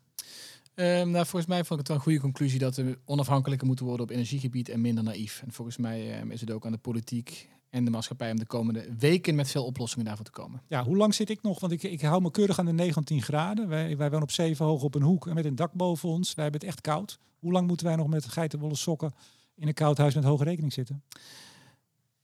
Um, 0.76 1.12
nou, 1.12 1.26
volgens 1.26 1.46
mij 1.46 1.64
vond 1.64 1.72
ik 1.72 1.78
het 1.78 1.88
wel 1.88 1.98
een 1.98 2.04
goede 2.04 2.20
conclusie 2.20 2.60
dat 2.60 2.76
we 2.76 3.00
onafhankelijker 3.06 3.68
moeten 3.68 3.86
worden 3.86 4.06
op 4.06 4.12
energiegebied 4.12 4.70
en 4.70 4.82
minder 4.82 5.04
naïef. 5.04 5.42
En 5.46 5.52
volgens 5.52 5.78
mij 5.78 6.22
um, 6.22 6.32
is 6.32 6.42
het 6.42 6.52
ook 6.52 6.66
aan 6.66 6.72
de 6.72 6.78
politiek 6.78 7.50
en 7.72 7.86
de 7.86 7.92
maatschappij 7.92 8.32
om 8.32 8.40
de 8.40 8.46
komende 8.46 8.96
weken 8.98 9.36
met 9.36 9.50
veel 9.50 9.66
oplossingen 9.66 10.06
daarvoor 10.06 10.26
te 10.26 10.32
komen. 10.32 10.62
Ja, 10.68 10.84
hoe 10.84 10.98
lang 10.98 11.14
zit 11.14 11.30
ik 11.30 11.42
nog? 11.42 11.60
Want 11.60 11.72
ik, 11.72 11.84
ik 11.84 12.02
hou 12.02 12.22
me 12.22 12.32
keurig 12.32 12.60
aan 12.60 12.66
de 12.66 12.72
19 12.72 13.22
graden. 13.22 13.68
Wij, 13.68 13.98
wij 13.98 14.10
wonen 14.10 14.24
op 14.24 14.32
7 14.32 14.66
hoog 14.66 14.84
op 14.84 14.96
een 14.96 15.02
hoek 15.02 15.28
en 15.28 15.36
met 15.36 15.46
een 15.46 15.56
dak 15.56 15.74
boven 15.74 16.10
ons. 16.10 16.34
Wij 16.34 16.44
hebben 16.44 16.62
het 16.62 16.70
echt 16.70 16.82
koud. 16.82 17.20
Hoe 17.40 17.52
lang 17.52 17.68
moeten 17.68 17.86
wij 17.86 17.96
nog 17.96 18.08
met 18.08 18.26
geitenwolle 18.26 18.76
sokken 18.76 19.14
in 19.56 19.68
een 19.68 19.74
koud 19.74 19.98
huis 19.98 20.16
met 20.16 20.24
hoge 20.24 20.44
rekening 20.44 20.74
zitten? 20.74 21.04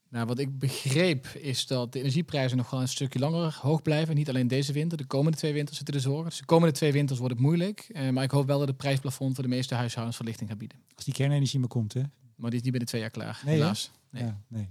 Nou, 0.10 0.26
wat 0.26 0.40
ik 0.40 0.60
begreep 0.60 1.28
is 1.28 1.68
dat 1.68 1.94
de 1.94 2.00
energieprijzen 2.00 2.58
nog 2.58 2.70
wel 2.70 2.82
een 2.82 2.88
stukje 2.88 3.20
langer 3.20 3.60
hoog 3.62 3.82
blijven. 3.82 4.16
Niet 4.16 4.30
alleen 4.30 4.48
deze 4.48 4.74
winter, 4.74 4.98
de 4.98 5.06
komende 5.06 5.38
twee 5.38 5.54
winters 5.54 5.78
zitten 5.78 5.96
er 5.96 6.02
zorgen. 6.02 6.30
Dus 6.30 6.38
de 6.38 6.46
komende 6.46 6.74
twee 6.74 6.92
winters 6.92 7.20
wordt 7.20 7.34
het 7.34 7.44
moeilijk. 7.44 7.90
Uh, 7.90 8.10
maar 8.10 8.24
ik 8.24 8.32
hoop 8.32 8.48
wel 8.48 8.58
dat 8.58 8.68
de 8.68 8.74
prijsplafond 8.74 9.34
voor 9.34 9.44
de 9.44 9.50
meeste 9.50 9.76
huishoudens 9.76 10.18
verlichting 10.18 10.50
gaat 10.50 10.58
bieden. 10.58 10.78
Als 10.96 11.06
die 11.06 11.14
kernenergie 11.14 11.60
maar 11.60 11.70
komt, 11.70 11.94
hè? 11.94 12.02
Maar 12.36 12.50
die 12.50 12.60
is 12.60 12.62
niet 12.62 12.72
binnen 12.72 12.90
twee 12.90 13.02
jaar 13.02 13.10
klaar, 13.10 13.42
nee, 13.46 13.56
helaas. 13.56 13.92
Nee. 14.10 14.24
Ja, 14.24 14.42
nee. 14.48 14.70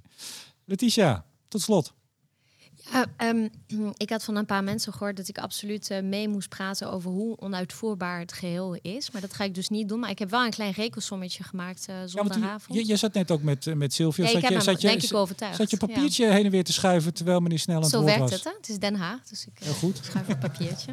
Letitia, 0.66 1.24
tot 1.48 1.60
slot. 1.60 1.94
Ja, 2.92 3.06
um, 3.28 3.50
ik 3.96 4.10
had 4.10 4.24
van 4.24 4.36
een 4.36 4.46
paar 4.46 4.64
mensen 4.64 4.92
gehoord 4.92 5.16
dat 5.16 5.28
ik 5.28 5.38
absoluut 5.38 5.90
uh, 5.90 6.00
mee 6.00 6.28
moest 6.28 6.48
praten 6.48 6.92
over 6.92 7.10
hoe 7.10 7.36
onuitvoerbaar 7.40 8.20
het 8.20 8.32
geheel 8.32 8.78
is. 8.82 9.10
Maar 9.10 9.20
dat 9.20 9.34
ga 9.34 9.44
ik 9.44 9.54
dus 9.54 9.68
niet 9.68 9.88
doen. 9.88 9.98
Maar 9.98 10.10
ik 10.10 10.18
heb 10.18 10.30
wel 10.30 10.44
een 10.44 10.50
klein 10.50 10.72
rekensommetje 10.72 11.44
gemaakt 11.44 11.86
uh, 11.90 11.96
zondagavond. 12.04 12.74
Ja, 12.78 12.80
je, 12.80 12.86
je, 12.86 12.96
zat 12.96 13.12
net 13.12 13.30
ook 13.30 13.42
met, 13.42 13.66
uh, 13.66 13.74
met 13.74 13.92
Sylvia. 13.94 14.24
Ja, 14.24 14.30
zat 14.30 14.42
ik 14.42 14.48
je, 14.48 14.60
zat 14.60 14.80
je, 14.80 14.88
denk 14.88 15.02
ik 15.02 15.14
overtuigd. 15.14 15.56
Zat 15.56 15.70
je 15.70 15.76
papiertje 15.76 16.26
ja. 16.26 16.32
heen 16.32 16.44
en 16.44 16.50
weer 16.50 16.64
te 16.64 16.72
schuiven 16.72 17.14
terwijl 17.14 17.40
meneer 17.40 17.58
Snel 17.58 17.76
aan 17.76 17.82
het 17.82 17.90
Zo 17.90 18.04
werkt 18.04 18.20
was? 18.20 18.30
het, 18.30 18.44
hè? 18.44 18.50
Het 18.56 18.68
is 18.68 18.78
Den 18.78 18.94
Haag, 18.94 19.22
dus 19.28 19.46
ik 19.46 19.66
goed. 19.66 20.00
schuif 20.02 20.28
een 20.28 20.38
papiertje. 20.38 20.92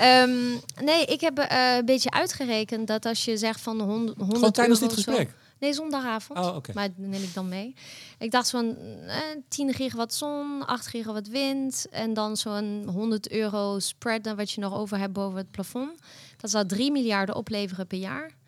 um, 0.00 0.60
nee, 0.84 1.04
ik 1.04 1.20
heb 1.20 1.46
een 1.48 1.84
beetje 1.84 2.10
uitgerekend 2.10 2.86
dat 2.86 3.06
als 3.06 3.24
je 3.24 3.36
zegt 3.36 3.60
van 3.60 3.80
100 3.80 4.18
Gewoon 4.18 4.50
tijdens 4.52 4.80
dit 4.80 4.92
gesprek? 4.92 5.30
Nee, 5.60 5.72
zondagavond. 5.72 6.38
Oh, 6.38 6.56
okay. 6.56 6.74
Maar 6.74 6.88
dat 6.88 7.06
neem 7.06 7.22
ik 7.22 7.34
dan 7.34 7.48
mee. 7.48 7.74
Ik 8.18 8.30
dacht 8.30 8.48
zo'n 8.48 8.76
eh, 9.06 9.18
10 9.48 9.74
gigawatt 9.74 10.14
zon, 10.14 10.66
8 10.66 10.86
gigawatt 10.86 11.28
wind. 11.28 11.86
En 11.90 12.14
dan 12.14 12.36
zo'n 12.36 12.84
100 12.86 13.30
euro 13.30 13.78
spread 13.78 14.24
dan 14.24 14.36
wat 14.36 14.50
je 14.50 14.60
nog 14.60 14.74
over 14.74 14.98
hebt 14.98 15.12
boven 15.12 15.38
het 15.38 15.50
plafond. 15.50 16.00
Dat 16.36 16.50
zou 16.50 16.66
3 16.66 16.92
miljarden 16.92 17.34
opleveren 17.34 17.86
per 17.86 17.98
jaar. 17.98 18.38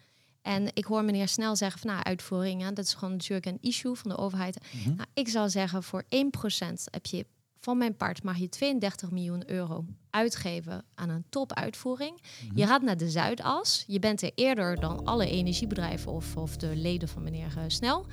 En 0.42 0.70
ik 0.74 0.84
hoor 0.84 1.04
meneer 1.04 1.28
Snel 1.28 1.56
zeggen 1.56 1.80
van 1.80 1.90
nou, 1.90 2.02
uitvoeringen, 2.02 2.74
dat 2.74 2.84
is 2.84 2.94
gewoon 2.94 3.12
natuurlijk 3.12 3.46
een 3.46 3.58
issue 3.60 3.94
van 3.94 4.10
de 4.10 4.16
overheid. 4.16 4.58
Mhm. 4.60 4.76
Mm 4.76 4.84
-hmm. 4.84 4.96
nou, 4.96 5.08
ik 5.14 5.28
zou 5.28 5.48
zeggen 5.48 5.82
voor 5.82 6.04
1% 6.04 6.08
heb 6.90 7.06
je 7.06 7.26
van 7.60 7.78
mijn 7.78 7.96
part 7.96 8.22
mag 8.22 8.36
je 8.36 8.48
32 8.48 9.10
miljoen 9.10 9.50
euro 9.50 9.84
uitgeven 10.12 10.84
aan 10.94 11.08
een 11.08 11.24
topuitvoering. 11.28 12.10
Mm 12.10 12.48
-hmm. 12.48 12.58
Je 12.58 12.66
gaat 12.66 12.82
naar 12.82 12.96
de 12.96 13.10
Zuidas. 13.10 13.84
Je 13.86 13.98
bent 13.98 14.22
er 14.22 14.30
eerder 14.34 14.80
dan 14.80 15.04
alle 15.04 15.26
energiebedrijven 15.26 16.12
of, 16.12 16.36
of 16.36 16.56
de 16.56 16.76
leden 16.76 17.08
van 17.08 17.22
meneer 17.22 17.54
uh, 17.56 17.62
Snel. 17.66 18.06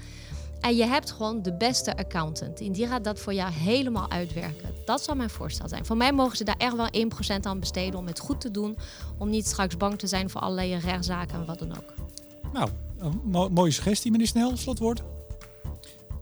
En 0.62 0.76
je 0.76 0.86
hebt 0.86 1.12
gewoon 1.12 1.42
de 1.42 1.54
beste 1.54 1.98
accountant. 1.98 2.62
En 2.62 2.72
die 2.72 2.88
gaat 2.88 3.04
dat 3.04 3.20
voor 3.20 3.34
jou 3.34 3.52
helemaal 3.52 4.12
uitwerken. 4.12 4.74
Dat 4.86 5.04
zou 5.04 5.18
mijn 5.18 5.30
voorstel 5.30 5.68
zijn. 5.68 5.86
Voor 5.86 5.98
mij 5.98 6.14
mogen 6.14 6.38
ze 6.38 6.44
daar 6.44 6.58
echt 6.58 6.76
wel 6.76 6.90
1% 7.38 7.40
aan 7.42 7.60
besteden 7.60 8.00
om 8.00 8.08
het 8.08 8.20
goed 8.20 8.42
te 8.42 8.52
doen. 8.52 8.78
Om 9.18 9.30
niet 9.30 9.48
straks 9.48 9.78
bang 9.78 10.00
te 10.00 10.08
zijn 10.08 10.30
voor 10.30 10.42
allerlei 10.42 10.76
rechtszaken 10.76 11.40
en 11.40 11.46
wat 11.46 11.60
dan 11.60 11.78
ook. 11.78 11.94
Nou, 12.54 12.70
een 12.98 13.22
mo 13.24 13.50
mooie 13.50 13.72
suggestie, 13.72 14.12
meneer 14.12 14.28
Snel. 14.28 14.58
Slotwoord. 14.58 15.04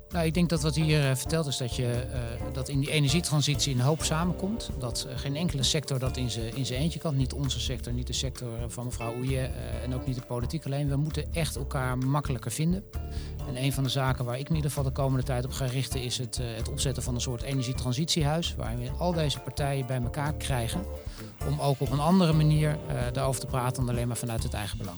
Nou, 0.10 0.26
ik 0.26 0.34
denk 0.34 0.49
dat 0.49 0.62
wat 0.62 0.76
hier 0.76 1.10
uh, 1.10 1.16
vertelt 1.16 1.47
is 1.47 1.58
dat, 1.58 1.76
je, 1.76 2.05
uh, 2.12 2.53
dat 2.53 2.70
in 2.70 2.80
die 2.80 2.91
energietransitie 2.91 3.74
een 3.74 3.80
hoop 3.80 4.03
samenkomt. 4.03 4.70
Dat 4.80 5.08
uh, 5.10 5.18
geen 5.18 5.36
enkele 5.36 5.64
sector 5.64 5.99
dat 5.99 6.18
in 6.18 6.30
zijn 6.66 6.82
eentje 6.82 6.99
kan. 6.99 7.16
Niet 7.16 7.34
onze 7.34 7.60
sector, 7.60 7.93
niet 7.93 8.08
de 8.08 8.14
sector 8.14 8.49
van 8.68 8.86
mevrouw 8.86 9.16
Oeje 9.16 9.49
en 9.84 9.93
ook 9.93 10.05
niet 10.05 10.16
de 10.16 10.22
politiek 10.22 10.66
alleen. 10.66 10.89
We 10.89 10.95
moeten 10.95 11.34
echt 11.34 11.55
elkaar 11.55 11.97
makkelijker 11.97 12.51
vinden. 12.51 12.84
En 13.47 13.64
een 13.64 13.74
van 13.74 13.84
de 13.84 13.89
zaken 13.89 14.26
waar 14.26 14.39
ik 14.39 14.49
in 14.49 14.55
ieder 14.55 14.70
geval 14.70 14.84
de 14.84 14.91
komende 14.91 15.26
tijd 15.26 15.45
op 15.45 15.51
ga 15.51 15.66
richten... 15.66 16.01
is 16.01 16.18
het, 16.18 16.39
het 16.41 16.70
opzetten 16.70 17.03
van 17.03 17.16
een 17.16 17.22
soort 17.22 17.41
energietransitiehuis... 17.41 18.55
waarin 18.55 18.80
we 18.80 18.89
al 18.89 19.14
deze 19.14 19.39
partijen 19.39 19.86
bij 19.86 20.01
elkaar 20.01 20.34
krijgen... 20.34 20.82
om 21.47 21.60
ook 21.60 21.82
op 21.82 21.91
een 21.91 21.99
andere 21.99 22.34
manier 22.34 22.78
daarover 23.14 23.41
te 23.41 23.47
praten 23.47 23.86
dan 23.86 23.95
alleen 23.95 24.08
maar 24.08 24.18
vanuit 24.18 24.43
het 24.43 24.53
eigen 24.53 24.78
belang. 24.78 24.97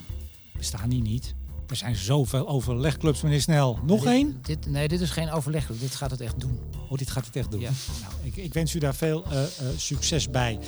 Bestaan 0.57 0.89
die 0.89 1.01
niet? 1.01 1.35
Er 1.69 1.75
zijn 1.75 1.95
zoveel 1.95 2.47
overlegclubs, 2.47 3.21
meneer 3.21 3.41
Snel. 3.41 3.79
Nog 3.83 3.99
dit, 3.99 4.09
één? 4.09 4.39
Dit, 4.41 4.65
nee, 4.65 4.87
dit 4.87 5.01
is 5.01 5.09
geen 5.09 5.31
overlegclub. 5.31 5.79
Dit 5.79 5.95
gaat 5.95 6.11
het 6.11 6.21
echt 6.21 6.39
doen. 6.39 6.59
Oh, 6.89 6.97
dit 6.97 7.09
gaat 7.09 7.25
het 7.25 7.35
echt 7.35 7.51
doen. 7.51 7.59
Ja. 7.59 7.69
Nou, 8.01 8.13
ik, 8.23 8.35
ik, 8.35 8.53
wens 8.53 8.73
u 8.73 8.79
daar 8.79 8.95
veel 8.95 9.25
uh, 9.27 9.39
uh, 9.39 9.47
succes 9.77 10.29
bij. 10.29 10.59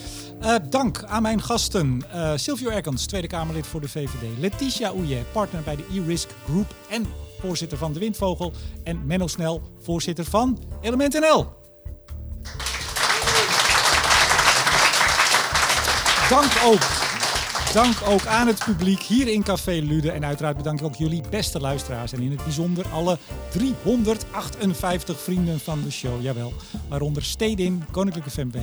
Uh, 0.41 0.55
dank 0.69 1.03
aan 1.03 1.21
mijn 1.21 1.41
gasten. 1.41 2.03
Silvio 2.35 2.69
Erkans, 2.69 3.05
Tweede 3.05 3.27
Kamerlid 3.27 3.67
voor 3.67 3.81
de 3.81 3.89
VVD. 3.89 4.37
Letitia 4.39 4.89
Ouje, 4.89 5.23
partner 5.31 5.61
bij 5.61 5.75
de 5.75 5.85
e-Risk 5.91 6.29
Group 6.45 6.75
en 6.89 7.05
voorzitter 7.39 7.77
van 7.77 7.93
de 7.93 7.99
Windvogel. 7.99 8.53
En 8.83 9.05
Menno 9.05 9.27
Snel, 9.27 9.61
voorzitter 9.79 10.25
van 10.25 10.59
Element 10.81 11.13
NL. 11.13 11.47
Dank 16.29 16.51
ook 16.65 17.10
Dank 17.73 17.95
ook 18.07 18.25
aan 18.25 18.47
het 18.47 18.63
publiek 18.65 19.01
hier 19.01 19.27
in 19.27 19.43
Café 19.43 19.71
Lude. 19.71 20.11
En 20.11 20.25
uiteraard 20.25 20.57
bedank 20.57 20.79
ik 20.79 20.85
ook 20.85 20.95
jullie 20.95 21.21
beste 21.29 21.59
luisteraars. 21.59 22.13
En 22.13 22.21
in 22.21 22.31
het 22.31 22.43
bijzonder 22.43 22.87
alle 22.87 23.17
358 23.51 25.19
vrienden 25.19 25.59
van 25.59 25.81
de 25.83 25.91
show. 25.91 26.21
Jawel. 26.21 26.53
Waaronder 26.89 27.23
Stedin, 27.23 27.83
Koninklijke 27.91 28.29
FMW, 28.29 28.57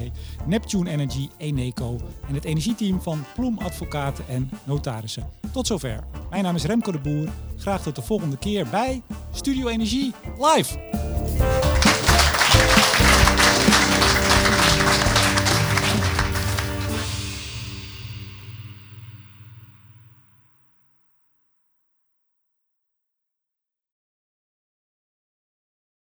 Neptune 0.47 0.91
Energy, 0.91 1.29
Eneco. 1.37 1.99
En 2.29 2.35
het 2.35 2.45
energieteam 2.45 3.03
van 3.03 3.25
Ploem 3.35 3.59
Advocaten 3.59 4.25
en 4.29 4.51
Notarissen. 4.65 5.31
Tot 5.53 5.67
zover. 5.67 6.05
Mijn 6.31 6.43
naam 6.43 6.55
is 6.55 6.65
Remco 6.65 6.93
de 6.93 6.99
Boer. 6.99 7.29
Graag 7.57 7.83
tot 7.83 7.97
de 7.97 8.03
volgende 8.03 8.39
keer 8.39 8.67
bij 8.71 9.03
Studio 9.33 9.69
Energie 9.69 10.13
Live. 10.39 11.68